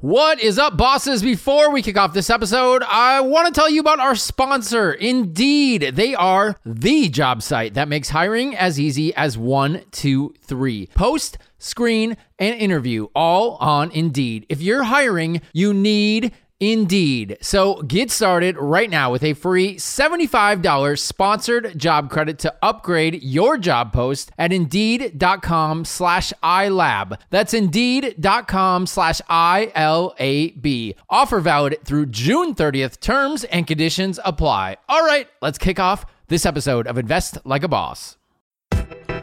What 0.00 0.38
is 0.38 0.60
up, 0.60 0.76
bosses? 0.76 1.24
Before 1.24 1.72
we 1.72 1.82
kick 1.82 1.98
off 1.98 2.14
this 2.14 2.30
episode, 2.30 2.84
I 2.84 3.20
want 3.20 3.48
to 3.48 3.52
tell 3.52 3.68
you 3.68 3.80
about 3.80 3.98
our 3.98 4.14
sponsor, 4.14 4.92
Indeed. 4.92 5.96
They 5.96 6.14
are 6.14 6.54
the 6.64 7.08
job 7.08 7.42
site 7.42 7.74
that 7.74 7.88
makes 7.88 8.10
hiring 8.10 8.56
as 8.56 8.78
easy 8.78 9.12
as 9.16 9.36
one, 9.36 9.82
two, 9.90 10.36
three. 10.40 10.86
Post, 10.94 11.38
screen, 11.58 12.16
and 12.38 12.54
interview 12.54 13.08
all 13.12 13.56
on 13.56 13.90
Indeed. 13.90 14.46
If 14.48 14.62
you're 14.62 14.84
hiring, 14.84 15.40
you 15.52 15.74
need 15.74 16.32
Indeed. 16.60 17.38
So 17.40 17.82
get 17.82 18.10
started 18.10 18.56
right 18.58 18.90
now 18.90 19.12
with 19.12 19.22
a 19.22 19.34
free 19.34 19.76
$75 19.76 20.98
sponsored 20.98 21.78
job 21.78 22.10
credit 22.10 22.38
to 22.40 22.54
upgrade 22.62 23.22
your 23.22 23.58
job 23.58 23.92
post 23.92 24.32
at 24.38 24.52
indeed.com 24.52 25.84
slash 25.84 26.32
iLab. 26.42 27.18
That's 27.30 27.54
indeed.com 27.54 28.86
slash 28.86 29.20
I-L-A-B. 29.28 30.94
Offer 31.08 31.40
valid 31.40 31.78
through 31.84 32.06
June 32.06 32.54
30th. 32.54 33.00
Terms 33.00 33.44
and 33.44 33.66
conditions 33.66 34.18
apply. 34.24 34.76
All 34.88 35.04
right, 35.04 35.28
let's 35.40 35.58
kick 35.58 35.78
off 35.78 36.06
this 36.26 36.44
episode 36.44 36.86
of 36.86 36.98
Invest 36.98 37.38
Like 37.44 37.62
a 37.62 37.68
Boss. 37.68 38.17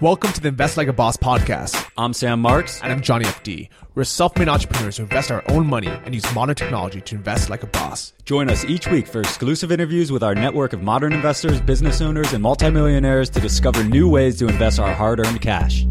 Welcome 0.01 0.33
to 0.33 0.41
the 0.41 0.49
Invest 0.49 0.75
Like 0.75 0.89
a 0.89 0.93
Boss 0.93 1.15
podcast. 1.15 1.89
I'm 1.97 2.11
Sam 2.11 2.41
Marks. 2.41 2.81
And 2.81 2.91
I'm 2.91 3.01
Johnny 3.01 3.23
FD. 3.23 3.69
We're 3.93 4.03
self 4.03 4.37
made 4.37 4.49
entrepreneurs 4.49 4.97
who 4.97 5.03
invest 5.03 5.31
our 5.31 5.41
own 5.49 5.67
money 5.67 5.87
and 5.87 6.13
use 6.13 6.35
modern 6.35 6.55
technology 6.55 6.99
to 6.99 7.15
invest 7.15 7.49
like 7.49 7.63
a 7.63 7.67
boss. 7.67 8.11
Join 8.25 8.49
us 8.49 8.65
each 8.65 8.89
week 8.89 9.07
for 9.07 9.21
exclusive 9.21 9.71
interviews 9.71 10.11
with 10.11 10.21
our 10.21 10.35
network 10.35 10.73
of 10.73 10.83
modern 10.83 11.13
investors, 11.13 11.61
business 11.61 12.01
owners, 12.01 12.33
and 12.33 12.43
multimillionaires 12.43 13.29
to 13.29 13.39
discover 13.39 13.85
new 13.85 14.09
ways 14.09 14.37
to 14.39 14.47
invest 14.47 14.79
our 14.79 14.93
hard 14.93 15.25
earned 15.25 15.39
cash. 15.39 15.85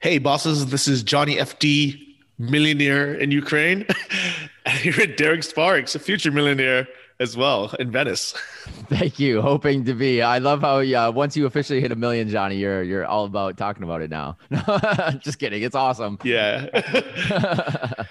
Hey, 0.00 0.16
bosses, 0.16 0.66
this 0.66 0.88
is 0.88 1.02
Johnny 1.02 1.36
FD, 1.36 2.00
millionaire 2.38 3.12
in 3.14 3.30
Ukraine. 3.30 3.86
and 4.64 4.78
here 4.78 4.98
at 5.02 5.18
Derek 5.18 5.42
Spartz, 5.42 5.94
a 5.94 5.98
future 5.98 6.32
millionaire 6.32 6.88
as 7.20 7.36
well 7.36 7.74
in 7.78 7.90
Venice. 7.90 8.32
Thank 8.88 9.18
you. 9.18 9.40
Hoping 9.40 9.84
to 9.84 9.94
be. 9.94 10.22
I 10.22 10.38
love 10.38 10.60
how 10.60 10.80
uh, 10.80 11.10
once 11.10 11.36
you 11.36 11.46
officially 11.46 11.80
hit 11.80 11.92
a 11.92 11.96
million, 11.96 12.28
Johnny, 12.28 12.56
you're 12.56 12.82
you're 12.82 13.06
all 13.06 13.24
about 13.24 13.56
talking 13.56 13.82
about 13.82 14.02
it 14.02 14.10
now. 14.10 14.36
Just 15.18 15.38
kidding. 15.38 15.62
It's 15.62 15.74
awesome. 15.74 16.18
Yeah. 16.22 16.66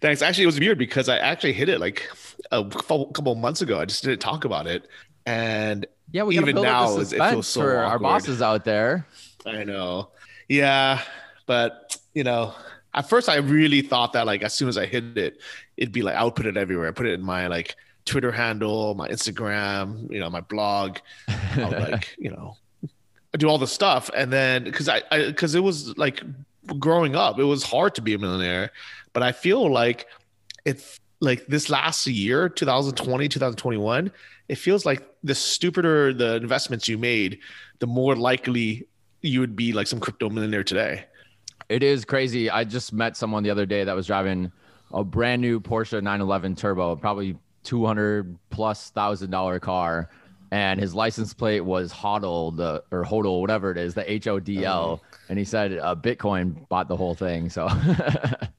Thanks. 0.00 0.22
Actually, 0.22 0.44
it 0.44 0.46
was 0.46 0.60
weird 0.60 0.78
because 0.78 1.08
I 1.08 1.18
actually 1.18 1.52
hit 1.52 1.68
it 1.68 1.80
like 1.80 2.10
a 2.50 2.64
couple 2.64 3.34
months 3.34 3.62
ago. 3.62 3.80
I 3.80 3.86
just 3.86 4.04
didn't 4.04 4.20
talk 4.20 4.44
about 4.44 4.66
it, 4.66 4.86
and 5.26 5.86
yeah, 6.12 6.22
we 6.22 6.38
even 6.38 6.54
now 6.56 6.98
it 6.98 7.08
feels 7.08 7.46
so 7.46 7.60
for 7.60 7.78
awkward. 7.78 7.90
our 7.90 7.98
bosses 7.98 8.42
out 8.42 8.64
there. 8.64 9.06
I 9.46 9.64
know. 9.64 10.10
Yeah, 10.48 11.00
but 11.46 11.96
you 12.14 12.24
know, 12.24 12.54
at 12.94 13.08
first 13.08 13.28
I 13.28 13.36
really 13.36 13.80
thought 13.80 14.12
that 14.12 14.26
like 14.26 14.42
as 14.42 14.52
soon 14.52 14.68
as 14.68 14.78
I 14.78 14.86
hit 14.86 15.16
it, 15.16 15.40
it'd 15.76 15.92
be 15.92 16.02
like 16.02 16.14
I 16.14 16.22
would 16.24 16.36
put 16.36 16.46
it 16.46 16.56
everywhere. 16.56 16.88
I 16.88 16.92
put 16.92 17.06
it 17.06 17.14
in 17.14 17.22
my 17.22 17.46
like 17.46 17.74
Twitter 18.08 18.32
handle, 18.32 18.94
my 18.94 19.08
Instagram, 19.08 20.10
you 20.10 20.18
know, 20.18 20.30
my 20.30 20.40
blog. 20.40 20.98
like, 21.56 22.16
you 22.18 22.30
know, 22.30 22.56
I 23.34 23.36
do 23.36 23.48
all 23.48 23.58
the 23.58 23.66
stuff. 23.66 24.10
And 24.16 24.32
then 24.32 24.64
because 24.64 24.88
I, 24.88 25.02
because 25.26 25.54
it 25.54 25.60
was 25.60 25.96
like 25.98 26.22
growing 26.78 27.14
up, 27.14 27.38
it 27.38 27.44
was 27.44 27.62
hard 27.62 27.94
to 27.96 28.02
be 28.02 28.14
a 28.14 28.18
millionaire. 28.18 28.70
But 29.12 29.22
I 29.22 29.32
feel 29.32 29.70
like 29.70 30.06
it's 30.64 30.98
like 31.20 31.46
this 31.46 31.68
last 31.68 32.06
year, 32.06 32.48
2020, 32.48 33.28
2021, 33.28 34.10
it 34.48 34.54
feels 34.56 34.86
like 34.86 35.06
the 35.22 35.34
stupider 35.34 36.14
the 36.14 36.36
investments 36.36 36.88
you 36.88 36.96
made, 36.96 37.40
the 37.80 37.86
more 37.86 38.16
likely 38.16 38.88
you 39.20 39.40
would 39.40 39.56
be 39.56 39.72
like 39.72 39.86
some 39.86 40.00
crypto 40.00 40.30
millionaire 40.30 40.64
today. 40.64 41.04
It 41.68 41.82
is 41.82 42.04
crazy. 42.04 42.48
I 42.48 42.64
just 42.64 42.92
met 42.92 43.16
someone 43.16 43.42
the 43.42 43.50
other 43.50 43.66
day 43.66 43.84
that 43.84 43.94
was 43.94 44.06
driving 44.06 44.50
a 44.92 45.04
brand 45.04 45.42
new 45.42 45.60
Porsche 45.60 46.02
911 46.02 46.56
Turbo, 46.56 46.96
probably 46.96 47.36
200 47.64 48.38
plus 48.50 48.90
thousand 48.90 49.30
dollar 49.30 49.58
car 49.58 50.08
and 50.50 50.80
his 50.80 50.94
license 50.94 51.34
plate 51.34 51.60
was 51.60 51.92
hodl 51.92 52.56
the 52.56 52.82
or 52.90 53.04
hodl 53.04 53.40
whatever 53.40 53.70
it 53.70 53.76
is 53.76 53.94
the 53.94 54.10
h-o-d-l 54.10 55.00
oh. 55.02 55.18
and 55.28 55.38
he 55.38 55.44
said 55.44 55.72
uh, 55.78 55.94
bitcoin 55.94 56.66
bought 56.68 56.88
the 56.88 56.96
whole 56.96 57.14
thing 57.14 57.48
so. 57.50 57.68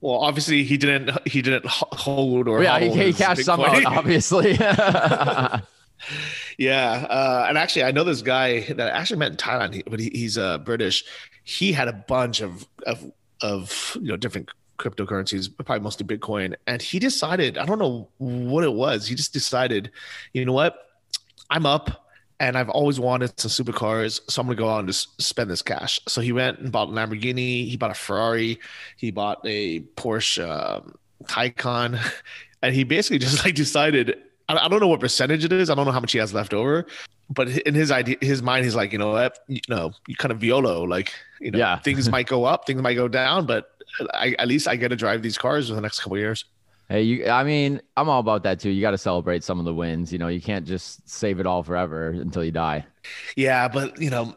Well 0.01 0.19
obviously 0.19 0.63
he 0.63 0.77
didn't 0.77 1.27
he 1.27 1.41
didn't 1.41 1.65
hold 1.67 2.47
or 2.47 2.63
yeah 2.63 2.79
he, 2.79 2.89
he 2.89 3.13
cashed 3.13 3.43
some 3.43 3.59
out 3.59 3.85
obviously. 3.85 4.57
Yeah 6.57 7.05
uh, 7.09 7.45
and 7.49 7.57
actually 7.57 7.83
i 7.83 7.91
know 7.91 8.05
this 8.05 8.21
guy 8.21 8.61
that 8.61 8.79
I 8.79 8.97
actually 8.97 9.19
met 9.19 9.31
in 9.31 9.37
thailand 9.37 9.83
but 9.89 9.99
he, 9.99 10.09
he's 10.13 10.37
uh, 10.37 10.57
british. 10.59 11.03
He 11.43 11.73
had 11.73 11.87
a 11.87 11.93
bunch 11.93 12.41
of 12.41 12.65
of 12.85 13.11
of 13.41 13.97
you 13.99 14.07
know 14.07 14.17
different 14.17 14.49
cryptocurrencies, 14.79 15.49
probably 15.65 15.83
mostly 15.83 16.05
Bitcoin. 16.05 16.55
And 16.65 16.81
he 16.81 16.99
decided, 16.99 17.57
I 17.57 17.65
don't 17.65 17.79
know 17.79 18.07
what 18.17 18.63
it 18.63 18.73
was. 18.73 19.07
He 19.07 19.15
just 19.15 19.33
decided, 19.33 19.91
you 20.33 20.45
know 20.45 20.53
what? 20.53 20.87
I'm 21.49 21.65
up 21.65 22.07
and 22.39 22.57
I've 22.57 22.69
always 22.69 22.99
wanted 22.99 23.39
some 23.39 23.51
supercars. 23.51 24.21
So 24.29 24.41
I'm 24.41 24.47
going 24.47 24.57
to 24.57 24.63
go 24.63 24.69
out 24.69 24.79
and 24.79 24.87
just 24.87 25.21
spend 25.21 25.49
this 25.49 25.61
cash. 25.61 25.99
So 26.07 26.21
he 26.21 26.31
went 26.31 26.59
and 26.59 26.71
bought 26.71 26.89
a 26.89 26.91
Lamborghini. 26.91 27.69
He 27.69 27.77
bought 27.77 27.91
a 27.91 27.95
Ferrari. 27.95 28.59
He 28.97 29.11
bought 29.11 29.41
a 29.45 29.81
Porsche 29.97 30.49
um, 30.49 30.95
Taycan. 31.25 31.99
And 32.61 32.75
he 32.75 32.83
basically 32.83 33.19
just 33.19 33.45
like 33.45 33.55
decided, 33.55 34.17
I 34.49 34.67
don't 34.67 34.81
know 34.81 34.87
what 34.87 34.99
percentage 34.99 35.45
it 35.45 35.53
is. 35.53 35.69
I 35.69 35.75
don't 35.75 35.85
know 35.85 35.91
how 35.91 36.01
much 36.01 36.11
he 36.11 36.17
has 36.17 36.33
left 36.33 36.53
over, 36.53 36.85
but 37.29 37.47
in 37.47 37.75
his 37.75 37.91
idea, 37.91 38.17
his 38.19 38.41
mind, 38.41 38.65
he's 38.65 38.75
like, 38.75 38.91
you 38.91 38.97
know 38.97 39.11
what, 39.11 39.39
you 39.47 39.61
know, 39.69 39.91
you 40.07 40.15
kind 40.15 40.31
of 40.31 40.39
violo, 40.39 40.87
like, 40.87 41.13
you 41.39 41.51
know, 41.51 41.59
yeah. 41.59 41.77
things 41.79 42.09
might 42.09 42.27
go 42.27 42.45
up, 42.45 42.65
things 42.65 42.81
might 42.81 42.95
go 42.95 43.07
down, 43.07 43.45
but 43.45 43.78
I, 44.13 44.35
at 44.39 44.47
least 44.47 44.67
I 44.67 44.75
get 44.75 44.89
to 44.89 44.95
drive 44.95 45.21
these 45.21 45.37
cars 45.37 45.69
for 45.69 45.75
the 45.75 45.81
next 45.81 45.99
couple 45.99 46.17
years. 46.17 46.45
Hey, 46.89 47.03
you. 47.03 47.27
I 47.27 47.43
mean, 47.43 47.81
I'm 47.95 48.09
all 48.09 48.19
about 48.19 48.43
that 48.43 48.59
too. 48.59 48.69
You 48.69 48.81
got 48.81 48.91
to 48.91 48.97
celebrate 48.97 49.43
some 49.43 49.59
of 49.59 49.65
the 49.65 49.73
wins. 49.73 50.11
You 50.11 50.17
know, 50.17 50.27
you 50.27 50.41
can't 50.41 50.65
just 50.65 51.07
save 51.07 51.39
it 51.39 51.45
all 51.45 51.61
forever 51.61 52.09
until 52.09 52.43
you 52.43 52.51
die. 52.51 52.85
Yeah, 53.35 53.67
but 53.67 54.01
you 54.01 54.09
know, 54.09 54.33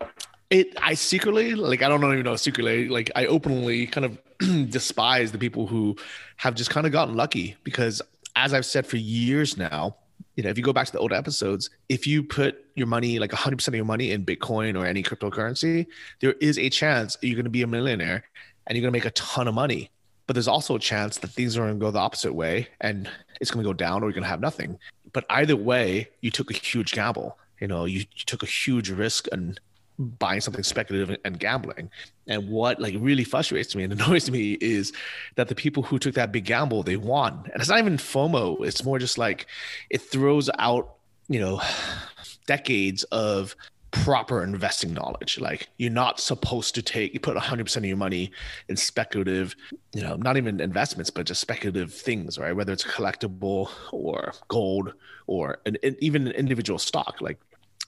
it. 0.51 0.77
I 0.83 0.95
secretly, 0.95 1.55
like, 1.55 1.83
I 1.83 1.89
don't 1.89 2.05
even 2.05 2.25
know 2.25 2.37
secretly, 2.37 2.89
like, 2.89 3.11
I 3.17 3.25
openly 3.25 3.87
kind 3.87 4.05
of 4.05 4.19
despise 4.71 5.33
the 5.33 5.39
people 5.39 5.67
who 5.67 5.97
have 6.37 6.55
just 6.55 6.69
kind 6.69 6.87
of 6.87 6.93
gotten 6.93 7.17
lucky 7.17 7.57
because, 7.65 8.03
as 8.37 8.53
I've 8.53 8.67
said 8.67 8.87
for 8.87 8.99
years 8.99 9.57
now, 9.57 9.97
you 10.37 10.43
know, 10.43 10.51
if 10.51 10.59
you 10.59 10.65
go 10.65 10.73
back 10.73 10.87
to 10.87 10.93
the 10.93 10.99
old 10.99 11.13
episodes, 11.13 11.71
if 11.89 12.07
you 12.07 12.23
put 12.23 12.65
your 12.75 12.87
money, 12.87 13.19
like 13.19 13.31
100% 13.31 13.69
of 13.69 13.75
your 13.75 13.85
money 13.85 14.13
in 14.13 14.25
Bitcoin 14.25 14.79
or 14.79 14.87
any 14.87 15.03
cryptocurrency, 15.03 15.87
there 16.21 16.33
is 16.35 16.59
a 16.59 16.71
chance 16.71 17.19
you're 17.21 17.35
going 17.35 17.45
to 17.45 17.51
be 17.51 17.63
a 17.63 17.67
millionaire 17.67 18.25
and 18.67 18.77
you're 18.77 18.83
going 18.83 18.93
to 18.93 18.97
make 18.97 19.07
a 19.07 19.11
ton 19.13 19.49
of 19.49 19.55
money. 19.55 19.91
But 20.27 20.35
there's 20.35 20.49
also 20.49 20.77
a 20.77 20.81
chance 20.81 21.19
that 21.19 21.29
things 21.29 21.57
are 21.57 21.63
going 21.63 21.75
to 21.75 21.81
go 21.81 21.91
the 21.91 21.99
opposite 21.99 22.35
way 22.35 22.69
and 22.81 23.11
it's 23.41 23.51
going 23.51 23.65
to 23.65 23.69
go 23.69 23.75
down 23.75 24.03
or 24.03 24.07
you're 24.07 24.15
going 24.15 24.23
to 24.23 24.29
have 24.29 24.41
nothing. 24.41 24.79
But 25.13 25.25
either 25.29 25.57
way, 25.57 26.09
you 26.21 26.31
took 26.31 26.51
a 26.51 26.55
huge 26.55 26.93
gamble. 26.93 27.37
You 27.61 27.69
know, 27.69 27.85
you, 27.85 28.01
you 28.01 28.25
took 28.25 28.43
a 28.43 28.47
huge 28.47 28.91
risk 28.91 29.27
and 29.33 29.61
buying 29.99 30.41
something 30.41 30.65
speculative 30.65 31.19
and 31.25 31.39
gambling. 31.39 31.91
And 32.27 32.49
what 32.49 32.81
like 32.81 32.95
really 32.99 33.25
frustrates 33.25 33.75
me 33.75 33.85
and 33.85 33.93
annoys 34.01 34.31
me 34.31 34.53
is 34.55 34.93
that 35.37 35.49
the 35.49 35.55
people 35.55 35.83
who 35.83 35.99
took 35.99 36.15
that 36.15 36.33
big 36.33 36.45
gamble, 36.45 36.83
they 36.83 36.97
won. 36.97 37.51
And 37.53 37.61
it's 37.61 37.69
not 37.69 37.79
even 37.79 37.97
FOMO. 37.97 38.65
It's 38.65 38.85
more 38.85 38.99
just 38.99 39.19
like 39.19 39.47
it 39.91 39.99
throws 39.99 40.49
out, 40.59 40.95
you 41.29 41.41
know, 41.41 41.61
decades 42.47 43.05
of 43.05 43.55
proper 43.93 44.43
investing 44.43 44.93
knowledge. 44.93 45.39
Like 45.39 45.69
you're 45.79 45.91
not 45.91 46.19
supposed 46.19 46.75
to 46.75 46.83
take 46.83 47.15
you 47.15 47.21
put 47.21 47.37
100% 47.37 47.77
of 47.77 47.85
your 47.85 47.97
money 47.97 48.33
in 48.69 48.77
speculative, 48.77 49.55
you 49.93 50.03
know, 50.03 50.17
not 50.17 50.37
even 50.37 50.61
investments, 50.61 51.11
but 51.11 51.27
just 51.27 51.41
speculative 51.41 51.95
things, 51.95 52.39
right? 52.39 52.57
Whether 52.57 52.73
it's 52.73 52.85
collectible 52.85 53.71
or 53.93 54.33
gold 54.49 54.95
or 55.27 55.61
an, 55.67 55.77
an, 55.83 55.97
even 56.01 56.27
an 56.27 56.33
individual 56.33 56.79
stock. 56.79 57.21
Like 57.21 57.39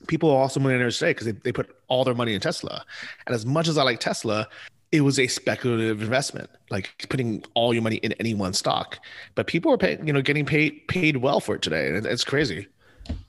people 0.07 0.31
are 0.31 0.39
also 0.39 0.61
millionaires 0.61 0.99
today 0.99 1.11
because 1.11 1.27
they, 1.27 1.33
they 1.33 1.53
put 1.53 1.75
all 1.89 2.05
their 2.05 2.15
money 2.15 2.35
in 2.35 2.41
Tesla. 2.41 2.85
And 3.27 3.35
as 3.35 3.45
much 3.45 3.67
as 3.67 3.79
I 3.79 3.83
like 3.83 4.01
Tesla, 4.01 4.47
it 4.93 5.01
was 5.01 5.19
a 5.19 5.27
speculative 5.27 6.03
investment, 6.03 6.49
like 6.71 7.07
putting 7.09 7.43
all 7.55 7.75
your 7.75 7.83
money 7.83 7.97
in 7.97 8.13
any 8.15 8.35
one 8.35 8.53
stock. 8.53 9.01
But 9.35 9.49
people 9.49 9.73
are 9.73 9.79
paying, 9.79 10.07
you 10.07 10.13
know, 10.13 10.23
getting 10.23 10.47
paid 10.47 10.87
paid 10.87 11.17
well 11.17 11.41
for 11.41 11.57
it 11.57 11.63
today. 11.63 11.89
And 11.89 12.07
it's 12.07 12.23
crazy. 12.23 12.69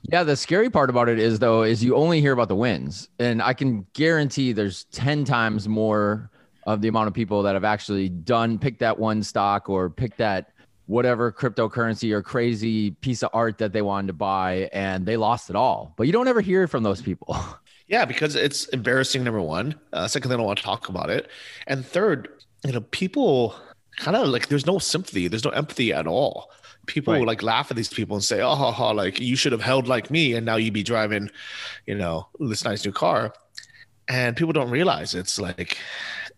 Yeah, 0.02 0.22
the 0.22 0.36
scary 0.36 0.70
part 0.70 0.88
about 0.88 1.08
it 1.08 1.18
is 1.18 1.38
though 1.38 1.62
is 1.62 1.82
you 1.82 1.96
only 1.96 2.20
hear 2.20 2.32
about 2.32 2.48
the 2.48 2.56
wins, 2.56 3.08
and 3.18 3.42
I 3.42 3.54
can 3.54 3.86
guarantee 3.92 4.52
there's 4.52 4.84
ten 4.84 5.24
times 5.24 5.68
more 5.68 6.30
of 6.66 6.80
the 6.80 6.88
amount 6.88 7.08
of 7.08 7.14
people 7.14 7.42
that 7.42 7.54
have 7.54 7.64
actually 7.64 8.08
done 8.08 8.58
pick 8.58 8.78
that 8.78 8.98
one 8.98 9.22
stock 9.22 9.68
or 9.68 9.88
pick 9.90 10.16
that 10.16 10.50
whatever 10.86 11.32
cryptocurrency 11.32 12.12
or 12.12 12.22
crazy 12.22 12.92
piece 12.92 13.22
of 13.22 13.30
art 13.32 13.58
that 13.58 13.72
they 13.72 13.82
wanted 13.82 14.06
to 14.08 14.12
buy 14.12 14.68
and 14.72 15.04
they 15.06 15.16
lost 15.16 15.50
it 15.50 15.56
all. 15.56 15.92
But 15.96 16.06
you 16.06 16.12
don't 16.12 16.28
ever 16.28 16.40
hear 16.40 16.68
from 16.68 16.82
those 16.82 17.02
people. 17.02 17.36
Yeah, 17.88 18.04
because 18.04 18.34
it's 18.34 18.66
embarrassing. 18.70 19.22
Number 19.22 19.40
one. 19.40 19.78
Uh, 19.92 20.08
second, 20.08 20.28
they 20.28 20.36
don't 20.36 20.44
want 20.44 20.58
to 20.58 20.64
talk 20.64 20.88
about 20.88 21.08
it, 21.08 21.30
and 21.68 21.86
third, 21.86 22.28
you 22.64 22.72
know, 22.72 22.80
people 22.80 23.54
kind 23.96 24.16
of 24.16 24.26
like 24.26 24.48
there's 24.48 24.66
no 24.66 24.80
sympathy, 24.80 25.28
there's 25.28 25.44
no 25.44 25.52
empathy 25.52 25.92
at 25.92 26.08
all 26.08 26.50
people 26.86 27.14
right. 27.14 27.26
like 27.26 27.42
laugh 27.42 27.70
at 27.70 27.76
these 27.76 27.88
people 27.92 28.16
and 28.16 28.24
say, 28.24 28.40
"Oh, 28.40 28.54
ha, 28.54 28.72
ha, 28.72 28.90
like 28.90 29.20
you 29.20 29.36
should 29.36 29.52
have 29.52 29.62
held 29.62 29.88
like 29.88 30.10
me, 30.10 30.34
and 30.34 30.46
now 30.46 30.56
you'd 30.56 30.74
be 30.74 30.82
driving, 30.82 31.30
you 31.86 31.94
know, 31.94 32.28
this 32.40 32.64
nice 32.64 32.84
new 32.84 32.92
car." 32.92 33.32
And 34.08 34.36
people 34.36 34.52
don't 34.52 34.70
realize 34.70 35.14
it's 35.14 35.38
like 35.38 35.78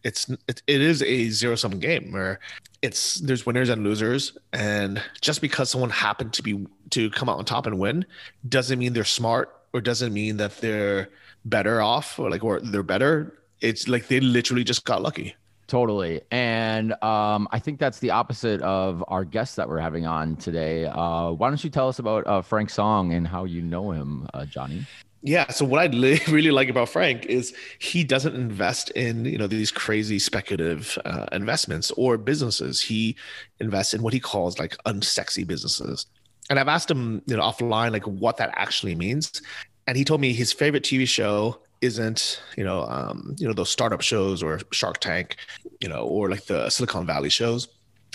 it's 0.04 0.28
it, 0.48 0.62
it 0.66 0.80
is 0.80 1.02
a 1.02 1.28
zero 1.30 1.54
sum 1.54 1.78
game 1.78 2.12
where 2.12 2.40
it's 2.82 3.16
there's 3.16 3.44
winners 3.46 3.68
and 3.68 3.84
losers, 3.84 4.36
and 4.52 5.02
just 5.20 5.40
because 5.40 5.70
someone 5.70 5.90
happened 5.90 6.32
to 6.34 6.42
be 6.42 6.66
to 6.90 7.10
come 7.10 7.28
out 7.28 7.38
on 7.38 7.44
top 7.44 7.66
and 7.66 7.78
win 7.78 8.06
doesn't 8.48 8.78
mean 8.78 8.92
they're 8.92 9.04
smart 9.04 9.54
or 9.72 9.80
doesn't 9.80 10.12
mean 10.12 10.36
that 10.38 10.56
they're 10.58 11.08
better 11.44 11.80
off 11.80 12.18
or 12.18 12.30
like 12.30 12.44
or 12.44 12.60
they're 12.60 12.82
better. 12.82 13.38
It's 13.60 13.88
like 13.88 14.08
they 14.08 14.20
literally 14.20 14.64
just 14.64 14.84
got 14.84 15.02
lucky. 15.02 15.34
Totally. 15.68 16.22
And 16.30 16.92
um, 17.04 17.46
I 17.52 17.58
think 17.58 17.78
that's 17.78 17.98
the 17.98 18.10
opposite 18.10 18.62
of 18.62 19.04
our 19.06 19.22
guest 19.26 19.56
that 19.56 19.68
we're 19.68 19.78
having 19.78 20.06
on 20.06 20.36
today. 20.36 20.86
Uh, 20.86 21.32
why 21.32 21.48
don't 21.48 21.62
you 21.62 21.68
tell 21.68 21.88
us 21.88 21.98
about 21.98 22.26
uh, 22.26 22.40
Frank 22.40 22.70
Song 22.70 23.12
and 23.12 23.28
how 23.28 23.44
you 23.44 23.60
know 23.60 23.90
him, 23.90 24.26
uh, 24.32 24.46
Johnny? 24.46 24.86
Yeah. 25.22 25.46
So 25.50 25.66
what 25.66 25.80
I 25.80 25.86
really 26.28 26.50
like 26.50 26.70
about 26.70 26.88
Frank 26.88 27.26
is 27.26 27.54
he 27.80 28.02
doesn't 28.02 28.34
invest 28.34 28.90
in 28.92 29.26
you 29.26 29.36
know 29.36 29.46
these 29.46 29.70
crazy 29.70 30.18
speculative 30.18 30.96
uh, 31.04 31.26
investments 31.32 31.90
or 31.98 32.16
businesses. 32.16 32.80
He 32.80 33.14
invests 33.60 33.92
in 33.92 34.02
what 34.02 34.14
he 34.14 34.20
calls 34.20 34.58
like 34.58 34.74
unsexy 34.86 35.46
businesses. 35.46 36.06
And 36.48 36.58
I've 36.58 36.68
asked 36.68 36.90
him 36.90 37.20
you 37.26 37.36
know 37.36 37.42
offline 37.42 37.92
like 37.92 38.06
what 38.06 38.38
that 38.38 38.50
actually 38.54 38.94
means, 38.94 39.42
and 39.86 39.98
he 39.98 40.04
told 40.04 40.22
me 40.22 40.32
his 40.32 40.50
favorite 40.50 40.84
TV 40.84 41.06
show 41.06 41.60
isn't 41.80 42.40
you 42.56 42.64
know 42.64 42.82
um, 42.82 43.36
you 43.38 43.46
know 43.46 43.54
those 43.54 43.70
startup 43.70 44.00
shows 44.00 44.42
or 44.42 44.60
Shark 44.72 44.98
Tank, 44.98 45.36
you 45.80 45.88
know, 45.88 46.02
or 46.02 46.30
like 46.30 46.46
the 46.46 46.68
Silicon 46.70 47.06
Valley 47.06 47.30
shows. 47.30 47.68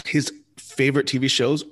His 0.05 0.31
favorite 0.57 1.07
TV 1.07 1.29
shows 1.29 1.63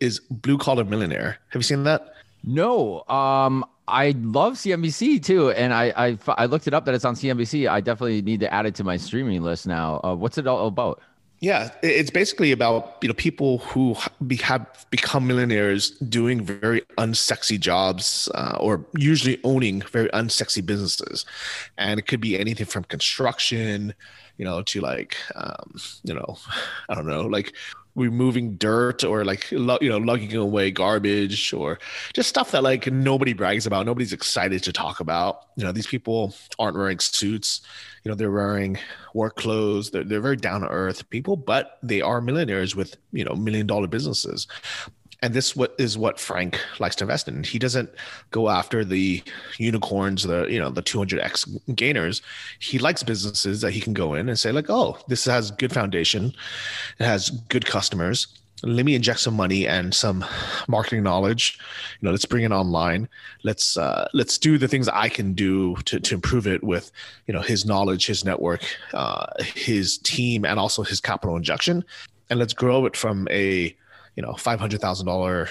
is 0.00 0.20
Blue 0.30 0.58
Collar 0.58 0.84
Millionaire. 0.84 1.38
Have 1.48 1.60
you 1.60 1.64
seen 1.64 1.84
that? 1.84 2.14
No. 2.44 3.04
Um, 3.08 3.64
I 3.86 4.14
love 4.18 4.54
CNBC 4.54 5.24
too, 5.24 5.50
and 5.50 5.72
I, 5.72 5.92
I 5.96 6.18
I 6.36 6.46
looked 6.46 6.66
it 6.66 6.74
up 6.74 6.84
that 6.84 6.94
it's 6.94 7.04
on 7.04 7.14
CNBC. 7.14 7.68
I 7.68 7.80
definitely 7.80 8.22
need 8.22 8.40
to 8.40 8.52
add 8.52 8.66
it 8.66 8.74
to 8.76 8.84
my 8.84 8.96
streaming 8.96 9.42
list 9.42 9.66
now. 9.66 10.00
Uh, 10.04 10.14
what's 10.14 10.38
it 10.38 10.46
all 10.46 10.66
about? 10.66 11.00
Yeah, 11.40 11.70
it's 11.82 12.10
basically 12.10 12.50
about 12.50 12.96
you 13.00 13.08
know 13.08 13.14
people 13.14 13.58
who 13.58 13.94
be, 14.26 14.36
have 14.36 14.86
become 14.90 15.28
millionaires 15.28 15.90
doing 15.90 16.40
very 16.40 16.82
unsexy 16.98 17.60
jobs 17.60 18.28
uh, 18.34 18.56
or 18.58 18.84
usually 18.96 19.38
owning 19.44 19.82
very 19.82 20.08
unsexy 20.08 20.66
businesses, 20.66 21.24
and 21.76 22.00
it 22.00 22.08
could 22.08 22.20
be 22.20 22.36
anything 22.36 22.66
from 22.66 22.82
construction, 22.84 23.94
you 24.36 24.44
know, 24.44 24.62
to 24.62 24.80
like 24.80 25.16
um, 25.36 25.76
you 26.02 26.12
know, 26.12 26.38
I 26.88 26.96
don't 26.96 27.06
know, 27.06 27.22
like 27.22 27.54
removing 27.94 28.56
dirt 28.56 29.02
or 29.02 29.24
like 29.24 29.50
you 29.50 29.58
know 29.58 29.98
lugging 29.98 30.34
away 30.36 30.70
garbage 30.70 31.52
or 31.52 31.78
just 32.12 32.28
stuff 32.28 32.52
that 32.52 32.62
like 32.62 32.86
nobody 32.90 33.32
brags 33.32 33.66
about 33.66 33.86
nobody's 33.86 34.12
excited 34.12 34.62
to 34.62 34.72
talk 34.72 35.00
about. 35.00 35.46
You 35.56 35.64
know 35.64 35.72
these 35.72 35.86
people 35.86 36.34
aren't 36.58 36.76
wearing 36.76 36.98
suits. 36.98 37.60
You 38.04 38.10
know 38.10 38.14
they're 38.14 38.30
wearing 38.30 38.78
work 39.14 39.36
clothes. 39.36 39.90
They're, 39.90 40.04
they're 40.04 40.20
very 40.20 40.36
down 40.36 40.60
to 40.60 40.68
earth 40.68 41.08
people 41.10 41.36
but 41.36 41.78
they 41.82 42.00
are 42.00 42.20
millionaires 42.20 42.76
with 42.76 42.96
you 43.12 43.24
know 43.24 43.34
million 43.34 43.66
dollar 43.66 43.86
businesses 43.86 44.46
and 45.22 45.34
this 45.34 45.56
what 45.56 45.74
is 45.78 45.98
what 45.98 46.20
Frank 46.20 46.60
likes 46.78 46.96
to 46.96 47.04
invest 47.04 47.28
in. 47.28 47.42
He 47.42 47.58
doesn't 47.58 47.90
go 48.30 48.48
after 48.48 48.84
the 48.84 49.22
unicorns, 49.58 50.22
the 50.22 50.46
you 50.46 50.58
know 50.58 50.70
the 50.70 50.82
200x 50.82 51.74
gainers. 51.74 52.22
He 52.58 52.78
likes 52.78 53.02
businesses 53.02 53.60
that 53.60 53.72
he 53.72 53.80
can 53.80 53.94
go 53.94 54.14
in 54.14 54.28
and 54.28 54.38
say 54.38 54.52
like, 54.52 54.66
oh, 54.68 54.98
this 55.08 55.24
has 55.24 55.50
good 55.50 55.72
foundation, 55.72 56.32
it 56.98 57.04
has 57.04 57.30
good 57.30 57.66
customers. 57.66 58.28
Let 58.64 58.84
me 58.84 58.96
inject 58.96 59.20
some 59.20 59.34
money 59.34 59.68
and 59.68 59.94
some 59.94 60.24
marketing 60.66 61.04
knowledge. 61.04 61.60
You 62.00 62.06
know, 62.06 62.10
let's 62.10 62.24
bring 62.24 62.42
it 62.42 62.50
online. 62.50 63.08
Let's 63.44 63.76
uh, 63.76 64.08
let's 64.14 64.36
do 64.36 64.58
the 64.58 64.66
things 64.66 64.88
I 64.88 65.08
can 65.08 65.32
do 65.32 65.76
to 65.84 66.00
to 66.00 66.14
improve 66.14 66.46
it 66.46 66.62
with 66.62 66.90
you 67.26 67.34
know 67.34 67.40
his 67.40 67.64
knowledge, 67.66 68.06
his 68.06 68.24
network, 68.24 68.62
uh, 68.94 69.26
his 69.54 69.98
team, 69.98 70.44
and 70.44 70.58
also 70.58 70.82
his 70.82 71.00
capital 71.00 71.36
injection. 71.36 71.84
And 72.30 72.38
let's 72.38 72.52
grow 72.52 72.84
it 72.84 72.96
from 72.96 73.26
a 73.30 73.74
you 74.18 74.22
know 74.22 74.32
five 74.32 74.58
hundred 74.58 74.80
thousand 74.80 75.06
uh, 75.08 75.12
dollar 75.12 75.48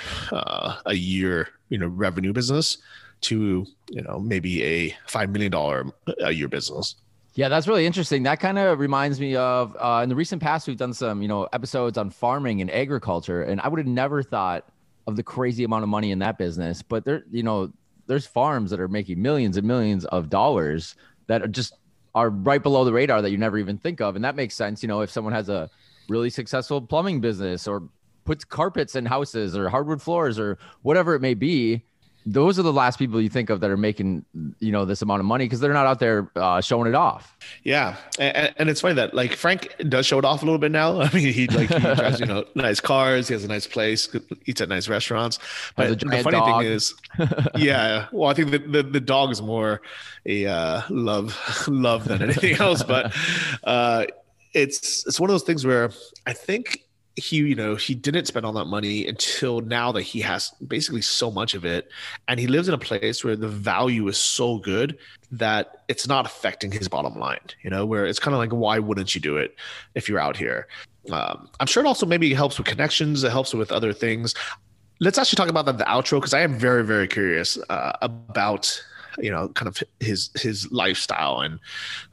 a 0.88 0.94
year 0.94 1.48
you 1.70 1.78
know 1.78 1.88
revenue 1.88 2.34
business 2.34 2.80
to 3.22 3.66
you 3.90 4.02
know 4.02 4.20
maybe 4.20 4.62
a 4.62 4.94
five 5.08 5.30
million 5.30 5.50
dollar 5.50 5.86
a 6.22 6.32
year 6.32 6.50
business. 6.50 6.96
Yeah, 7.36 7.48
that's 7.48 7.66
really 7.66 7.86
interesting. 7.86 8.24
That 8.24 8.42
kind 8.42 8.60
of 8.60 8.80
reminds 8.80 9.22
me 9.22 9.38
of 9.38 9.74
uh, 9.80 10.02
in 10.04 10.10
the 10.10 10.16
recent 10.16 10.42
past 10.42 10.68
we've 10.68 10.76
done 10.76 10.94
some 10.94 11.22
you 11.22 11.30
know 11.30 11.48
episodes 11.54 11.98
on 11.98 12.10
farming 12.10 12.60
and 12.60 12.70
agriculture, 12.70 13.44
and 13.44 13.62
I 13.62 13.70
would 13.70 13.78
have 13.78 13.88
never 13.88 14.22
thought 14.22 14.68
of 15.08 15.16
the 15.16 15.24
crazy 15.24 15.64
amount 15.64 15.84
of 15.84 15.90
money 15.90 16.12
in 16.12 16.20
that 16.20 16.38
business. 16.38 16.82
But 16.82 17.06
there, 17.06 17.24
you 17.32 17.44
know, 17.44 17.72
there's 18.08 18.28
farms 18.28 18.70
that 18.72 18.82
are 18.82 18.90
making 18.90 19.22
millions 19.22 19.56
and 19.56 19.66
millions 19.66 20.04
of 20.06 20.30
dollars 20.30 20.96
that 21.28 21.42
are 21.42 21.48
just 21.48 21.76
are 22.16 22.32
right 22.32 22.62
below 22.62 22.84
the 22.84 22.92
radar 22.92 23.22
that 23.22 23.30
you 23.30 23.38
never 23.38 23.58
even 23.58 23.78
think 23.78 24.02
of, 24.02 24.18
and 24.18 24.26
that 24.26 24.36
makes 24.36 24.56
sense. 24.56 24.84
You 24.84 24.90
know, 24.90 25.00
if 25.00 25.10
someone 25.10 25.32
has 25.32 25.48
a 25.48 25.70
really 26.10 26.30
successful 26.30 26.82
plumbing 26.82 27.22
business 27.22 27.66
or 27.66 27.88
puts 28.28 28.44
carpets 28.46 28.96
in 28.96 29.06
houses 29.06 29.58
or 29.58 29.70
hardwood 29.70 30.02
floors 30.02 30.38
or 30.38 30.60
whatever 30.84 31.16
it 31.16 31.22
may 31.22 31.34
be 31.34 31.82
those 32.30 32.60
are 32.60 32.62
the 32.62 32.74
last 32.74 33.00
people 33.00 33.22
you 33.22 33.30
think 33.30 33.50
of 33.50 33.62
that 33.62 33.72
are 33.72 33.78
making 33.78 34.26
you 34.60 34.72
know 34.74 34.84
this 34.84 35.02
amount 35.02 35.22
of 35.22 35.26
money 35.26 35.46
because 35.46 35.62
they're 35.62 35.74
not 35.74 35.88
out 35.88 36.00
there 36.00 36.30
uh, 36.36 36.60
showing 36.60 36.88
it 36.90 36.94
off. 36.94 37.38
Yeah. 37.64 37.96
And, 38.20 38.54
and, 38.58 38.70
it's 38.70 38.82
funny 38.82 38.96
that 38.96 39.14
like 39.14 39.34
frank 39.34 39.74
does 39.88 40.06
show 40.06 40.20
it 40.20 40.26
off 40.26 40.42
a 40.42 40.46
little 40.46 40.60
bit 40.60 40.74
now. 40.74 41.00
I 41.02 41.14
mean 41.14 41.32
he 41.34 41.48
like 41.48 41.70
he 41.70 41.80
drives 41.96 42.20
you 42.20 42.26
know 42.26 42.44
nice 42.54 42.82
cars. 42.82 43.30
He 43.30 43.34
has 43.34 43.46
a 43.46 43.48
nice 43.48 43.66
place 43.66 44.14
eats 44.46 44.60
at 44.60 44.68
nice 44.68 44.90
restaurants. 44.90 45.40
But 45.78 46.00
the 46.02 46.22
funny 46.22 46.38
dog. 46.38 46.64
thing 46.64 46.72
is 46.72 46.94
yeah. 47.56 48.08
Well 48.12 48.30
i 48.30 48.34
think 48.34 48.52
the, 48.52 48.60
the, 48.60 48.84
the 48.84 49.00
dog 49.00 49.32
is 49.32 49.42
more 49.42 49.82
a 50.26 50.48
uh, 50.48 50.82
love 50.90 51.40
love 51.70 52.10
than 52.10 52.22
anything 52.22 52.56
else. 52.56 52.84
But 52.84 53.16
uh, 53.64 54.06
it's 54.54 55.08
it's 55.08 55.18
one 55.20 55.30
of 55.30 55.34
those 55.34 55.44
things 55.44 55.66
where 55.66 55.92
i 56.26 56.34
think 56.34 56.87
he 57.18 57.38
you 57.38 57.56
know 57.56 57.76
he 57.76 57.96
didn't 57.96 58.28
spend 58.28 58.46
all 58.46 58.54
that 58.54 58.66
money 58.66 59.08
until 59.08 59.60
now 59.62 59.92
that 59.92 60.04
he 60.04 60.22
has 60.22 60.52
basically 60.68 61.02
so 61.02 61.32
much 61.32 61.56
of 61.56 61.66
it. 61.66 61.90
And 62.28 62.40
he 62.40 62.48
lives 62.48 62.68
in 62.68 62.74
a 62.74 62.78
place 62.78 63.24
where 63.24 63.36
the 63.36 63.48
value 63.48 64.08
is 64.08 64.18
so 64.18 64.60
good 64.60 64.98
that 65.32 65.84
it's 65.88 66.08
not 66.08 66.26
affecting 66.26 66.72
his 66.72 66.88
bottom 66.88 67.20
line 67.20 67.40
you 67.62 67.70
know 67.70 67.86
where 67.86 68.06
it's 68.06 68.20
kind 68.20 68.34
of 68.34 68.40
like 68.40 68.52
why 68.52 68.80
wouldn't 68.80 69.14
you 69.14 69.20
do 69.20 69.36
it 69.36 69.56
if 69.96 70.08
you're 70.08 70.20
out 70.20 70.38
here? 70.38 70.68
Um, 71.12 71.50
i'm 71.60 71.68
sure 71.68 71.84
it 71.84 71.88
also 71.88 72.06
maybe 72.06 72.34
helps 72.34 72.58
with 72.58 72.68
connections 72.68 73.24
it 73.24 73.32
helps 73.32 73.54
with 73.54 73.72
other 73.72 73.94
things. 73.94 74.36
Let's 75.00 75.18
actually 75.20 75.38
talk 75.38 75.50
about 75.50 75.66
that 75.66 75.78
the 75.78 75.84
outro 75.86 76.20
because 76.20 76.34
i 76.34 76.42
am 76.42 76.58
very 76.58 76.84
very 76.84 77.08
curious 77.08 77.58
uh, 77.70 77.94
about 78.02 78.84
you 79.18 79.32
know, 79.32 79.50
kind 79.50 79.68
of 79.68 79.82
his 80.00 80.30
his 80.36 80.72
lifestyle 80.72 81.42
and 81.42 81.60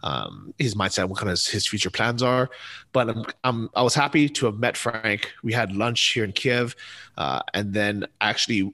um, 0.03 0.53
his 0.59 0.75
mindset, 0.75 1.09
what 1.09 1.19
kind 1.19 1.31
of 1.31 1.41
his 1.45 1.67
future 1.67 1.91
plans 1.91 2.23
are. 2.23 2.51
But 2.93 3.11
I'm, 3.11 3.25
I'm 3.45 3.71
I 3.75 3.83
was 3.83 3.95
happy 3.95 4.29
to 4.29 4.47
have 4.47 4.59
met 4.59 4.77
Frank. 4.77 5.33
We 5.43 5.53
had 5.53 5.75
lunch 5.75 6.13
here 6.13 6.25
in 6.25 6.33
Kiev, 6.33 6.77
uh, 7.17 7.41
and 7.53 7.73
then 7.75 8.07
actually 8.21 8.73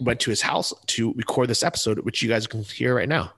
went 0.00 0.20
to 0.20 0.30
his 0.30 0.42
house 0.42 0.72
to 0.86 1.12
record 1.14 1.48
this 1.48 1.62
episode, 1.62 2.00
which 2.00 2.22
you 2.22 2.28
guys 2.28 2.46
can 2.46 2.62
hear 2.62 2.94
right 2.94 3.08
now. 3.08 3.32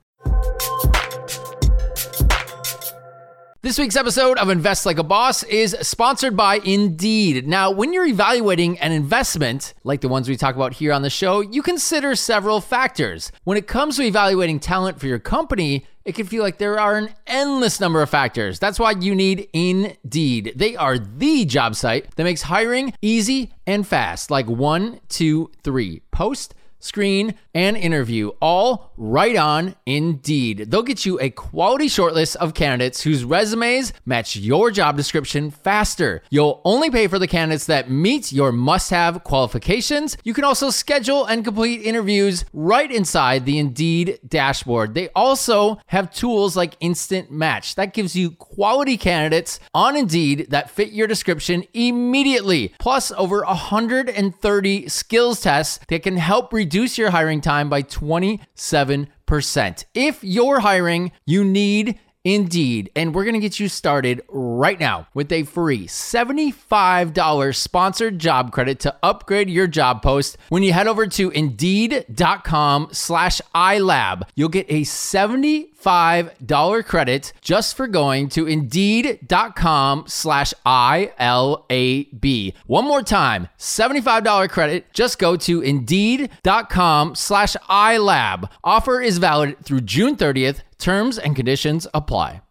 This 3.63 3.79
week's 3.79 3.95
episode 3.95 4.37
of 4.39 4.49
Invest 4.49 4.85
Like 4.85 4.97
a 4.97 5.03
Boss 5.03 5.43
is 5.43 5.73
sponsored 5.79 6.35
by 6.35 6.55
Indeed. 6.65 7.47
Now, 7.47 7.71
when 7.71 7.93
you're 7.93 8.05
evaluating 8.05 8.77
an 8.79 8.91
investment, 8.91 9.73
like 9.85 10.01
the 10.01 10.09
ones 10.09 10.27
we 10.27 10.35
talk 10.35 10.55
about 10.55 10.73
here 10.73 10.91
on 10.91 11.01
the 11.01 11.09
show, 11.09 11.39
you 11.39 11.61
consider 11.61 12.13
several 12.17 12.59
factors. 12.59 13.31
When 13.45 13.57
it 13.57 13.65
comes 13.65 13.95
to 13.95 14.03
evaluating 14.03 14.59
talent 14.59 14.99
for 14.99 15.07
your 15.07 15.17
company, 15.17 15.85
it 16.03 16.13
can 16.13 16.27
feel 16.27 16.43
like 16.43 16.57
there 16.57 16.77
are 16.77 16.97
an 16.97 17.11
endless 17.25 17.79
number 17.79 18.01
of 18.01 18.09
factors. 18.09 18.59
That's 18.59 18.79
why 18.79 18.95
you 18.99 19.15
need 19.15 19.47
Indeed. 19.53 20.51
They 20.57 20.75
are 20.75 20.97
the 20.99 21.45
job 21.45 21.75
site 21.75 22.13
that 22.17 22.23
makes 22.25 22.41
hiring 22.41 22.93
easy 23.01 23.53
and 23.65 23.87
fast, 23.87 24.29
like 24.29 24.47
one, 24.47 24.99
two, 25.07 25.49
three. 25.63 26.01
Post 26.11 26.53
screen, 26.83 27.35
and 27.55 27.77
interview, 27.77 28.31
all 28.41 28.91
right 28.97 29.35
on 29.35 29.75
Indeed. 29.85 30.71
They'll 30.71 30.83
get 30.83 31.05
you 31.05 31.19
a 31.19 31.29
quality 31.29 31.87
shortlist 31.87 32.35
of 32.37 32.53
candidates 32.53 33.01
whose 33.01 33.23
resumes 33.23 33.93
match 34.05 34.35
your 34.35 34.71
job 34.71 34.97
description 34.97 35.51
faster. 35.51 36.21
You'll 36.29 36.61
only 36.65 36.89
pay 36.89 37.07
for 37.07 37.19
the 37.19 37.27
candidates 37.27 37.67
that 37.67 37.89
meet 37.89 38.31
your 38.31 38.51
must 38.51 38.89
have 38.89 39.23
qualifications. 39.23 40.17
You 40.23 40.33
can 40.33 40.43
also 40.43 40.69
schedule 40.69 41.25
and 41.25 41.43
complete 41.43 41.81
interviews 41.81 42.43
right 42.53 42.91
inside 42.91 43.45
the 43.45 43.59
Indeed 43.59 44.19
dashboard. 44.27 44.93
They 44.93 45.09
also 45.09 45.79
have 45.87 46.13
tools 46.13 46.57
like 46.57 46.75
Instant 46.79 47.31
Match 47.31 47.75
that 47.75 47.93
gives 47.93 48.15
you 48.15 48.31
quality 48.31 48.97
candidates 48.97 49.59
on 49.73 49.95
Indeed 49.95 50.47
that 50.49 50.69
fit 50.69 50.91
your 50.91 51.07
description 51.07 51.63
immediately, 51.73 52.73
plus 52.79 53.11
over 53.11 53.43
130 53.43 54.89
skills 54.89 55.41
tests 55.41 55.79
that 55.87 56.03
can 56.03 56.17
help 56.17 56.51
reduce 56.51 56.72
reduce 56.73 56.97
your 56.97 57.11
hiring 57.11 57.39
time 57.39 57.69
by 57.69 57.83
27%. 57.83 59.85
If 59.93 60.23
you're 60.23 60.59
hiring, 60.59 61.11
you 61.23 61.43
need 61.43 61.99
Indeed. 62.25 62.89
And 62.95 63.13
we're 63.13 63.25
going 63.25 63.33
to 63.33 63.39
get 63.39 63.59
you 63.59 63.67
started 63.67 64.21
right 64.29 64.79
now 64.79 65.07
with 65.13 65.29
a 65.31 65.43
free 65.43 65.87
$75 65.87 67.55
sponsored 67.55 68.19
job 68.19 68.53
credit 68.53 68.79
to 68.81 68.95
upgrade 69.03 69.49
your 69.49 69.67
job 69.67 70.01
post. 70.01 70.37
When 70.49 70.63
you 70.63 70.71
head 70.71 70.87
over 70.87 71.05
to 71.07 71.29
indeed.com 71.31 72.89
slash 72.91 73.41
iLab, 73.53 74.23
you'll 74.35 74.47
get 74.49 74.67
a 74.69 74.81
$75 74.83 76.85
credit 76.85 77.33
just 77.41 77.75
for 77.75 77.87
going 77.87 78.29
to 78.29 78.47
indeed.com 78.47 80.05
slash 80.07 80.53
ILAB. 80.65 82.53
One 82.67 82.85
more 82.85 83.03
time, 83.03 83.49
$75 83.59 84.49
credit. 84.49 84.93
Just 84.93 85.19
go 85.19 85.35
to 85.35 85.61
indeed.com 85.61 87.15
slash 87.15 87.57
iLab. 87.69 88.49
Offer 88.63 89.01
is 89.01 89.17
valid 89.17 89.57
through 89.65 89.81
June 89.81 90.15
30th. 90.15 90.61
Terms 90.83 91.17
and 91.17 91.33
conditions 91.33 91.87
apply. 91.93 92.41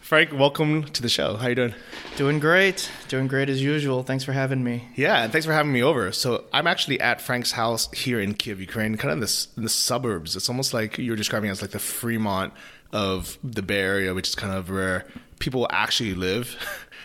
Frank, 0.00 0.32
welcome 0.32 0.82
to 0.86 1.00
the 1.00 1.08
show. 1.08 1.36
How 1.36 1.46
you 1.46 1.54
doing? 1.54 1.74
Doing 2.16 2.40
great. 2.40 2.90
Doing 3.06 3.28
great 3.28 3.48
as 3.48 3.62
usual. 3.62 4.02
Thanks 4.02 4.24
for 4.24 4.32
having 4.32 4.64
me. 4.64 4.88
Yeah, 4.96 5.22
and 5.22 5.30
thanks 5.30 5.46
for 5.46 5.52
having 5.52 5.72
me 5.72 5.80
over. 5.84 6.10
So 6.10 6.46
I'm 6.52 6.66
actually 6.66 7.00
at 7.00 7.20
Frank's 7.20 7.52
house 7.52 7.88
here 7.92 8.18
in 8.18 8.34
Kiev, 8.34 8.58
Ukraine, 8.58 8.96
kind 8.96 9.12
of 9.12 9.18
in 9.18 9.20
the, 9.20 9.46
in 9.58 9.62
the 9.62 9.68
suburbs. 9.68 10.34
It's 10.34 10.48
almost 10.48 10.74
like 10.74 10.98
you're 10.98 11.14
describing 11.14 11.50
it 11.50 11.52
as 11.52 11.62
like 11.62 11.70
the 11.70 11.78
Fremont 11.78 12.52
of 12.92 13.38
the 13.44 13.62
Bay 13.62 13.78
Area, 13.78 14.12
which 14.12 14.28
is 14.28 14.34
kind 14.34 14.52
of 14.52 14.70
where 14.70 15.06
people 15.38 15.68
actually 15.70 16.14
live. 16.14 16.56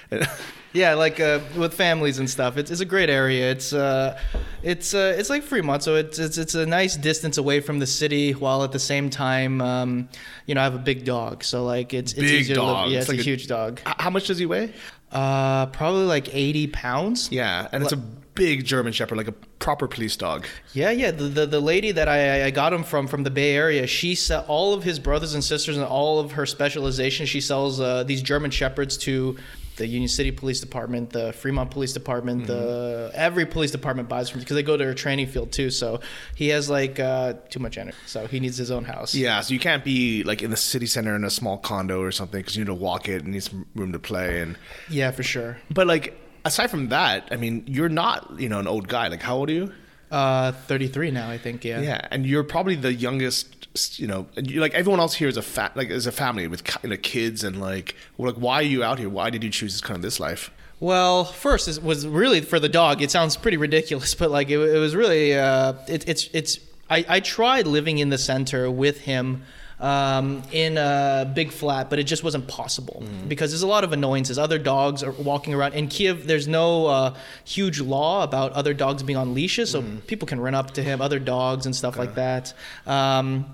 Yeah, 0.72 0.94
like 0.94 1.20
uh, 1.20 1.40
with 1.58 1.74
families 1.74 2.20
and 2.20 2.30
stuff. 2.30 2.56
It's, 2.58 2.70
it's 2.70 2.80
a 2.82 2.86
great 2.86 3.10
area. 3.10 3.50
It's 3.52 3.74
uh, 3.74 4.20
it's 4.62 4.94
uh, 4.94 5.16
it's 5.18 5.30
like 5.30 5.42
Fremont, 5.42 5.82
so 5.82 5.96
it's, 5.96 6.20
it's 6.20 6.38
it's 6.38 6.54
a 6.54 6.66
nice 6.66 6.96
distance 6.96 7.40
away 7.40 7.60
from 7.60 7.80
the 7.80 7.88
city, 7.88 8.34
while 8.34 8.64
at 8.64 8.72
the 8.72 8.78
same 8.80 9.10
time, 9.10 9.62
um, 9.62 10.10
you 10.46 10.54
know, 10.54 10.62
I 10.62 10.66
have 10.66 10.76
a 10.76 10.80
big 10.80 11.06
dog, 11.06 11.44
so 11.44 11.66
like 11.66 11.94
it's 11.96 12.12
it's 12.14 12.22
Big 12.22 12.42
easier 12.42 12.56
to 12.56 12.62
dog. 12.62 12.78
live. 12.86 12.92
Yeah, 12.92 13.00
It's 13.00 13.10
it's, 13.10 13.10
like 13.10 13.18
a 13.18 13.22
a- 13.22 13.24
huge 13.24 13.48
dog. 13.48 13.82
How 13.86 14.12
much 14.12 14.28
does 14.28 14.38
he 14.38 14.46
weigh? 14.46 14.72
Uh, 15.12 15.66
probably 15.68 16.04
like 16.06 16.34
eighty 16.36 16.68
pounds. 16.68 17.32
Yeah, 17.32 17.68
and 17.72 17.82
it's 17.82 17.94
a 17.94 17.98
big 17.98 18.64
German 18.64 18.94
Shepherd, 18.94 19.18
like 19.18 19.28
a 19.28 19.32
proper 19.58 19.88
police 19.88 20.16
dog. 20.16 20.46
Yeah, 20.74 20.92
yeah. 20.92 21.10
The, 21.10 21.24
the 21.24 21.46
the 21.48 21.60
lady 21.60 21.92
that 21.94 22.08
I 22.08 22.46
I 22.46 22.52
got 22.52 22.74
him 22.74 22.84
from 22.84 23.08
from 23.08 23.24
the 23.24 23.32
Bay 23.32 23.56
Area, 23.56 23.88
she 23.88 24.14
sell 24.14 24.46
all 24.48 24.76
of 24.76 24.84
his 24.84 25.00
brothers 25.00 25.34
and 25.34 25.44
sisters 25.44 25.78
and 25.78 25.86
all 25.88 26.20
of 26.20 26.34
her 26.34 26.46
specialization. 26.46 27.26
She 27.26 27.42
sells 27.42 27.80
uh, 27.80 28.04
these 28.04 28.22
German 28.22 28.52
shepherds 28.52 28.98
to 28.98 29.36
the 29.80 29.88
Union 29.88 30.10
City 30.10 30.30
Police 30.32 30.60
Department, 30.60 31.10
the 31.10 31.34
Fremont 31.34 31.72
Police 31.72 31.94
Department, 31.94 32.46
the 32.46 33.10
every 33.16 33.46
police 33.46 33.72
department 33.72 34.08
buys 34.08 34.30
from 34.30 34.42
because 34.42 34.56
they 34.56 34.64
go 34.64 34.78
to 34.78 34.84
her 34.84 34.94
training 34.94 35.28
field 35.28 35.52
too. 35.52 35.72
So 35.72 36.02
he 36.36 36.50
has 36.50 36.70
like 36.70 37.00
uh, 37.00 37.34
too 37.50 37.60
much 37.60 37.78
energy, 37.78 37.98
so 38.06 38.28
he 38.28 38.40
needs 38.40 38.58
his 38.58 38.70
own 38.70 38.84
house. 38.84 39.16
Yeah, 39.16 39.42
so 39.42 39.54
you 39.54 39.60
can't 39.60 39.84
be 39.84 40.24
like 40.24 40.44
in 40.44 40.52
the 40.52 40.58
city 40.58 40.86
center 40.86 41.16
in 41.16 41.24
a 41.24 41.30
small 41.30 41.58
condo 41.58 42.02
or 42.02 42.12
something 42.12 42.40
because 42.40 42.56
you 42.56 42.64
need 42.64 42.68
to 42.68 42.74
walk 42.76 43.10
it 43.10 43.24
and 43.24 43.34
need 43.34 43.44
some 43.44 43.66
room 43.74 43.92
to 43.94 44.00
play. 44.00 44.42
And 44.42 44.58
yeah, 44.90 45.12
for 45.12 45.24
sure. 45.24 45.58
but 45.72 45.88
like 45.88 46.20
aside 46.46 46.68
from 46.68 46.90
that, 46.90 47.28
I 47.32 47.38
mean, 47.38 47.64
you're 47.66 47.90
not 47.90 48.40
you 48.40 48.50
know 48.50 48.60
an 48.60 48.68
old 48.68 48.88
guy. 48.88 49.08
Like 49.08 49.22
how 49.22 49.38
old 49.38 49.50
are 49.50 49.54
you? 49.54 49.74
Uh, 50.12 50.52
thirty 50.52 50.88
three 50.88 51.12
now, 51.12 51.30
I 51.30 51.38
think. 51.38 51.64
Yeah. 51.64 51.82
Yeah, 51.82 52.08
and 52.12 52.26
you're 52.26 52.44
probably 52.44 52.76
the 52.76 52.94
youngest. 52.94 53.59
You 53.96 54.08
know, 54.08 54.28
and 54.36 54.50
you, 54.50 54.62
like 54.62 54.74
everyone 54.74 55.00
else 55.00 55.14
here 55.14 55.28
is 55.28 55.38
a 55.38 55.42
fa- 55.42 55.72
like 55.76 55.90
is 55.90 56.08
a 56.08 56.12
family 56.12 56.48
with 56.48 56.64
you 56.84 56.90
know, 56.90 56.98
kids 56.98 57.44
and 57.44 57.62
like 57.62 57.96
well, 58.18 58.32
like 58.32 58.42
why 58.42 58.56
are 58.56 58.64
you 58.64 58.84
out 58.84 59.00
here? 59.00 59.10
Why 59.10 59.30
did 59.30 59.44
you 59.44 59.50
choose 59.50 59.74
this 59.74 59.82
kind 59.82 59.96
of 59.96 60.02
this 60.02 60.20
life? 60.20 60.52
Well, 60.80 61.26
first 61.26 61.68
it 61.68 61.84
was 61.84 62.08
really 62.08 62.42
for 62.42 62.60
the 62.60 62.70
dog. 62.70 63.02
It 63.02 63.12
sounds 63.12 63.38
pretty 63.38 63.58
ridiculous, 63.58 64.16
but 64.22 64.32
like 64.32 64.50
it, 64.50 64.60
it 64.60 64.80
was 64.80 64.96
really 64.96 65.36
uh, 65.36 65.74
it, 65.88 66.08
it's 66.08 66.30
it's. 66.34 66.60
I, 66.90 67.06
I 67.08 67.20
tried 67.20 67.68
living 67.68 68.00
in 68.00 68.10
the 68.10 68.18
center 68.18 68.72
with 68.72 69.02
him 69.02 69.44
um, 69.80 70.42
in 70.52 70.78
a 70.78 71.32
big 71.36 71.52
flat, 71.52 71.90
but 71.90 72.00
it 72.00 72.04
just 72.04 72.24
wasn't 72.24 72.48
possible 72.48 73.04
because 73.28 73.52
there's 73.52 73.62
a 73.62 73.68
lot 73.68 73.84
of 73.84 73.94
annoyances. 73.94 74.40
Other 74.40 74.58
dogs 74.58 75.04
are 75.04 75.12
walking 75.12 75.54
around 75.54 75.74
in 75.74 75.88
Kiev. 75.88 76.28
There's 76.28 76.48
no 76.48 76.88
uh, 76.88 77.16
huge 77.46 77.80
law 77.80 78.24
about 78.24 78.52
other 78.54 78.74
dogs 78.74 79.04
being 79.04 79.18
on 79.18 79.36
leashes, 79.36 79.70
so 79.72 79.84
people 80.08 80.28
can 80.28 80.40
run 80.40 80.56
up 80.56 80.72
to 80.72 80.84
him, 80.84 81.00
other 81.00 81.20
dogs 81.20 81.66
and 81.66 81.76
stuff 81.76 81.98
like 81.98 82.16
that. 82.16 82.54
Um, 82.88 83.46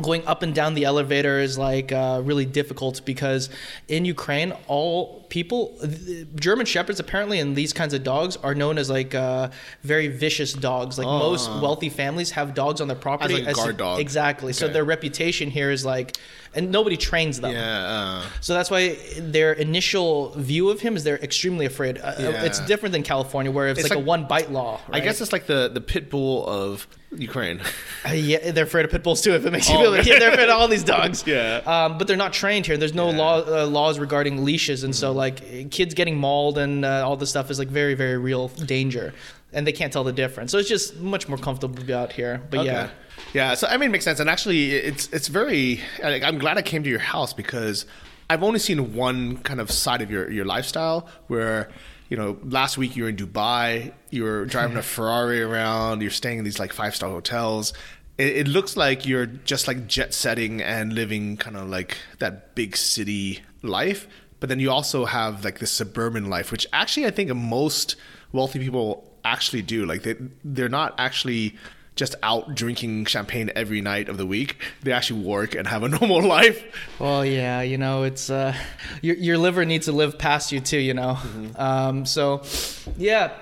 going 0.00 0.26
up 0.26 0.42
and 0.42 0.54
down 0.54 0.72
the 0.74 0.84
elevator 0.84 1.38
is 1.38 1.58
like 1.58 1.92
uh, 1.92 2.20
really 2.24 2.46
difficult 2.46 3.04
because 3.04 3.50
in 3.88 4.04
Ukraine, 4.06 4.52
all 4.66 5.24
people, 5.28 5.78
German 6.34 6.64
shepherds 6.64 6.98
apparently, 6.98 7.40
and 7.40 7.54
these 7.54 7.72
kinds 7.74 7.92
of 7.92 8.02
dogs 8.02 8.36
are 8.38 8.54
known 8.54 8.78
as 8.78 8.88
like 8.88 9.14
uh, 9.14 9.50
very 9.82 10.08
vicious 10.08 10.54
dogs. 10.54 10.98
Like 10.98 11.06
most 11.06 11.48
wealthy 11.60 11.90
families 11.90 12.30
have 12.30 12.54
dogs 12.54 12.80
on 12.80 12.88
their 12.88 12.96
property 12.96 13.42
like 13.42 13.54
guard 13.54 13.76
dog. 13.76 14.00
Exactly. 14.00 14.54
So 14.54 14.68
their 14.68 14.84
reputation 14.84 15.50
here 15.50 15.70
is 15.70 15.84
like, 15.84 16.16
and 16.54 16.70
nobody 16.70 16.96
trains 16.96 17.40
them. 17.40 17.52
Yeah, 17.52 17.60
uh, 17.86 18.22
So 18.40 18.54
that's 18.54 18.70
why 18.70 18.96
their 19.18 19.52
initial 19.52 20.30
view 20.30 20.70
of 20.70 20.80
him 20.80 20.96
is 20.96 21.04
they're 21.04 21.18
extremely 21.18 21.66
afraid. 21.66 21.98
Uh, 21.98 22.14
Yeah. 22.18 22.44
It's 22.44 22.60
different 22.60 22.92
than 22.92 23.02
California, 23.02 23.50
where 23.52 23.68
it's, 23.68 23.80
It's 23.80 23.90
like, 23.90 23.96
like- 23.96 24.04
a 24.04 24.06
one 24.06 24.26
bite 24.26 24.50
law. 24.50 24.80
I 24.90 25.00
guess 25.00 25.20
it's 25.20 25.32
like 25.32 25.46
the 25.46 25.68
the 25.68 25.80
pit 25.80 26.08
bull 26.10 26.46
of 26.46 26.86
Ukraine. 27.16 27.60
Uh, 28.04 28.14
yeah, 28.14 28.50
they're 28.50 28.64
afraid 28.64 28.84
of 28.84 28.90
pit 28.90 29.04
bulls 29.04 29.20
too. 29.22 29.32
If 29.32 29.46
it 29.46 29.52
makes 29.52 29.68
you 29.70 29.76
Oh, 29.76 29.94
feel, 29.94 30.04
yeah, 30.04 30.18
they're 30.18 30.32
afraid 30.32 30.48
of 30.48 30.58
all 30.58 30.66
these 30.66 30.82
dogs. 30.82 31.22
Yeah. 31.26 31.58
Um, 31.64 31.96
but 31.96 32.08
they're 32.08 32.16
not 32.16 32.32
trained 32.32 32.66
here. 32.66 32.76
There's 32.76 32.94
no 32.94 33.10
law 33.10 33.38
uh, 33.46 33.64
laws 33.64 34.00
regarding 34.00 34.44
leashes, 34.44 34.82
and 34.82 34.92
so 34.94 35.12
like 35.12 35.70
kids 35.70 35.94
getting 35.94 36.16
mauled 36.18 36.58
and 36.58 36.84
uh, 36.84 37.06
all 37.06 37.16
this 37.16 37.30
stuff 37.30 37.48
is 37.48 37.60
like 37.60 37.68
very 37.68 37.94
very 37.94 38.18
real 38.18 38.48
danger, 38.48 39.14
and 39.52 39.64
they 39.64 39.70
can't 39.70 39.92
tell 39.92 40.02
the 40.02 40.12
difference. 40.12 40.50
So 40.50 40.58
it's 40.58 40.68
just 40.68 40.96
much 40.98 41.28
more 41.28 41.38
comfortable 41.38 41.76
to 41.76 41.84
be 41.84 41.94
out 41.94 42.10
here. 42.10 42.42
But 42.50 42.64
yeah. 42.66 42.90
Yeah, 43.34 43.54
so 43.54 43.68
I 43.68 43.76
mean, 43.76 43.90
it 43.90 43.92
makes 43.92 44.04
sense. 44.04 44.18
And 44.18 44.28
actually, 44.28 44.72
it's 44.72 45.06
it's 45.12 45.28
very. 45.28 45.80
Like, 46.02 46.24
I'm 46.24 46.38
glad 46.38 46.58
I 46.58 46.62
came 46.62 46.82
to 46.82 46.90
your 46.90 46.98
house 46.98 47.32
because 47.32 47.86
I've 48.28 48.42
only 48.42 48.58
seen 48.58 48.94
one 48.96 49.36
kind 49.38 49.60
of 49.60 49.70
side 49.70 50.02
of 50.02 50.10
your 50.10 50.28
your 50.28 50.44
lifestyle 50.44 51.06
where. 51.28 51.68
You 52.12 52.18
know, 52.18 52.36
last 52.44 52.76
week 52.76 52.94
you 52.94 53.04
were 53.04 53.08
in 53.08 53.16
Dubai. 53.16 53.90
You 54.10 54.24
were 54.24 54.44
driving 54.44 54.76
a 54.76 54.82
Ferrari 54.94 55.40
around. 55.40 56.02
You're 56.02 56.10
staying 56.10 56.36
in 56.36 56.44
these 56.44 56.58
like 56.58 56.74
five 56.74 56.94
star 56.94 57.08
hotels. 57.08 57.72
It, 58.18 58.36
it 58.36 58.48
looks 58.48 58.76
like 58.76 59.06
you're 59.06 59.24
just 59.24 59.66
like 59.66 59.86
jet 59.86 60.12
setting 60.12 60.60
and 60.60 60.92
living 60.92 61.38
kind 61.38 61.56
of 61.56 61.70
like 61.70 61.96
that 62.18 62.54
big 62.54 62.76
city 62.76 63.40
life. 63.62 64.06
But 64.40 64.50
then 64.50 64.60
you 64.60 64.70
also 64.70 65.06
have 65.06 65.42
like 65.42 65.58
the 65.58 65.66
suburban 65.66 66.28
life, 66.28 66.52
which 66.52 66.66
actually 66.74 67.06
I 67.06 67.12
think 67.12 67.34
most 67.34 67.96
wealthy 68.30 68.58
people 68.58 69.10
actually 69.24 69.62
do. 69.62 69.86
Like 69.86 70.02
they 70.02 70.16
they're 70.44 70.68
not 70.68 70.94
actually 70.98 71.56
just 71.94 72.14
out 72.22 72.54
drinking 72.54 73.04
champagne 73.04 73.50
every 73.54 73.80
night 73.80 74.08
of 74.08 74.16
the 74.16 74.26
week. 74.26 74.56
They 74.82 74.92
actually 74.92 75.20
work 75.24 75.54
and 75.54 75.66
have 75.66 75.82
a 75.82 75.88
normal 76.00 76.22
life. 76.22 76.64
Well, 76.98 77.24
yeah, 77.24 77.62
you 77.62 77.78
know, 77.78 78.04
it's 78.04 78.30
uh, 78.30 78.54
your 79.00 79.16
your 79.16 79.38
liver 79.38 79.64
needs 79.64 79.86
to 79.86 79.92
live 79.92 80.18
past 80.18 80.52
you 80.52 80.60
too, 80.60 80.78
you 80.78 80.94
know. 80.94 81.18
Um, 81.56 82.06
so, 82.06 82.42
yeah. 82.96 83.32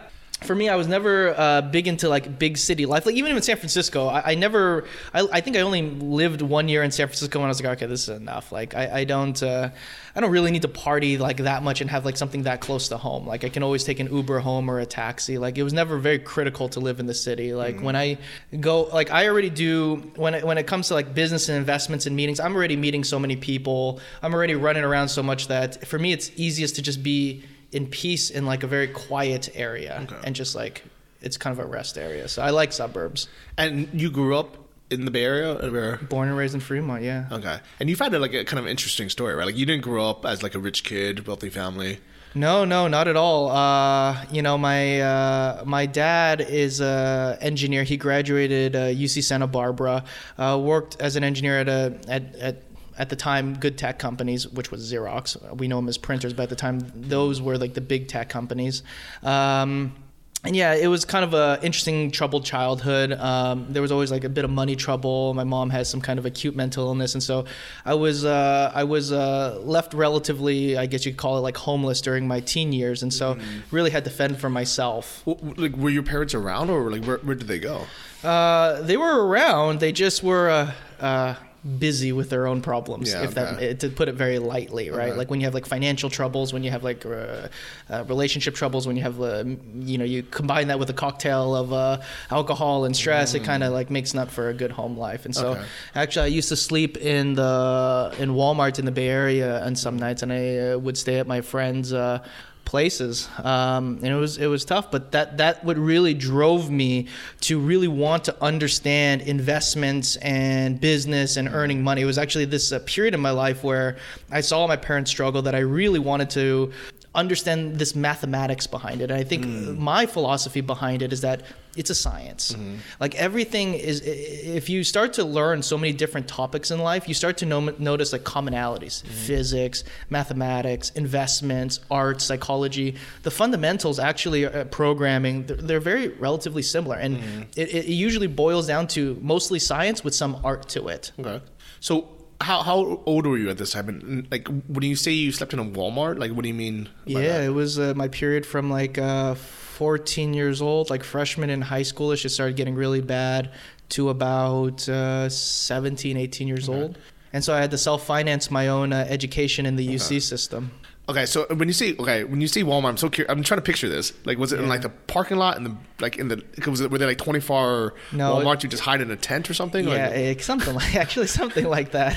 For 0.43 0.55
me, 0.55 0.69
I 0.69 0.77
was 0.77 0.89
never 0.89 1.39
uh, 1.39 1.63
big 1.63 1.87
into 1.87 2.09
like 2.09 2.39
big 2.39 2.57
city 2.57 2.87
life. 2.87 3.05
Like 3.05 3.15
even 3.15 3.37
in 3.37 3.43
San 3.43 3.57
Francisco, 3.57 4.07
I, 4.07 4.33
I 4.33 4.35
never. 4.35 4.85
I, 5.13 5.27
I 5.33 5.41
think 5.41 5.57
I 5.57 5.61
only 5.61 5.83
lived 5.83 6.41
one 6.41 6.69
year 6.69 6.83
in 6.83 6.91
San 6.91 7.09
Francisco 7.09 7.39
and 7.39 7.47
I 7.47 7.49
was 7.49 7.63
like, 7.63 7.77
okay, 7.77 7.87
this 7.87 8.09
is 8.09 8.17
enough. 8.17 8.51
Like 8.51 8.75
I, 8.75 9.01
I 9.01 9.05
don't. 9.05 9.41
Uh, 9.43 9.71
I 10.15 10.21
don't 10.21 10.31
really 10.31 10.51
need 10.51 10.63
to 10.63 10.69
party 10.69 11.19
like 11.19 11.39
that 11.39 11.63
much 11.63 11.81
and 11.81 11.91
have 11.91 12.05
like 12.05 12.17
something 12.17 12.43
that 12.45 12.61
close 12.61 12.89
to 12.89 12.97
home. 12.97 13.27
Like 13.27 13.45
I 13.45 13.49
can 13.49 13.63
always 13.63 13.85
take 13.85 14.01
an 14.01 14.13
Uber 14.13 14.41
home 14.41 14.71
or 14.71 14.81
a 14.81 14.87
taxi. 14.87 15.39
Like 15.39 15.57
it 15.59 15.63
was 15.63 15.73
never 15.73 15.99
very 15.99 16.19
critical 16.19 16.69
to 16.71 16.81
live 16.81 17.01
in 17.01 17.07
the 17.07 17.15
city. 17.15 17.55
Like 17.55 17.81
when 17.81 17.95
I 17.95 18.19
go, 18.59 18.85
like 18.85 19.11
I 19.11 19.29
already 19.29 19.51
do 19.51 19.97
when 20.17 20.35
it, 20.35 20.45
when 20.45 20.59
it 20.59 20.67
comes 20.67 20.89
to 20.89 20.95
like 20.95 21.15
business 21.15 21.49
and 21.49 21.59
investments 21.59 22.07
and 22.07 22.17
meetings. 22.17 22.41
I'm 22.41 22.57
already 22.57 22.77
meeting 22.77 23.05
so 23.05 23.19
many 23.19 23.37
people. 23.37 24.01
I'm 24.23 24.35
already 24.35 24.55
running 24.55 24.85
around 24.85 25.09
so 25.09 25.23
much 25.23 25.49
that 25.49 25.87
for 25.87 25.99
me 25.99 26.13
it's 26.13 26.31
easiest 26.37 26.77
to 26.77 26.83
just 26.83 27.03
be 27.03 27.45
in 27.73 27.87
peace 27.87 28.31
in 28.31 28.47
like 28.47 28.63
a 28.63 28.67
very 28.67 28.89
quiet 28.89 29.49
area 29.55 30.07
and 30.25 30.35
just 30.35 30.55
like 30.55 30.85
it's 31.23 31.37
kind 31.37 31.59
of 31.59 31.65
a 31.65 31.69
rest 31.69 31.99
area. 31.99 32.29
So 32.29 32.43
I 32.43 32.51
like 32.51 32.73
suburbs. 32.73 33.29
And 33.57 33.89
you 33.93 34.11
grew 34.11 34.37
up 34.37 34.57
in 34.91 35.05
the 35.05 35.11
Bay 35.11 35.25
Area, 35.25 35.53
or? 35.53 35.97
Born 35.99 36.29
and 36.29 36.37
raised 36.37 36.55
in 36.55 36.61
Fremont, 36.61 37.03
yeah. 37.03 37.29
Okay, 37.31 37.61
and 37.79 37.89
you've 37.89 38.01
had 38.01 38.13
like 38.13 38.35
a 38.35 38.45
kind 38.45 38.59
of 38.59 38.67
interesting 38.67 39.09
story, 39.09 39.35
right? 39.35 39.47
Like 39.47 39.57
you 39.57 39.67
didn't 39.67 39.83
grow 39.83 40.09
up 40.11 40.27
as 40.27 40.43
like 40.43 40.55
a 40.55 40.59
rich 40.59 40.83
kid, 40.83 41.27
wealthy 41.27 41.49
family. 41.49 41.99
No, 42.35 42.65
no, 42.65 42.87
not 42.87 43.09
at 43.09 43.17
all. 43.17 43.51
Uh, 43.51 44.25
you 44.31 44.43
know, 44.43 44.57
my 44.57 45.01
uh, 45.01 45.63
my 45.65 45.87
dad 45.87 46.41
is 46.41 46.81
a 46.81 47.37
engineer. 47.41 47.83
He 47.83 47.97
graduated 47.97 48.77
uh, 48.77 48.87
UC 48.87 49.25
Santa 49.25 49.49
Barbara. 49.49 50.05
Uh, 50.39 50.61
worked 50.63 51.01
as 51.01 51.17
an 51.17 51.25
engineer 51.25 51.59
at 51.59 51.69
a 51.69 51.99
at, 52.09 52.35
at 52.37 52.63
at 53.01 53.09
the 53.09 53.17
time 53.17 53.55
good 53.65 53.77
tech 53.79 53.99
companies, 53.99 54.47
which 54.49 54.71
was 54.71 54.81
Xerox. 54.93 55.25
We 55.61 55.67
know 55.69 55.77
them 55.81 55.89
as 55.89 55.99
printers, 55.99 56.33
but 56.35 56.45
at 56.45 56.51
the 56.51 56.57
time 56.67 56.77
those 56.95 57.41
were 57.47 57.57
like 57.59 57.75
the 57.75 57.81
big 57.95 58.03
tech 58.09 58.29
companies. 58.29 58.83
Um, 59.23 59.95
and 60.43 60.57
yeah, 60.57 60.73
it 60.75 60.87
was 60.87 61.05
kind 61.05 61.23
of 61.29 61.35
a 61.35 61.59
interesting, 61.63 62.11
troubled 62.11 62.47
childhood. 62.47 63.13
Um, 63.13 63.67
there 63.75 63.83
was 63.83 63.93
always 63.93 64.11
like 64.11 64.25
a 64.25 64.29
bit 64.31 64.45
of 64.47 64.51
money 64.51 64.75
trouble. 64.75 65.35
My 65.35 65.45
mom 65.45 65.69
has 65.69 65.87
some 65.91 66.01
kind 66.01 66.19
of 66.19 66.25
acute 66.25 66.57
mental 66.57 66.87
illness, 66.87 67.13
and 67.15 67.23
so 67.23 67.45
I 67.85 67.93
was 67.95 68.25
uh, 68.25 68.73
I 68.75 68.85
was 68.85 69.13
uh, 69.13 69.61
left 69.63 69.93
relatively, 69.93 70.79
I 70.79 70.87
guess 70.87 71.05
you 71.05 71.13
could 71.13 71.19
call 71.19 71.37
it 71.37 71.43
like 71.43 71.59
homeless 71.59 72.01
during 72.01 72.27
my 72.27 72.41
teen 72.41 72.73
years, 72.73 73.03
and 73.03 73.13
so 73.13 73.37
really 73.71 73.91
had 73.91 74.05
to 74.05 74.11
fend 74.11 74.39
for 74.39 74.49
myself. 74.49 75.23
W- 75.27 75.39
w- 75.47 75.63
Like, 75.69 75.77
were 75.79 75.91
your 75.91 76.03
parents 76.05 76.35
around, 76.35 76.71
or 76.71 76.91
like 76.91 77.05
where, 77.05 77.19
where 77.19 77.37
did 77.37 77.49
they 77.49 77.59
go? 77.59 77.77
Uh, 78.25 78.81
they 78.81 78.97
were 78.97 79.27
around. 79.27 79.81
They 79.81 79.93
just 79.93 80.23
were 80.23 80.49
uh, 80.49 80.73
uh, 81.05 81.35
busy 81.79 82.11
with 82.11 82.31
their 82.31 82.47
own 82.47 82.63
problems 82.63 83.11
Yeah, 83.11 83.25
if 83.25 83.35
that 83.35 83.81
to 83.81 83.91
put 83.91 84.09
it 84.09 84.15
very 84.15 84.39
lightly 84.39 84.89
right 84.91 85.09
Okay. 85.11 85.19
like 85.19 85.31
when 85.31 85.41
you 85.41 85.47
have 85.47 85.53
like 85.53 85.67
financial 85.67 86.09
troubles 86.09 86.53
when 86.55 86.63
you 86.65 86.71
have 86.71 86.83
like 86.83 87.05
uh, 87.05 87.49
uh, 87.91 88.05
relationship 88.09 88.55
troubles 88.55 88.87
when 88.87 88.97
you 88.97 89.03
have 89.03 89.21
uh, 89.21 89.45
you 89.81 89.99
know 89.99 90.05
you 90.07 90.23
combine 90.23 90.69
that 90.69 90.79
with 90.79 90.89
a 90.89 90.95
cocktail 90.95 91.55
of 91.55 91.73
uh, 91.73 91.99
alcohol 92.31 92.87
and 92.87 92.97
stress 92.97 93.35
it 93.35 93.41
kind 93.45 93.63
of 93.63 93.73
like 93.75 93.91
makes 93.91 94.15
not 94.15 94.31
for 94.31 94.49
a 94.49 94.55
good 94.55 94.71
home 94.73 94.97
life 94.97 95.27
and 95.27 95.35
so 95.37 95.41
Mm. 95.51 95.57
Okay. 95.57 95.65
actually 95.95 96.25
i 96.25 96.29
used 96.39 96.49
to 96.49 96.57
sleep 96.57 96.97
in 96.97 97.35
the 97.35 98.15
in 98.19 98.31
walmart 98.31 98.79
in 98.79 98.85
the 98.87 98.93
bay 98.93 99.09
area 99.09 99.63
on 99.67 99.75
some 99.77 99.97
nights 99.99 100.23
and 100.23 100.33
i 100.33 100.57
uh, 100.59 100.79
would 100.79 100.97
stay 100.97 101.19
at 101.19 101.27
my 101.27 101.41
friends 101.43 101.93
uh, 101.93 102.21
places 102.65 103.29
um, 103.43 103.99
and 104.03 104.07
it 104.07 104.15
was 104.15 104.39
it 104.39 104.47
was 104.47 104.65
tough 104.65 104.91
but 104.91 105.13
that 105.13 105.39
that 105.39 105.65
what 105.65 105.77
really 105.77 106.15
drove 106.15 106.71
me 106.71 107.07
to 107.41 107.59
really 107.59 107.89
want 107.89 108.25
to 108.25 108.43
understand 108.43 109.23
investments 109.23 110.17
and 110.17 110.81
business 110.81 111.37
and 111.37 111.49
earning 111.49 111.83
money. 111.83 112.03
It 112.03 112.07
was 112.07 112.19
actually 112.19 112.45
this 112.45 112.73
uh, 112.73 112.79
period 112.87 113.15
in 113.15 113.21
my 113.21 113.31
life 113.31 113.65
where 113.65 113.97
i 114.31 114.41
saw 114.41 114.67
my 114.67 114.77
parents 114.77 115.11
struggle 115.11 115.43
that 115.43 115.55
i 115.55 115.61
really 115.61 115.99
wanted 115.99 116.31
to 116.31 116.73
understand 117.15 117.77
this 117.77 117.97
mathematics 117.97 118.67
behind 118.67 119.01
it. 119.01 119.11
And 119.11 119.19
i 119.19 119.25
think 119.25 119.45
mm. 119.45 119.77
my 119.77 120.07
philosophy 120.07 120.61
behind 120.61 121.03
it 121.03 121.13
is 121.13 121.23
that 121.23 121.43
it's 121.77 121.91
a 121.91 121.95
science. 121.95 122.53
Mm-hmm. 122.53 122.77
Like 122.99 123.15
everything 123.15 123.75
is 123.75 124.01
if 124.03 124.69
you 124.69 124.83
start 124.85 125.13
to 125.15 125.25
learn 125.25 125.63
so 125.63 125.79
many 125.79 125.93
different 125.93 126.29
topics 126.29 126.71
in 126.71 126.81
life 126.81 127.09
you 127.09 127.15
start 127.15 127.37
to 127.39 127.47
notice 127.47 128.13
like 128.13 128.23
commonalities 128.23 129.03
mm. 129.03 129.09
physics 129.09 129.83
mathematics 130.09 130.91
investments 130.91 131.81
art 131.91 132.21
psychology. 132.21 132.95
The 133.23 133.31
fundamentals 133.31 133.99
actually 133.99 134.47
uh, 134.47 134.65
programming 134.65 135.47
they're, 135.47 135.57
they're 135.57 135.81
very 135.81 136.09
relatively 136.09 136.63
similar. 136.63 136.97
And 136.97 137.19
mm-hmm. 137.19 137.43
it, 137.57 137.75
it 137.75 137.87
usually 137.87 138.29
boils 138.29 138.69
down 138.69 138.87
to 138.89 139.19
mostly 139.21 139.59
science 139.59 140.05
with 140.05 140.15
some 140.15 140.41
art 140.45 140.69
to 140.71 140.89
it. 140.89 141.11
Okay. 141.19 141.41
So 141.81 142.09
how 142.41 142.63
how 142.63 143.03
old 143.07 143.27
were 143.27 143.37
you 143.37 143.51
at 143.51 143.59
this 143.59 143.73
time? 143.73 143.89
And 143.89 144.29
like, 144.31 144.49
when 144.69 144.83
you 144.83 144.97
say 144.97 145.13
you 145.13 145.33
slept 145.33 145.53
in 145.53 145.59
a 145.59 145.65
Walmart, 145.65 146.19
like, 146.19 146.33
what 146.33 146.43
do 146.43 146.49
you 146.49 146.55
mean? 146.55 146.89
Yeah, 147.05 147.21
that? 147.21 147.45
it 147.45 147.51
was 147.51 147.79
uh, 147.79 147.95
my 147.95 148.09
period 148.09 148.47
from 148.47 148.71
like 148.71 148.99
uh, 148.99 149.35
14 149.35 150.35
years 150.35 150.63
old, 150.63 150.91
like 150.91 151.05
freshman 151.05 151.51
in 151.51 151.61
high 151.61 151.83
school. 151.83 152.13
It 152.13 152.17
just 152.17 152.35
started 152.35 152.57
getting 152.57 152.75
really 152.75 153.01
bad 153.01 153.51
to 153.91 154.09
about 154.09 154.89
uh, 154.89 155.29
17, 155.29 156.17
18 156.17 156.49
years 156.49 156.69
old. 156.69 156.99
And 157.33 157.45
so 157.45 157.55
I 157.55 157.61
had 157.61 157.71
to 157.71 157.79
self 157.79 158.05
finance 158.05 158.51
my 158.51 158.69
own 158.69 158.93
uh, 158.93 159.07
education 159.09 159.67
in 159.67 159.77
the 159.77 159.87
UC 159.87 160.23
system. 160.23 160.73
Okay, 161.11 161.27
so 161.27 161.47
when 161.55 161.67
you 161.69 161.73
see 161.75 161.97
okay, 161.99 162.23
when 162.25 162.41
you 162.41 162.47
see 162.47 162.63
Walmart, 162.63 162.91
I'm 162.91 162.97
so 162.97 163.11
curious. 163.11 163.31
I'm 163.31 163.43
trying 163.43 163.59
to 163.59 163.63
picture 163.63 163.89
this. 163.89 164.13
Like, 164.25 164.39
was 164.39 164.53
it 164.53 164.61
in 164.61 164.69
like 164.69 164.83
the 164.83 164.91
parking 164.91 165.39
lot 165.39 165.57
and 165.57 165.67
the 165.67 165.77
like 165.99 166.17
in 166.19 166.29
the 166.29 166.43
was 166.69 166.81
it 166.81 166.91
were 166.91 166.99
they 166.99 167.07
like 167.07 167.19
24 167.19 167.59
hour 167.59 167.95
No, 168.13 168.39
it- 168.41 168.45
Walmart? 168.45 168.63
you 168.63 168.69
just 168.69 168.85
hide 168.85 169.01
in 169.01 169.11
a 169.11 169.17
tent 169.17 169.51
or 169.51 169.55
something? 169.55 169.87
Yeah, 169.89 170.09
Like, 170.09 170.13
eh, 170.13 170.35
something 170.41 170.75
like 170.75 170.95
actually 171.05 171.27
something 171.27 171.65
like 171.67 171.91
that. 171.93 172.17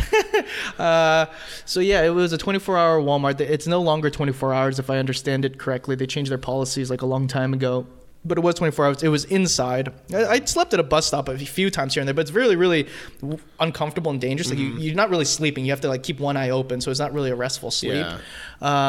uh, 0.80 1.26
so 1.66 1.80
yeah, 1.80 2.04
it 2.04 2.10
was 2.10 2.34
a 2.34 2.38
24-hour 2.38 3.00
Walmart. 3.02 3.40
It's 3.42 3.68
no 3.68 3.82
longer 3.82 4.10
24 4.10 4.54
hours, 4.54 4.80
if 4.80 4.90
I 4.90 4.98
understand 4.98 5.44
it 5.46 5.58
correctly. 5.58 5.96
They 5.96 6.06
changed 6.08 6.30
their 6.32 6.38
policies 6.38 6.90
like 6.92 7.02
a 7.02 7.06
long 7.08 7.28
time 7.28 7.54
ago. 7.54 7.88
But 8.26 8.38
it 8.38 8.42
was 8.42 8.56
24 8.56 8.86
hours. 8.86 9.04
It 9.04 9.10
was 9.10 9.26
inside. 9.26 9.92
I, 10.14 10.26
I 10.26 10.46
slept 10.46 10.74
at 10.74 10.80
a 10.80 10.84
bus 10.84 11.06
stop 11.08 11.28
a 11.28 11.38
few 11.38 11.70
times 11.70 11.94
here 11.94 12.02
and 12.02 12.08
there, 12.08 12.14
but 12.14 12.22
it's 12.22 12.32
really, 12.32 12.56
really 12.56 12.88
w- 13.20 13.38
uncomfortable 13.60 14.12
and 14.12 14.22
dangerous. 14.22 14.50
Like 14.50 14.60
you, 14.60 14.78
you're 14.78 14.96
not 14.96 15.10
really 15.10 15.26
sleeping. 15.26 15.66
You 15.66 15.72
have 15.72 15.82
to 15.82 15.90
like 15.90 16.04
keep 16.04 16.20
one 16.22 16.38
eye 16.38 16.52
open, 16.52 16.80
so 16.80 16.90
it's 16.90 17.02
not 17.02 17.14
really 17.14 17.32
a 17.32 17.36
restful 17.36 17.70
sleep. 17.70 18.06
Yeah. 18.06 18.20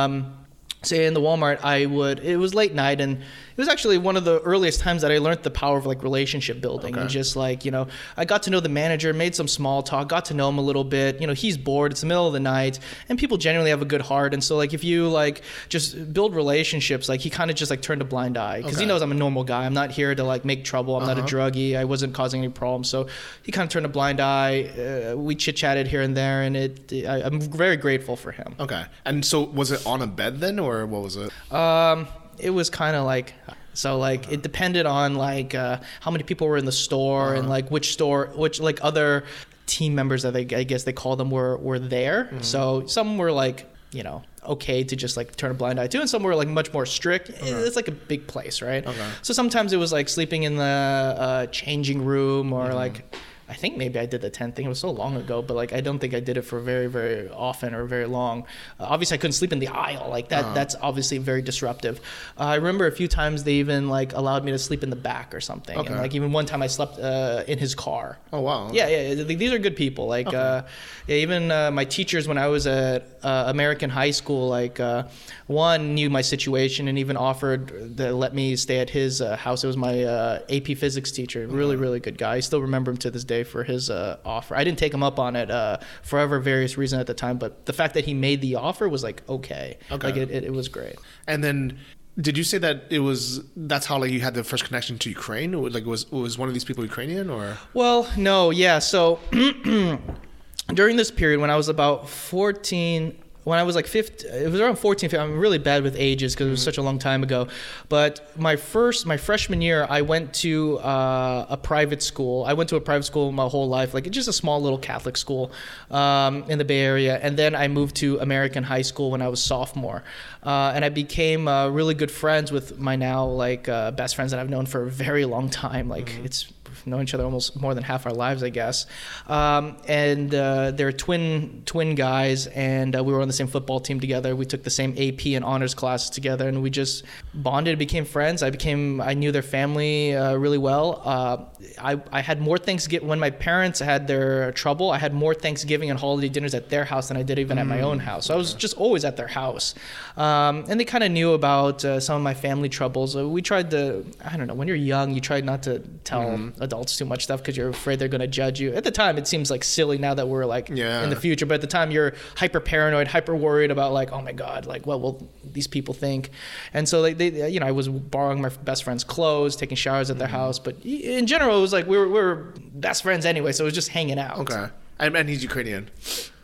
Um, 0.04 0.36
say 0.82 1.06
in 1.06 1.14
the 1.14 1.20
Walmart, 1.20 1.60
I 1.64 1.86
would. 1.86 2.20
It 2.20 2.36
was 2.36 2.54
late 2.54 2.74
night, 2.74 3.00
and 3.00 3.22
it 3.56 3.58
was 3.58 3.68
actually 3.68 3.99
one 3.99 4.16
of 4.16 4.25
the 4.25 4.40
earliest 4.40 4.80
times 4.80 5.02
that 5.02 5.12
I 5.12 5.18
learned 5.18 5.42
the 5.44 5.50
power 5.50 5.76
of 5.78 5.87
like 5.87 6.02
relationship 6.02 6.61
building 6.61 6.96
and 6.96 7.08
just 7.08 7.37
like 7.37 7.64
you 7.64 7.70
know, 7.70 7.87
I 8.16 8.25
got 8.25 8.42
to 8.44 8.50
know 8.50 8.61
the 8.61 8.68
manager, 8.68 9.12
made 9.12 9.34
some 9.34 9.46
small 9.46 9.82
talk, 9.82 10.08
got 10.08 10.25
to 10.26 10.34
know 10.34 10.49
him 10.49 10.58
a 10.58 10.62
little 10.62 10.82
bit. 10.84 11.20
You 11.20 11.26
know, 11.26 11.32
he's 11.34 11.56
bored. 11.56 11.92
It's 11.92 12.00
the 12.00 12.06
middle 12.08 12.26
of 12.26 12.32
the 12.32 12.40
night, 12.40 12.78
and 13.08 13.18
people 13.18 13.37
generally 13.38 13.70
have 13.70 13.80
a 13.82 13.84
good 13.84 14.02
heart, 14.02 14.34
and 14.34 14.42
so 14.42 14.56
like 14.56 14.75
if 14.75 14.82
you 14.82 15.08
like 15.08 15.42
just 15.68 16.12
build 16.12 16.34
relationships, 16.34 17.08
like 17.08 17.20
he 17.20 17.30
kind 17.30 17.50
of 17.50 17.56
just 17.56 17.70
like 17.70 17.80
turned 17.82 18.02
a 18.02 18.04
blind 18.04 18.37
eye 18.37 18.61
because 18.62 18.78
he 18.78 18.87
knows 18.87 19.02
I'm 19.02 19.12
a 19.12 19.14
normal 19.14 19.44
guy. 19.44 19.64
I'm 19.64 19.75
not 19.75 19.90
here 19.92 20.14
to 20.14 20.25
like 20.25 20.44
make 20.44 20.64
trouble. 20.64 20.96
I'm 20.96 21.06
not 21.06 21.18
a 21.18 21.23
druggie. 21.23 21.76
I 21.76 21.84
wasn't 21.84 22.14
causing 22.14 22.42
any 22.42 22.52
problems, 22.52 22.88
so 22.90 23.06
he 23.42 23.52
kind 23.52 23.66
of 23.66 23.70
turned 23.73 23.87
a 23.87 23.88
blind 23.88 24.20
eye. 24.20 24.64
Uh, 24.64 25.16
we 25.16 25.34
chit 25.34 25.56
chatted 25.56 25.87
here 25.87 26.02
and 26.02 26.16
there, 26.16 26.42
and 26.42 26.56
it. 26.56 26.92
I, 27.06 27.23
I'm 27.23 27.40
very 27.40 27.76
grateful 27.76 28.16
for 28.16 28.32
him. 28.32 28.56
okay, 28.58 28.84
and 29.04 29.25
so 29.25 29.42
was 29.42 29.70
it 29.70 29.87
on 29.87 30.02
a 30.02 30.06
bed 30.06 30.40
then, 30.40 30.58
or 30.58 30.84
what 30.87 31.02
was 31.02 31.16
it? 31.16 31.30
Um, 31.52 32.08
it 32.38 32.50
was 32.50 32.70
kind 32.70 32.96
of 32.96 33.04
like 33.04 33.34
so 33.72 33.98
like 33.98 34.30
it 34.30 34.42
depended 34.42 34.87
on 34.87 35.14
like 35.16 35.54
uh, 35.54 35.78
how 36.00 36.11
many 36.11 36.24
people 36.24 36.46
were 36.46 36.56
in 36.56 36.64
the 36.64 36.72
store 36.72 37.35
and 37.35 37.48
like 37.48 37.70
which 37.70 37.92
store 37.92 38.30
which 38.37 38.61
like 38.61 38.78
other 38.82 39.24
team 39.66 39.94
members 39.94 40.22
that 40.22 40.32
they 40.32 40.42
I 40.54 40.62
guess 40.64 40.85
they 40.85 40.92
call 40.92 41.16
them 41.16 41.30
were 41.30 41.56
were 41.56 41.78
there. 41.78 42.28
So 42.42 42.87
some 42.87 43.18
were 43.18 43.32
like 43.32 43.66
you 43.92 44.02
know 44.02 44.22
okay 44.44 44.85
to 44.85 44.94
just 44.96 45.16
like 45.16 45.35
turn 45.37 45.50
a 45.50 45.54
blind 45.54 45.80
eye 45.80 45.87
to 45.87 45.98
and 46.00 46.09
some 46.11 46.22
were 46.22 46.35
like 46.35 46.48
much 46.48 46.72
more 46.72 46.85
strict. 46.85 47.30
It's 47.30 47.76
like 47.76 47.88
a 47.88 47.92
big 47.92 48.26
place 48.26 48.61
right? 48.62 48.85
So 49.22 49.32
sometimes 49.32 49.72
it 49.72 49.78
was 49.78 49.92
like 49.92 50.09
sleeping 50.09 50.42
in 50.42 50.56
the 50.56 50.62
uh, 50.64 51.46
changing 51.46 52.04
room 52.04 52.52
or 52.52 52.74
like 52.74 53.16
I 53.48 53.54
think 53.54 53.76
maybe 53.76 53.98
I 53.98 54.07
did 54.07 54.20
the 54.22 54.30
tent 54.30 54.57
thing. 54.57 54.64
It 54.66 54.68
was 54.68 54.80
so 54.80 54.90
long 54.90 55.16
ago, 55.16 55.42
but 55.42 55.54
like 55.54 55.72
I 55.72 55.80
don't 55.80 55.98
think 55.98 56.14
I 56.14 56.20
did 56.20 56.37
it 56.37 56.42
for 56.42 56.61
very, 56.61 56.87
very 56.87 57.28
often 57.28 57.74
or 57.74 57.85
very 57.85 58.07
long. 58.07 58.44
Uh, 58.80 58.87
obviously, 58.88 59.16
I 59.16 59.18
couldn't 59.18 59.33
sleep 59.33 59.52
in 59.52 59.59
the 59.59 59.68
aisle. 59.68 60.09
Like 60.09 60.28
that. 60.28 60.54
That's 60.54 60.76
obviously 60.80 61.18
very 61.18 61.42
disruptive. 61.42 62.00
Uh, 62.38 62.44
I 62.44 62.54
remember 62.57 62.87
a 62.87 62.92
few 62.92 63.09
times 63.09 63.44
they 63.44 63.54
even 63.54 63.88
like 63.88 64.12
allowed 64.12 64.44
me 64.44 64.52
to 64.52 64.59
sleep 64.59 64.83
in 64.83 64.90
the 64.90 64.96
back 64.96 65.35
or 65.35 65.40
something. 65.40 65.76
Okay. 65.76 65.92
And 65.92 66.00
like 66.00 66.14
even 66.14 66.33
one 66.33 66.46
time 66.46 66.62
I 66.62 66.68
slept 66.68 66.98
uh, 66.98 67.44
in 67.46 67.59
his 67.59 67.74
car. 67.74 68.18
Oh 68.33 68.40
wow. 68.40 68.70
Yeah, 68.72 68.88
yeah. 68.88 69.12
yeah. 69.12 69.24
These 69.24 69.52
are 69.52 69.59
good 69.59 69.76
people. 69.76 70.07
Like, 70.07 70.33
uh, 70.33 70.62
yeah, 71.07 71.16
even 71.16 71.50
uh, 71.50 71.70
my 71.70 71.85
teachers 71.85 72.26
when 72.28 72.38
I 72.38 72.46
was 72.48 72.66
at 72.66 73.07
uh, 73.22 73.44
American 73.48 73.90
high 73.90 74.12
school, 74.12 74.48
like, 74.48 74.80
uh, 74.80 75.04
one 75.46 75.94
knew 75.94 76.09
my 76.09 76.22
situation 76.22 76.88
and 76.88 76.98
even 76.98 77.16
offered 77.16 77.96
to 77.98 78.12
let 78.12 78.35
me 78.35 78.57
stay 78.57 78.78
at 78.78 78.90
his 78.90 79.20
uh, 79.20 79.37
house. 79.37 79.64
It 79.64 79.66
was 79.66 79.76
my 79.76 80.02
uh, 80.02 80.38
AP 80.48 80.78
physics 80.78 81.11
teacher. 81.11 81.46
Really, 81.46 81.76
really 81.76 82.00
good 82.00 82.16
guy. 82.16 82.37
I 82.37 82.40
still 82.40 82.62
remember 82.62 82.90
him 82.90 82.96
to 82.98 83.11
this 83.11 83.24
day 83.24 83.34
for 83.42 83.64
his 83.64 83.90
uh, 83.90 84.18
offer. 84.25 84.55
I 84.55 84.62
didn't 84.62 84.79
take 84.79 84.94
him 84.94 85.03
up 85.03 85.18
on 85.18 85.35
it 85.35 85.51
uh, 85.51 85.79
for 86.03 86.18
whatever 86.18 86.38
various 86.38 86.79
reason 86.79 87.01
at 87.01 87.07
the 87.07 87.14
time, 87.14 87.38
but 87.38 87.66
the 87.66 87.73
fact 87.73 87.94
that 87.94 88.05
he 88.05 88.14
made 88.14 88.40
the 88.40 88.55
offer 88.55 88.88
was 88.88 89.03
like 89.03 89.23
okay. 89.29 89.79
Okay. 89.90 90.07
Like 90.07 90.16
it, 90.16 90.31
it, 90.31 90.44
it 90.44 90.53
was 90.53 90.68
great. 90.68 90.97
And 91.27 91.42
then, 91.42 91.79
did 92.20 92.38
you 92.38 92.44
say 92.44 92.59
that 92.59 92.85
it 92.90 93.01
was 93.01 93.42
that's 93.57 93.87
how 93.87 93.99
like 93.99 94.12
you 94.12 94.20
had 94.20 94.35
the 94.35 94.44
first 94.44 94.64
connection 94.64 94.99
to 94.99 95.09
Ukraine? 95.09 95.55
Or, 95.55 95.68
Like, 95.68 95.87
was 95.87 96.11
was 96.12 96.38
one 96.38 96.49
of 96.49 96.55
these 96.55 96.64
people 96.64 96.85
Ukrainian 96.85 97.29
or? 97.31 97.59
Well, 97.73 98.09
no, 98.16 98.51
yeah. 98.51 98.79
So 98.79 99.18
during 100.68 100.97
this 100.97 101.11
period, 101.11 101.40
when 101.40 101.51
I 101.51 101.57
was 101.57 101.68
about 101.68 102.09
14, 102.09 103.18
when 103.44 103.59
I 103.59 103.62
was 103.62 103.76
like 103.76 103.87
15, 103.87 104.30
it 104.30 104.50
was 104.50 104.61
around 104.61 104.76
14, 104.76 105.11
15, 105.11 105.22
I'm 105.22 105.38
really 105.38 105.59
bad 105.59 105.83
with 105.83 105.96
ages 105.96 106.35
because 106.35 106.48
it 106.48 106.50
was 106.50 106.62
such 106.62 106.78
a 106.78 106.83
long 106.83 106.98
time 106.98 107.22
ago. 107.22 107.48
But 107.88 108.33
my 108.38 108.57
first, 108.57 109.07
my 109.07 109.16
freshman 109.16 109.61
year, 109.61 109.87
I 109.88 110.02
went 110.02 110.33
to 110.35 110.78
uh, 110.78 111.46
a 111.50 111.57
private 111.57 112.02
school. 112.02 112.44
I 112.44 112.54
went 112.54 112.70
to 112.70 112.76
a 112.76 112.80
private 112.80 113.04
school 113.04 113.30
my 113.33 113.46
whole 113.46 113.68
life, 113.68 113.92
like 113.94 114.11
just 114.11 114.28
a 114.28 114.33
small 114.33 114.61
little 114.62 114.78
Catholic 114.78 115.16
school 115.16 115.52
um, 115.90 116.44
in 116.48 116.59
the 116.59 116.64
Bay 116.64 116.80
Area. 116.80 117.18
And 117.22 117.37
then 117.37 117.54
I 117.54 117.68
moved 117.68 117.96
to 117.96 118.18
American 118.18 118.64
high 118.64 118.83
school 118.83 119.11
when 119.11 119.20
I 119.20 119.28
was 119.28 119.42
sophomore. 119.42 120.02
Uh, 120.42 120.72
and 120.74 120.85
I 120.85 120.88
became 120.88 121.46
uh, 121.46 121.68
really 121.68 121.94
good 121.94 122.11
friends 122.11 122.50
with 122.50 122.78
my 122.78 122.96
now 122.96 123.26
like 123.26 123.68
uh, 123.68 123.90
best 123.90 124.16
friends 124.16 124.30
that 124.30 124.40
I've 124.40 124.50
known 124.50 124.66
for 124.66 124.83
a 124.83 124.90
very 124.90 125.24
long 125.26 125.50
time. 125.50 125.88
Like 125.88 126.18
it's 126.24 126.46
we've 126.46 126.63
known 126.87 127.03
each 127.03 127.14
other 127.14 127.25
almost 127.25 127.61
more 127.61 127.75
than 127.75 127.85
half 127.85 128.07
our 128.07 128.12
lives, 128.12 128.42
I 128.42 128.51
guess. 128.51 128.87
Um, 129.27 129.77
and 129.88 130.35
uh, 130.35 130.70
they're 130.73 130.92
twin 130.92 131.62
twin 131.66 131.94
guys, 131.94 132.47
and 132.49 132.97
uh, 132.97 133.03
we 133.03 133.12
were 133.12 133.20
on 133.20 133.29
the 133.29 133.35
same 133.35 133.47
football 133.47 133.81
team 133.81 134.01
together. 134.01 134.37
We 134.37 134.47
took 134.47 134.62
the 134.62 134.70
same 134.70 134.92
AP 134.99 135.27
and 135.27 135.44
honors 135.44 135.75
classes 135.75 136.11
together, 136.11 136.49
and 136.49 136.62
we 136.62 136.70
just 136.70 137.05
bonded, 137.33 137.79
became 137.79 138.05
friends. 138.05 138.42
I 138.42 138.51
became 138.51 139.01
I 139.01 139.14
knew 139.14 139.33
their 139.33 139.42
family 139.42 140.14
uh, 140.14 140.35
really 140.35 140.59
well. 140.59 141.03
Uh, 141.05 141.44
I 141.79 142.01
I 142.12 142.20
had 142.20 142.40
more 142.40 142.59
Thanksgiving 142.59 143.09
when 143.09 143.18
my 143.18 143.31
parents 143.31 143.81
had 143.81 144.07
their 144.07 144.53
trouble. 144.53 144.90
I 144.90 144.99
had 144.99 145.14
more 145.14 145.35
Thanksgiving 145.35 145.90
and 145.90 145.99
holiday 145.99 146.29
dinners 146.29 146.55
at 146.55 146.68
their 146.68 146.85
house 146.85 147.09
than 147.09 147.16
I 147.16 147.23
did 147.23 147.38
even 147.38 147.59
at 147.59 147.66
my 147.66 147.81
own 147.81 147.99
house. 147.99 148.27
So 148.27 148.35
I 148.35 148.37
was 148.37 148.55
just 148.55 148.77
always 148.77 149.05
at 149.05 149.16
their 149.16 149.29
house, 149.29 149.75
um, 150.16 150.64
and 150.68 150.79
they 150.79 150.85
kind 150.85 151.05
of 151.05 151.11
knew 151.11 151.33
about 151.33 151.85
uh, 151.85 152.01
some 152.01 152.16
of 152.16 152.23
my 152.23 152.35
family 152.35 152.68
troubles. 152.68 153.16
Uh, 153.16 153.29
we 153.29 153.42
tried 153.42 153.70
to 153.70 154.05
I 154.25 154.37
don't 154.37 154.47
know 154.47 154.55
when 154.55 154.68
you're 154.68 154.77
young, 154.77 155.14
you 155.14 155.20
try 155.20 155.40
not 155.40 155.62
to 155.64 155.79
tell 156.05 156.25
adults 156.61 156.73
too 156.82 157.04
much 157.04 157.24
stuff 157.24 157.40
because 157.40 157.56
you're 157.56 157.68
afraid 157.68 157.98
they're 157.98 158.08
going 158.08 158.20
to 158.20 158.26
judge 158.26 158.60
you. 158.60 158.72
At 158.72 158.84
the 158.84 158.90
time, 158.90 159.18
it 159.18 159.26
seems 159.26 159.50
like 159.50 159.62
silly. 159.62 159.98
Now 159.98 160.14
that 160.14 160.28
we're 160.28 160.44
like 160.44 160.68
Yeah. 160.68 161.04
in 161.04 161.10
the 161.10 161.16
future, 161.16 161.46
but 161.46 161.54
at 161.54 161.60
the 161.60 161.66
time, 161.66 161.90
you're 161.90 162.14
hyper 162.37 162.60
paranoid, 162.60 163.08
hyper 163.08 163.37
worried 163.37 163.70
about 163.70 163.92
like, 163.92 164.12
oh 164.12 164.20
my 164.22 164.32
god, 164.32 164.66
like 164.66 164.87
what 164.87 165.00
will 165.00 165.28
these 165.44 165.66
people 165.66 165.94
think? 165.94 166.30
And 166.72 166.88
so 166.88 167.00
like 167.00 167.18
they, 167.18 167.50
you 167.50 167.60
know, 167.60 167.66
I 167.66 167.72
was 167.72 167.88
borrowing 167.88 168.40
my 168.40 168.48
best 168.48 168.84
friend's 168.84 169.04
clothes, 169.04 169.56
taking 169.56 169.76
showers 169.76 170.10
at 170.10 170.18
their 170.18 170.26
mm-hmm. 170.26 170.37
house, 170.37 170.58
but 170.58 170.76
in 170.84 171.26
general, 171.26 171.58
it 171.58 171.60
was 171.60 171.72
like 171.72 171.87
we 171.87 171.96
were, 171.96 172.06
we 172.06 172.14
were 172.14 172.52
best 172.74 173.02
friends 173.02 173.24
anyway, 173.24 173.52
so 173.52 173.64
it 173.64 173.66
was 173.66 173.74
just 173.74 173.88
hanging 173.88 174.18
out. 174.18 174.38
Okay, 174.38 174.66
and, 174.98 175.16
and 175.16 175.28
he's 175.28 175.42
Ukrainian. 175.42 175.90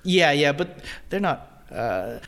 Yeah, 0.02 0.32
yeah, 0.32 0.52
but 0.52 0.78
they're 1.10 1.20
not. 1.20 1.49
Uh, 1.72 2.18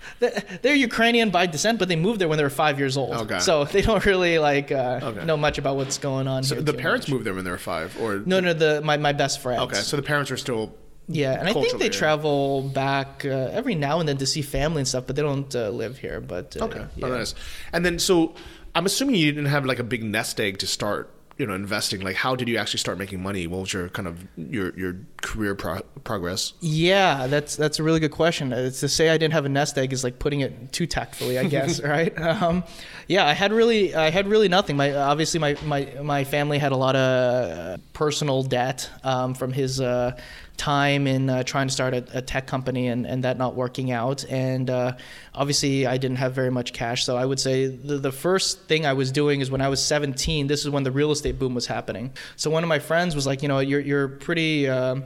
they're, 0.62 0.74
Ukrainian 0.74 1.30
by 1.30 1.46
descent, 1.46 1.78
but 1.78 1.88
they 1.88 1.96
moved 1.96 2.20
there 2.20 2.28
when 2.28 2.38
they 2.38 2.44
were 2.44 2.50
five 2.50 2.78
years 2.78 2.96
old. 2.96 3.14
Okay. 3.14 3.38
So 3.40 3.64
they 3.74 3.82
don't 3.82 4.04
really 4.06 4.38
like 4.38 4.70
uh, 4.72 5.00
Okay. 5.02 5.24
know 5.24 5.36
much 5.36 5.58
about 5.58 5.76
what's 5.76 5.98
going 5.98 6.26
on. 6.28 6.42
So 6.44 6.54
the 6.56 6.72
parents 6.74 7.06
much. 7.08 7.12
moved 7.14 7.24
there 7.26 7.34
when 7.34 7.44
they 7.44 7.50
were 7.50 7.58
five, 7.58 7.98
or 8.00 8.22
No, 8.24 8.40
no, 8.40 8.52
the 8.52 8.80
my, 8.82 8.96
my 8.96 9.12
best 9.12 9.40
friends. 9.40 9.62
Okay, 9.62 9.76
so 9.76 9.96
the 9.96 10.02
parents 10.02 10.30
are 10.30 10.36
still 10.36 10.74
Yeah, 11.08 11.38
and 11.38 11.48
I 11.48 11.52
think 11.52 11.78
they 11.78 11.88
travel 11.88 12.62
back 12.62 13.24
uh, 13.24 13.28
every 13.58 13.74
now 13.74 13.98
and 14.00 14.08
then 14.08 14.16
to 14.18 14.26
see 14.26 14.42
family 14.42 14.80
and 14.82 14.88
stuff, 14.88 15.04
but 15.06 15.16
they 15.16 15.22
don't 15.22 15.52
uh, 15.54 15.70
live 15.70 15.98
here. 15.98 16.20
But 16.20 16.56
uh, 16.60 16.64
Okay, 16.66 16.84
yeah. 16.96 17.06
oh, 17.06 17.10
nice. 17.10 17.34
And 17.72 17.84
then, 17.84 17.98
so 17.98 18.34
I'm 18.74 18.86
assuming 18.86 19.16
you 19.16 19.32
didn't 19.32 19.50
have 19.56 19.64
like 19.66 19.80
a 19.80 19.84
big 19.94 20.02
nest 20.04 20.40
egg 20.40 20.58
to 20.58 20.66
start, 20.66 21.10
you 21.42 21.48
know, 21.48 21.54
investing. 21.54 22.02
Like, 22.02 22.14
how 22.14 22.36
did 22.36 22.46
you 22.46 22.56
actually 22.56 22.78
start 22.78 22.98
making 22.98 23.20
money? 23.20 23.48
What 23.48 23.62
was 23.62 23.72
your 23.72 23.88
kind 23.88 24.06
of 24.06 24.24
your 24.36 24.72
your 24.78 24.96
career 25.22 25.56
pro- 25.56 25.82
progress? 26.04 26.52
Yeah, 26.60 27.26
that's 27.26 27.56
that's 27.56 27.80
a 27.80 27.82
really 27.82 27.98
good 27.98 28.12
question. 28.12 28.52
Uh, 28.52 28.70
to 28.70 28.88
say 28.88 29.08
I 29.08 29.18
didn't 29.18 29.32
have 29.32 29.44
a 29.44 29.48
nest 29.48 29.76
egg 29.76 29.92
is 29.92 30.04
like 30.04 30.20
putting 30.20 30.42
it 30.42 30.70
too 30.70 30.86
tactfully, 30.86 31.40
I 31.40 31.48
guess, 31.48 31.82
right? 31.82 32.16
Um, 32.16 32.62
yeah, 33.08 33.26
I 33.26 33.32
had 33.32 33.52
really 33.52 33.92
I 33.92 34.10
had 34.10 34.28
really 34.28 34.48
nothing. 34.48 34.76
My 34.76 34.94
obviously 34.94 35.40
my 35.40 35.56
my 35.64 35.84
my 36.00 36.22
family 36.22 36.58
had 36.58 36.70
a 36.70 36.76
lot 36.76 36.94
of 36.94 37.80
personal 37.92 38.44
debt 38.44 38.88
um, 39.02 39.34
from 39.34 39.52
his. 39.52 39.80
Uh, 39.80 40.16
time 40.62 41.08
in 41.08 41.28
uh, 41.28 41.42
trying 41.42 41.66
to 41.66 41.74
start 41.74 41.92
a, 41.92 42.04
a 42.14 42.22
tech 42.22 42.46
company 42.46 42.86
and, 42.86 43.04
and 43.04 43.24
that 43.24 43.36
not 43.36 43.56
working 43.56 43.90
out. 43.90 44.24
And 44.30 44.70
uh, 44.70 44.92
obviously 45.34 45.86
i 45.88 45.96
didn't 45.98 46.18
have 46.18 46.34
very 46.34 46.50
much 46.50 46.72
cash. 46.72 47.04
So 47.04 47.16
i 47.16 47.24
would 47.24 47.40
say 47.40 47.66
the, 47.66 47.96
the 47.98 48.12
first 48.12 48.68
thing 48.68 48.86
i 48.86 48.92
was 48.92 49.10
doing 49.10 49.40
is 49.40 49.50
when 49.50 49.60
i 49.60 49.68
was 49.68 49.82
17 49.82 50.46
this 50.46 50.60
is 50.64 50.70
when 50.70 50.84
the 50.84 50.92
real 50.92 51.10
estate 51.10 51.38
boom 51.38 51.54
was 51.54 51.66
happening. 51.66 52.12
So 52.36 52.48
one 52.48 52.62
of 52.62 52.68
my 52.68 52.78
friends 52.78 53.16
was 53.16 53.26
like 53.26 53.42
you 53.42 53.48
know 53.48 53.58
you're, 53.58 53.80
you're 53.80 54.08
pretty 54.08 54.68
uh, 54.68 54.96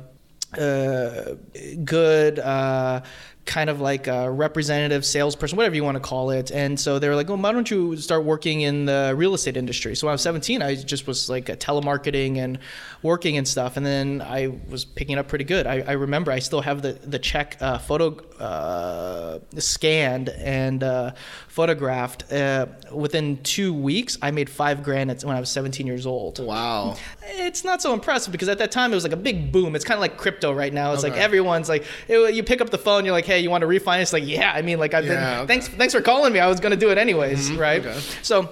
uh, 0.59 1.35
good 1.85 2.38
uh, 2.38 3.01
kind 3.46 3.70
of 3.70 3.80
like 3.80 4.09
a 4.09 4.28
representative 4.30 5.04
salesperson, 5.06 5.56
whatever 5.56 5.74
you 5.76 5.85
want 5.85 5.94
to 5.94 6.00
call 6.00 6.30
it. 6.30 6.50
And 6.50 6.78
so 6.78 6.98
they 6.98 7.09
were 7.09 7.14
like, 7.14 7.28
well, 7.28 7.38
why 7.38 7.52
don't 7.52 7.70
you 7.70 7.96
start 7.96 8.24
working 8.24 8.62
in 8.62 8.87
the 8.87 9.14
real 9.16 9.35
estate 9.35 9.56
industry? 9.56 9.94
So 9.94 10.06
when 10.09 10.11
I 10.11 10.14
was 10.14 10.22
17, 10.22 10.62
I 10.62 10.74
just 10.74 11.06
was 11.06 11.30
like 11.30 11.48
a 11.48 11.56
telemarketing 11.56 12.38
and 12.38 12.59
working 13.02 13.37
and 13.38 13.46
stuff. 13.46 13.76
And 13.76 13.87
then 13.87 14.20
I 14.20 14.48
was 14.68 14.85
picking 14.85 15.16
it 15.16 15.20
up 15.20 15.28
pretty 15.28 15.44
good. 15.44 15.66
I, 15.66 15.80
I 15.87 15.92
remember 15.92 16.32
I 16.32 16.40
still 16.40 16.61
have 16.61 16.82
the, 16.82 16.94
the 16.94 17.20
check 17.20 17.56
uh, 17.61 17.78
photo 17.78 18.16
uh, 18.40 19.38
scanned 19.59 20.28
and 20.28 20.82
uh, 20.82 21.12
photographed. 21.48 22.32
Uh, 22.32 22.66
within 22.92 23.42
two 23.42 23.72
weeks, 23.72 24.18
I 24.20 24.30
made 24.32 24.50
five 24.50 24.82
grand 24.82 25.22
when 25.22 25.37
I 25.37 25.40
was 25.40 25.50
17 25.50 25.87
years 25.87 26.04
old 26.04 26.38
Wow. 26.40 26.96
it's 27.22 27.62
not 27.64 27.80
so 27.80 27.92
impressive 27.94 28.32
because 28.32 28.48
at 28.48 28.59
that 28.59 28.72
time 28.72 28.90
it 28.92 28.94
was 28.96 29.04
like 29.04 29.12
a 29.12 29.16
big 29.16 29.52
boom. 29.52 29.76
It's 29.76 29.85
kind 29.85 29.96
of 29.96 30.00
like 30.00 30.16
crypto 30.16 30.52
right 30.52 30.72
now. 30.72 30.92
It's 30.92 31.02
like 31.04 31.12
everyone's 31.16 31.68
like, 31.68 31.85
it- 32.09 32.35
you 32.35 32.42
pick 32.42 32.61
up 32.61 32.70
the 32.70 32.78
phone, 32.78 33.04
you're 33.04 33.12
like, 33.12 33.24
hey, 33.24 33.36
you 33.38 33.51
want 33.51 33.62
to 33.62 33.68
refinance? 33.68 34.12
Like, 34.12 34.27
yeah. 34.27 34.53
I 34.53 34.62
mean, 34.62 34.79
like, 34.79 34.94
I've 34.94 35.05
been, 35.05 35.12
okay. 35.16 35.22
Mm-hmm. 35.25 35.46
thanks, 35.46 35.68
thanks 35.68 35.94
for 35.94 36.01
calling 36.01 36.33
me. 36.33 36.40
I 36.40 36.46
was 36.49 36.61
gonna 36.61 36.77
do 36.77 36.90
it 36.90 36.99
anyways, 36.99 37.53
right? 37.53 37.85
okay. 37.85 37.99
So. 38.22 38.51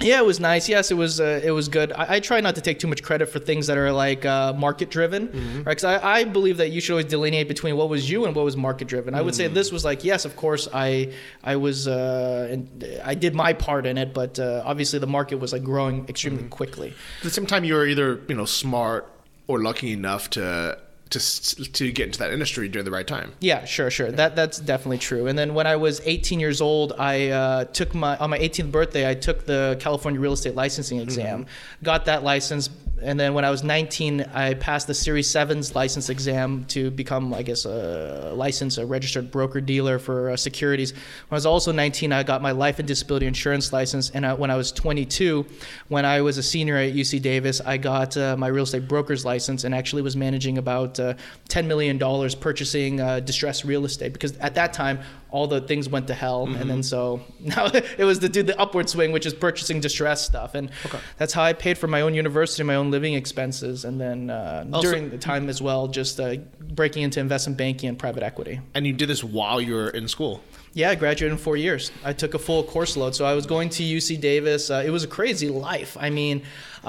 Yeah, 0.00 0.18
it 0.18 0.26
was 0.26 0.40
nice. 0.40 0.68
Yes, 0.68 0.90
it 0.90 0.94
was. 0.94 1.20
Uh, 1.20 1.40
it 1.44 1.52
was 1.52 1.68
good. 1.68 1.92
I, 1.92 2.14
I 2.16 2.20
try 2.20 2.40
not 2.40 2.56
to 2.56 2.60
take 2.60 2.80
too 2.80 2.88
much 2.88 3.04
credit 3.04 3.26
for 3.26 3.38
things 3.38 3.68
that 3.68 3.78
are 3.78 3.92
like 3.92 4.24
uh, 4.24 4.52
market 4.52 4.90
driven, 4.90 5.28
Mm-hmm. 5.28 5.56
right? 5.58 5.64
Because 5.66 5.84
I, 5.84 6.14
I 6.20 6.24
believe 6.24 6.56
that 6.56 6.70
you 6.70 6.80
should 6.80 6.94
always 6.94 7.06
delineate 7.06 7.46
between 7.46 7.76
what 7.76 7.88
was 7.88 8.10
you 8.10 8.24
and 8.24 8.34
what 8.34 8.44
was 8.44 8.56
market 8.56 8.88
driven. 8.88 9.14
I 9.14 9.20
would 9.22 9.34
Mm. 9.34 9.36
say 9.36 9.46
this 9.46 9.70
was 9.70 9.84
like, 9.84 10.02
yes, 10.02 10.24
of 10.24 10.34
course, 10.34 10.66
I 10.74 11.12
I 11.44 11.54
was, 11.54 11.86
uh, 11.86 12.48
and 12.50 12.84
I 13.04 13.14
did 13.14 13.32
my 13.36 13.52
part 13.52 13.86
in 13.86 13.96
it, 13.96 14.12
but 14.12 14.40
uh, 14.40 14.62
obviously 14.64 14.98
the 14.98 15.06
market 15.06 15.36
was 15.38 15.52
like 15.52 15.62
growing 15.62 16.04
extremely 16.08 16.40
Mm-hmm. 16.40 16.48
quickly. 16.48 16.88
At 17.18 17.22
the 17.22 17.30
same 17.30 17.46
time, 17.46 17.62
you 17.62 17.74
were 17.74 17.86
either 17.86 18.22
you 18.26 18.34
know 18.34 18.46
smart 18.46 19.08
or 19.46 19.60
lucky 19.62 19.92
enough 19.92 20.30
to 20.30 20.78
to 21.12 21.72
to 21.72 21.92
get 21.92 22.06
into 22.06 22.18
that 22.18 22.32
industry 22.32 22.68
during 22.68 22.84
the 22.84 22.90
right 22.90 23.06
time. 23.06 23.32
Yeah, 23.40 23.64
sure, 23.64 23.90
sure. 23.90 24.10
That 24.10 24.34
that's 24.34 24.58
definitely 24.58 24.98
true. 24.98 25.26
And 25.26 25.38
then 25.38 25.54
when 25.54 25.66
I 25.66 25.76
was 25.76 26.00
18 26.04 26.40
years 26.40 26.60
old, 26.60 26.94
I 26.98 27.28
uh, 27.28 27.64
took 27.66 27.94
my 27.94 28.16
on 28.16 28.30
my 28.30 28.38
18th 28.38 28.70
birthday, 28.70 29.08
I 29.08 29.14
took 29.14 29.46
the 29.46 29.76
California 29.78 30.20
real 30.20 30.32
estate 30.32 30.54
licensing 30.54 30.98
exam, 30.98 31.46
got 31.82 32.06
that 32.06 32.22
license, 32.22 32.70
and 33.04 33.18
then 33.18 33.34
when 33.34 33.44
I 33.44 33.50
was 33.50 33.62
19, 33.62 34.22
I 34.32 34.54
passed 34.54 34.86
the 34.86 34.94
Series 34.94 35.28
7's 35.28 35.74
license 35.74 36.08
exam 36.08 36.64
to 36.66 36.90
become, 36.90 37.34
I 37.34 37.42
guess, 37.42 37.64
a 37.64 38.32
licensed, 38.34 38.78
a 38.78 38.86
registered 38.86 39.30
broker 39.30 39.60
dealer 39.60 39.98
for 39.98 40.30
uh, 40.30 40.36
securities. 40.36 40.92
When 40.92 41.00
I 41.30 41.34
was 41.34 41.46
also 41.46 41.72
19, 41.72 42.12
I 42.12 42.22
got 42.22 42.42
my 42.42 42.52
life 42.52 42.78
and 42.78 42.88
disability 42.88 43.26
insurance 43.26 43.72
license, 43.72 44.10
and 44.10 44.24
I, 44.24 44.34
when 44.34 44.50
I 44.50 44.56
was 44.56 44.72
22, 44.72 45.46
when 45.88 46.04
I 46.04 46.20
was 46.20 46.38
a 46.38 46.42
senior 46.42 46.76
at 46.76 46.94
UC 46.94 47.22
Davis, 47.22 47.60
I 47.60 47.76
got 47.76 48.16
uh, 48.16 48.36
my 48.36 48.48
real 48.48 48.64
estate 48.64 48.88
broker's 48.88 49.24
license 49.24 49.64
and 49.64 49.74
actually 49.74 50.02
was 50.02 50.16
managing 50.16 50.58
about 50.58 50.98
uh, 51.00 51.14
10 51.48 51.68
million 51.68 51.98
dollars 51.98 52.34
purchasing 52.34 53.00
uh, 53.00 53.20
distressed 53.20 53.64
real 53.64 53.84
estate 53.84 54.12
because 54.12 54.36
at 54.38 54.54
that 54.54 54.72
time 54.72 54.98
all 55.32 55.46
the 55.48 55.60
things 55.62 55.88
went 55.88 56.06
to 56.06 56.14
hell 56.14 56.44
and 56.46 56.68
then 56.70 56.82
so 56.82 57.20
now 57.40 57.64
it 57.98 58.04
was 58.04 58.18
to 58.20 58.28
do 58.28 58.42
the 58.42 58.56
upward 58.60 58.88
swing 58.88 59.10
which 59.12 59.26
is 59.26 59.34
purchasing 59.34 59.80
distressed 59.80 60.24
stuff 60.26 60.54
and 60.54 60.70
that's 61.18 61.32
how 61.32 61.42
i 61.42 61.52
paid 61.52 61.76
for 61.78 61.88
my 61.88 62.02
own 62.02 62.14
university 62.14 62.62
my 62.62 62.74
own 62.76 62.90
living 62.90 63.14
expenses 63.14 63.84
and 63.86 64.00
then 64.00 64.28
uh, 64.30 64.64
Also- 64.72 64.90
during 64.90 65.08
the 65.10 65.18
time 65.18 65.48
as 65.48 65.60
well 65.60 65.88
just 65.88 66.20
uh, 66.20 66.36
breaking 66.80 67.02
into 67.02 67.18
investment 67.18 67.56
banking 67.58 67.88
and 67.88 67.98
private 67.98 68.22
equity 68.22 68.60
And 68.74 68.86
you 68.86 68.92
did 68.92 69.08
this 69.08 69.24
while 69.24 69.60
you 69.60 69.74
were 69.74 69.90
in 69.90 70.06
school. 70.06 70.42
yeah, 70.74 70.90
I 70.90 70.94
graduated 70.94 71.32
in 71.32 71.38
four 71.38 71.56
years. 71.56 71.90
I 72.04 72.12
took 72.14 72.32
a 72.34 72.38
full 72.38 72.62
course 72.64 72.96
load, 72.96 73.14
so 73.14 73.24
I 73.26 73.34
was 73.34 73.44
going 73.46 73.68
to 73.76 73.82
UC 73.82 74.20
Davis. 74.20 74.70
Uh, 74.70 74.82
it 74.86 74.90
was 74.90 75.04
a 75.04 75.08
crazy 75.18 75.48
life. 75.50 75.96
I 76.00 76.08
mean, 76.08 76.42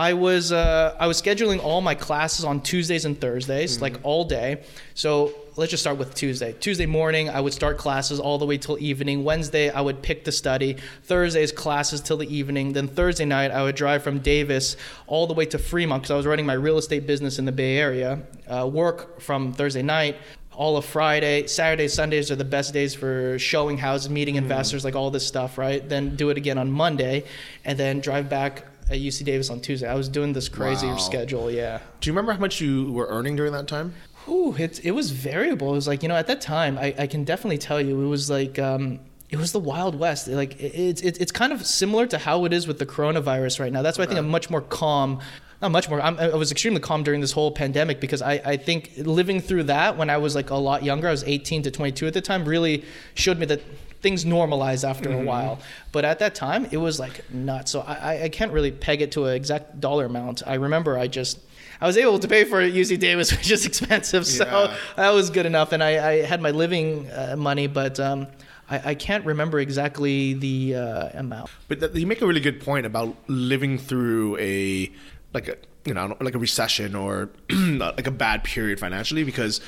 I 0.09 0.13
was 0.13 0.51
uh, 0.53 0.95
I 1.03 1.07
was 1.11 1.21
scheduling 1.21 1.59
all 1.61 1.81
my 1.81 1.95
classes 1.95 2.45
on 2.45 2.61
Tuesdays 2.61 3.03
and 3.05 3.19
Thursdays, 3.19 3.81
like 3.81 3.95
all 4.03 4.23
day. 4.23 4.49
So 4.95 5.33
let's 5.55 5.71
just 5.71 5.83
start 5.83 5.97
with 5.97 6.15
Tuesday. 6.15 6.53
Tuesday 6.59 6.85
morning, 6.85 7.29
I 7.29 7.39
would 7.39 7.53
start 7.53 7.77
classes 7.77 8.19
all 8.19 8.37
the 8.37 8.45
way 8.45 8.57
till 8.57 8.77
evening. 8.79 9.23
Wednesday, 9.23 9.69
I 9.69 9.81
would 9.81 10.01
pick 10.01 10.25
the 10.25 10.31
study. 10.31 10.77
Thursdays, 11.03 11.51
classes 11.51 12.01
till 12.01 12.17
the 12.17 12.33
evening. 12.33 12.73
Then 12.73 12.87
Thursday 12.87 13.25
night, 13.25 13.51
I 13.51 13.63
would 13.63 13.75
drive 13.75 14.03
from 14.03 14.19
Davis 14.19 14.75
all 15.07 15.27
the 15.27 15.33
way 15.33 15.45
to 15.47 15.59
Fremont 15.59 16.01
because 16.03 16.11
I 16.11 16.17
was 16.17 16.25
running 16.25 16.45
my 16.45 16.53
real 16.53 16.77
estate 16.77 17.05
business 17.05 17.39
in 17.39 17.45
the 17.45 17.51
Bay 17.51 17.77
Area. 17.77 18.19
Uh, 18.47 18.67
work 18.71 19.21
from 19.21 19.53
Thursday 19.53 19.83
night 19.83 20.15
all 20.55 20.77
of 20.77 20.85
Friday, 20.85 21.47
Saturday, 21.47 21.87
Sundays 21.87 22.29
are 22.29 22.35
the 22.35 22.45
best 22.45 22.73
days 22.73 22.93
for 22.93 23.39
showing 23.39 23.75
houses, 23.77 24.09
meeting 24.11 24.35
investors, 24.35 24.85
like 24.85 24.95
all 24.95 25.09
this 25.09 25.25
stuff, 25.25 25.57
right? 25.57 25.89
Then 25.89 26.15
do 26.15 26.29
it 26.29 26.37
again 26.37 26.59
on 26.59 26.71
Monday, 26.71 27.23
and 27.65 27.75
then 27.77 28.01
drive 28.01 28.29
back 28.29 28.65
at 28.89 28.97
UC 28.99 29.23
Davis 29.25 29.49
on 29.49 29.59
Tuesday. 29.61 29.87
I 29.87 29.95
was 29.95 30.07
doing 30.09 30.33
this 30.33 30.49
crazy 30.49 30.85
Wow. 30.87 30.97
schedule, 30.97 31.49
yeah. 31.49 31.79
Do 32.01 32.07
you 32.09 32.13
remember 32.13 32.33
how 32.33 32.39
much 32.39 32.61
you 32.61 32.91
were 32.91 33.07
earning 33.07 33.35
during 33.35 33.51
that 33.53 33.67
time? 33.67 33.93
Ooh, 34.27 34.55
it, 34.55 34.83
it 34.85 34.91
was 34.91 35.11
variable. 35.11 35.69
It 35.71 35.75
was 35.75 35.87
like, 35.87 36.01
you 36.03 36.09
know, 36.09 36.15
at 36.15 36.27
that 36.27 36.41
time, 36.41 36.77
I, 36.77 36.93
I 36.97 37.07
can 37.07 37.23
definitely 37.23 37.57
tell 37.57 37.81
you, 37.81 38.01
it 38.01 38.07
was 38.07 38.29
like, 38.29 38.57
um, 38.59 38.99
it 39.29 39.37
was 39.37 39.51
the 39.51 39.59
Wild 39.59 39.95
West. 39.99 40.27
Like, 40.27 40.59
it, 40.61 40.73
it's 40.75 41.01
it's 41.01 41.17
it's 41.19 41.31
kind 41.31 41.51
of 41.51 41.65
similar 41.65 42.05
to 42.07 42.17
how 42.17 42.45
it 42.45 42.53
is 42.53 42.67
with 42.67 42.79
the 42.79 42.85
coronavirus 42.85 43.59
right 43.59 43.71
now. 43.73 43.81
That's 43.81 43.97
why 43.97 44.03
I 44.03 44.07
think 44.07 44.19
I'm 44.19 44.29
much 44.29 44.49
more 44.49 44.61
calm. 44.61 45.19
Not 45.61 45.71
much 45.71 45.89
more. 45.89 46.01
I'm, 46.01 46.19
I 46.19 46.35
was 46.35 46.51
extremely 46.51 46.81
calm 46.81 47.03
during 47.03 47.21
this 47.21 47.31
whole 47.31 47.51
pandemic 47.51 47.99
because 47.99 48.21
I, 48.21 48.33
I 48.45 48.57
think 48.57 48.91
living 48.97 49.39
through 49.39 49.63
that 49.63 49.97
when 49.97 50.09
I 50.09 50.17
was 50.17 50.35
like 50.35 50.49
a 50.49 50.55
lot 50.55 50.83
younger, 50.83 51.07
I 51.07 51.11
was 51.11 51.23
18 51.23 51.63
to 51.63 51.71
22 51.71 52.05
at 52.07 52.13
the 52.13 52.21
time, 52.21 52.45
really 52.45 52.83
showed 53.15 53.39
me 53.39 53.45
that 53.47 53.61
things 54.01 54.25
normalize 54.25 54.87
after 54.87 55.09
a 55.11 55.23
while. 55.23 55.59
But 55.93 56.03
at 56.03 56.19
that 56.19 56.35
time, 56.35 56.67
it 56.71 56.77
was 56.77 56.99
like 56.99 57.29
nuts. 57.31 57.71
So 57.71 57.79
I, 57.81 57.93
I- 57.93 58.23
I 58.23 58.29
can't 58.29 58.51
really 58.51 58.71
peg 58.71 59.01
it 59.01 59.13
to 59.13 59.25
an 59.25 59.35
exact 59.35 59.79
dollar 59.79 60.05
amount. 60.05 60.43
I 60.45 60.55
remember 60.55 60.97
I 60.97 61.07
just 61.07 61.39
I 61.81 61.87
was 61.87 61.97
able 61.97 62.19
to 62.19 62.27
pay 62.27 62.43
for 62.43 62.61
it 62.61 62.73
UC 62.73 62.99
Davis, 62.99 63.31
which 63.37 63.51
is 63.51 63.65
expensive, 63.65 64.25
so 64.25 64.45
Yeah. 64.45 64.77
that 64.95 65.09
was 65.11 65.29
good 65.29 65.45
enough. 65.45 65.71
And 65.71 65.83
I, 65.83 66.09
I 66.09 66.21
had 66.21 66.41
my 66.41 66.51
living 66.51 67.09
uh, 67.11 67.35
money, 67.37 67.67
but 67.67 67.99
um, 67.99 68.27
I, 68.69 68.91
I 68.91 68.95
can't 68.95 69.25
remember 69.25 69.59
exactly 69.59 70.33
the 70.33 70.75
uh, 70.75 71.09
amount. 71.19 71.49
But 71.67 71.79
th- 71.79 71.95
you 71.95 72.07
make 72.07 72.21
a 72.21 72.27
really 72.27 72.39
good 72.41 72.61
point 72.61 72.85
about 72.85 73.15
living 73.27 73.77
through 73.77 74.37
a 74.39 74.91
like 75.33 75.47
a 75.47 75.57
you 75.85 75.93
know 75.93 76.15
like 76.21 76.35
a 76.35 76.39
recession 76.39 76.95
or 76.95 77.29
like 77.51 78.07
a 78.07 78.11
bad 78.11 78.43
period 78.43 78.79
financially 78.79 79.23
because 79.23 79.59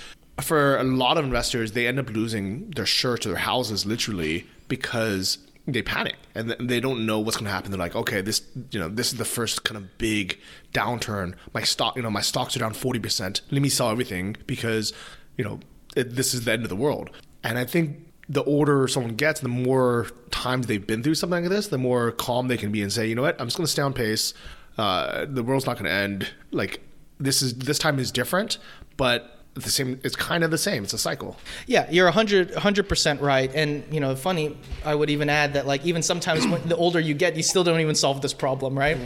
for 0.41 0.77
a 0.77 0.83
lot 0.83 1.17
of 1.17 1.25
investors 1.25 1.71
they 1.73 1.87
end 1.87 1.99
up 1.99 2.09
losing 2.09 2.69
their 2.71 2.85
shirts 2.85 3.25
or 3.25 3.29
their 3.29 3.37
houses 3.39 3.85
literally 3.85 4.45
because 4.67 5.37
they 5.67 5.81
panic 5.81 6.15
and 6.35 6.51
they 6.59 6.79
don't 6.79 7.05
know 7.05 7.19
what's 7.19 7.37
going 7.37 7.45
to 7.45 7.51
happen. 7.51 7.71
They're 7.71 7.79
like 7.79 7.95
okay 7.95 8.21
this 8.21 8.41
you 8.71 8.79
know 8.79 8.87
this 8.89 9.11
is 9.11 9.17
the 9.17 9.25
first 9.25 9.63
kind 9.63 9.77
of 9.77 9.97
big 9.97 10.39
downturn. 10.73 11.35
My 11.53 11.63
stock 11.63 11.95
you 11.95 12.01
know 12.01 12.11
my 12.11 12.21
stocks 12.21 12.55
are 12.55 12.59
down 12.59 12.73
40% 12.73 13.41
let 13.51 13.61
me 13.61 13.69
sell 13.69 13.89
everything 13.89 14.35
because 14.45 14.93
you 15.37 15.43
know 15.43 15.59
it, 15.95 16.15
this 16.15 16.33
is 16.33 16.45
the 16.45 16.51
end 16.51 16.63
of 16.63 16.69
the 16.69 16.75
world. 16.75 17.09
And 17.43 17.57
i 17.57 17.65
think 17.65 18.05
the 18.27 18.43
older 18.43 18.87
someone 18.87 19.15
gets, 19.15 19.39
the 19.39 19.49
more 19.49 20.07
times 20.31 20.67
they've 20.67 20.85
been 20.85 21.03
through 21.03 21.15
something 21.15 21.43
like 21.43 21.49
this, 21.49 21.67
the 21.67 21.77
more 21.77 22.11
calm 22.11 22.47
they 22.47 22.57
can 22.57 22.71
be 22.71 22.81
and 22.81 22.91
say, 22.91 23.07
you 23.07 23.15
know 23.15 23.21
what, 23.21 23.39
I'm 23.39 23.47
just 23.47 23.57
going 23.57 23.65
to 23.65 23.71
stay 23.71 23.81
on 23.81 23.93
pace. 23.93 24.33
Uh, 24.77 25.25
the 25.29 25.43
world's 25.43 25.65
not 25.65 25.77
going 25.77 25.85
to 25.85 25.91
end. 25.91 26.29
Like 26.51 26.81
this 27.19 27.41
is 27.41 27.55
this 27.55 27.79
time 27.79 27.99
is 27.99 28.11
different, 28.11 28.57
but 28.97 29.34
the 29.63 29.69
same, 29.69 30.01
it's 30.03 30.17
kind 30.17 30.43
of 30.43 30.51
the 30.51 30.57
same. 30.57 30.83
It's 30.83 30.93
a 30.93 30.97
cycle. 30.97 31.37
Yeah, 31.65 31.89
you're 31.89 32.05
100 32.07 32.51
100% 32.51 33.21
right. 33.21 33.49
And 33.55 33.85
you 33.89 34.01
know, 34.01 34.13
funny, 34.15 34.57
I 34.83 34.93
would 34.93 35.09
even 35.09 35.29
add 35.29 35.53
that 35.53 35.65
like 35.65 35.85
even 35.85 36.03
sometimes 36.03 36.45
when 36.45 36.67
the 36.67 36.75
older 36.75 36.99
you 36.99 37.13
get, 37.13 37.37
you 37.37 37.43
still 37.43 37.63
don't 37.63 37.79
even 37.79 37.95
solve 37.95 38.21
this 38.21 38.33
problem, 38.33 38.77
right? 38.77 38.97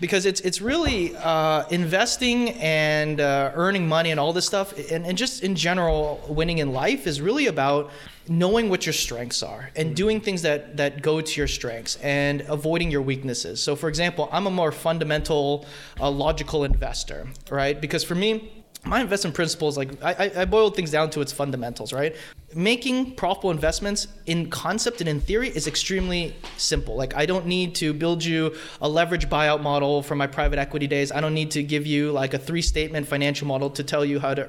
Because 0.00 0.24
it's 0.24 0.40
it's 0.40 0.62
really 0.62 1.14
uh, 1.16 1.68
investing 1.68 2.50
and 2.52 3.20
uh, 3.20 3.52
earning 3.54 3.86
money 3.86 4.10
and 4.10 4.18
all 4.18 4.32
this 4.32 4.46
stuff, 4.46 4.72
and, 4.90 5.04
and 5.04 5.18
just 5.18 5.42
in 5.42 5.54
general, 5.54 6.24
winning 6.28 6.58
in 6.58 6.72
life 6.72 7.06
is 7.06 7.20
really 7.20 7.46
about 7.46 7.90
knowing 8.30 8.68
what 8.68 8.84
your 8.84 8.92
strengths 8.92 9.42
are 9.42 9.70
and 9.74 9.96
doing 9.96 10.20
things 10.20 10.42
that 10.42 10.76
that 10.76 11.02
go 11.02 11.20
to 11.20 11.40
your 11.40 11.48
strengths 11.48 11.96
and 11.96 12.42
avoiding 12.48 12.90
your 12.90 13.02
weaknesses. 13.02 13.62
So, 13.62 13.76
for 13.76 13.88
example, 13.88 14.28
I'm 14.32 14.46
a 14.46 14.50
more 14.50 14.72
fundamental, 14.72 15.66
uh, 16.00 16.10
logical 16.10 16.64
investor, 16.64 17.28
right? 17.50 17.78
Because 17.78 18.04
for 18.04 18.14
me 18.14 18.57
my 18.84 19.00
investment 19.00 19.34
principles 19.34 19.76
like 19.76 20.02
I, 20.02 20.12
I- 20.26 20.32
I 20.42 20.44
boiled 20.44 20.76
things 20.76 20.90
down 20.90 21.10
to 21.10 21.20
its 21.20 21.32
fundamentals 21.32 21.92
right? 21.92 22.14
Making 22.54 23.14
profitable 23.14 23.50
investments 23.50 24.08
in 24.26 24.48
concept 24.50 25.00
and 25.00 25.08
in 25.08 25.20
theory 25.20 25.48
is 25.48 25.66
extremely 25.66 26.34
simple. 26.56 26.94
Like 26.96 27.14
i 27.14 27.26
don't 27.26 27.46
need 27.46 27.74
to 27.76 27.92
build 27.92 28.24
you 28.24 28.54
a 28.80 28.88
leverage 28.88 29.28
buyout 29.28 29.60
model 29.62 30.02
from 30.02 30.18
my 30.18 30.26
private 30.26 30.58
equity 30.58 30.86
days. 30.86 31.12
I 31.12 31.20
don't 31.20 31.34
need 31.34 31.50
to 31.52 31.62
give 31.62 31.86
you 31.86 32.12
like 32.12 32.34
a 32.34 32.38
three 32.38 32.62
statement 32.62 33.06
financial 33.06 33.46
model 33.46 33.70
to 33.70 33.82
tell 33.82 34.04
you 34.04 34.18
how 34.20 34.34
to 34.34 34.48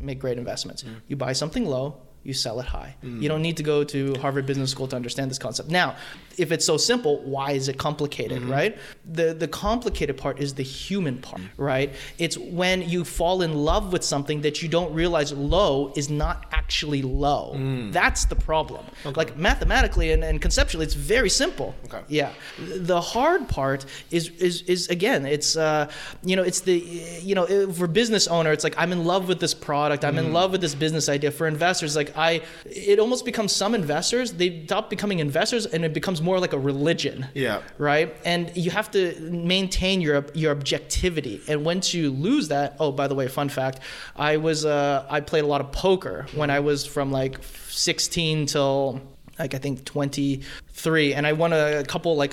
make 0.00 0.18
great 0.18 0.38
investments. 0.38 0.82
Mm. 0.82 0.96
You 1.08 1.16
buy 1.16 1.32
something 1.32 1.66
low 1.66 2.00
you 2.24 2.32
sell 2.32 2.58
it 2.58 2.66
high. 2.66 2.96
Mm. 3.04 3.22
You 3.22 3.28
don't 3.28 3.42
need 3.42 3.58
to 3.58 3.62
go 3.62 3.84
to 3.84 4.14
Harvard 4.14 4.46
Business 4.46 4.70
School 4.70 4.88
to 4.88 4.96
understand 4.96 5.30
this 5.30 5.38
concept. 5.38 5.70
Now, 5.70 5.94
if 6.38 6.52
it's 6.52 6.64
so 6.64 6.76
simple, 6.76 7.20
why 7.22 7.52
is 7.52 7.68
it 7.68 7.78
complicated, 7.78 8.42
mm-hmm. 8.42 8.52
right? 8.52 8.78
The 9.12 9.34
the 9.34 9.48
complicated 9.48 10.16
part 10.16 10.38
is 10.40 10.54
the 10.54 10.62
human 10.62 11.18
part, 11.18 11.42
right? 11.56 11.92
It's 12.18 12.36
when 12.36 12.88
you 12.88 13.04
fall 13.04 13.42
in 13.42 13.54
love 13.54 13.92
with 13.92 14.04
something 14.04 14.42
that 14.42 14.62
you 14.62 14.68
don't 14.68 14.92
realize 14.94 15.32
low 15.32 15.92
is 15.96 16.10
not 16.10 16.46
actually 16.52 17.02
low. 17.02 17.54
Mm. 17.56 17.92
That's 17.92 18.24
the 18.24 18.36
problem. 18.36 18.84
Like 19.04 19.36
mathematically 19.36 20.12
and, 20.12 20.22
and 20.24 20.40
conceptually, 20.40 20.84
it's 20.84 20.94
very 20.94 21.30
simple. 21.30 21.74
Okay. 21.86 22.02
Yeah. 22.08 22.32
The 22.58 23.00
hard 23.00 23.48
part 23.48 23.86
is 24.10 24.28
is 24.38 24.62
is 24.62 24.88
again, 24.88 25.26
it's 25.26 25.56
uh, 25.56 25.90
you 26.22 26.36
know, 26.36 26.42
it's 26.42 26.60
the 26.60 26.78
you 27.22 27.34
know, 27.34 27.72
for 27.72 27.86
business 27.86 28.28
owner, 28.28 28.52
it's 28.52 28.64
like 28.64 28.74
I'm 28.78 28.92
in 28.92 29.04
love 29.04 29.28
with 29.28 29.40
this 29.40 29.54
product. 29.54 30.04
I'm 30.04 30.18
in 30.18 30.26
mm. 30.26 30.32
love 30.32 30.52
with 30.52 30.60
this 30.60 30.74
business 30.74 31.08
idea. 31.08 31.30
For 31.30 31.46
investors, 31.46 31.96
like 31.96 32.16
I, 32.16 32.42
it 32.66 32.98
almost 32.98 33.24
becomes 33.24 33.52
some 33.52 33.74
investors 33.74 34.32
they 34.32 34.64
stop 34.64 34.90
becoming 34.90 35.18
investors 35.18 35.66
and 35.66 35.84
it 35.84 35.92
becomes 35.92 36.20
more 36.24 36.38
like 36.40 36.52
a 36.52 36.58
religion. 36.58 37.26
Yeah. 37.34 37.60
Right. 37.78 38.08
And 38.24 38.50
you 38.56 38.70
have 38.70 38.90
to 38.92 39.02
maintain 39.20 40.00
your 40.00 40.24
your 40.34 40.52
objectivity. 40.52 41.40
And 41.48 41.64
once 41.64 41.94
you 41.94 42.10
lose 42.10 42.48
that, 42.48 42.76
oh, 42.80 42.90
by 42.92 43.06
the 43.08 43.14
way, 43.14 43.28
fun 43.28 43.48
fact, 43.48 43.80
I 44.16 44.36
was 44.38 44.64
uh, 44.64 45.06
I 45.16 45.20
played 45.20 45.44
a 45.44 45.46
lot 45.54 45.60
of 45.60 45.70
poker 45.72 46.26
when 46.34 46.50
I 46.50 46.60
was 46.60 46.86
from 46.86 47.12
like 47.12 47.38
16 47.68 48.46
till 48.46 49.00
like 49.38 49.52
I 49.52 49.58
think 49.58 49.84
23 49.84 51.12
and 51.14 51.26
I 51.26 51.32
won 51.32 51.52
a 51.52 51.82
couple 51.84 52.14
like 52.16 52.32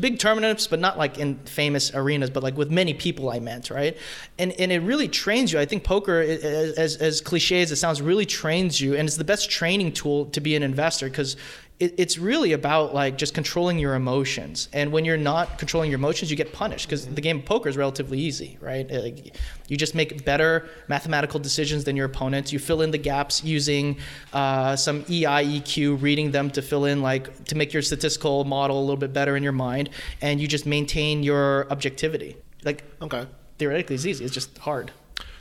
big 0.00 0.18
tournaments 0.18 0.66
but 0.66 0.80
not 0.80 0.96
like 0.96 1.18
in 1.18 1.36
famous 1.44 1.92
arenas 1.94 2.30
but 2.30 2.42
like 2.42 2.56
with 2.56 2.70
many 2.70 2.94
people 2.94 3.28
I 3.30 3.40
meant 3.40 3.68
right 3.70 3.94
and 4.38 4.52
and 4.52 4.72
it 4.72 4.80
really 4.80 5.08
trains 5.08 5.52
you 5.52 5.58
I 5.58 5.66
think 5.66 5.84
poker 5.84 6.20
i- 6.22 6.24
as 6.24 6.96
as 6.96 7.20
cliche 7.20 7.60
as 7.60 7.70
it 7.72 7.76
sounds 7.76 8.00
really 8.00 8.24
trains 8.24 8.80
you 8.80 8.94
and 8.96 9.06
it's 9.06 9.18
the 9.18 9.24
best 9.24 9.50
training 9.50 9.92
tool 9.92 10.26
to 10.26 10.40
be 10.40 10.56
an 10.56 10.62
investor 10.62 11.10
because 11.10 11.36
it, 11.80 11.94
it's 11.96 12.18
really 12.18 12.52
about 12.52 12.94
like 12.94 13.16
just 13.16 13.32
controlling 13.34 13.78
your 13.78 13.94
emotions. 13.94 14.68
And 14.72 14.92
when 14.92 15.04
you're 15.06 15.16
not 15.16 15.58
controlling 15.58 15.90
your 15.90 15.98
emotions 15.98 16.30
you 16.30 16.36
get 16.36 16.52
punished 16.52 16.86
because 16.86 17.06
the 17.06 17.20
game 17.20 17.38
of 17.38 17.44
poker 17.46 17.68
is 17.68 17.76
relatively 17.76 18.18
easy 18.18 18.58
right? 18.60 18.88
Like, 18.90 19.36
you 19.68 19.76
just 19.76 19.94
make 19.94 20.24
better 20.24 20.68
mathematical 20.88 21.40
decisions 21.40 21.84
than 21.84 21.96
your 21.96 22.06
opponents. 22.06 22.52
You 22.52 22.58
fill 22.58 22.82
in 22.82 22.90
the 22.90 22.98
gaps 22.98 23.42
using 23.42 23.96
uh, 24.32 24.76
some 24.76 25.02
eieq 25.04 26.00
reading 26.00 26.30
them 26.30 26.50
to 26.50 26.62
fill 26.62 26.84
in 26.84 27.02
like 27.02 27.44
to 27.46 27.54
make 27.56 27.72
your 27.72 27.82
statistical 27.82 28.44
model 28.44 28.78
a 28.78 28.82
little 28.82 28.96
bit 28.96 29.12
better 29.12 29.36
in 29.36 29.42
your 29.42 29.52
mind 29.52 29.90
and 30.20 30.40
you 30.40 30.46
just 30.46 30.66
maintain 30.66 31.22
your 31.22 31.66
objectivity. 31.72 32.36
Like 32.62 32.84
Okay. 33.00 33.26
theoretically 33.58 33.96
it's 33.96 34.06
easy. 34.06 34.24
It's 34.24 34.34
just 34.34 34.58
hard. 34.58 34.92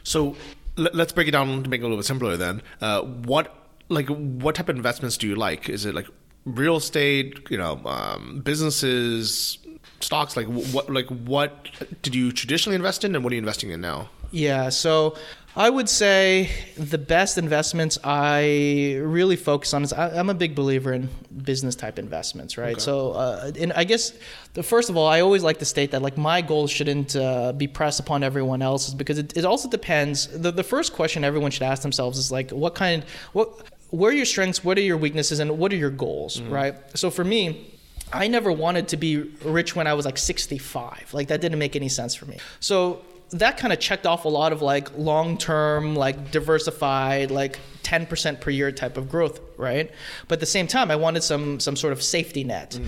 So 0.04 0.36
let, 0.78 0.96
let's 0.96 1.12
break 1.12 1.28
it 1.28 1.32
down 1.32 1.64
to 1.64 1.70
make 1.70 1.82
it 1.82 1.84
a 1.84 1.88
little 1.88 1.98
bit 1.98 2.06
simpler. 2.06 2.38
Then, 2.38 2.62
uh, 2.80 3.02
what 3.02 3.54
like 3.90 4.08
what 4.08 4.56
type 4.56 4.70
of 4.70 4.76
investments 4.76 5.18
do 5.18 5.28
you 5.28 5.36
like? 5.36 5.68
Is 5.68 5.86
it 5.86 5.94
like 5.94 6.08
real 6.46 6.78
estate? 6.78 7.50
You 7.50 7.58
know, 7.58 7.82
um, 7.86 8.42
businesses, 8.44 9.58
stocks? 10.00 10.38
Like 10.38 10.48
what? 10.48 10.90
Like 10.90 11.08
what 11.08 11.70
did 12.02 12.16
you 12.16 12.32
traditionally 12.32 12.76
invest 12.76 13.04
in, 13.04 13.16
and 13.16 13.24
what 13.24 13.32
are 13.32 13.36
you 13.36 13.42
investing 13.42 13.72
in 13.72 13.82
now? 13.82 14.10
Yeah, 14.32 14.70
so 14.70 15.16
I 15.56 15.70
would 15.70 15.90
say 15.90 16.52
the 16.78 17.00
best 17.00 17.38
investments 17.38 17.98
I 18.04 19.00
really 19.02 19.36
focus 19.36 19.74
on 19.74 19.84
is 19.84 19.92
I, 19.92 20.18
I'm 20.18 20.30
a 20.30 20.34
big 20.36 20.54
believer 20.54 20.94
in 20.94 21.10
business 21.44 21.76
type 21.76 21.98
investments, 21.98 22.58
right? 22.58 22.80
So, 22.80 23.12
uh, 23.12 23.52
and 23.60 23.74
I 23.74 23.84
guess 23.84 24.14
the 24.54 24.62
first 24.62 24.90
of 24.90 24.98
all, 24.98 25.08
I 25.08 25.22
always 25.22 25.42
like 25.42 25.58
to 25.60 25.66
state 25.66 25.92
that 25.92 26.04
like 26.04 26.18
my 26.18 26.42
goals 26.42 26.70
shouldn't 26.70 27.16
uh, 27.16 27.54
be 27.54 27.68
pressed 27.68 28.00
upon 28.00 28.24
everyone 28.24 28.62
else's 28.62 28.94
because 28.94 29.18
it, 29.18 29.36
it 29.36 29.44
also 29.44 29.68
depends. 29.68 30.28
The, 30.28 30.52
the 30.52 30.64
first 30.64 30.94
question 30.94 31.24
everyone 31.24 31.50
should 31.50 31.64
ask 31.64 31.82
themselves 31.82 32.20
is 32.20 32.32
like, 32.32 32.52
what 32.52 32.76
kind, 32.76 33.04
what, 33.34 33.50
where 33.92 34.12
are 34.12 34.14
your 34.14 34.26
strengths, 34.26 34.64
what 34.64 34.78
are 34.78 34.82
your 34.82 34.98
weaknesses, 34.98 35.40
and 35.40 35.58
what 35.58 35.74
are 35.74 35.78
your 35.78 35.90
goals, 35.90 36.40
mm-hmm. 36.40 36.54
right? 36.54 36.76
So 36.98 37.10
for 37.10 37.24
me, 37.24 37.74
I 38.12 38.28
never 38.28 38.52
wanted 38.52 38.88
to 38.90 38.98
be 38.98 39.18
rich 39.44 39.76
when 39.76 39.88
I 39.88 39.94
was 39.94 40.06
like 40.06 40.18
65. 40.18 41.14
Like 41.14 41.28
that 41.28 41.42
didn't 41.42 41.60
make 41.60 41.76
any 41.76 41.90
sense 41.90 42.16
for 42.16 42.26
me. 42.26 42.38
So 42.60 43.02
that 43.32 43.58
kind 43.58 43.72
of 43.72 43.80
checked 43.80 44.08
off 44.08 44.26
a 44.26 44.30
lot 44.30 44.52
of 44.52 44.62
like 44.62 44.98
long-term, 44.98 45.96
like 45.96 46.32
diversified, 46.32 47.30
like 47.32 47.60
10% 47.90 48.40
per 48.40 48.52
year 48.52 48.72
type 48.72 48.98
of 48.98 49.10
growth, 49.10 49.40
right? 49.58 49.90
But 50.28 50.36
at 50.36 50.40
the 50.40 50.46
same 50.58 50.68
time, 50.68 50.92
I 50.92 50.96
wanted 50.96 51.24
some 51.24 51.60
some 51.60 51.76
sort 51.76 51.94
of 51.94 52.02
safety 52.04 52.44
net. 52.44 52.80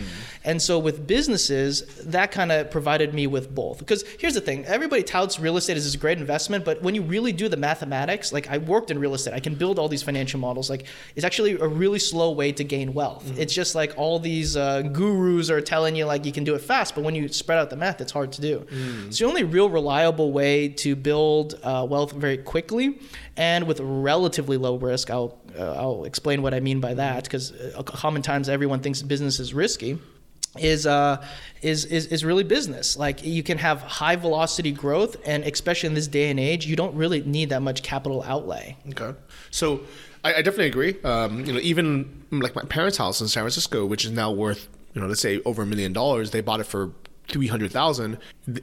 And 0.44 0.62
so 0.62 0.78
with 0.88 1.08
businesses, 1.08 1.72
that 2.06 2.32
kind 2.32 2.52
of 2.52 2.70
provided 2.70 3.10
me 3.20 3.26
with 3.36 3.46
both. 3.62 3.80
Because 3.80 4.04
here's 4.20 4.36
the 4.36 4.42
thing, 4.50 4.60
everybody 4.66 5.04
touts 5.04 5.40
real 5.40 5.58
estate 5.58 5.78
as 5.78 5.86
this 5.86 5.96
great 5.96 6.20
investment, 6.20 6.62
but 6.70 6.82
when 6.86 6.94
you 6.98 7.02
really 7.16 7.34
do 7.34 7.48
the 7.50 7.58
mathematics, 7.58 8.32
like 8.32 8.48
I 8.56 8.58
worked 8.74 8.92
in 8.92 9.00
real 9.00 9.16
estate, 9.16 9.34
I 9.34 9.40
can 9.48 9.56
build 9.56 9.76
all 9.80 9.90
these 9.96 10.04
financial 10.04 10.40
models. 10.48 10.70
Like 10.74 10.84
it's 11.16 11.26
actually 11.30 11.54
a 11.68 11.68
really 11.84 12.00
slow 12.00 12.30
way 12.42 12.50
to 12.60 12.64
gain 12.76 12.94
wealth. 12.94 13.26
It's 13.42 13.54
just 13.62 13.74
like 13.82 13.92
all 13.98 14.20
these 14.20 14.52
uh, 14.56 14.82
gurus 14.98 15.50
are 15.50 15.62
telling 15.74 15.96
you 15.96 16.06
like 16.14 16.26
you 16.30 16.36
can 16.40 16.44
do 16.50 16.54
it 16.56 16.62
fast, 16.62 16.90
but 16.96 17.04
when 17.04 17.16
you 17.16 17.28
spread 17.30 17.58
out 17.62 17.70
the 17.70 17.82
math, 17.86 18.00
it's 18.02 18.12
hard 18.20 18.32
to 18.34 18.42
do. 18.42 18.56
It's 19.08 19.18
the 19.20 19.26
only 19.26 19.44
real 19.58 19.70
reliable 19.80 20.32
way 20.32 20.70
to 20.84 20.96
build 20.96 21.48
uh, 21.64 21.86
wealth 21.90 22.12
very 22.26 22.38
quickly 22.54 23.00
and 23.38 23.66
with 23.70 23.80
relatively 23.80 24.58
low 24.68 24.76
risk. 24.76 24.91
I'll 25.10 25.40
uh, 25.58 25.74
I'll 25.74 26.04
explain 26.06 26.42
what 26.42 26.54
I 26.54 26.60
mean 26.60 26.80
by 26.80 26.94
that 26.96 27.24
because 27.24 27.52
uh, 27.52 27.82
common 27.84 28.22
times 28.22 28.50
everyone 28.50 28.80
thinks 28.82 29.02
business 29.02 29.40
is 29.40 29.54
risky 29.54 29.98
is 30.60 30.86
uh 30.86 31.26
is, 31.62 31.86
is 31.86 32.08
is 32.08 32.26
really 32.26 32.44
business 32.44 32.98
like 32.98 33.24
you 33.24 33.42
can 33.42 33.58
have 33.58 33.82
high 33.84 34.18
velocity 34.18 34.74
growth 34.74 35.16
and 35.26 35.46
especially 35.46 35.88
in 35.88 35.94
this 35.94 36.08
day 36.08 36.30
and 36.30 36.42
age 36.42 36.66
you 36.66 36.76
don't 36.76 36.94
really 36.94 37.22
need 37.22 37.48
that 37.48 37.62
much 37.62 37.82
capital 37.84 38.22
outlay 38.24 38.76
Okay. 38.90 39.18
So 39.50 39.80
I, 40.24 40.36
I 40.36 40.42
definitely 40.42 40.68
agree. 40.68 41.02
Um, 41.04 41.46
you 41.46 41.54
know, 41.54 41.60
even 41.60 42.26
like 42.32 42.56
my 42.56 42.64
parents' 42.64 42.98
house 42.98 43.22
in 43.22 43.28
San 43.28 43.44
Francisco, 43.44 43.86
which 43.86 44.06
is 44.06 44.12
now 44.12 44.32
worth, 44.32 44.68
you 44.94 45.02
know, 45.02 45.08
let's 45.08 45.22
say 45.22 45.42
over 45.46 45.64
a 45.64 45.66
million 45.66 45.94
dollars, 45.94 46.32
they 46.32 46.42
bought 46.42 46.60
it 46.60 46.66
for 46.66 46.92
three 47.28 47.48
hundred 47.48 47.72
thousand. 47.72 48.18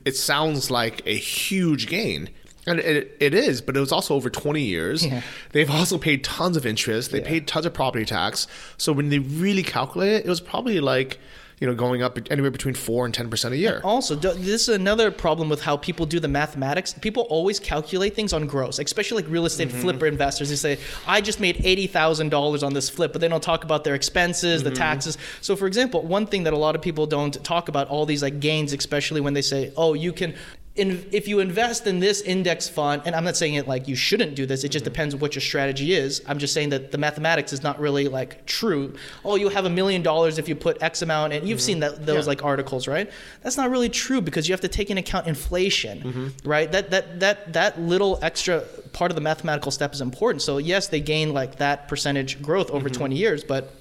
It 0.04 0.16
sounds 0.16 0.70
like 0.70 1.02
a 1.06 1.16
huge 1.16 1.88
gain. 1.88 2.30
And 2.70 2.80
it, 2.80 3.16
it 3.20 3.34
is, 3.34 3.60
but 3.60 3.76
it 3.76 3.80
was 3.80 3.92
also 3.92 4.14
over 4.14 4.30
20 4.30 4.62
years. 4.62 5.06
Yeah. 5.06 5.22
They've 5.52 5.70
also 5.70 5.98
paid 5.98 6.24
tons 6.24 6.56
of 6.56 6.66
interest. 6.66 7.10
They 7.10 7.20
paid 7.20 7.46
tons 7.46 7.66
of 7.66 7.74
property 7.74 8.04
tax. 8.04 8.46
So 8.76 8.92
when 8.92 9.08
they 9.08 9.18
really 9.18 9.62
calculate 9.62 10.12
it, 10.12 10.26
it 10.26 10.28
was 10.28 10.40
probably 10.40 10.80
like, 10.80 11.18
you 11.60 11.66
know, 11.66 11.74
going 11.74 12.02
up 12.02 12.18
anywhere 12.30 12.50
between 12.50 12.74
4 12.74 13.06
and 13.06 13.14
10% 13.14 13.50
a 13.50 13.56
year. 13.56 13.80
also 13.82 14.14
this 14.14 14.68
is 14.68 14.68
another 14.68 15.10
problem 15.10 15.48
with 15.48 15.60
how 15.62 15.76
people 15.76 16.06
do 16.06 16.20
the 16.20 16.28
mathematics 16.28 16.94
people 16.94 17.24
always 17.24 17.58
calculate 17.58 18.14
things 18.14 18.32
on 18.32 18.46
gross 18.46 18.78
especially 18.78 19.22
like 19.22 19.30
real 19.30 19.44
estate 19.44 19.68
mm-hmm. 19.68 19.80
flipper 19.80 20.06
investors 20.06 20.50
they 20.50 20.56
say 20.56 20.78
i 21.06 21.20
just 21.20 21.40
made 21.40 21.56
$80000 21.56 22.62
on 22.62 22.74
this 22.74 22.88
flip 22.88 23.12
but 23.12 23.20
they 23.20 23.28
don't 23.28 23.42
talk 23.42 23.64
about 23.64 23.84
their 23.84 23.94
expenses 23.94 24.62
the 24.62 24.70
mm-hmm. 24.70 24.76
taxes 24.76 25.18
so 25.40 25.56
for 25.56 25.66
example 25.66 26.02
one 26.02 26.26
thing 26.26 26.44
that 26.44 26.52
a 26.52 26.56
lot 26.56 26.76
of 26.76 26.82
people 26.82 27.06
don't 27.06 27.42
talk 27.44 27.68
about 27.68 27.88
all 27.88 28.06
these 28.06 28.22
like 28.22 28.38
gains 28.38 28.72
especially 28.72 29.20
when 29.20 29.34
they 29.34 29.42
say 29.42 29.72
oh 29.76 29.94
you 29.94 30.12
can 30.12 30.34
in, 30.78 31.06
if 31.12 31.28
you 31.28 31.40
invest 31.40 31.86
in 31.86 31.98
this 31.98 32.20
index 32.22 32.68
fund, 32.68 33.02
and 33.04 33.14
I'm 33.14 33.24
not 33.24 33.36
saying 33.36 33.54
it 33.54 33.66
like 33.66 33.88
you 33.88 33.96
shouldn't 33.96 34.34
do 34.34 34.46
this, 34.46 34.64
it 34.64 34.68
just 34.68 34.84
mm-hmm. 34.84 34.92
depends 34.92 35.16
what 35.16 35.34
your 35.34 35.42
strategy 35.42 35.92
is. 35.92 36.22
I'm 36.26 36.38
just 36.38 36.54
saying 36.54 36.70
that 36.70 36.92
the 36.92 36.98
mathematics 36.98 37.52
is 37.52 37.62
not 37.62 37.78
really 37.80 38.08
like 38.08 38.46
true. 38.46 38.94
Oh, 39.24 39.36
you 39.36 39.48
have 39.48 39.64
a 39.64 39.70
million 39.70 40.02
dollars 40.02 40.38
if 40.38 40.48
you 40.48 40.54
put 40.54 40.82
X 40.82 41.02
amount, 41.02 41.32
and 41.32 41.48
you've 41.48 41.58
mm-hmm. 41.58 41.66
seen 41.66 41.80
that 41.80 42.06
those 42.06 42.26
like 42.26 42.44
articles, 42.44 42.86
right? 42.86 43.10
That's 43.42 43.56
not 43.56 43.70
really 43.70 43.88
true 43.88 44.20
because 44.20 44.48
you 44.48 44.52
have 44.52 44.60
to 44.62 44.68
take 44.68 44.90
into 44.90 45.00
account 45.00 45.26
inflation, 45.26 46.00
mm-hmm. 46.00 46.48
right? 46.48 46.70
That 46.70 46.90
that 46.90 47.20
that 47.20 47.52
that 47.52 47.80
little 47.80 48.18
extra 48.22 48.60
part 48.92 49.10
of 49.10 49.14
the 49.14 49.20
mathematical 49.20 49.70
step 49.70 49.92
is 49.92 50.00
important. 50.00 50.42
So 50.42 50.58
yes, 50.58 50.88
they 50.88 51.00
gain 51.00 51.34
like 51.34 51.56
that 51.56 51.88
percentage 51.88 52.40
growth 52.40 52.70
over 52.70 52.88
20 52.88 53.16
years, 53.16 53.44
but 53.44 53.74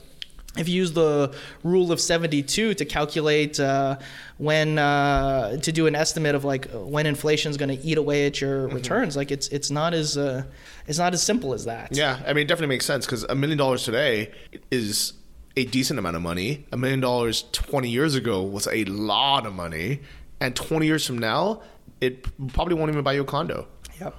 if 0.58 0.68
you 0.68 0.76
use 0.76 0.94
the 0.94 1.34
rule 1.64 1.92
of 1.92 2.00
72 2.00 2.74
to 2.74 2.86
calculate 2.86 3.60
uh, 3.60 3.98
when 4.38 4.78
uh, 4.80 5.58
to 5.58 5.72
do 5.72 5.88
an 5.88 5.96
estimate 5.96 6.36
of 6.36 6.44
like 6.46 6.68
when 6.72 7.06
inflation 7.06 7.50
is 7.52 7.58
going 7.58 7.70
to 7.70 7.84
eat 7.86 7.98
away 7.98 8.26
at 8.28 8.40
your 8.42 8.68
returns 8.70 9.16
like 9.16 9.32
it's 9.32 9.48
it's 9.50 9.70
not 9.72 9.94
as 9.94 10.18
uh, 10.18 10.44
it's 10.88 10.98
not 10.98 11.14
as 11.14 11.22
simple 11.24 11.54
as 11.54 11.66
that 11.66 11.96
Yeah, 11.96 12.20
I 12.26 12.34
mean, 12.34 12.44
it 12.46 12.48
definitely 12.48 12.74
makes 12.76 12.86
sense 12.86 13.06
because 13.06 13.24
a 13.24 13.36
million 13.36 13.58
dollars 13.58 13.84
today 13.84 14.32
is 14.72 15.14
a 15.56 15.66
decent 15.66 15.98
amount 16.00 16.16
of 16.16 16.22
money. 16.22 16.66
A 16.72 16.78
million 16.78 17.00
dollars 17.00 17.44
20 17.52 17.90
years 17.90 18.14
ago 18.16 18.44
was 18.44 18.68
a 18.68 18.86
lot 18.86 19.46
of 19.48 19.54
money. 19.54 20.02
And 20.40 20.56
20 20.56 20.86
years 20.86 21.04
from 21.06 21.18
now, 21.18 21.62
it 22.00 22.24
probably 22.54 22.76
won't 22.76 22.92
even 22.92 23.04
buy 23.04 23.14
you 23.14 23.22
a 23.22 23.26
condo. 23.26 23.68
yep 24.00 24.16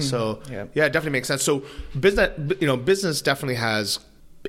So, 0.00 0.40
Yeah. 0.50 0.66
yeah, 0.74 0.86
it 0.86 0.92
definitely 0.92 1.10
makes 1.12 1.28
sense. 1.28 1.44
So, 1.44 1.62
business, 1.98 2.30
you 2.60 2.66
know, 2.66 2.76
business 2.76 3.22
definitely 3.22 3.54
has 3.54 4.00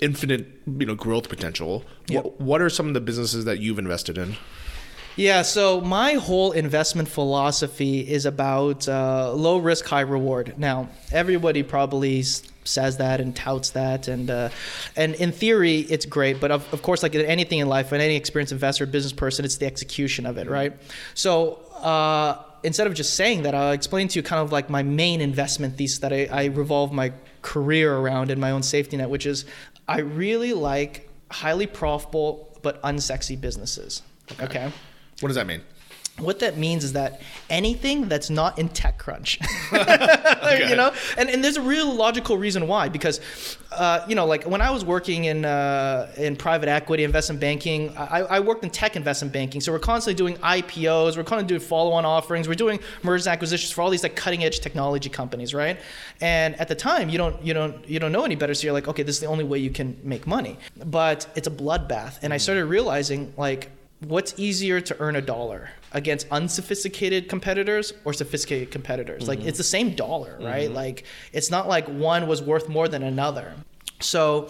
infinite, 0.01 0.47
you 0.65 0.86
know, 0.86 0.95
growth 0.95 1.29
potential. 1.29 1.83
Yep. 2.07 2.23
What, 2.23 2.41
what 2.41 2.62
are 2.62 2.69
some 2.69 2.88
of 2.88 2.93
the 2.93 3.01
businesses 3.01 3.45
that 3.45 3.60
you've 3.60 3.79
invested 3.79 4.17
in? 4.17 4.36
Yeah, 5.15 5.41
so 5.41 5.81
my 5.81 6.13
whole 6.13 6.51
investment 6.51 7.10
philosophy 7.10 8.01
is 8.07 8.25
about 8.25 8.88
uh, 8.88 9.33
low 9.33 9.57
risk, 9.57 9.86
high 9.86 10.01
reward. 10.01 10.53
Now, 10.57 10.89
everybody 11.12 11.63
probably 11.63 12.21
says 12.21 12.97
that 12.97 13.19
and 13.19 13.36
touts 13.36 13.71
that, 13.71 14.07
and 14.07 14.29
uh, 14.29 14.49
and 14.95 15.15
in 15.15 15.31
theory, 15.31 15.79
it's 15.79 16.05
great. 16.05 16.39
But 16.39 16.51
of, 16.51 16.71
of 16.71 16.83
course, 16.83 17.01
like 17.01 17.15
anything 17.15 17.60
in 17.60 17.67
life, 17.67 17.91
and 17.91 18.01
any 18.01 18.15
experienced 18.15 18.53
investor, 18.53 18.86
business 18.86 19.13
person, 19.13 19.43
it's 19.43 19.57
the 19.57 19.65
execution 19.65 20.25
of 20.25 20.38
it, 20.38 20.49
right? 20.49 20.73
So. 21.13 21.55
Uh, 21.75 22.43
Instead 22.63 22.88
of 22.88 22.95
just 22.95 23.13
saying 23.13 23.43
that, 23.43 23.53
I'll 23.53 23.71
explain 23.71 24.07
to 24.07 24.17
you 24.17 24.23
kind 24.23 24.41
of 24.41 24.51
like 24.51 24.67
my 24.67 24.81
main 24.81 25.21
investment 25.21 25.77
thesis 25.77 25.99
that 25.99 26.12
I, 26.12 26.25
I 26.25 26.45
revolve 26.45 26.91
my 26.91 27.13
career 27.43 27.95
around 27.95 28.31
in 28.31 28.39
my 28.39 28.49
own 28.49 28.63
safety 28.63 28.97
net, 28.97 29.12
which 29.12 29.27
is 29.27 29.45
I 29.88 30.00
really 30.00 30.54
like 30.54 31.10
highly 31.32 31.67
profitable 31.67 32.58
but 32.62 32.82
unsexy 32.84 33.39
businesses. 33.39 34.02
okay? 34.41 34.71
What 35.19 35.30
does 35.30 35.36
that 35.36 35.47
mean? 35.47 35.62
What 36.19 36.39
that 36.39 36.58
means 36.58 36.84
is 36.84 36.93
that 36.93 37.21
anything 37.49 38.08
that's 38.08 38.30
not 38.30 38.58
in 38.58 38.69
TechCrunch, 38.69 39.39
you 40.69 40.75
know, 40.75 40.91
and, 41.17 41.30
and 41.30 41.43
there's 41.43 41.58
a 41.58 41.62
real 41.62 41.93
logical 41.93 42.38
reason 42.38 42.67
why 42.67 42.89
because, 42.89 43.21
uh, 43.71 44.03
you 44.08 44.15
know, 44.15 44.25
like 44.25 44.43
when 44.45 44.60
I 44.60 44.71
was 44.71 44.84
working 44.84 45.25
in 45.25 45.45
uh, 45.45 46.12
in 46.17 46.36
private 46.36 46.69
equity 46.69 47.03
investment 47.03 47.39
banking, 47.39 47.95
I, 47.95 48.21
I 48.21 48.39
worked 48.39 48.63
in 48.63 48.71
tech 48.71 48.95
investment 48.95 49.32
banking, 49.32 49.62
so 49.62 49.71
we're 49.71 49.80
constantly 49.80 50.15
doing 50.15 50.38
IPOs, 50.38 51.17
we're 51.17 51.23
constantly 51.23 51.47
doing 51.47 51.62
follow-on 51.62 52.03
offerings, 52.03 52.47
we're 52.47 52.56
doing 52.56 52.80
mergers 53.03 53.27
and 53.27 53.34
acquisitions 53.34 53.71
for 53.71 53.82
all 53.82 53.91
these 53.91 54.03
like 54.03 54.15
cutting-edge 54.15 54.60
technology 54.60 55.10
companies, 55.10 55.53
right? 55.53 55.80
And 56.19 56.60
at 56.60 56.67
the 56.67 56.75
time, 56.75 57.10
you 57.10 57.19
don't 57.19 57.39
you 57.43 57.53
don't 57.53 57.88
you 57.88 57.99
don't 57.99 58.12
know 58.12 58.25
any 58.25 58.36
better, 58.36 58.56
so 58.56 58.65
you're 58.65 58.73
like, 58.73 58.88
okay, 58.88 59.03
this 59.03 59.15
is 59.15 59.21
the 59.21 59.27
only 59.27 59.43
way 59.43 59.60
you 59.60 59.69
can 59.69 59.99
make 60.03 60.25
money, 60.25 60.58
but 60.84 61.27
it's 61.36 61.47
a 61.47 61.51
bloodbath, 61.51 62.17
and 62.23 62.34
I 62.34 62.38
started 62.38 62.65
realizing 62.65 63.34
like 63.38 63.69
what's 63.99 64.34
easier 64.38 64.80
to 64.80 64.95
earn 64.99 65.15
a 65.15 65.21
dollar 65.21 65.71
against 65.93 66.28
unsophisticated 66.32 67.30
competitors 67.30 67.93
or 68.06 68.13
sophisticated 68.13 68.71
competitors. 68.71 69.28
Like 69.28 69.43
it's 69.43 69.58
the 69.58 69.63
same 69.63 69.95
dollar 69.95 70.38
right? 70.41 70.71
Like 70.71 71.04
it's 71.34 71.52
not 71.52 71.67
like 71.67 71.88
one 71.88 72.28
was 72.28 72.41
worth 72.41 72.69
more 72.69 72.88
than 72.88 73.04
another. 73.04 73.54
So 74.00 74.50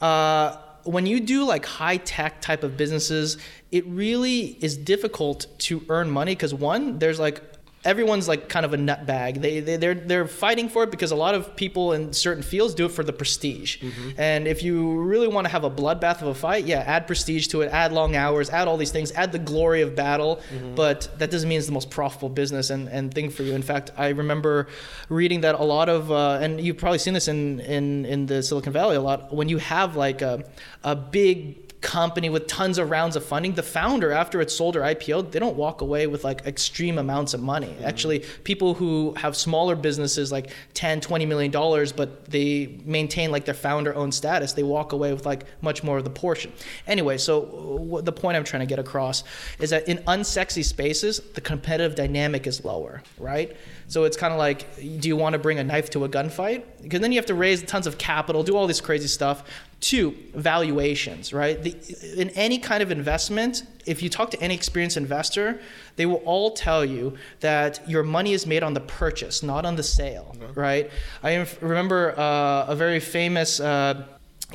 uh, 0.00 0.56
when 0.84 1.06
you 1.06 1.20
do 1.20 1.44
like 1.44 1.66
high 1.66 1.96
tech 1.98 2.40
type 2.40 2.62
of 2.62 2.76
businesses 2.76 3.38
it 3.70 3.86
really 3.86 4.56
is 4.60 4.76
difficult 4.76 5.46
to 5.58 5.84
earn 5.88 6.10
money 6.10 6.34
because 6.34 6.54
one 6.54 6.98
there's 6.98 7.20
like 7.20 7.42
everyone's 7.84 8.26
like 8.28 8.48
kind 8.48 8.66
of 8.66 8.74
a 8.74 8.76
nutbag. 8.76 9.40
They, 9.40 9.60
they 9.60 9.76
they're 9.76 9.94
they're 9.94 10.26
fighting 10.26 10.68
for 10.68 10.82
it 10.82 10.90
because 10.90 11.10
a 11.10 11.16
lot 11.16 11.34
of 11.34 11.54
people 11.56 11.92
in 11.92 12.12
certain 12.12 12.42
fields 12.42 12.74
do 12.74 12.86
it 12.86 12.90
for 12.92 13.04
the 13.04 13.12
prestige. 13.12 13.82
And 14.16 14.48
if 14.48 14.62
you 14.62 15.00
really 15.00 15.28
want 15.28 15.46
to 15.46 15.50
have 15.50 15.64
a 15.64 15.70
bloodbath 15.70 16.20
of 16.20 16.28
a 16.28 16.34
fight, 16.34 16.64
yeah, 16.66 16.80
add 16.80 17.06
prestige 17.06 17.46
to 17.48 17.62
it, 17.62 17.70
add 17.72 17.92
long 17.92 18.16
hours, 18.16 18.50
add 18.50 18.68
all 18.68 18.76
these 18.76 18.90
things, 18.90 19.12
add 19.12 19.32
the 19.32 19.38
glory 19.38 19.82
of 19.82 19.94
battle. 19.94 20.40
But 20.74 21.08
that 21.18 21.30
doesn't 21.30 21.48
mean 21.48 21.58
it's 21.58 21.66
the 21.66 21.72
most 21.72 21.90
profitable 21.90 22.28
business 22.30 22.70
and, 22.70 22.88
and 22.88 23.12
thing 23.14 23.30
for 23.30 23.42
you. 23.44 23.54
In 23.54 23.62
fact, 23.62 23.90
I 23.96 24.08
remember 24.08 24.66
reading 25.08 25.42
that 25.42 25.54
a 25.54 25.64
lot 25.64 25.88
of 25.88 26.10
uh, 26.10 26.38
and 26.42 26.60
you've 26.60 26.78
probably 26.78 26.98
seen 26.98 27.14
this 27.14 27.28
in, 27.28 27.60
in 27.60 28.04
in 28.06 28.26
the 28.26 28.42
Silicon 28.42 28.72
Valley 28.72 28.96
a 28.96 29.00
lot 29.00 29.32
when 29.32 29.48
you 29.48 29.58
have 29.58 29.96
like 29.96 30.20
a 30.22 30.44
a 30.82 30.96
big 30.96 31.67
company 31.80 32.28
with 32.28 32.46
tons 32.48 32.76
of 32.76 32.90
rounds 32.90 33.14
of 33.14 33.24
funding 33.24 33.54
the 33.54 33.62
founder 33.62 34.10
after 34.10 34.40
it's 34.40 34.54
sold 34.54 34.74
or 34.74 34.80
ipo 34.80 35.28
they 35.30 35.38
don't 35.38 35.56
walk 35.56 35.80
away 35.80 36.08
with 36.08 36.24
like 36.24 36.44
extreme 36.44 36.98
amounts 36.98 37.34
of 37.34 37.40
money 37.40 37.68
mm-hmm. 37.68 37.84
actually 37.84 38.18
people 38.42 38.74
who 38.74 39.14
have 39.16 39.36
smaller 39.36 39.76
businesses 39.76 40.32
like 40.32 40.50
10 40.74 41.00
20 41.00 41.24
million 41.24 41.52
dollars 41.52 41.92
but 41.92 42.24
they 42.24 42.80
maintain 42.84 43.30
like 43.30 43.44
their 43.44 43.54
founder 43.54 43.94
owned 43.94 44.12
status 44.12 44.54
they 44.54 44.64
walk 44.64 44.92
away 44.92 45.12
with 45.12 45.24
like 45.24 45.44
much 45.60 45.84
more 45.84 45.98
of 45.98 46.04
the 46.04 46.10
portion 46.10 46.52
anyway 46.88 47.16
so 47.16 47.42
uh, 47.42 47.46
what 47.80 48.04
the 48.04 48.12
point 48.12 48.36
i'm 48.36 48.44
trying 48.44 48.60
to 48.60 48.66
get 48.66 48.80
across 48.80 49.22
is 49.60 49.70
that 49.70 49.86
in 49.88 49.98
unsexy 49.98 50.64
spaces 50.64 51.20
the 51.34 51.40
competitive 51.40 51.94
dynamic 51.94 52.46
is 52.46 52.64
lower 52.64 53.02
right 53.18 53.56
so 53.88 54.04
it's 54.04 54.18
kind 54.18 54.34
of 54.34 54.38
like, 54.38 54.76
do 55.00 55.08
you 55.08 55.16
want 55.16 55.32
to 55.32 55.38
bring 55.38 55.58
a 55.58 55.64
knife 55.64 55.88
to 55.90 56.04
a 56.04 56.08
gunfight? 56.08 56.62
Because 56.82 57.00
then 57.00 57.10
you 57.10 57.18
have 57.18 57.26
to 57.26 57.34
raise 57.34 57.62
tons 57.62 57.86
of 57.86 57.96
capital, 57.96 58.42
do 58.42 58.54
all 58.54 58.66
this 58.66 58.82
crazy 58.82 59.08
stuff. 59.08 59.44
Two, 59.80 60.16
valuations, 60.34 61.32
right? 61.32 61.62
The, 61.62 61.74
in 62.20 62.30
any 62.30 62.58
kind 62.58 62.82
of 62.82 62.90
investment, 62.90 63.62
if 63.86 64.02
you 64.02 64.08
talk 64.08 64.30
to 64.32 64.40
any 64.42 64.54
experienced 64.54 64.96
investor, 64.96 65.60
they 65.94 66.04
will 66.04 66.22
all 66.24 66.50
tell 66.50 66.84
you 66.84 67.16
that 67.40 67.88
your 67.88 68.02
money 68.02 68.32
is 68.32 68.44
made 68.44 68.64
on 68.64 68.74
the 68.74 68.80
purchase, 68.80 69.40
not 69.42 69.64
on 69.64 69.76
the 69.76 69.84
sale, 69.84 70.34
right? 70.56 70.90
I 71.22 71.30
inf- 71.30 71.62
remember 71.62 72.18
uh, 72.18 72.66
a 72.66 72.74
very 72.74 73.00
famous. 73.00 73.60
Uh, 73.60 74.04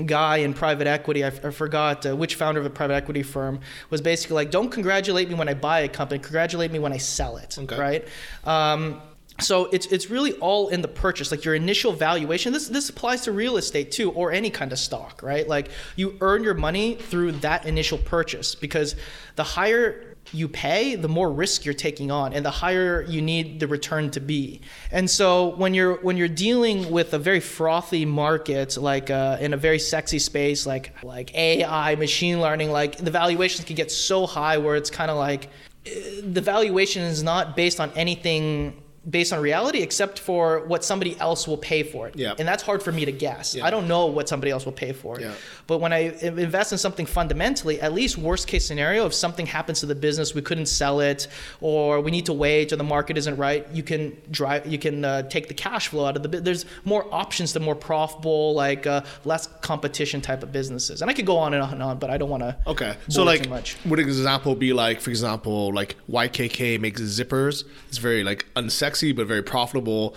guy 0.07 0.37
in 0.37 0.55
private 0.55 0.87
equity, 0.87 1.23
I, 1.23 1.27
f- 1.27 1.45
I 1.45 1.51
forgot 1.51 2.03
uh, 2.07 2.15
which 2.15 2.33
founder 2.33 2.59
of 2.59 2.65
a 2.65 2.69
private 2.71 2.95
equity 2.95 3.21
firm, 3.21 3.59
was 3.91 4.01
basically 4.01 4.33
like, 4.33 4.49
don't 4.49 4.71
congratulate 4.71 5.29
me 5.29 5.35
when 5.35 5.47
I 5.47 5.53
buy 5.53 5.81
a 5.81 5.87
company, 5.87 6.19
congratulate 6.19 6.71
me 6.71 6.79
when 6.79 6.91
I 6.91 6.97
sell 6.97 7.37
it, 7.37 7.55
Okay. 7.59 7.77
right? 7.77 8.07
Um, 8.43 8.99
so 9.39 9.65
it's 9.65 9.87
it's 9.87 10.09
really 10.09 10.33
all 10.33 10.69
in 10.69 10.81
the 10.81 10.87
purchase, 10.87 11.31
like 11.31 11.43
your 11.43 11.55
initial 11.55 11.91
valuation. 11.91 12.53
This 12.53 12.67
this 12.67 12.89
applies 12.89 13.21
to 13.21 13.31
real 13.31 13.57
estate 13.57 13.91
too, 13.91 14.11
or 14.11 14.31
any 14.31 14.51
kind 14.51 14.71
of 14.71 14.77
stock, 14.77 15.21
right? 15.23 15.47
Like 15.47 15.71
you 15.95 16.15
earn 16.21 16.43
your 16.43 16.53
money 16.53 16.95
through 16.95 17.33
that 17.33 17.65
initial 17.65 17.97
purchase 17.97 18.53
because 18.53 18.95
the 19.35 19.43
higher 19.43 20.15
you 20.31 20.47
pay, 20.47 20.95
the 20.95 21.07
more 21.07 21.31
risk 21.31 21.65
you're 21.65 21.73
taking 21.73 22.11
on, 22.11 22.33
and 22.33 22.45
the 22.45 22.51
higher 22.51 23.01
you 23.01 23.21
need 23.21 23.59
the 23.59 23.67
return 23.67 24.11
to 24.11 24.19
be. 24.19 24.61
And 24.91 25.09
so 25.09 25.55
when 25.55 25.73
you're 25.73 25.95
when 25.95 26.15
you're 26.15 26.27
dealing 26.27 26.91
with 26.91 27.13
a 27.15 27.19
very 27.19 27.39
frothy 27.39 28.05
market, 28.05 28.77
like 28.77 29.09
uh, 29.09 29.37
in 29.41 29.53
a 29.53 29.57
very 29.57 29.79
sexy 29.79 30.19
space, 30.19 30.67
like 30.67 30.93
like 31.03 31.33
AI, 31.33 31.95
machine 31.95 32.39
learning, 32.39 32.71
like 32.71 32.97
the 32.97 33.11
valuations 33.11 33.65
can 33.65 33.75
get 33.75 33.91
so 33.91 34.27
high 34.27 34.59
where 34.59 34.75
it's 34.75 34.91
kind 34.91 35.09
of 35.09 35.17
like 35.17 35.49
uh, 35.87 35.89
the 36.21 36.41
valuation 36.41 37.01
is 37.01 37.23
not 37.23 37.55
based 37.55 37.79
on 37.79 37.91
anything 37.95 38.82
based 39.09 39.33
on 39.33 39.41
reality 39.41 39.79
except 39.79 40.17
for 40.19 40.65
what 40.65 40.83
somebody 40.83 41.19
else 41.19 41.45
will 41.47 41.57
pay 41.57 41.83
for 41.83 42.07
it. 42.07 42.15
Yeah. 42.15 42.35
And 42.39 42.47
that's 42.47 42.63
hard 42.63 42.81
for 42.81 42.91
me 42.93 43.03
to 43.03 43.11
guess. 43.11 43.53
Yeah. 43.53 43.65
I 43.65 43.69
don't 43.69 43.87
know 43.87 44.05
what 44.05 44.29
somebody 44.29 44.49
else 44.49 44.63
will 44.63 44.71
pay 44.71 44.93
for 44.93 45.19
it. 45.19 45.23
Yeah. 45.23 45.33
But 45.67 45.79
when 45.79 45.91
I 45.91 46.13
invest 46.21 46.71
in 46.71 46.77
something 46.77 47.05
fundamentally, 47.05 47.81
at 47.81 47.91
least 47.93 48.17
worst 48.17 48.47
case 48.47 48.65
scenario, 48.65 49.05
if 49.05 49.13
something 49.13 49.45
happens 49.45 49.81
to 49.81 49.85
the 49.85 49.95
business, 49.95 50.33
we 50.33 50.41
couldn't 50.41 50.67
sell 50.67 51.01
it, 51.01 51.27
or 51.59 51.99
we 51.99 52.11
need 52.11 52.25
to 52.27 52.33
wait, 52.33 52.71
or 52.71 52.77
the 52.77 52.83
market 52.83 53.17
isn't 53.17 53.35
right, 53.35 53.67
you 53.73 53.83
can 53.83 54.15
drive, 54.31 54.65
you 54.65 54.77
can 54.79 55.03
uh, 55.03 55.23
take 55.23 55.49
the 55.49 55.53
cash 55.53 55.89
flow 55.89 56.05
out 56.05 56.15
of 56.15 56.23
the. 56.23 56.29
bu- 56.29 56.39
There's 56.39 56.65
more 56.85 57.05
options 57.13 57.51
to 57.53 57.59
more 57.59 57.75
profitable, 57.75 58.53
like 58.53 58.87
uh, 58.87 59.01
less 59.25 59.47
competition 59.61 60.21
type 60.21 60.43
of 60.43 60.51
businesses. 60.53 61.01
And 61.01 61.11
I 61.11 61.13
could 61.13 61.25
go 61.25 61.37
on 61.37 61.53
and 61.53 61.61
on 61.61 61.73
and 61.73 61.83
on, 61.83 61.97
but 61.99 62.09
I 62.09 62.17
don't 62.17 62.29
want 62.29 62.43
to. 62.43 62.55
Okay. 62.67 62.95
So 63.09 63.23
like 63.23 63.43
too 63.43 63.49
much. 63.49 63.75
would 63.85 63.99
an 63.99 64.05
example 64.05 64.55
be 64.55 64.71
like 64.71 65.01
for 65.01 65.09
example 65.09 65.73
like 65.73 65.95
YKK 66.09 66.79
makes 66.79 67.01
zippers. 67.01 67.63
It's 67.89 67.97
very 67.97 68.23
like 68.23 68.45
unsexy 68.55 68.92
but 69.01 69.27
very 69.27 69.43
profitable 69.43 70.15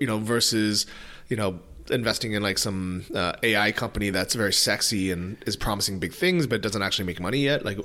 you 0.00 0.06
know 0.06 0.18
versus 0.18 0.86
you 1.28 1.36
know 1.36 1.58
investing 1.90 2.32
in 2.32 2.42
like 2.42 2.58
some 2.58 3.02
uh, 3.14 3.32
AI 3.42 3.72
company 3.72 4.10
that's 4.10 4.34
very 4.34 4.52
sexy 4.52 5.10
and 5.10 5.38
is 5.46 5.56
promising 5.56 5.98
big 5.98 6.12
things 6.12 6.46
but 6.46 6.60
doesn't 6.60 6.82
actually 6.82 7.06
make 7.06 7.18
money 7.18 7.38
yet. 7.38 7.64
Like 7.64 7.78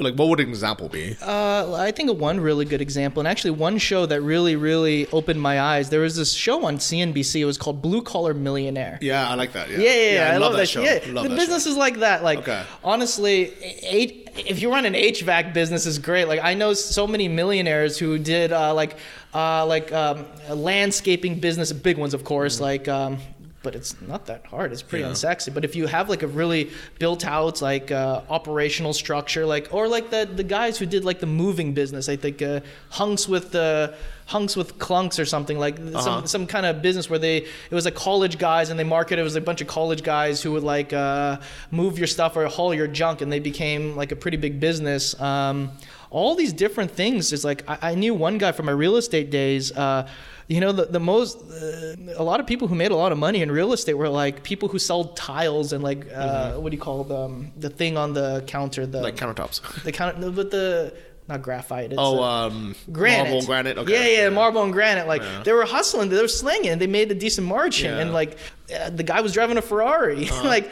like 0.00 0.16
what 0.16 0.28
would 0.28 0.40
an 0.40 0.48
example 0.48 0.88
be? 0.88 1.16
Uh, 1.22 1.72
I 1.74 1.92
think 1.92 2.10
of 2.10 2.18
one 2.18 2.40
really 2.40 2.64
good 2.64 2.80
example, 2.80 3.20
and 3.20 3.28
actually 3.28 3.52
one 3.52 3.78
show 3.78 4.06
that 4.06 4.20
really, 4.22 4.56
really 4.56 5.06
opened 5.12 5.40
my 5.40 5.60
eyes. 5.60 5.88
There 5.90 6.00
was 6.00 6.16
this 6.16 6.32
show 6.32 6.64
on 6.64 6.78
CNBC. 6.78 7.36
It 7.42 7.44
was 7.44 7.56
called 7.56 7.80
Blue 7.80 8.02
Collar 8.02 8.34
Millionaire. 8.34 8.98
yeah, 9.00 9.28
I 9.30 9.34
like 9.34 9.52
that. 9.52 9.70
Yeah. 9.70 9.78
Yeah, 9.78 9.94
yeah, 9.94 10.12
yeah. 10.30 10.34
I, 10.34 10.36
love, 10.38 10.56
that 10.56 10.68
show. 10.68 10.82
Yeah, 10.82 10.98
Love 11.12 11.22
the 11.22 11.28
that 11.28 11.36
business 11.38 11.62
show. 11.62 11.70
is 11.70 11.76
like 11.76 11.98
that. 12.00 12.24
Like, 12.24 12.40
Okay. 12.40 12.64
honestly, 12.82 13.52
eight, 13.84 14.30
if 14.36 14.60
you 14.60 14.68
run 14.72 14.84
an 14.84 14.94
HVAC 14.94 15.54
business, 15.54 15.86
is 15.86 16.00
great. 16.00 16.26
Like, 16.26 16.40
I 16.42 16.54
know 16.54 16.72
so 16.74 17.06
many 17.06 17.28
millionaires 17.28 17.96
who 17.96 18.18
did 18.18 18.52
uh, 18.52 18.74
like, 18.74 18.96
uh, 19.34 19.66
like 19.66 19.92
um, 19.92 20.24
a 20.48 20.54
landscaping 20.54 21.40
business, 21.40 21.72
big 21.72 21.98
ones, 21.98 22.14
of 22.14 22.24
course. 22.24 22.60
Like, 22.60 22.86
um, 22.88 23.18
but 23.62 23.74
it's 23.74 23.98
not 24.02 24.26
that 24.26 24.44
hard. 24.44 24.72
It's 24.72 24.82
pretty 24.82 25.04
Yeah. 25.04 25.10
unsexy. 25.12 25.52
But 25.52 25.64
if 25.64 25.74
you 25.74 25.86
have 25.86 26.10
like 26.10 26.22
a 26.22 26.26
really 26.26 26.70
built 26.98 27.24
out 27.24 27.62
like 27.62 27.90
uh, 27.90 28.20
operational 28.28 28.92
structure, 28.92 29.46
like 29.46 29.68
or 29.72 29.88
like 29.88 30.10
the 30.10 30.28
the 30.30 30.44
guys 30.44 30.76
who 30.78 30.84
did 30.86 31.02
like 31.04 31.18
the 31.20 31.26
moving 31.26 31.72
business, 31.72 32.08
I 32.10 32.16
think 32.16 32.42
uh, 32.42 32.60
Hunks 32.90 33.26
with 33.26 33.52
the 33.52 33.94
Hunks 34.26 34.54
with 34.54 34.78
Clunks 34.78 35.18
or 35.18 35.24
something 35.24 35.58
like 35.58 35.78
some 35.98 36.26
some 36.26 36.46
kind 36.46 36.66
of 36.66 36.82
business 36.82 37.08
where 37.08 37.18
they 37.18 37.38
it 37.38 37.72
was 37.74 37.86
like 37.86 37.94
college 37.94 38.38
guys 38.38 38.68
and 38.68 38.78
they 38.78 38.84
marketed 38.84 39.18
it 39.18 39.22
was 39.22 39.34
a 39.36 39.40
bunch 39.40 39.62
of 39.62 39.66
college 39.66 40.02
guys 40.02 40.42
who 40.42 40.52
would 40.52 40.62
like 40.62 40.92
uh, 40.92 41.38
move 41.70 41.96
your 41.98 42.06
stuff 42.06 42.36
or 42.36 42.46
haul 42.48 42.74
your 42.74 42.86
junk 42.86 43.22
and 43.22 43.32
they 43.32 43.40
became 43.40 43.96
like 43.96 44.12
a 44.12 44.16
pretty 44.16 44.36
big 44.36 44.60
business. 44.60 45.18
Um, 45.18 45.72
all 46.18 46.32
these 46.42 46.52
different 46.64 46.90
things 47.00 47.32
is 47.36 47.42
like 47.50 47.60
I, 47.72 47.76
I 47.90 47.94
knew 48.02 48.14
one 48.28 48.36
guy 48.38 48.52
from 48.56 48.66
my 48.70 48.76
real 48.84 48.96
estate 49.02 49.28
days. 49.30 49.64
Uh, 49.84 50.06
you 50.54 50.60
know 50.64 50.72
the, 50.72 50.84
the 50.98 51.00
most 51.14 51.34
uh, 51.38 52.22
a 52.22 52.24
lot 52.30 52.38
of 52.40 52.46
people 52.46 52.66
who 52.68 52.74
made 52.84 52.92
a 52.92 52.96
lot 53.04 53.12
of 53.12 53.18
money 53.26 53.40
in 53.44 53.50
real 53.60 53.72
estate 53.72 53.94
were 54.02 54.10
like 54.24 54.34
people 54.42 54.68
who 54.72 54.78
sold 54.78 55.16
tiles 55.16 55.72
and 55.74 55.80
like 55.90 56.00
uh, 56.14 56.52
what 56.60 56.68
do 56.70 56.76
you 56.76 56.82
call 56.88 57.02
them 57.14 57.50
the 57.64 57.70
thing 57.80 57.96
on 57.96 58.08
the 58.12 58.28
counter 58.46 58.82
the 58.94 59.00
like 59.00 59.16
countertops. 59.16 59.56
the 59.88 59.92
counter 60.00 60.30
but 60.30 60.50
the 60.50 60.92
not 61.30 61.40
graphite 61.46 61.90
it's 61.92 61.98
Oh, 62.06 62.22
um, 62.22 62.74
granite 62.92 63.30
marble 63.30 63.46
granite. 63.46 63.78
Okay. 63.78 63.92
yeah 63.94 64.22
yeah 64.24 64.28
marble 64.28 64.62
and 64.66 64.72
granite 64.78 65.06
like 65.14 65.22
they 65.46 65.54
were 65.58 65.64
hustling 65.76 66.10
they 66.10 66.20
were 66.20 66.28
slinging 66.44 66.78
they 66.82 66.90
made 67.00 67.08
a 67.10 67.18
decent 67.26 67.46
margin 67.56 67.90
Yeah. 67.90 68.00
and 68.02 68.12
like 68.20 68.32
uh, 68.78 68.90
the 68.90 69.02
guy 69.12 69.20
was 69.26 69.32
driving 69.32 69.56
a 69.56 69.62
Ferrari 69.62 70.28
Uh-huh. 70.30 70.44
like 70.54 70.66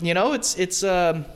you 0.00 0.14
know 0.14 0.32
it's 0.32 0.50
it's 0.64 0.82
um 0.82 1.26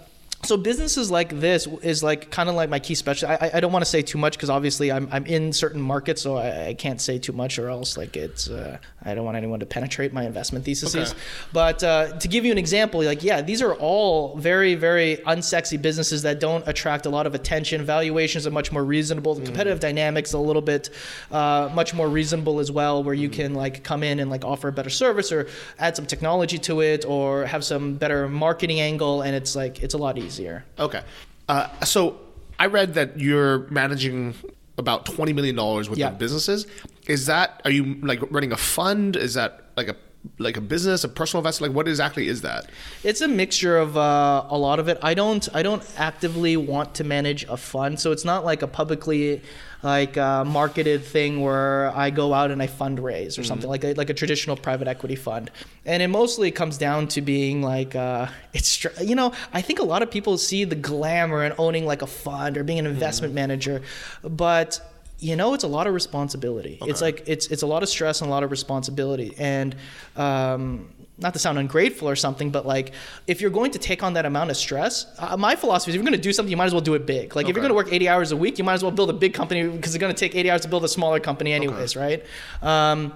so 0.45 0.57
businesses 0.57 1.11
like 1.11 1.41
this 1.41 1.67
is 1.83 2.03
like 2.03 2.31
kind 2.31 2.49
of 2.49 2.55
like 2.55 2.69
my 2.69 2.79
key 2.79 2.95
specialty. 2.95 3.35
I, 3.35 3.51
I 3.55 3.61
don't 3.61 3.73
want 3.73 3.85
to 3.85 3.91
say 3.91 4.03
too 4.03 4.19
much 4.19 4.35
because 4.35 4.51
obviously 4.51 4.93
I'm, 4.93 5.09
I'm 5.11 5.27
in 5.27 5.53
certain 5.53 5.81
markets, 5.81 6.23
so 6.23 6.37
I, 6.37 6.69
I 6.69 6.75
can't 6.75 7.01
say 7.01 7.19
too 7.19 7.33
much 7.33 7.59
or 7.59 7.69
else 7.69 7.97
like 7.97 8.17
it's 8.17 8.49
uh, 8.49 8.79
I 9.03 9.15
don't 9.15 9.25
want 9.25 9.37
anyone 9.37 9.61
to 9.61 9.67
penetrate 9.67 10.13
my 10.13 10.25
investment 10.25 10.65
theses. 10.65 10.95
Okay. 10.95 11.11
But 11.53 11.83
uh, 11.83 12.19
to 12.19 12.29
give 12.29 12.45
you 12.45 12.53
an 12.53 12.59
example, 12.59 13.03
like 13.03 13.23
yeah, 13.23 13.41
these 13.43 13.63
are 13.63 13.75
all 13.75 14.37
very 14.37 14.75
very 14.75 15.17
unsexy 15.27 15.81
businesses 15.81 16.23
that 16.23 16.41
don't 16.41 16.67
attract 16.67 17.07
a 17.07 17.11
lot 17.11 17.27
of 17.27 17.35
attention. 17.35 17.85
Valuations 17.85 18.47
are 18.47 18.51
much 18.51 18.73
more 18.73 18.85
reasonable. 18.85 19.35
The 19.35 19.43
competitive 19.45 19.81
dynamics 19.81 20.33
a 20.33 20.39
little 20.39 20.63
bit 20.63 20.91
uh, 21.31 21.71
much 21.75 21.95
more 21.95 22.09
reasonable 22.09 22.61
as 22.61 22.71
well, 22.71 23.03
where 23.03 23.15
you 23.15 23.29
can 23.29 23.55
like 23.55 23.83
come 23.83 24.03
in 24.03 24.21
and 24.21 24.31
like 24.31 24.45
offer 24.45 24.69
a 24.69 24.73
better 24.73 24.91
service 24.91 25.33
or 25.33 25.49
add 25.79 25.97
some 25.97 26.07
technology 26.07 26.59
to 26.59 26.81
it 26.81 27.05
or 27.05 27.45
have 27.47 27.65
some 27.65 27.95
better 27.95 28.29
marketing 28.29 28.81
angle, 28.81 29.23
and 29.23 29.35
it's 29.35 29.57
like 29.57 29.83
it's 29.83 29.95
a 29.95 29.99
lot 29.99 30.19
easier. 30.19 30.34
Okay. 30.79 31.03
Uh, 31.49 31.69
so 31.85 32.19
I 32.59 32.67
read 32.67 32.95
that 32.95 33.19
you're 33.19 33.61
managing 33.71 34.35
about 34.79 35.07
twenty 35.07 35.33
million 35.33 35.55
dollars 35.57 35.89
worth 35.89 35.99
Yeah. 35.99 36.09
of 36.09 36.19
businesses. 36.19 36.67
Is 37.07 37.27
that 37.27 37.61
are 37.65 37.71
you 37.71 37.97
like 38.03 38.21
running 38.31 38.53
a 38.53 38.57
fund? 38.57 39.17
Is 39.17 39.35
that 39.35 39.67
like 39.77 39.89
a 39.89 39.97
like 40.39 40.57
a 40.57 40.61
business, 40.61 41.05
a 41.05 41.09
personal 41.09 41.41
investment? 41.41 41.73
Like 41.73 41.77
what 41.77 41.89
exactly 41.89 42.29
is 42.29 42.43
that? 42.43 42.67
It's 43.03 43.21
a 43.21 43.29
mixture 43.29 43.77
of 43.77 43.97
uh, 43.97 44.45
a 44.49 44.59
lot 44.59 44.79
of 44.79 44.89
it. 44.89 44.99
I 45.03 45.15
don't 45.15 45.47
I 45.55 45.63
don't 45.63 45.83
actively 45.97 46.57
want 46.57 46.95
to 46.97 47.05
manage 47.05 47.45
a 47.45 47.57
fund, 47.57 48.01
so 48.01 48.13
it's 48.13 48.25
not 48.25 48.45
like 48.45 48.63
a 48.63 48.67
publicly 48.67 49.43
like 49.83 50.17
uh, 50.17 50.45
marketed 50.45 51.05
thing 51.05 51.43
where 51.43 51.95
I 51.95 52.09
go 52.09 52.33
out 52.33 52.51
and 52.51 52.63
I 52.63 52.67
fundraise 52.67 53.39
or 53.39 53.45
something 53.45 53.69
like 53.69 53.85
a, 53.85 53.93
like 53.93 54.09
a 54.09 54.15
traditional 54.15 54.57
private 54.57 54.89
equity 54.89 55.15
fund. 55.15 55.51
And 55.85 56.03
it 56.03 56.09
mostly 56.09 56.51
comes 56.51 56.79
down 56.79 57.09
to 57.09 57.21
being 57.21 57.63
like 57.63 57.95
uh, 57.95 58.29
it's 58.55 58.69
str- 58.69 59.03
you 59.03 59.15
know 59.15 59.33
I 59.53 59.61
think 59.61 59.79
a 59.79 59.85
lot 59.85 60.03
of 60.03 60.11
people 60.11 60.39
see 60.39 60.65
the 60.65 60.75
glamour 60.75 61.45
in 61.45 61.53
owning 61.59 61.85
like 61.85 62.03
a 62.03 62.07
fund 62.07 62.57
or 62.57 62.65
being 62.65 62.79
an 62.79 62.87
investment 62.87 63.35
manager, 63.35 63.83
but 64.23 64.81
you 65.25 65.37
know 65.37 65.55
it's 65.55 65.65
a 65.65 65.69
lot 65.69 65.87
of 65.87 65.95
responsibility 65.95 66.79
it's 66.83 67.01
like 67.01 67.23
it's 67.27 67.47
it's 67.49 67.63
a 67.63 67.67
lot 67.67 67.83
of 67.83 67.89
stress 67.89 68.21
and 68.21 68.29
a 68.29 68.31
lot 68.31 68.43
of 68.43 68.51
responsibility 68.51 69.35
and 69.39 69.75
um 70.17 70.89
not 71.19 71.33
to 71.33 71.39
sound 71.39 71.59
ungrateful 71.59 72.09
or 72.09 72.17
something, 72.17 72.51
but 72.51 72.67
like 72.67 72.93
if 73.27 73.41
you're 73.41 73.51
going 73.51 73.71
to 73.71 73.79
take 73.79 74.03
on 74.03 74.15
that 74.15 74.27
amount 74.27 74.51
of 74.51 74.57
stress, 74.57 75.07
uh, 75.19 75.37
my 75.37 75.55
philosophy 75.55 75.91
is 75.91 75.95
if 75.95 75.99
you're 76.01 76.11
going 76.11 76.21
to 76.21 76.23
do 76.23 76.33
something, 76.33 76.51
you 76.51 76.57
might 76.57 76.67
as 76.67 76.73
well 76.73 76.81
do 76.81 76.95
it 76.95 77.07
big. 77.07 77.37
Like 77.37 77.49
if 77.49 77.55
you're 77.55 77.63
going 77.63 77.71
to 77.71 77.75
work 77.75 77.93
80 77.93 78.09
hours 78.09 78.33
a 78.33 78.37
week, 78.37 78.59
you 78.59 78.65
might 78.65 78.75
as 78.75 78.83
well 78.83 78.91
build 78.91 79.11
a 79.11 79.15
big 79.15 79.33
company 79.33 79.67
because 79.69 79.95
it's 79.95 80.01
going 80.01 80.13
to 80.15 80.19
take 80.19 80.35
80 80.35 80.51
hours 80.51 80.61
to 80.63 80.69
build 80.69 80.85
a 80.85 80.89
smaller 80.89 81.21
company, 81.21 81.53
anyways, 81.53 81.95
right? 81.95 82.25
Um, 82.63 83.13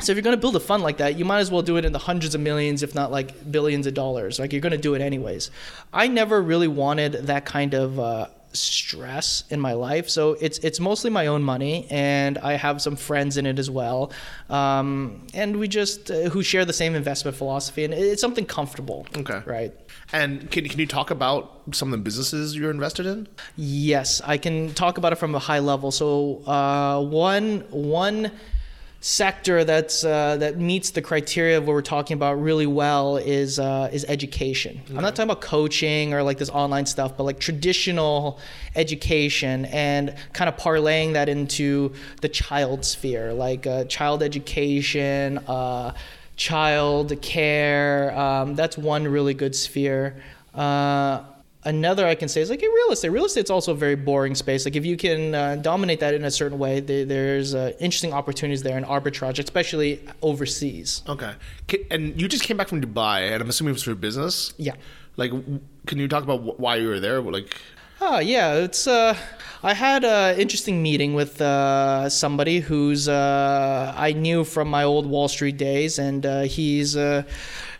so 0.00 0.12
if 0.12 0.16
you're 0.16 0.24
going 0.24 0.36
to 0.36 0.40
build 0.40 0.56
a 0.56 0.60
fund 0.60 0.82
like 0.82 0.98
that, 0.98 1.18
you 1.18 1.24
might 1.24 1.38
as 1.38 1.50
well 1.50 1.62
do 1.62 1.76
it 1.76 1.84
in 1.84 1.92
the 1.92 1.98
hundreds 1.98 2.34
of 2.34 2.40
millions, 2.40 2.82
if 2.82 2.94
not 2.94 3.10
like 3.10 3.50
billions 3.50 3.86
of 3.86 3.94
dollars. 3.94 4.38
Like 4.38 4.52
you're 4.52 4.60
going 4.60 4.72
to 4.72 4.78
do 4.78 4.94
it 4.94 5.00
anyways. 5.00 5.50
I 5.92 6.08
never 6.08 6.42
really 6.42 6.68
wanted 6.68 7.12
that 7.12 7.46
kind 7.46 7.74
of 7.74 7.98
uh, 7.98 8.26
stress 8.58 9.44
in 9.50 9.60
my 9.60 9.72
life, 9.72 10.08
so 10.08 10.36
it's 10.40 10.58
it's 10.58 10.80
mostly 10.80 11.10
my 11.10 11.26
own 11.26 11.42
money, 11.42 11.86
and 11.90 12.38
I 12.38 12.54
have 12.54 12.82
some 12.82 12.96
friends 12.96 13.36
in 13.36 13.46
it 13.46 13.58
as 13.58 13.70
well, 13.70 14.12
um, 14.50 15.26
and 15.34 15.56
we 15.56 15.68
just 15.68 16.10
uh, 16.10 16.28
who 16.30 16.42
share 16.42 16.64
the 16.64 16.72
same 16.72 16.94
investment 16.94 17.36
philosophy, 17.36 17.84
and 17.84 17.94
it's 17.94 18.20
something 18.20 18.46
comfortable. 18.46 19.06
Okay. 19.16 19.40
Right. 19.46 19.74
And 20.12 20.50
can 20.50 20.68
can 20.68 20.78
you 20.78 20.86
talk 20.86 21.10
about 21.10 21.62
some 21.72 21.92
of 21.92 21.98
the 21.98 22.02
businesses 22.02 22.56
you're 22.56 22.70
invested 22.70 23.06
in? 23.06 23.28
Yes, 23.56 24.20
I 24.24 24.38
can 24.38 24.72
talk 24.74 24.98
about 24.98 25.12
it 25.12 25.16
from 25.16 25.34
a 25.34 25.38
high 25.38 25.58
level. 25.58 25.90
So 25.90 26.42
uh, 26.46 27.02
one 27.02 27.64
one 27.70 28.30
sector 29.00 29.62
that's 29.64 30.04
uh, 30.04 30.36
that 30.38 30.58
meets 30.58 30.90
the 30.90 31.02
criteria 31.02 31.58
of 31.58 31.66
what 31.66 31.74
we're 31.74 31.82
talking 31.82 32.14
about 32.14 32.40
really 32.40 32.66
well 32.66 33.16
is 33.16 33.58
uh, 33.58 33.88
is 33.92 34.04
education. 34.08 34.80
I'm 34.88 34.96
not 34.96 35.14
talking 35.14 35.30
about 35.30 35.42
coaching 35.42 36.14
or 36.14 36.22
like 36.22 36.38
this 36.38 36.50
online 36.50 36.86
stuff, 36.86 37.16
but 37.16 37.24
like 37.24 37.38
traditional 37.38 38.40
education 38.74 39.66
and 39.66 40.14
kind 40.32 40.48
of 40.48 40.56
parlaying 40.56 41.12
that 41.12 41.28
into 41.28 41.92
the 42.20 42.28
child 42.28 42.84
sphere, 42.84 43.32
like 43.32 43.66
uh, 43.66 43.84
child 43.84 44.22
education. 44.22 45.38
Uh, 45.38 45.92
child 46.36 47.18
care 47.22 48.14
um, 48.14 48.54
that's 48.56 48.76
one 48.76 49.08
really 49.08 49.32
good 49.32 49.54
sphere 49.54 50.22
uh, 50.54 51.22
another 51.66 52.06
I 52.06 52.14
can 52.14 52.28
say 52.28 52.40
is 52.40 52.48
like 52.48 52.62
in 52.62 52.70
real 52.70 52.92
estate. 52.92 53.10
Real 53.10 53.26
estate's 53.26 53.50
also 53.50 53.72
a 53.72 53.74
very 53.74 53.96
boring 53.96 54.34
space. 54.34 54.64
Like 54.64 54.76
if 54.76 54.86
you 54.86 54.96
can 54.96 55.34
uh, 55.34 55.56
dominate 55.56 56.00
that 56.00 56.14
in 56.14 56.24
a 56.24 56.30
certain 56.30 56.58
way, 56.58 56.80
there, 56.80 57.04
there's 57.04 57.54
uh, 57.54 57.72
interesting 57.80 58.12
opportunities 58.12 58.62
there 58.62 58.78
in 58.78 58.84
arbitrage, 58.84 59.38
especially 59.38 60.00
overseas. 60.22 61.02
Okay. 61.08 61.34
And 61.90 62.18
you 62.20 62.28
just 62.28 62.44
came 62.44 62.56
back 62.56 62.68
from 62.68 62.80
Dubai, 62.80 63.32
and 63.32 63.42
I'm 63.42 63.48
assuming 63.48 63.70
it 63.70 63.74
was 63.74 63.82
for 63.82 63.94
business. 63.94 64.54
Yeah. 64.56 64.74
Like, 65.16 65.32
can 65.86 65.98
you 65.98 66.08
talk 66.08 66.22
about 66.22 66.40
wh- 66.40 66.58
why 66.58 66.76
you 66.76 66.88
were 66.88 67.00
there? 67.00 67.20
Like, 67.20 67.56
Oh 67.98 68.18
yeah, 68.18 68.52
it's 68.56 68.86
uh, 68.86 69.16
I 69.62 69.72
had 69.72 70.04
an 70.04 70.38
interesting 70.38 70.82
meeting 70.82 71.14
with 71.14 71.40
uh, 71.40 72.10
somebody 72.10 72.60
who's 72.60 73.08
uh, 73.08 73.94
I 73.96 74.12
knew 74.12 74.44
from 74.44 74.68
my 74.68 74.84
old 74.84 75.06
Wall 75.06 75.28
Street 75.28 75.56
days, 75.56 75.98
and 75.98 76.26
uh, 76.26 76.42
he's 76.42 76.94
uh, 76.94 77.22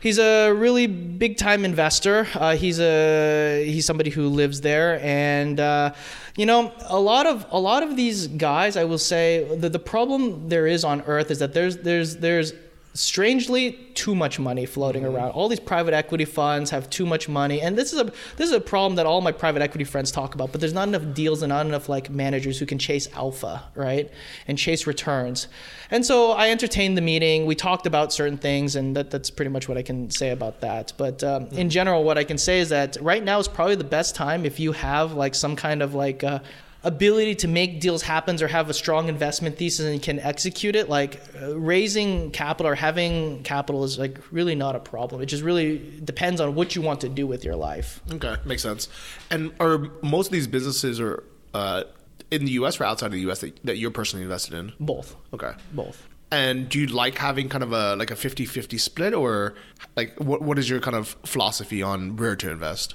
he's 0.01 0.19
a 0.19 0.53
really 0.53 0.87
big 0.87 1.37
time 1.37 1.65
investor. 1.65 2.27
Uh, 2.35 2.57
he's 2.57 2.81
a 2.81 3.65
he's 3.67 3.87
somebody 3.87 4.11
who 4.11 4.29
lives 4.29 4.61
there, 4.61 5.01
and 5.03 5.61
uh, 5.61 5.95
you 6.37 6.47
know 6.47 6.73
a 6.87 6.99
lot 6.99 7.27
of 7.27 7.47
a 7.51 7.59
lot 7.59 7.83
of 7.83 7.97
these 7.97 8.27
guys, 8.29 8.77
I 8.77 8.85
will 8.85 8.99
say, 8.99 9.45
the 9.57 9.69
the 9.69 9.79
problem 9.79 10.49
there 10.49 10.67
is 10.67 10.85
on 10.85 11.03
Earth 11.03 11.31
is 11.31 11.39
that 11.39 11.55
there's 11.55 11.79
there's 11.79 12.17
there's 12.17 12.53
strangely 12.97 13.73
too 13.95 14.15
much 14.15 14.39
money 14.39 14.67
floating 14.67 15.05
around. 15.05 15.31
All 15.31 15.49
these 15.49 15.61
private 15.61 15.95
equity 15.95 16.25
funds 16.25 16.71
have 16.71 16.89
too 16.91 17.07
much 17.07 17.29
money 17.29 17.61
and 17.61 17.77
this 17.77 17.93
is 17.93 18.01
a 18.01 18.05
this 18.37 18.49
is 18.49 18.53
a 18.53 18.61
problem 18.61 18.97
that 18.97 19.07
all 19.07 19.21
my 19.21 19.33
private 19.33 19.63
equity 19.63 19.85
friends 19.85 20.11
talk 20.11 20.35
about 20.35 20.53
but 20.53 20.61
there's 20.61 20.73
not 20.73 20.89
enough 20.89 21.15
deals 21.15 21.43
and 21.43 21.51
not 21.51 21.67
enough 21.67 21.89
like 21.89 22.11
managers 22.11 22.59
who 22.59 22.67
can 22.67 22.79
chase 22.79 23.09
alpha 23.15 23.63
right 23.75 24.11
and 24.49 24.59
chase 24.59 24.87
returns. 24.87 25.49
And 25.91 26.05
so 26.05 26.33
i 26.33 26.51
entertained 26.51 26.97
the 26.97 27.03
meeting. 27.03 27.47
We 27.47 27.55
talked 27.55 27.87
about 27.87 28.13
certain 28.13 28.39
things 28.39 28.77
and 28.77 28.97
that, 28.97 29.11
that's 29.11 29.31
pretty 29.31 29.51
much 29.51 29.69
what 29.69 29.79
i 29.79 29.83
can 29.83 30.11
say 30.11 30.31
about 30.31 30.61
that. 30.61 30.93
But 30.97 31.23
um, 31.23 31.47
in 31.49 31.71
general 31.71 32.05
what 32.05 32.19
i 32.19 32.25
can 32.25 32.39
say 32.39 32.61
is 32.61 32.71
that 32.71 32.97
right 33.01 33.23
now 33.23 33.39
is 33.39 33.49
probably 33.49 33.77
the 33.77 33.85
best 33.85 34.15
time 34.15 34.45
if 34.45 34.59
you 34.59 34.73
have 34.73 35.13
like 35.13 35.35
some 35.35 35.57
kind 35.57 35.83
of 35.83 35.95
like 35.95 36.25
uh, 36.25 36.41
ability 36.87 37.35
to 37.35 37.49
make 37.49 37.81
deals 37.81 38.03
happen 38.03 38.43
or 38.43 38.47
have 38.47 38.71
a 38.71 38.75
strong 38.75 39.09
investment 39.09 39.59
thesis 39.59 39.85
and 39.85 39.95
you 39.95 40.01
can 40.01 40.21
execute 40.21 40.77
it 40.77 40.89
like 40.89 41.21
uh, 41.43 41.59
raising 41.59 42.31
capital 42.31 42.71
or 42.71 42.75
having 42.75 43.43
capital 43.43 43.83
is 43.85 43.99
like 43.99 44.19
really 44.31 44.55
not 44.55 44.77
a 44.77 44.81
problem 44.81 45.21
it 45.21 45.27
just 45.27 45.43
really 45.43 45.79
depends 46.05 46.41
on 46.41 46.55
what 46.55 46.77
you 46.77 46.83
want 46.83 47.01
to 47.01 47.09
do 47.09 47.27
with 47.27 47.45
your 47.45 47.57
life 47.57 48.01
okay, 48.13 48.37
makes 48.45 48.63
sense. 48.63 48.89
And 49.31 49.53
are 49.61 49.79
most 50.03 50.27
of 50.27 50.33
these 50.33 50.47
businesses 50.47 51.01
are 51.01 51.23
uh, 51.55 51.85
in 52.31 52.45
the 52.45 52.53
U.S. 52.53 52.81
or 52.81 52.85
outside 52.85 53.07
of 53.07 53.13
the 53.13 53.21
U.S. 53.21 53.41
that, 53.41 53.59
that 53.65 53.79
you're 53.79 53.91
personally 53.91 54.25
invested 54.25 54.55
in? 54.55 54.73
both 54.81 55.17
Okay. 55.33 55.53
both 55.73 56.07
And 56.31 56.69
do 56.69 56.81
you 56.81 56.87
like 56.87 57.19
having 57.19 57.49
kind 57.49 57.63
of 57.63 57.73
a 57.73 57.97
like 57.97 58.11
a 58.11 58.15
50-50 58.15 58.81
split, 58.81 59.15
or 59.15 59.55
like 59.97 60.19
what 60.19 60.43
what 60.43 60.59
is 60.59 60.69
your 60.69 60.81
kind 60.81 60.97
of 60.97 61.17
philosophy 61.25 61.83
on 61.83 62.17
where 62.17 62.37
to 62.37 62.51
invest? 62.51 62.95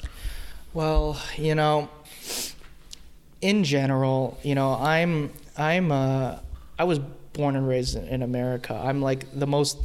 Well, 0.74 1.22
you 1.38 1.56
know, 1.56 1.90
in 3.42 3.64
general, 3.64 4.38
you 4.44 4.56
know, 4.56 4.74
I'm 4.74 5.32
I'm 5.58 5.92
uh 5.92 6.38
I 6.80 6.84
was 6.84 7.00
born 7.34 7.56
and 7.56 7.68
raised 7.68 7.96
in, 7.96 8.08
in 8.08 8.22
America. 8.22 8.74
I'm 8.74 9.02
like 9.02 9.26
the 9.38 9.48
most 9.48 9.78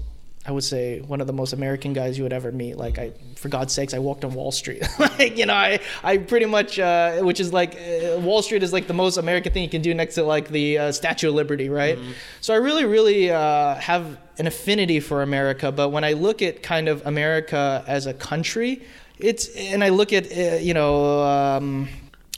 I 0.47 0.53
would 0.53 0.63
say 0.63 1.01
one 1.01 1.21
of 1.21 1.27
the 1.27 1.33
most 1.33 1.53
American 1.53 1.93
guys 1.93 2.17
you 2.17 2.23
would 2.23 2.33
ever 2.33 2.53
meet. 2.53 2.77
Like 2.77 2.99
I, 2.99 3.11
for 3.35 3.49
God's 3.49 3.73
sakes, 3.73 3.95
I 3.95 3.99
walked 3.99 4.25
on 4.25 4.33
Wall 4.33 4.53
Street. 4.53 4.87
like 4.99 5.37
you 5.37 5.45
know, 5.45 5.55
I, 5.55 5.81
I 6.05 6.19
pretty 6.19 6.47
much, 6.47 6.79
uh, 6.79 7.19
which 7.19 7.41
is 7.41 7.53
like 7.53 7.75
uh, 7.75 8.21
Wall 8.21 8.43
Street 8.43 8.63
is 8.63 8.73
like 8.73 8.87
the 8.87 8.95
most 8.95 9.17
American 9.17 9.53
thing 9.53 9.65
you 9.65 9.69
can 9.69 9.83
do 9.83 9.93
next 9.93 10.15
to 10.15 10.23
like 10.23 10.49
the 10.49 10.79
uh, 10.79 10.93
Statue 10.93 11.31
of 11.31 11.35
Liberty, 11.35 11.69
right? 11.69 11.99
So 12.41 12.55
I 12.55 12.59
really, 12.59 12.85
really 12.85 13.31
uh, 13.31 13.75
have 13.75 14.19
an 14.39 14.47
affinity 14.47 15.01
for 15.01 15.23
America. 15.23 15.73
But 15.73 15.89
when 15.89 16.05
I 16.05 16.13
look 16.13 16.43
at 16.43 16.63
kind 16.63 16.89
of 16.89 17.05
America 17.07 17.83
as 17.89 18.07
a 18.07 18.15
country, 18.15 18.83
it's 19.19 19.49
and 19.57 19.83
I 19.83 19.89
look 19.89 20.13
at 20.13 20.31
uh, 20.31 20.57
you 20.57 20.75
know. 20.75 21.23
Um, 21.25 21.89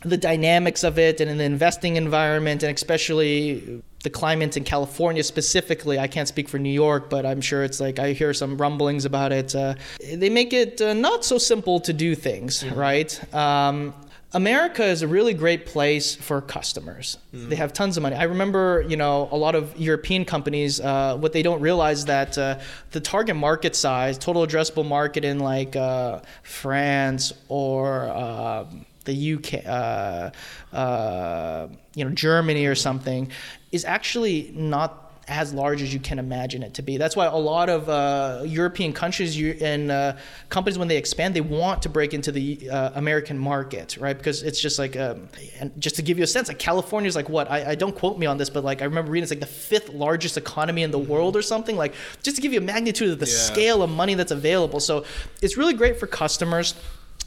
the 0.04 0.16
dynamics 0.16 0.84
of 0.84 0.98
it 0.98 1.20
and 1.20 1.30
in 1.30 1.38
the 1.38 1.44
investing 1.44 1.96
environment 1.96 2.62
and 2.62 2.74
especially 2.74 3.82
the 4.04 4.10
climate 4.10 4.56
in 4.56 4.64
California 4.64 5.24
specifically. 5.24 5.98
I 5.98 6.06
can't 6.06 6.28
speak 6.28 6.48
for 6.48 6.58
New 6.58 6.72
York, 6.72 7.10
but 7.10 7.26
I'm 7.26 7.40
sure 7.40 7.64
it's 7.64 7.80
like 7.80 7.98
I 7.98 8.12
hear 8.12 8.32
some 8.32 8.56
rumblings 8.56 9.04
about 9.04 9.32
it. 9.32 9.54
Uh, 9.54 9.74
they 10.14 10.30
make 10.30 10.52
it 10.52 10.80
uh, 10.80 10.94
not 10.94 11.24
so 11.24 11.36
simple 11.36 11.80
to 11.80 11.92
do 11.92 12.14
things, 12.14 12.64
right? 12.70 13.34
Um, 13.34 13.92
America 14.34 14.84
is 14.84 15.00
a 15.00 15.08
really 15.08 15.32
great 15.32 15.64
place 15.64 16.14
for 16.14 16.42
customers. 16.42 17.16
They 17.32 17.56
have 17.56 17.72
tons 17.72 17.96
of 17.96 18.02
money. 18.02 18.14
I 18.14 18.24
remember, 18.24 18.84
you 18.86 18.96
know, 18.96 19.26
a 19.32 19.36
lot 19.36 19.54
of 19.54 19.74
European 19.80 20.26
companies. 20.26 20.80
Uh, 20.80 21.16
what 21.16 21.32
they 21.32 21.42
don't 21.42 21.62
realize 21.62 22.04
that 22.04 22.36
uh, 22.36 22.58
the 22.90 23.00
target 23.00 23.36
market 23.36 23.74
size, 23.74 24.18
total 24.18 24.46
addressable 24.46 24.86
market 24.86 25.24
in 25.24 25.38
like 25.38 25.76
uh, 25.76 26.20
France 26.42 27.32
or 27.48 28.10
um 28.10 28.84
the 29.08 29.34
UK, 29.34 29.66
uh, 29.66 30.30
uh, 30.76 31.68
you 31.94 32.04
know, 32.04 32.10
Germany 32.10 32.66
or 32.66 32.74
something, 32.74 33.30
is 33.72 33.84
actually 33.84 34.52
not 34.54 35.08
as 35.28 35.52
large 35.52 35.82
as 35.82 35.92
you 35.92 36.00
can 36.00 36.18
imagine 36.18 36.62
it 36.62 36.74
to 36.74 36.82
be. 36.82 36.96
That's 36.96 37.14
why 37.14 37.26
a 37.26 37.36
lot 37.36 37.68
of 37.68 37.88
uh, 37.88 38.42
European 38.46 38.94
countries 38.94 39.36
you, 39.36 39.56
and 39.60 39.90
uh, 39.90 40.16
companies, 40.48 40.78
when 40.78 40.88
they 40.88 40.96
expand, 40.96 41.36
they 41.36 41.42
want 41.42 41.82
to 41.82 41.90
break 41.90 42.14
into 42.14 42.32
the 42.32 42.70
uh, 42.70 42.92
American 42.94 43.38
market, 43.38 43.98
right? 43.98 44.16
Because 44.16 44.42
it's 44.42 44.58
just 44.58 44.78
like, 44.78 44.96
um, 44.96 45.28
and 45.60 45.70
just 45.78 45.96
to 45.96 46.02
give 46.02 46.16
you 46.16 46.24
a 46.24 46.26
sense, 46.26 46.48
like 46.48 46.58
California 46.58 47.08
is 47.08 47.14
like 47.14 47.28
what? 47.28 47.50
I, 47.50 47.72
I, 47.72 47.74
don't 47.74 47.94
quote 47.94 48.18
me 48.18 48.24
on 48.24 48.38
this, 48.38 48.48
but 48.48 48.64
like 48.64 48.80
I 48.80 48.86
remember 48.86 49.10
reading 49.10 49.24
it's 49.24 49.32
like 49.32 49.40
the 49.40 49.46
fifth 49.46 49.90
largest 49.90 50.38
economy 50.38 50.82
in 50.82 50.90
the 50.90 50.98
world 50.98 51.36
or 51.36 51.42
something. 51.42 51.76
Like 51.76 51.94
just 52.22 52.36
to 52.36 52.42
give 52.42 52.52
you 52.54 52.58
a 52.58 52.62
magnitude 52.62 53.10
of 53.10 53.18
the 53.18 53.26
Yeah. 53.26 53.32
scale 53.32 53.82
of 53.82 53.90
money 53.90 54.14
that's 54.14 54.32
available. 54.32 54.80
So 54.80 55.04
it's 55.42 55.58
really 55.58 55.74
great 55.74 56.00
for 56.00 56.06
customers 56.06 56.74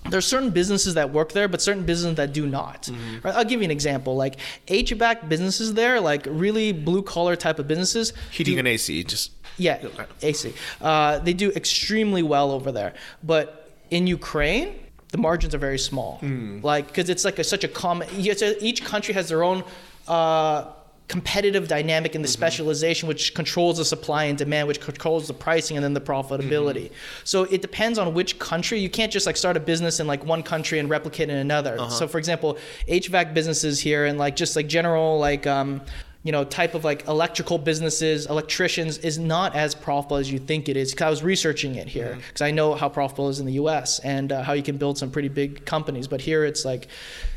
there's 0.10 0.26
certain 0.26 0.50
businesses 0.50 0.96
that 0.96 1.12
work 1.12 1.32
there, 1.32 1.48
but 1.48 1.62
certain 1.62 1.86
businesses 1.86 2.18
that 2.18 2.34
do 2.34 2.48
not. 2.48 2.90
Right? 3.24 3.36
I'll 3.36 3.46
give 3.46 3.60
you 3.62 3.66
an 3.66 3.72
example. 3.72 4.16
Like 4.16 4.38
HVAC 4.68 5.30
businesses 5.30 5.74
there, 5.74 6.00
like 6.00 6.26
really 6.30 6.72
blue 6.72 7.04
collar 7.04 7.36
type 7.36 7.60
of 7.60 7.68
businesses. 7.68 8.14
Heating 8.32 8.56
do- 8.56 8.60
and 8.60 8.68
AC, 8.68 9.04
just 9.04 9.32
yeah, 9.58 9.78
AC. 10.24 10.54
Uh, 10.82 11.20
they 11.20 11.34
do 11.34 11.52
extremely 11.52 12.24
well 12.24 12.52
over 12.52 12.72
there. 12.72 12.94
But 13.24 13.72
in 13.92 14.08
Ukraine, 14.08 14.74
the 15.10 15.18
margins 15.18 15.54
are 15.54 15.60
very 15.60 15.78
small. 15.80 16.20
Like, 16.64 16.88
because 16.88 17.10
it's 17.10 17.24
like 17.26 17.38
a, 17.38 17.44
such 17.44 17.64
a 17.64 17.68
common, 17.68 18.08
each 18.18 18.84
country 18.84 19.14
has 19.14 19.30
their 19.30 19.44
own. 19.44 19.64
Uh, 20.08 20.66
competitive 21.12 21.68
dynamic 21.68 22.16
in 22.16 22.22
the 22.22 22.28
mm-hmm. 22.30 22.32
specialization 22.32 23.06
which 23.06 23.34
controls 23.34 23.76
the 23.76 23.84
supply 23.84 24.24
and 24.24 24.38
demand 24.38 24.66
which 24.66 24.80
controls 24.80 25.28
the 25.28 25.34
pricing 25.34 25.76
and 25.76 25.84
then 25.84 25.94
the 25.94 26.00
profitability. 26.00 26.86
Mm-hmm. 26.86 27.26
So 27.26 27.44
it 27.44 27.62
depends 27.62 28.00
on 28.00 28.14
which 28.14 28.40
country. 28.40 28.80
You 28.80 28.90
can't 28.90 29.12
just 29.12 29.26
like 29.26 29.36
start 29.36 29.58
a 29.58 29.60
business 29.60 30.00
in 30.00 30.08
like 30.08 30.24
one 30.24 30.42
country 30.42 30.80
and 30.80 30.90
replicate 30.90 31.30
in 31.30 31.36
another. 31.36 31.78
Uh-huh. 31.78 31.90
So 31.90 32.08
for 32.08 32.18
example 32.18 32.58
hvac 32.88 33.34
businesses 33.34 33.82
here 33.82 34.06
and 34.06 34.18
like 34.18 34.38
just 34.38 34.56
like 34.56 34.68
general 34.68 35.20
like 35.20 35.46
um 35.46 35.82
you 36.24 36.32
know 36.32 36.44
type 36.44 36.76
of 36.76 36.84
like 36.84 37.08
electrical 37.08 37.58
businesses 37.58 38.28
electricians 38.28 38.98
is 39.00 39.18
not 39.18 39.56
as 39.56 39.74
profitable 39.74 40.18
as 40.18 40.32
you 40.32 40.38
think 40.38 40.70
it 40.70 40.78
is 40.78 40.92
because 40.92 41.06
i 41.06 41.10
was 41.10 41.24
researching 41.24 41.76
it 41.76 41.88
here 41.88 42.16
because 42.28 42.42
i 42.42 42.52
know 42.52 42.76
how 42.76 42.88
profitable 42.88 43.28
it 43.28 43.32
is 43.32 43.40
in 43.40 43.48
the 43.48 43.54
us 43.54 43.98
and 44.00 44.32
uh, 44.32 44.44
how 44.44 44.54
you 44.54 44.62
can 44.62 44.78
build 44.78 44.98
some 44.98 45.10
pretty 45.10 45.30
big 45.30 45.66
companies 45.66 46.08
but 46.08 46.22
here 46.22 46.46
it's 46.46 46.64
like 46.64 46.88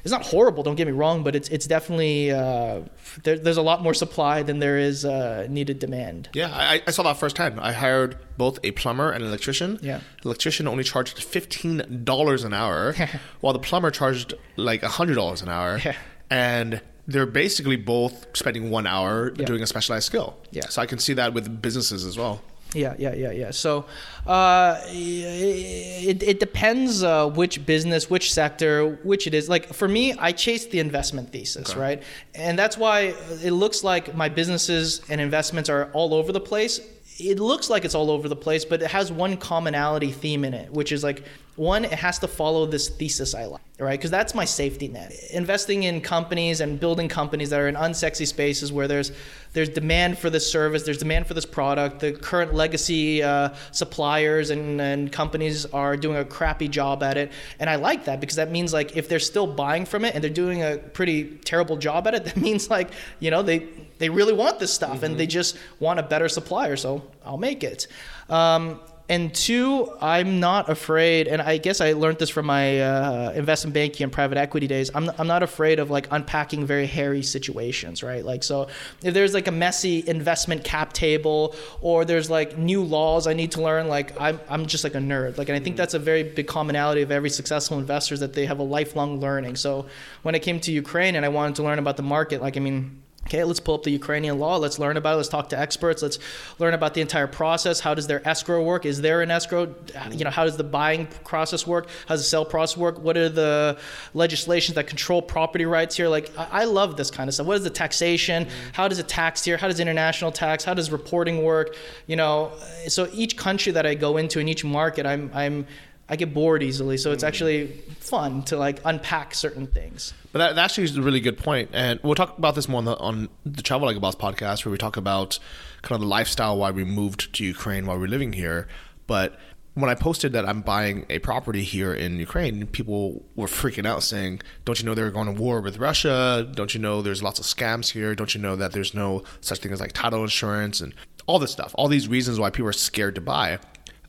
it's 0.03 0.13
not 0.13 0.23
horrible 0.23 0.63
don't 0.63 0.75
get 0.75 0.87
me 0.87 0.93
wrong 0.93 1.23
but 1.25 1.35
it's 1.35 1.49
it's 1.49 1.67
definitely 1.67 2.31
uh, 2.31 2.81
there, 3.23 3.39
there's 3.39 3.57
a 3.57 3.63
lot 3.63 3.83
more 3.83 3.95
supply 3.95 4.43
than 4.43 4.59
there 4.59 4.77
is 4.77 5.05
uh, 5.07 5.47
needed 5.49 5.79
demand 5.79 6.29
Yeah, 6.35 6.51
I, 6.53 6.83
I 6.87 6.91
saw 6.91 7.03
that 7.05 7.17
firsthand. 7.17 7.61
I 7.61 7.73
hired 7.73 8.19
both 8.37 8.59
a 8.65 8.73
plumber 8.73 9.11
and 9.11 9.23
an 9.23 9.29
electrician. 9.29 9.79
Yeah. 9.81 10.01
electrician 10.25 10.69
only 10.69 10.85
charged 10.85 11.23
fifteen 11.23 12.03
dollars 12.05 12.45
an 12.45 12.53
hour, 12.53 12.95
while 13.41 13.53
the 13.53 13.59
plumber 13.59 13.91
charged 13.91 14.35
like 14.57 14.83
hundred 14.83 15.15
dollars 15.15 15.41
an 15.43 15.49
hour. 15.49 15.79
Yeah. 15.85 15.97
And 16.31 16.81
they're 17.07 17.27
basically 17.27 17.77
both 17.77 18.27
spending 18.37 18.71
one 18.71 18.87
hour 18.87 19.33
Yeah. 19.37 19.47
doing 19.47 19.63
a 19.63 19.67
specialized 19.67 20.07
skill. 20.07 20.37
Yeah. 20.51 20.69
So 20.69 20.81
I 20.83 20.87
can 20.87 20.99
see 20.99 21.13
that 21.15 21.35
with 21.35 21.61
businesses 21.61 22.05
as 22.05 22.17
well. 22.17 22.41
Yeah, 22.75 22.95
yeah, 22.99 23.15
yeah, 23.15 23.31
yeah. 23.31 23.51
So 23.53 23.85
uh, 24.27 24.81
it, 24.89 26.23
it 26.23 26.41
depends 26.41 27.03
uh, 27.05 27.29
which 27.29 27.65
business, 27.65 28.11
which 28.11 28.33
sector, 28.33 28.99
which 29.05 29.27
it 29.29 29.35
is. 29.35 29.49
Like 29.49 29.73
for 29.73 29.87
me, 29.87 30.13
I 30.15 30.33
chase 30.33 30.67
the 30.67 30.81
investment 30.81 31.31
thesis, 31.31 31.77
right? 31.77 32.03
And 32.35 32.59
that's 32.59 32.77
why 32.77 33.15
it 33.43 33.53
looks 33.53 33.85
like 33.85 34.17
my 34.17 34.29
businesses 34.29 35.03
and 35.09 35.21
investments 35.21 35.69
are 35.69 35.91
all 35.93 36.15
over 36.15 36.33
the 36.33 36.41
place. 36.41 36.81
It 37.19 37.39
looks 37.39 37.71
like 37.71 37.85
it's 37.85 37.95
all 37.95 38.11
over 38.11 38.29
the 38.29 38.37
place, 38.37 38.65
but 38.65 38.83
it 38.83 38.91
has 38.91 39.13
one 39.13 39.37
commonality 39.37 40.11
theme 40.11 40.45
in 40.45 40.53
it, 40.53 40.73
which 40.73 40.91
is 40.91 41.05
like 41.05 41.23
one, 41.57 41.85
it 41.85 41.93
has 41.93 42.19
to 42.19 42.29
follow 42.29 42.67
this 42.67 42.89
thesis 42.89 43.33
I 43.33 43.45
like, 43.45 43.61
right? 43.79 43.99
Because 43.99 44.11
that's 44.11 44.35
my 44.35 44.45
safety 44.45 44.89
net. 44.89 45.13
Investing 45.31 45.85
in 45.85 46.01
companies 46.01 46.61
and 46.61 46.81
building 46.81 47.09
companies 47.09 47.51
that 47.51 47.61
are 47.61 47.69
in 47.69 47.77
unsexy 47.77 48.27
spaces 48.27 48.73
where 48.73 48.89
there's 48.89 49.13
there's 49.53 49.69
demand 49.69 50.19
for 50.19 50.31
this 50.31 50.51
service, 50.51 50.83
there's 50.83 50.99
demand 50.99 51.29
for 51.29 51.35
this 51.35 51.47
product. 51.47 52.01
The 52.01 52.13
current 52.13 52.55
legacy 52.55 53.23
uh, 53.23 53.51
suppliers 53.71 54.51
and, 54.51 54.81
and 54.81 55.13
companies 55.13 55.65
are 55.67 55.97
doing 55.97 56.17
a 56.17 56.25
crappy 56.25 56.67
job 56.67 57.05
at 57.05 57.17
it, 57.17 57.31
and 57.61 57.71
I 57.71 57.77
like 57.77 58.07
that 58.07 58.19
because 58.19 58.37
that 58.37 58.51
means 58.51 58.73
like 58.73 58.97
if 58.97 59.09
they're 59.09 59.21
still 59.21 59.47
buying 59.47 59.85
from 59.85 60.05
it 60.05 60.17
and 60.17 60.25
they're 60.25 60.31
doing 60.31 60.63
a 60.63 60.79
pretty 60.79 61.39
terrible 61.45 61.77
job 61.77 62.09
at 62.09 62.15
it, 62.15 62.25
that 62.25 62.37
means 62.37 62.69
like 62.69 62.91
you 63.21 63.31
know 63.31 63.43
they 63.43 63.69
they 63.99 64.09
really 64.09 64.33
want 64.33 64.59
this 64.59 64.73
stuff 64.73 65.05
and 65.05 65.17
they 65.17 65.27
just 65.27 65.57
want 65.79 66.01
a 66.01 66.03
better 66.03 66.29
supplier, 66.29 66.75
so 66.75 67.05
I'll 67.25 67.39
make 67.39 67.63
it. 67.63 67.87
Um, 68.29 68.81
and 69.07 69.35
two, 69.35 69.93
I'm 70.01 70.41
not 70.41 70.71
afraid, 70.71 71.29
and 71.29 71.43
I 71.43 71.59
guess 71.59 71.83
I 71.83 71.93
learned 71.93 72.19
this 72.19 72.31
from 72.31 72.47
my 72.47 72.81
uh, 72.81 73.33
investment 73.35 73.75
banking 73.75 74.05
and 74.05 74.11
private 74.11 74.39
equity 74.39 74.67
days. 74.67 74.91
I'm, 74.95 75.11
I'm 75.19 75.27
not 75.27 75.43
afraid 75.43 75.79
of 75.79 75.91
like 75.91 76.09
unpacking 76.11 76.65
very 76.65 76.87
hairy 76.87 77.23
situations, 77.23 78.03
right? 78.03 78.25
Like, 78.25 78.43
so 78.43 78.69
if 79.03 79.13
there's 79.13 79.35
like 79.35 79.47
a 79.47 79.53
messy 79.53 80.03
investment 80.09 80.65
cap 80.65 80.95
table 80.95 81.55
or 81.83 82.07
there's 82.07 82.31
like 82.31 82.57
new 82.57 82.83
laws 82.83 83.27
I 83.27 83.35
need 83.35 83.53
to 83.53 83.63
learn, 83.63 83.89
like 83.89 84.19
I'm, 84.19 84.41
I'm 84.49 84.65
just 84.65 84.85
like 84.85 84.95
a 84.95 84.99
nerd. 84.99 85.37
Like, 85.37 85.51
and 85.51 85.57
I 85.57 85.61
think 85.61 85.77
that's 85.77 85.93
a 85.93 85.99
very 85.99 86.23
big 86.23 86.47
commonality 86.47 87.03
of 87.03 87.11
every 87.11 87.31
successful 87.31 87.79
investor 87.79 88.15
is 88.15 88.21
that 88.21 88.33
they 88.33 88.47
have 88.47 88.59
a 88.59 88.63
lifelong 88.63 89.21
learning. 89.21 89.57
So 89.57 89.85
when 90.23 90.35
I 90.35 90.39
came 90.39 90.61
to 90.61 90.73
Ukraine 90.73 91.15
and 91.15 91.27
I 91.27 91.29
wanted 91.29 91.57
to 91.57 91.63
learn 91.63 91.79
about 91.79 91.99
the 91.99 92.03
market, 92.03 92.41
like, 92.41 92.57
I 92.57 92.61
mean, 92.61 93.04
Okay, 93.27 93.43
let's 93.43 93.61
pull 93.61 93.75
up 93.75 93.83
the 93.85 93.91
Ukrainian 93.91 94.39
law. 94.39 94.57
Let's 94.57 94.79
learn 94.79 94.97
about 94.97 95.15
it. 95.15 95.17
Let's 95.17 95.29
talk 95.31 95.49
to 95.51 95.59
experts. 95.59 96.03
Let's 96.03 96.19
learn 96.59 96.75
about 96.75 96.93
the 96.93 97.01
entire 97.01 97.27
process. 97.27 97.81
How 97.81 97.95
does 97.95 98.07
their 98.07 98.27
escrow 98.29 98.63
work? 98.63 98.85
Is 98.85 99.01
there 99.01 99.23
an 99.23 99.31
escrow? 99.31 99.75
You 100.11 100.25
know, 100.25 100.31
how 100.31 100.45
does 100.45 100.57
the 100.59 100.65
buying 100.65 101.07
process 101.25 101.67
work? 101.67 101.89
How 102.07 102.15
does 102.15 102.21
the 102.21 102.29
sell 102.29 102.45
process 102.45 102.77
work? 102.77 102.99
What 102.99 103.17
are 103.17 103.31
the 103.31 103.79
legislations 104.13 104.75
that 104.75 104.87
control 104.87 105.23
property 105.23 105.65
rights 105.65 105.97
here? 105.97 106.09
Like, 106.09 106.31
I 106.37 106.65
I 106.65 106.67
love 106.67 106.97
this 106.97 107.11
kind 107.11 107.29
of 107.29 107.35
stuff. 107.35 107.47
What 107.47 107.57
is 107.57 107.65
the 107.65 107.71
taxation? 107.71 108.49
How 108.73 108.89
does 108.89 108.99
it 108.99 109.09
tax 109.09 109.45
here? 109.45 109.57
How 109.57 109.69
does 109.69 109.81
international 109.81 110.33
tax? 110.33 110.65
How 110.65 110.75
does 110.75 110.91
reporting 110.91 111.43
work? 111.43 111.77
You 112.07 112.17
know, 112.17 112.53
so 112.89 113.09
each 113.13 113.37
country 113.37 113.73
that 113.73 113.87
I 113.87 113.95
go 113.95 114.17
into 114.19 114.39
in 114.39 114.49
each 114.49 114.65
market, 114.65 115.07
I'm 115.07 115.31
I'm 115.35 115.67
I 116.09 116.17
get 116.17 116.35
bored 116.35 116.63
easily. 116.63 116.97
So 116.97 117.13
it's 117.13 117.25
actually 117.25 117.69
fun 118.01 118.43
to 118.45 118.57
like 118.57 118.81
unpack 118.85 119.35
certain 119.35 119.67
things. 119.67 120.13
But 120.33 120.41
that, 120.41 120.55
that 120.57 120.65
actually 120.65 120.85
is 120.85 120.97
a 120.97 121.03
really 121.03 121.21
good 121.21 121.39
point, 121.39 121.71
and 121.73 122.01
we'll 122.03 122.15
talk 122.15 122.37
about 122.37 122.55
this 122.55 122.69
more 122.69 122.79
on 122.79 122.85
the, 122.85 122.99
on 122.99 123.29
the 123.47 123.63
Travel 123.63 123.87
Like 123.87 123.97
a 123.97 124.01
Boss 124.01 124.17
podcast, 124.17 124.65
where 124.65 124.73
we 124.73 124.79
talk 124.79 124.97
about 124.97 125.39
kind 125.83 125.97
of 125.97 126.01
the 126.01 126.09
lifestyle 126.09 126.59
why 126.59 126.73
we 126.73 126.85
moved 126.85 127.33
to 127.35 127.45
Ukraine 127.45 127.87
while 127.87 127.99
we're 127.99 128.09
living 128.09 128.33
here. 128.33 128.67
But 129.07 129.39
when 129.75 129.91
I 129.91 129.95
posted 129.95 130.33
that 130.33 130.49
I'm 130.49 130.61
buying 130.61 131.05
a 131.11 131.19
property 131.21 131.63
here 131.63 131.95
in 131.95 132.19
Ukraine, 132.19 132.67
people 132.67 133.25
were 133.35 133.47
freaking 133.47 133.87
out, 133.87 134.03
saying, 134.03 134.41
"Don't 134.65 134.79
you 134.79 134.87
know 134.87 134.95
they're 134.95 135.11
going 135.11 135.35
to 135.35 135.41
war 135.41 135.61
with 135.61 135.79
Russia? 135.79 136.49
Don't 136.55 136.75
you 136.75 136.81
know 136.81 137.01
there's 137.01 137.23
lots 137.23 137.39
of 137.39 137.45
scams 137.45 137.91
here? 137.91 138.15
Don't 138.15 138.35
you 138.35 138.41
know 138.41 138.57
that 138.57 138.73
there's 138.73 138.95
no 138.95 139.23
such 139.41 139.61
thing 139.61 139.73
as 139.73 139.81
like 139.81 139.93
title 139.93 140.23
insurance 140.23 140.81
and 140.81 140.95
all 141.27 141.39
this 141.39 141.53
stuff? 141.53 141.75
All 141.77 141.89
these 141.89 142.09
reasons 142.09 142.39
why 142.39 142.51
people 142.51 142.69
are 142.69 142.73
scared 142.73 143.15
to 143.15 143.21
buy." 143.21 143.59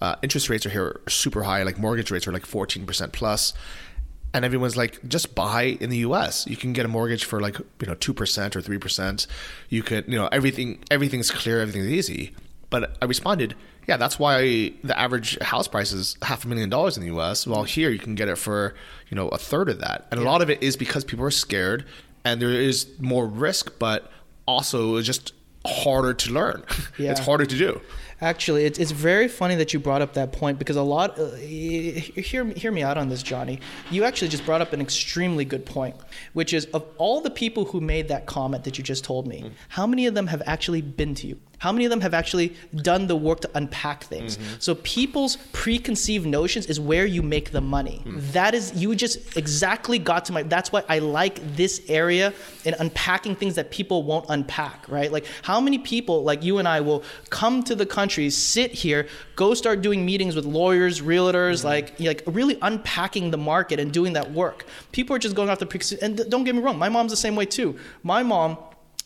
Uh, 0.02 0.16
interest 0.22 0.50
rates 0.50 0.66
are 0.66 0.70
here 0.70 1.02
are 1.06 1.10
super 1.10 1.44
high, 1.44 1.64
like 1.64 1.78
mortgage 1.78 2.12
rates 2.12 2.28
are 2.28 2.32
like 2.34 2.46
14% 2.46 3.12
plus 3.14 3.54
and 4.36 4.44
everyone's 4.44 4.76
like 4.76 5.00
just 5.08 5.34
buy 5.34 5.64
in 5.80 5.90
the 5.90 6.00
US 6.00 6.46
you 6.46 6.58
can 6.58 6.74
get 6.74 6.86
a 6.86 6.90
mortgage 6.90 7.24
for 7.24 7.40
like 7.40 7.58
you 7.58 7.88
know 7.88 7.96
2% 7.96 8.56
or 8.56 8.62
3% 8.62 9.28
you 9.70 9.82
could 9.82 10.06
you 10.12 10.18
know 10.18 10.28
everything 10.28 10.84
everything's 10.92 11.32
clear 11.32 11.62
everything's 11.62 11.88
easy. 11.88 12.34
But 12.70 12.98
I 13.02 13.06
responded 13.06 13.56
yeah 13.88 13.96
that's 13.98 14.20
why 14.20 14.74
the 14.84 15.00
average 15.00 15.40
house 15.40 15.68
price 15.70 15.94
is 15.94 16.18
half 16.22 16.44
a 16.44 16.48
million 16.50 16.70
dollars 16.70 16.98
in 16.98 17.04
the 17.08 17.16
US 17.18 17.48
while 17.48 17.64
here 17.64 17.90
you 17.90 18.00
can 18.00 18.14
get 18.16 18.28
it 18.28 18.38
for 18.38 18.76
you 19.10 19.16
know 19.16 19.30
a 19.30 19.38
third 19.38 19.70
of 19.70 19.80
that. 19.80 20.06
And 20.12 20.20
a 20.20 20.24
lot 20.24 20.42
of 20.42 20.50
it 20.50 20.62
is 20.62 20.76
because 20.76 21.06
people 21.06 21.24
are 21.26 21.32
scared 21.32 21.86
and 22.26 22.42
there 22.42 22.52
is 22.52 22.88
more 23.00 23.26
risk 23.26 23.80
but 23.80 24.12
also 24.46 24.98
it's 24.98 25.08
just 25.08 25.32
harder 25.66 26.14
to 26.14 26.32
learn. 26.34 26.64
Yeah. 26.98 27.12
it's 27.12 27.20
harder 27.22 27.46
to 27.46 27.58
do 27.58 27.82
Actually, 28.22 28.64
it's, 28.64 28.80
it's 28.80 28.92
very 28.92 29.28
funny 29.28 29.56
that 29.56 29.74
you 29.74 29.80
brought 29.80 30.02
up 30.02 30.14
that 30.14 30.32
point 30.32 30.58
because 30.58 30.78
a 30.78 30.82
lot. 30.82 31.20
Uh, 31.20 31.36
hear 31.36 32.46
hear 32.46 32.72
me 32.72 32.82
out 32.82 32.98
on 32.98 33.10
this, 33.10 33.22
Johnny. 33.22 33.60
You 33.92 34.06
actually 34.06 34.30
just 34.30 34.46
brought 34.46 34.62
up 34.62 34.72
an 34.72 34.80
extremely 34.80 35.44
good 35.44 35.66
point, 35.66 35.96
which 36.34 36.54
is 36.54 36.66
of 36.68 36.86
all 36.98 37.20
the 37.20 37.30
people 37.30 37.66
who 37.66 37.82
made 37.82 38.08
that 38.08 38.26
comment 38.26 38.64
that 38.64 38.78
you 38.78 38.84
just 38.84 39.04
told 39.04 39.28
me, 39.28 39.52
how 39.70 39.86
many 39.86 40.08
of 40.08 40.14
them 40.14 40.28
have 40.28 40.42
actually 40.46 40.82
been 40.82 41.14
to 41.16 41.28
you? 41.28 41.40
How 41.58 41.72
many 41.72 41.86
of 41.86 41.90
them 41.90 42.02
have 42.02 42.14
actually 42.14 42.54
done 42.76 43.08
the 43.08 43.16
work 43.16 43.42
to 43.42 43.50
unpack 43.56 44.04
things? 44.04 44.38
Mm-hmm. 44.38 44.56
So 44.60 44.76
people's 44.76 45.38
preconceived 45.54 46.26
notions 46.26 46.66
is 46.68 46.80
where 46.80 47.06
you 47.06 47.22
make 47.22 47.52
the 47.52 47.62
money. 47.62 48.02
Mm. 48.06 48.32
That 48.34 48.54
is 48.54 48.74
you 48.76 48.96
just 48.96 49.38
exactly 49.38 50.00
got 50.00 50.26
to 50.26 50.34
my. 50.34 50.44
That's 50.44 50.72
why 50.72 50.84
I 50.90 51.00
like 51.00 51.56
this 51.56 51.82
area 51.88 52.34
in 52.66 52.76
unpacking 52.80 53.36
things 53.36 53.56
that 53.56 53.72
people 53.72 54.04
won't 54.04 54.26
unpack. 54.30 54.88
Right? 54.90 55.12
Like 55.12 55.26
how 55.42 55.60
many 55.60 55.78
people 55.78 56.24
like 56.24 56.44
you 56.44 56.58
and 56.58 56.68
I 56.68 56.82
will 56.82 57.04
come 57.30 57.64
to 57.64 57.76
the 57.76 57.86
country, 57.86 58.30
sit 58.30 58.72
here, 58.72 59.08
go 59.36 59.54
start 59.54 59.82
doing 59.82 60.06
meetings 60.06 60.36
with 60.36 60.46
lawyers, 60.46 61.02
realtors, 61.02 61.60
mm-hmm. 61.60 61.68
like 61.68 62.00
like 62.00 62.24
really 62.28 62.58
unpacking 62.62 63.32
the 63.32 63.38
market 63.38 63.80
and 63.80 63.92
doing 63.92 64.14
that 64.14 64.32
work. 64.32 64.66
People 64.92 65.16
are 65.16 65.20
just 65.20 65.36
going 65.36 65.50
off 65.50 65.60
the 65.60 65.66
preconceived. 65.66 66.04
And 66.04 66.30
don't 66.30 66.44
get 66.44 66.56
me 66.56 66.62
wrong, 66.62 66.78
my 66.78 66.90
mom's 66.90 67.12
the 67.12 67.18
same 67.18 67.36
way 67.36 67.46
too. 67.46 67.78
My 68.04 68.24
mom 68.24 68.58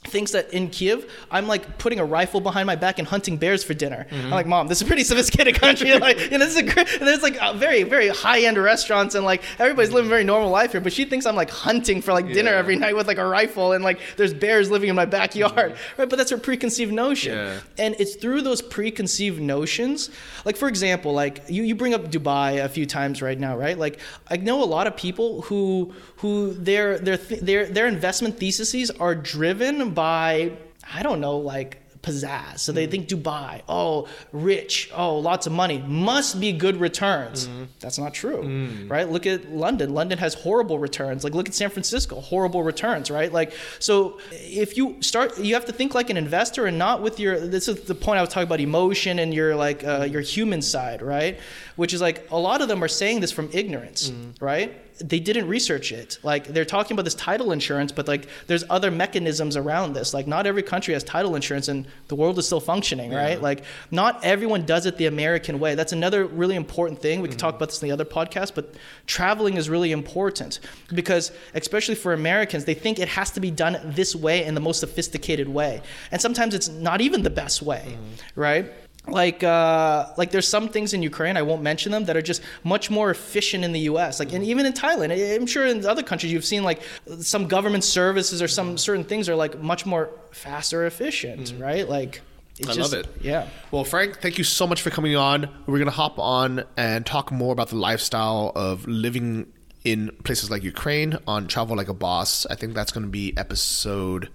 thinks 0.06 0.32
that 0.32 0.54
in 0.54 0.70
Kiev 0.70 1.12
I'm 1.30 1.48
like 1.48 1.78
putting 1.78 2.00
a 2.00 2.06
rifle 2.06 2.40
behind 2.40 2.68
my 2.68 2.76
back 2.76 3.00
and 3.00 3.08
hunting 3.08 3.38
bears 3.38 3.64
for 3.64 3.74
dinner. 3.74 4.08
I'm 4.10 4.18
mm-hmm. 4.18 4.30
like, 4.30 4.48
mom, 4.48 4.68
this 4.68 4.80
is 4.80 4.84
a 4.84 4.88
pretty 4.88 5.04
sophisticated 5.04 5.56
country. 5.56 5.92
and 5.92 6.02
like, 6.10 6.32
you 6.32 6.38
know, 6.38 6.46
this 6.46 6.56
is 6.56 6.58
a 6.58 6.64
great, 6.64 6.88
there's 7.00 7.22
like 7.22 7.38
very 7.58 7.84
very 7.84 8.08
high 8.08 8.42
end 8.42 8.58
restaurants 8.58 9.16
and 9.16 9.26
like 9.26 9.44
everybody's 9.60 9.92
living 9.92 10.08
a 10.08 10.10
very 10.10 10.24
normal 10.24 10.50
life 10.50 10.72
here. 10.72 10.82
But 10.82 10.94
she 10.94 11.06
thinks 11.06 11.26
I'm 11.26 11.36
like 11.36 11.50
hunting 11.50 12.02
for 12.02 12.14
like 12.14 12.28
dinner 12.28 12.52
every 12.52 12.78
night 12.78 12.96
with 12.96 13.08
like 13.08 13.18
a 13.18 13.26
rifle 13.26 13.74
and 13.74 13.84
like 13.84 14.00
there's 14.16 14.34
bears 14.34 14.72
living 14.72 14.90
in 14.90 14.96
my 14.96 15.06
backyard, 15.06 15.74
mm-hmm. 15.74 16.02
right? 16.02 16.10
But 16.10 16.16
that's 16.16 16.32
her 16.32 16.38
preconceived 16.38 16.94
notion, 16.94 17.38
Yeah. 17.38 17.60
and 17.78 17.96
it's 18.00 18.16
through 18.16 18.42
those 18.42 18.62
preconceived 18.62 19.42
notions. 19.42 20.10
Like 20.46 20.56
for 20.56 20.68
example, 20.68 21.14
like 21.14 21.44
you 21.50 21.64
you 21.64 21.76
bring 21.76 21.94
up 21.94 22.10
Dubai 22.10 22.64
a 22.64 22.70
few 22.70 22.86
times 22.86 23.22
right 23.22 23.40
now, 23.40 23.58
right? 23.58 23.78
Like 23.78 24.00
I 24.30 24.38
know 24.38 24.64
a 24.64 24.66
lot 24.66 24.88
of 24.88 24.96
people 24.96 25.42
who 25.44 25.94
who 26.18 26.54
their 26.54 26.98
their 26.98 27.18
th- 27.18 27.42
their 27.42 27.66
their 27.66 27.88
investment 27.88 28.40
theses 28.40 28.92
are 28.92 29.16
driven 29.16 29.89
by 29.94 30.54
I 30.94 31.04
don't 31.04 31.22
know 31.22 31.38
like 31.38 31.80
pizzazz. 32.02 32.60
So 32.60 32.72
they 32.72 32.84
mm-hmm. 32.84 32.92
think 32.92 33.10
Dubai, 33.10 33.62
oh, 33.68 34.08
rich, 34.32 34.90
oh, 34.96 35.18
lots 35.18 35.48
of 35.48 35.54
money, 35.54 35.80
must 35.80 36.40
be 36.40 36.52
good 36.52 36.78
returns. 36.78 37.48
Mm-hmm. 37.48 37.64
That's 37.80 37.98
not 37.98 38.14
true, 38.14 38.44
mm. 38.44 38.90
right? 38.90 39.10
Look 39.10 39.26
at 39.26 39.52
London. 39.52 39.94
London 39.94 40.18
has 40.18 40.34
horrible 40.34 40.80
returns. 40.80 41.24
Like 41.24 41.34
look 41.34 41.48
at 41.48 41.54
San 41.54 41.70
Francisco, 41.70 42.20
horrible 42.22 42.64
returns, 42.64 43.12
right? 43.12 43.32
Like 43.32 43.54
so 43.80 44.20
if 44.32 44.78
you 44.78 45.02
start 45.02 45.38
you 45.40 45.54
have 45.56 45.66
to 45.66 45.74
think 45.74 45.94
like 45.94 46.10
an 46.10 46.18
investor 46.18 46.66
and 46.66 46.78
not 46.78 47.02
with 47.02 47.20
your 47.20 47.40
this 47.40 47.68
is 47.68 47.82
the 47.82 47.96
point 47.96 48.18
I 48.20 48.22
was 48.22 48.30
talking 48.30 48.48
about 48.48 48.62
emotion 48.62 49.20
and 49.20 49.34
your 49.34 49.56
like 49.56 49.84
uh, 49.84 50.08
your 50.10 50.22
human 50.22 50.62
side, 50.62 51.02
right? 51.02 51.40
Which 51.76 51.94
is 51.94 52.02
like 52.02 52.30
a 52.32 52.38
lot 52.38 52.62
of 52.62 52.68
them 52.68 52.84
are 52.84 52.90
saying 52.90 53.20
this 53.20 53.32
from 53.32 53.50
ignorance, 53.52 54.10
mm-hmm. 54.10 54.44
right? 54.44 54.74
They 55.00 55.20
didn't 55.20 55.48
research 55.48 55.92
it. 55.92 56.20
Like 56.24 56.48
they're 56.48 56.66
talking 56.66 56.96
about 56.96 57.06
this 57.06 57.16
title 57.16 57.52
insurance, 57.52 57.92
but 57.92 58.08
like 58.08 58.28
there's 58.48 58.64
other 58.70 58.92
mechanisms 58.92 59.56
around 59.56 59.94
this. 59.94 60.14
Like 60.14 60.28
not 60.28 60.46
every 60.46 60.64
country 60.64 60.94
has 60.94 61.04
title 61.04 61.36
insurance 61.36 61.68
and 61.68 61.88
the 62.08 62.16
world 62.16 62.38
is 62.38 62.46
still 62.46 62.60
functioning, 62.60 63.12
right? 63.12 63.42
Like 63.42 63.64
not 63.92 64.24
everyone 64.24 64.66
does 64.66 64.86
it 64.86 64.98
the 64.98 65.06
American 65.06 65.60
way. 65.60 65.76
That's 65.76 65.94
another 65.94 66.26
really 66.26 66.56
important 66.56 67.02
thing. 67.02 67.22
We 67.22 67.28
could 67.28 67.38
mm-hmm. 67.38 67.48
talk 67.48 67.56
about 67.56 67.70
this 67.70 67.82
in 67.82 67.88
the 67.88 67.94
other 67.94 68.06
podcast, 68.06 68.54
but 68.56 68.76
traveling 69.06 69.58
is 69.58 69.70
really 69.70 69.92
important 69.92 70.60
because 70.94 71.32
especially 71.54 71.96
for 71.96 72.14
Americans, 72.14 72.66
they 72.66 72.74
think 72.74 73.00
it 73.00 73.08
has 73.08 73.32
to 73.32 73.40
be 73.40 73.52
done 73.52 73.78
this 73.84 74.16
way 74.16 74.44
in 74.44 74.54
the 74.54 74.62
most 74.62 74.80
sophisticated 74.80 75.48
way. 75.48 75.82
And 76.12 76.22
sometimes 76.22 76.54
it's 76.54 76.68
not 76.68 77.02
even 77.02 77.24
the 77.24 77.30
best 77.30 77.62
way, 77.62 77.84
mm-hmm. 77.88 78.40
right? 78.40 78.72
Like 79.12 79.44
uh, 79.44 80.08
like 80.18 80.32
there's 80.32 80.48
some 80.48 80.70
things 80.70 80.94
in 80.94 81.04
Ukraine 81.04 81.38
I 81.38 81.42
won't 81.42 81.62
mention 81.62 81.92
them 81.92 82.06
that 82.06 82.16
are 82.16 82.22
just 82.22 82.42
much 82.64 82.90
more 82.90 83.10
efficient 83.10 83.64
in 83.64 83.72
the 83.72 83.82
U.S. 83.82 84.20
Like 84.20 84.34
and 84.34 84.44
even 84.44 84.66
in 84.66 84.74
Thailand, 84.74 85.36
I'm 85.36 85.46
sure 85.46 85.66
in 85.66 85.86
other 85.86 86.04
countries 86.04 86.32
you've 86.32 86.46
seen 86.46 86.64
like 86.64 86.82
some 87.20 87.48
government 87.48 87.84
services 87.84 88.42
or 88.42 88.48
some 88.48 88.78
certain 88.78 89.04
things 89.04 89.30
are 89.30 89.36
like 89.36 89.60
much 89.62 89.86
more 89.86 90.10
faster, 90.32 90.86
efficient, 90.86 91.54
right? 91.58 91.88
Like 91.88 92.22
it's 92.58 92.70
I 92.70 92.74
just, 92.74 92.94
love 92.94 93.06
it. 93.06 93.08
Yeah. 93.22 93.48
Well, 93.72 93.84
Frank, 93.84 94.20
thank 94.20 94.38
you 94.38 94.44
so 94.44 94.68
much 94.68 94.82
for 94.82 94.90
coming 94.90 95.16
on. 95.16 95.50
We're 95.66 95.80
gonna 95.80 95.92
hop 95.92 96.20
on 96.20 96.64
and 96.76 97.06
talk 97.06 97.32
more 97.32 97.54
about 97.54 97.70
the 97.70 97.78
lifestyle 97.78 98.52
of 98.56 98.86
living 98.88 99.52
in 99.86 100.12
places 100.24 100.52
like 100.52 100.64
Ukraine 100.64 101.18
on 101.26 101.48
Travel 101.48 101.78
Like 101.78 101.88
a 101.88 101.94
Boss. 101.94 102.46
I 102.48 102.56
think 102.56 102.74
that's 102.74 102.92
gonna 102.92 103.08
be 103.08 103.34
episode 103.38 104.30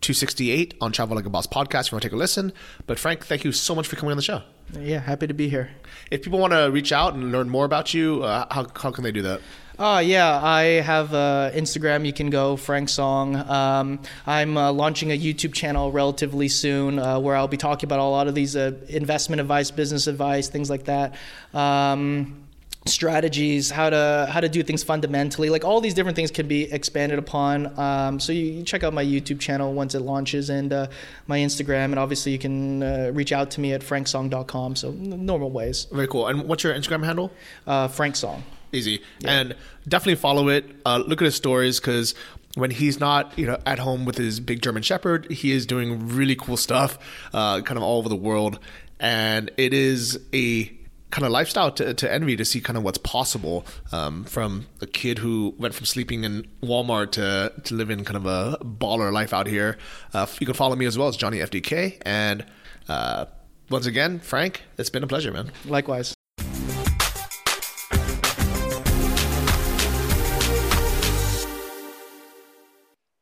268 0.00 0.74
on 0.80 0.92
Travel 0.92 1.16
Like 1.16 1.26
a 1.26 1.30
Boss 1.30 1.46
podcast. 1.46 1.86
If 1.86 1.92
you 1.92 1.96
want 1.96 2.02
to 2.02 2.08
take 2.08 2.14
a 2.14 2.16
listen. 2.16 2.52
But 2.86 2.98
Frank, 2.98 3.26
thank 3.26 3.44
you 3.44 3.52
so 3.52 3.74
much 3.74 3.86
for 3.86 3.96
coming 3.96 4.12
on 4.12 4.16
the 4.16 4.22
show. 4.22 4.42
Yeah, 4.78 5.00
happy 5.00 5.26
to 5.26 5.34
be 5.34 5.48
here. 5.48 5.70
If 6.10 6.22
people 6.22 6.38
want 6.38 6.52
to 6.52 6.70
reach 6.70 6.92
out 6.92 7.14
and 7.14 7.32
learn 7.32 7.48
more 7.48 7.64
about 7.64 7.92
you, 7.92 8.22
uh, 8.22 8.46
how, 8.50 8.66
how 8.76 8.90
can 8.90 9.04
they 9.04 9.12
do 9.12 9.22
that? 9.22 9.40
Oh 9.82 9.98
yeah, 9.98 10.38
I 10.44 10.62
have 10.82 11.14
uh, 11.14 11.50
Instagram. 11.54 12.04
You 12.04 12.12
can 12.12 12.28
go 12.28 12.56
Frank 12.56 12.90
Song. 12.90 13.34
Um, 13.34 14.00
I'm 14.26 14.58
uh, 14.58 14.70
launching 14.72 15.10
a 15.10 15.18
YouTube 15.18 15.54
channel 15.54 15.90
relatively 15.90 16.48
soon 16.48 16.98
uh, 16.98 17.18
where 17.18 17.34
I'll 17.34 17.48
be 17.48 17.56
talking 17.56 17.86
about 17.86 17.98
a 17.98 18.04
lot 18.04 18.28
of 18.28 18.34
these 18.34 18.56
uh, 18.56 18.72
investment 18.88 19.40
advice, 19.40 19.70
business 19.70 20.06
advice, 20.06 20.48
things 20.48 20.68
like 20.68 20.84
that. 20.84 21.14
Um, 21.54 22.39
strategies 22.86 23.70
how 23.70 23.90
to 23.90 24.26
how 24.30 24.40
to 24.40 24.48
do 24.48 24.62
things 24.62 24.82
fundamentally 24.82 25.50
like 25.50 25.64
all 25.64 25.80
these 25.82 25.92
different 25.92 26.16
things 26.16 26.30
can 26.30 26.48
be 26.48 26.62
expanded 26.72 27.18
upon 27.18 27.78
um, 27.78 28.18
so 28.18 28.32
you, 28.32 28.44
you 28.46 28.62
check 28.62 28.82
out 28.82 28.94
my 28.94 29.04
youtube 29.04 29.38
channel 29.38 29.74
once 29.74 29.94
it 29.94 30.00
launches 30.00 30.48
and 30.48 30.72
uh, 30.72 30.86
my 31.26 31.38
instagram 31.38 31.86
and 31.86 31.98
obviously 31.98 32.32
you 32.32 32.38
can 32.38 32.82
uh, 32.82 33.10
reach 33.12 33.32
out 33.32 33.50
to 33.50 33.60
me 33.60 33.74
at 33.74 33.82
franksong.com 33.82 34.74
so 34.74 34.92
normal 34.92 35.50
ways 35.50 35.86
Very 35.92 36.08
cool. 36.08 36.26
And 36.26 36.48
what's 36.48 36.64
your 36.64 36.74
Instagram 36.74 37.04
handle? 37.04 37.30
uh, 37.66 37.88
frank 37.88 38.16
song 38.16 38.42
Easy. 38.72 39.02
And 39.24 39.56
definitely 39.88 40.14
follow 40.14 40.48
it. 40.48 40.64
Uh, 40.86 40.98
look 41.04 41.20
at 41.20 41.24
his 41.24 41.34
stories 41.34 41.80
because 41.80 42.14
when 42.54 42.70
he's 42.70 43.00
not, 43.00 43.36
you 43.36 43.44
know, 43.44 43.58
at 43.66 43.80
home 43.80 44.04
with 44.04 44.16
his 44.16 44.38
big 44.38 44.62
German 44.62 44.84
Shepherd, 44.84 45.28
he 45.28 45.50
is 45.50 45.66
doing 45.66 46.08
really 46.14 46.36
cool 46.36 46.56
stuff, 46.56 46.96
uh, 47.34 47.62
kind 47.62 47.76
of 47.76 47.82
all 47.82 47.98
over 47.98 48.08
the 48.08 48.14
world. 48.14 48.60
And 49.00 49.50
it 49.56 49.74
is 49.74 50.20
a 50.32 50.70
kind 51.10 51.24
of 51.24 51.32
lifestyle 51.32 51.70
to, 51.72 51.94
to 51.94 52.12
envy 52.12 52.36
to 52.36 52.44
see 52.44 52.60
kind 52.60 52.76
of 52.76 52.82
what's 52.82 52.98
possible 52.98 53.66
um, 53.92 54.24
from 54.24 54.66
a 54.80 54.86
kid 54.86 55.18
who 55.18 55.54
went 55.58 55.74
from 55.74 55.86
sleeping 55.86 56.24
in 56.24 56.46
Walmart 56.62 57.12
to, 57.12 57.52
to 57.64 57.74
living 57.74 58.04
kind 58.04 58.16
of 58.16 58.26
a 58.26 58.58
baller 58.64 59.12
life 59.12 59.32
out 59.32 59.46
here. 59.46 59.76
Uh, 60.14 60.26
you 60.38 60.46
can 60.46 60.54
follow 60.54 60.76
me 60.76 60.86
as 60.86 60.96
well 60.96 61.08
as 61.08 61.16
Johnny 61.16 61.38
FDK. 61.38 61.98
And 62.02 62.44
uh, 62.88 63.26
once 63.68 63.86
again, 63.86 64.20
Frank, 64.20 64.62
it's 64.78 64.90
been 64.90 65.02
a 65.02 65.08
pleasure, 65.08 65.32
man. 65.32 65.50
likewise 65.66 66.14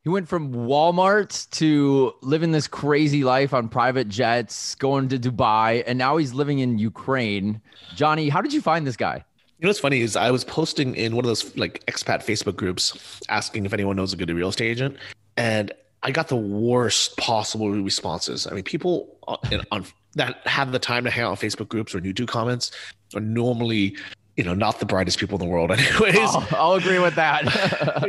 He 0.09 0.11
went 0.11 0.27
from 0.27 0.55
Walmart 0.55 1.51
to 1.51 2.15
living 2.23 2.51
this 2.51 2.67
crazy 2.67 3.25
life 3.25 3.53
on 3.53 3.69
private 3.69 4.09
jets, 4.09 4.75
going 4.77 5.11
to 5.11 5.19
Dubai, 5.19 5.85
and 5.87 5.99
now 5.99 6.17
he's 6.17 6.33
living 6.33 6.61
in 6.61 6.79
Ukraine. 6.79 7.61
Johnny, 7.95 8.31
how 8.31 8.41
did 8.41 8.55
you 8.55 8.63
find 8.63 8.87
this 8.87 8.97
guy? 8.97 9.23
You 9.59 9.67
know 9.67 9.69
what's 9.69 9.81
funny 9.81 10.01
is 10.01 10.17
I 10.17 10.31
was 10.31 10.45
posting 10.47 10.95
in 10.95 11.15
one 11.15 11.27
of 11.27 11.29
those 11.29 11.55
like 11.59 11.85
expat 11.89 12.25
Facebook 12.25 12.57
groups 12.57 13.21
asking 13.29 13.67
if 13.67 13.75
anyone 13.75 13.97
knows 13.97 14.15
a 14.15 14.17
good 14.17 14.31
real 14.31 14.49
estate 14.49 14.71
agent, 14.71 14.97
and 15.37 15.73
I 16.03 16.11
got 16.11 16.29
the 16.29 16.37
worst 16.37 17.19
possible 17.19 17.69
responses. 17.69 18.47
I 18.47 18.55
mean, 18.55 18.65
people 18.65 19.15
uh, 19.29 19.37
on, 19.53 19.61
on 19.71 19.87
that 20.15 20.39
have 20.47 20.73
the 20.73 20.79
time 20.79 21.05
to 21.05 21.11
hang 21.11 21.25
out 21.25 21.33
on 21.33 21.37
Facebook 21.37 21.69
groups 21.69 21.95
or 21.95 22.01
YouTube 22.01 22.29
comments 22.29 22.71
are 23.15 23.21
normally, 23.21 23.95
you 24.39 24.45
know, 24.45 24.55
not 24.55 24.79
the 24.79 24.87
brightest 24.87 25.19
people 25.19 25.37
in 25.37 25.45
the 25.45 25.53
world, 25.53 25.73
anyways. 25.73 26.17
I'll, 26.17 26.49
I'll 26.53 26.73
agree 26.75 27.01
with 27.01 27.17
that. 27.17 27.45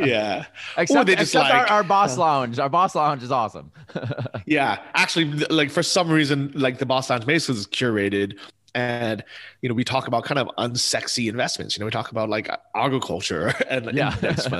Yeah, 0.00 0.46
except 0.78 1.00
or 1.00 1.04
they 1.04 1.16
just 1.16 1.34
except 1.34 1.52
our, 1.52 1.62
like, 1.62 1.70
our 1.70 1.82
boss 1.82 2.16
lounge. 2.16 2.58
Our 2.58 2.68
boss 2.68 2.94
lounge 2.94 3.22
is 3.22 3.32
awesome. 3.32 3.72
yeah. 4.46 4.78
Actually, 4.94 5.24
like 5.50 5.70
for 5.70 5.82
some 5.82 6.08
reason, 6.08 6.52
like 6.54 6.78
the 6.78 6.86
Boss 6.86 7.10
Lounge 7.10 7.26
Mason 7.26 7.56
is 7.56 7.66
curated. 7.66 8.38
And 8.74 9.24
you 9.60 9.68
know, 9.68 9.74
we 9.74 9.84
talk 9.84 10.06
about 10.06 10.24
kind 10.24 10.38
of 10.38 10.48
unsexy 10.58 11.28
investments. 11.28 11.76
You 11.76 11.80
know, 11.80 11.86
we 11.86 11.90
talk 11.90 12.12
about 12.12 12.28
like 12.28 12.48
agriculture 12.74 13.52
and 13.68 13.92
Yeah. 13.92 14.14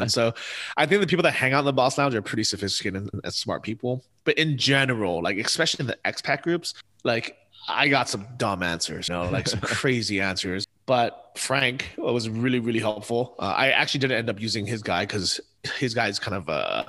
So, 0.06 0.34
I 0.76 0.84
think 0.84 1.00
the 1.00 1.06
people 1.06 1.22
that 1.22 1.34
hang 1.34 1.52
out 1.52 1.60
in 1.60 1.64
the 1.64 1.72
Boss 1.72 1.96
Lounge 1.96 2.14
are 2.14 2.22
pretty 2.22 2.44
sophisticated 2.44 3.02
and, 3.02 3.20
and 3.22 3.32
smart 3.32 3.62
people. 3.62 4.04
But 4.24 4.36
in 4.36 4.58
general, 4.58 5.22
like 5.22 5.38
especially 5.38 5.84
in 5.84 5.86
the 5.86 5.98
expat 6.04 6.42
groups, 6.42 6.74
like 7.04 7.36
I 7.68 7.88
got 7.88 8.08
some 8.08 8.26
dumb 8.36 8.62
answers, 8.62 9.08
you 9.08 9.14
know, 9.14 9.30
like 9.30 9.48
some 9.48 9.60
crazy 9.60 10.20
answers. 10.20 10.66
But 10.86 11.19
Frank 11.36 11.94
was 11.98 12.28
really, 12.28 12.58
really 12.58 12.78
helpful. 12.80 13.34
Uh, 13.38 13.54
I 13.56 13.70
actually 13.70 14.00
didn't 14.00 14.18
end 14.18 14.30
up 14.30 14.40
using 14.40 14.66
his 14.66 14.82
guy 14.82 15.04
because 15.06 15.40
his 15.78 15.94
guy 15.94 16.08
is 16.08 16.18
kind 16.18 16.34
of 16.34 16.48
uh 16.48 16.84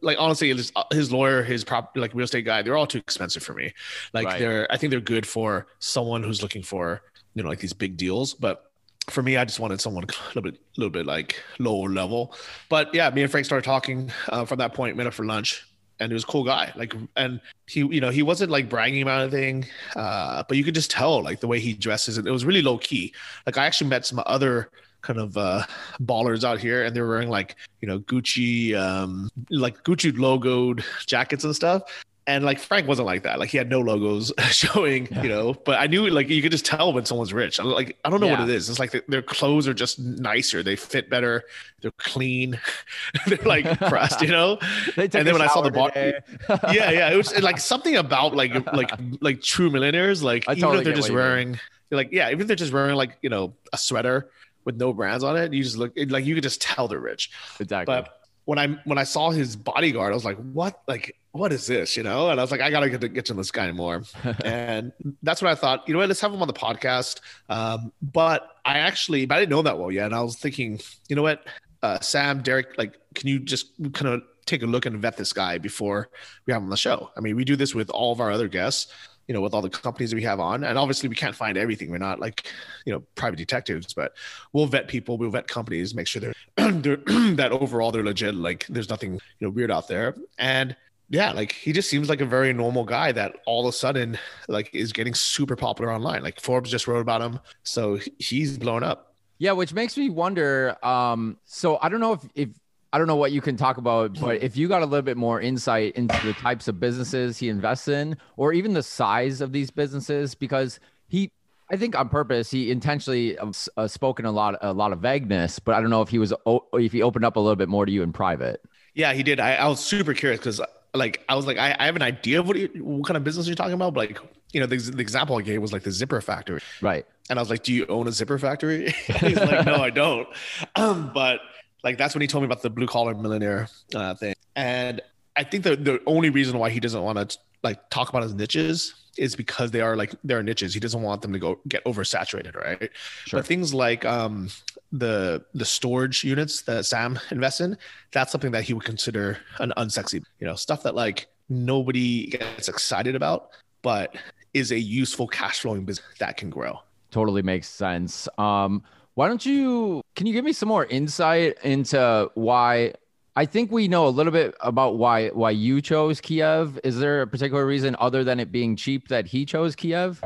like 0.00 0.16
honestly 0.20 0.48
his, 0.54 0.72
his 0.92 1.10
lawyer 1.12 1.42
his 1.42 1.64
prop 1.64 1.90
like 1.96 2.14
real 2.14 2.22
estate 2.24 2.44
guy 2.44 2.62
they're 2.62 2.76
all 2.76 2.86
too 2.86 2.98
expensive 2.98 3.42
for 3.42 3.52
me 3.52 3.72
like 4.14 4.26
Right. 4.26 4.38
they're 4.38 4.66
i 4.72 4.76
think 4.76 4.92
they're 4.92 5.00
good 5.00 5.26
for 5.26 5.66
someone 5.80 6.22
who's 6.22 6.40
looking 6.40 6.62
for 6.62 7.02
you 7.34 7.42
know 7.42 7.48
like 7.48 7.58
these 7.58 7.72
big 7.72 7.96
deals 7.96 8.32
but 8.32 8.70
for 9.08 9.22
me 9.24 9.36
i 9.36 9.44
just 9.44 9.58
wanted 9.58 9.80
someone 9.80 10.04
a 10.04 10.06
little 10.28 10.42
bit 10.42 10.54
a 10.54 10.80
little 10.80 10.90
bit 10.90 11.04
like 11.04 11.42
lower 11.58 11.88
level 11.88 12.32
but 12.68 12.94
yeah 12.94 13.10
me 13.10 13.22
and 13.22 13.30
frank 13.32 13.44
started 13.44 13.64
talking 13.64 14.10
uh, 14.28 14.44
from 14.44 14.58
that 14.58 14.72
point 14.72 14.96
met 14.96 15.08
up 15.08 15.12
for 15.12 15.24
lunch 15.26 15.66
and 16.00 16.10
he 16.10 16.14
was 16.14 16.24
a 16.24 16.26
cool 16.26 16.44
guy. 16.44 16.72
Like 16.74 16.94
and 17.16 17.40
he 17.70 17.80
you 17.80 18.00
know 18.00 18.10
he 18.10 18.22
wasn't 18.22 18.50
like 18.50 18.68
bragging 18.68 19.02
about 19.02 19.22
anything 19.22 19.66
uh 19.94 20.42
but 20.48 20.56
you 20.56 20.64
could 20.64 20.74
just 20.74 20.90
tell 20.90 21.22
like 21.22 21.40
the 21.40 21.46
way 21.46 21.60
he 21.60 21.72
dresses 21.72 22.18
and 22.18 22.26
it 22.26 22.30
was 22.30 22.44
really 22.44 22.62
low 22.62 22.78
key 22.78 23.14
like 23.46 23.56
i 23.56 23.64
actually 23.64 23.88
met 23.88 24.04
some 24.04 24.20
other 24.26 24.70
kind 25.02 25.18
of 25.18 25.36
uh 25.36 25.62
ballers 26.02 26.44
out 26.44 26.58
here 26.58 26.84
and 26.84 26.94
they 26.94 27.00
were 27.00 27.08
wearing 27.08 27.30
like 27.30 27.56
you 27.80 27.88
know 27.88 28.00
gucci 28.00 28.74
um 28.74 29.30
like 29.50 29.82
gucci 29.84 30.12
logoed 30.12 30.84
jackets 31.06 31.44
and 31.44 31.54
stuff 31.54 31.82
and 32.30 32.44
like 32.44 32.58
frank 32.58 32.86
wasn't 32.86 33.06
like 33.06 33.24
that. 33.24 33.38
Like 33.38 33.50
he 33.50 33.58
had 33.58 33.68
no 33.68 33.80
logos 33.80 34.32
showing 34.50 35.08
you 35.22 35.28
know 35.28 35.52
but 35.52 35.78
i 35.80 35.86
knew 35.86 36.08
like 36.08 36.28
you 36.28 36.42
could 36.42 36.52
just 36.52 36.64
tell 36.64 36.92
when 36.92 37.04
someone's 37.04 37.32
rich. 37.32 37.58
I'm 37.58 37.66
like 37.66 37.98
i 38.04 38.10
don't 38.10 38.20
know 38.20 38.28
what 38.28 38.40
it 38.40 38.48
is. 38.48 38.68
It's 38.68 38.78
like 38.78 38.92
the, 38.92 39.02
their 39.08 39.22
clothes 39.22 39.66
are 39.68 39.74
just 39.74 39.98
nicer. 39.98 40.62
They 40.62 40.76
fit 40.76 41.10
better. 41.10 41.44
They're 41.80 41.90
clean. 41.92 42.60
They're 43.26 43.38
like 43.44 43.78
pressed 43.78 44.20
you 44.22 44.28
know? 44.28 44.58
And 44.96 45.10
then 45.10 45.32
when 45.32 45.42
I 45.42 45.46
saw 45.48 45.62
the 45.62 45.70
bar, 45.70 45.90
yeah, 45.94 46.90
yeah, 46.90 47.10
it 47.10 47.16
was 47.16 47.36
like 47.40 47.58
something 47.58 47.96
about 47.96 48.34
like 48.34 48.54
like 48.72 48.90
like 49.20 49.42
true 49.42 49.70
millionaires. 49.70 50.22
Like 50.22 50.48
I 50.48 50.52
even 50.52 50.62
totally 50.62 50.78
if 50.80 50.84
they're 50.84 50.94
just 50.94 51.10
what 51.10 51.14
you 51.14 51.18
mean. 51.18 51.26
wearing, 51.26 51.60
like 51.90 52.12
yeah, 52.12 52.28
even 52.28 52.42
if 52.42 52.46
they're 52.46 52.56
just 52.56 52.72
wearing 52.72 52.96
like 52.96 53.18
you 53.22 53.30
know 53.30 53.54
a 53.72 53.78
sweater 53.78 54.30
with 54.64 54.76
no 54.76 54.92
brands 54.92 55.24
on 55.24 55.36
it, 55.36 55.52
you 55.52 55.62
just 55.62 55.76
look 55.76 55.92
like 56.08 56.24
you 56.24 56.34
could 56.34 56.42
just 56.42 56.60
tell 56.60 56.88
they're 56.88 57.00
rich. 57.00 57.30
exactly. 57.58 57.94
But 57.94 58.19
when 58.44 58.58
I 58.58 58.68
when 58.84 58.98
I 58.98 59.04
saw 59.04 59.30
his 59.30 59.56
bodyguard, 59.56 60.12
I 60.12 60.14
was 60.14 60.24
like, 60.24 60.38
what? 60.38 60.80
Like, 60.88 61.16
what 61.32 61.52
is 61.52 61.66
this? 61.66 61.96
You 61.96 62.02
know? 62.02 62.30
And 62.30 62.40
I 62.40 62.42
was 62.42 62.50
like, 62.50 62.60
I 62.60 62.70
gotta 62.70 62.90
get 62.90 63.00
to 63.00 63.08
get 63.08 63.26
to 63.26 63.34
this 63.34 63.50
guy 63.50 63.70
more. 63.72 64.02
and 64.44 64.92
that's 65.22 65.42
what 65.42 65.50
I 65.50 65.54
thought. 65.54 65.86
You 65.86 65.94
know 65.94 66.00
what? 66.00 66.08
Let's 66.08 66.20
have 66.20 66.32
him 66.32 66.42
on 66.42 66.48
the 66.48 66.54
podcast. 66.54 67.20
Um, 67.48 67.92
but 68.02 68.48
I 68.64 68.78
actually, 68.78 69.26
but 69.26 69.36
I 69.36 69.40
didn't 69.40 69.50
know 69.50 69.62
that 69.62 69.78
well 69.78 69.90
yet. 69.90 70.06
And 70.06 70.14
I 70.14 70.22
was 70.22 70.36
thinking, 70.36 70.80
you 71.08 71.16
know 71.16 71.22
what, 71.22 71.46
uh, 71.82 72.00
Sam, 72.00 72.42
Derek, 72.42 72.76
like, 72.76 72.96
can 73.14 73.28
you 73.28 73.38
just 73.38 73.72
kind 73.92 74.14
of 74.14 74.22
take 74.46 74.62
a 74.62 74.66
look 74.66 74.86
and 74.86 74.98
vet 75.00 75.16
this 75.16 75.32
guy 75.32 75.58
before 75.58 76.08
we 76.46 76.52
have 76.52 76.60
him 76.60 76.66
on 76.66 76.70
the 76.70 76.76
show? 76.76 77.10
I 77.16 77.20
mean, 77.20 77.36
we 77.36 77.44
do 77.44 77.56
this 77.56 77.74
with 77.74 77.90
all 77.90 78.12
of 78.12 78.20
our 78.20 78.30
other 78.30 78.48
guests 78.48 78.92
you 79.30 79.34
know, 79.34 79.40
with 79.40 79.54
all 79.54 79.62
the 79.62 79.70
companies 79.70 80.12
we 80.12 80.24
have 80.24 80.40
on. 80.40 80.64
And 80.64 80.76
obviously, 80.76 81.08
we 81.08 81.14
can't 81.14 81.36
find 81.36 81.56
everything. 81.56 81.88
We're 81.88 81.98
not 81.98 82.18
like, 82.18 82.48
you 82.84 82.92
know, 82.92 83.04
private 83.14 83.36
detectives, 83.36 83.94
but 83.94 84.16
we'll 84.52 84.66
vet 84.66 84.88
people, 84.88 85.18
we'll 85.18 85.30
vet 85.30 85.46
companies, 85.46 85.94
make 85.94 86.08
sure 86.08 86.20
they're, 86.20 86.72
they're 86.72 86.96
that 87.36 87.52
overall 87.52 87.92
they're 87.92 88.02
legit. 88.02 88.34
Like, 88.34 88.66
there's 88.66 88.88
nothing, 88.88 89.12
you 89.12 89.20
know, 89.38 89.50
weird 89.50 89.70
out 89.70 89.86
there. 89.86 90.16
And 90.36 90.74
yeah, 91.10 91.30
like 91.30 91.52
he 91.52 91.72
just 91.72 91.88
seems 91.88 92.08
like 92.08 92.20
a 92.20 92.26
very 92.26 92.52
normal 92.52 92.82
guy 92.82 93.12
that 93.12 93.36
all 93.46 93.68
of 93.68 93.72
a 93.72 93.76
sudden 93.76 94.18
like 94.48 94.68
is 94.74 94.92
getting 94.92 95.14
super 95.14 95.54
popular 95.54 95.92
online. 95.92 96.24
Like 96.24 96.40
Forbes 96.40 96.68
just 96.68 96.88
wrote 96.88 97.00
about 97.00 97.22
him, 97.22 97.38
so 97.62 98.00
he's 98.18 98.58
blown 98.58 98.82
up. 98.82 99.14
Yeah, 99.38 99.52
which 99.52 99.72
makes 99.72 99.96
me 99.96 100.10
wonder. 100.10 100.76
Um, 100.84 101.38
so 101.44 101.78
I 101.80 101.88
don't 101.88 102.00
know 102.00 102.14
if 102.14 102.24
if 102.34 102.48
I 102.92 102.98
don't 102.98 103.06
know 103.06 103.16
what 103.16 103.30
you 103.32 103.40
can 103.40 103.56
talk 103.56 103.76
about, 103.76 104.18
but 104.18 104.42
if 104.42 104.56
you 104.56 104.66
got 104.66 104.82
a 104.82 104.86
little 104.86 105.02
bit 105.02 105.16
more 105.16 105.40
insight 105.40 105.94
into 105.94 106.26
the 106.26 106.32
types 106.32 106.66
of 106.66 106.80
businesses 106.80 107.38
he 107.38 107.48
invests 107.48 107.86
in, 107.86 108.16
or 108.36 108.52
even 108.52 108.72
the 108.72 108.82
size 108.82 109.40
of 109.40 109.52
these 109.52 109.70
businesses, 109.70 110.34
because 110.34 110.80
he, 111.06 111.30
I 111.70 111.76
think 111.76 111.96
on 111.96 112.08
purpose, 112.08 112.50
he 112.50 112.70
intentionally 112.70 113.38
uh, 113.38 113.86
spoken 113.86 114.26
a 114.26 114.32
lot, 114.32 114.58
a 114.60 114.72
lot 114.72 114.92
of 114.92 114.98
vagueness, 114.98 115.60
but 115.60 115.76
I 115.76 115.80
don't 115.80 115.90
know 115.90 116.02
if 116.02 116.08
he 116.08 116.18
was, 116.18 116.32
if 116.74 116.90
he 116.90 117.02
opened 117.02 117.24
up 117.24 117.36
a 117.36 117.40
little 117.40 117.56
bit 117.56 117.68
more 117.68 117.86
to 117.86 117.92
you 117.92 118.02
in 118.02 118.12
private. 118.12 118.60
Yeah, 118.94 119.12
he 119.12 119.22
did. 119.22 119.38
I, 119.38 119.54
I 119.54 119.68
was 119.68 119.78
super 119.78 120.12
curious 120.12 120.40
because, 120.40 120.60
like, 120.92 121.22
I 121.28 121.36
was 121.36 121.46
like, 121.46 121.58
I, 121.58 121.76
I 121.78 121.86
have 121.86 121.94
an 121.94 122.02
idea 122.02 122.40
of 122.40 122.48
what, 122.48 122.56
you, 122.56 122.68
what 122.82 123.06
kind 123.06 123.16
of 123.16 123.22
business 123.22 123.46
you're 123.46 123.54
talking 123.54 123.74
about, 123.74 123.94
but 123.94 124.08
like, 124.08 124.18
you 124.52 124.58
know, 124.60 124.66
the, 124.66 124.76
the 124.76 125.00
example 125.00 125.36
I 125.36 125.42
gave 125.42 125.62
was 125.62 125.72
like 125.72 125.84
the 125.84 125.92
zipper 125.92 126.20
factory, 126.20 126.60
right? 126.80 127.06
And 127.28 127.38
I 127.38 127.42
was 127.42 127.50
like, 127.50 127.62
"Do 127.62 127.72
you 127.72 127.86
own 127.86 128.08
a 128.08 128.12
zipper 128.12 128.38
factory?" 128.38 128.90
he's 129.06 129.36
like, 129.36 129.64
"No, 129.64 129.76
I 129.76 129.90
don't." 129.90 130.28
Um, 130.74 131.12
but 131.14 131.40
like 131.82 131.98
that's 131.98 132.14
when 132.14 132.20
he 132.20 132.26
told 132.26 132.42
me 132.42 132.46
about 132.46 132.62
the 132.62 132.70
blue 132.70 132.86
collar 132.86 133.14
millionaire 133.14 133.68
uh, 133.94 134.14
thing. 134.14 134.34
And 134.56 135.00
I 135.36 135.44
think 135.44 135.64
the 135.64 135.76
the 135.76 136.00
only 136.06 136.30
reason 136.30 136.58
why 136.58 136.70
he 136.70 136.80
doesn't 136.80 137.02
want 137.02 137.30
to 137.30 137.38
like 137.62 137.90
talk 137.90 138.08
about 138.08 138.22
his 138.22 138.34
niches 138.34 138.94
is 139.18 139.36
because 139.36 139.70
they 139.70 139.80
are 139.80 139.96
like 139.96 140.14
they're 140.24 140.42
niches. 140.42 140.74
He 140.74 140.80
doesn't 140.80 141.02
want 141.02 141.22
them 141.22 141.32
to 141.32 141.38
go 141.38 141.60
get 141.68 141.84
oversaturated, 141.84 142.54
right? 142.56 142.90
Sure. 143.26 143.38
But 143.40 143.46
things 143.46 143.74
like 143.74 144.04
um, 144.04 144.48
the 144.92 145.44
the 145.54 145.64
storage 145.64 146.24
units 146.24 146.62
that 146.62 146.86
Sam 146.86 147.18
invests 147.30 147.60
in, 147.60 147.76
that's 148.12 148.32
something 148.32 148.52
that 148.52 148.64
he 148.64 148.74
would 148.74 148.84
consider 148.84 149.38
an 149.58 149.72
unsexy, 149.76 150.22
you 150.38 150.46
know, 150.46 150.54
stuff 150.54 150.82
that 150.84 150.94
like 150.94 151.28
nobody 151.48 152.28
gets 152.28 152.68
excited 152.68 153.14
about, 153.14 153.50
but 153.82 154.14
is 154.54 154.72
a 154.72 154.78
useful 154.78 155.28
cash 155.28 155.60
flowing 155.60 155.84
business 155.84 156.06
that 156.18 156.36
can 156.36 156.50
grow. 156.50 156.80
Totally 157.10 157.42
makes 157.42 157.68
sense. 157.68 158.28
Um, 158.38 158.82
why 159.14 159.28
don't 159.28 159.44
you 159.44 160.02
can 160.14 160.26
you 160.26 160.32
give 160.32 160.44
me 160.44 160.52
some 160.52 160.68
more 160.68 160.84
insight 160.86 161.56
into 161.62 162.30
why 162.34 162.94
I 163.36 163.46
think 163.46 163.70
we 163.70 163.88
know 163.88 164.06
a 164.06 164.10
little 164.10 164.32
bit 164.32 164.54
about 164.60 164.96
why 164.98 165.28
why 165.28 165.50
you 165.50 165.80
chose 165.80 166.20
Kiev. 166.20 166.78
Is 166.84 166.98
there 166.98 167.22
a 167.22 167.26
particular 167.26 167.64
reason 167.64 167.96
other 167.98 168.24
than 168.24 168.40
it 168.40 168.50
being 168.50 168.76
cheap 168.76 169.08
that 169.08 169.26
he 169.26 169.44
chose 169.44 169.76
Kiev? 169.76 170.22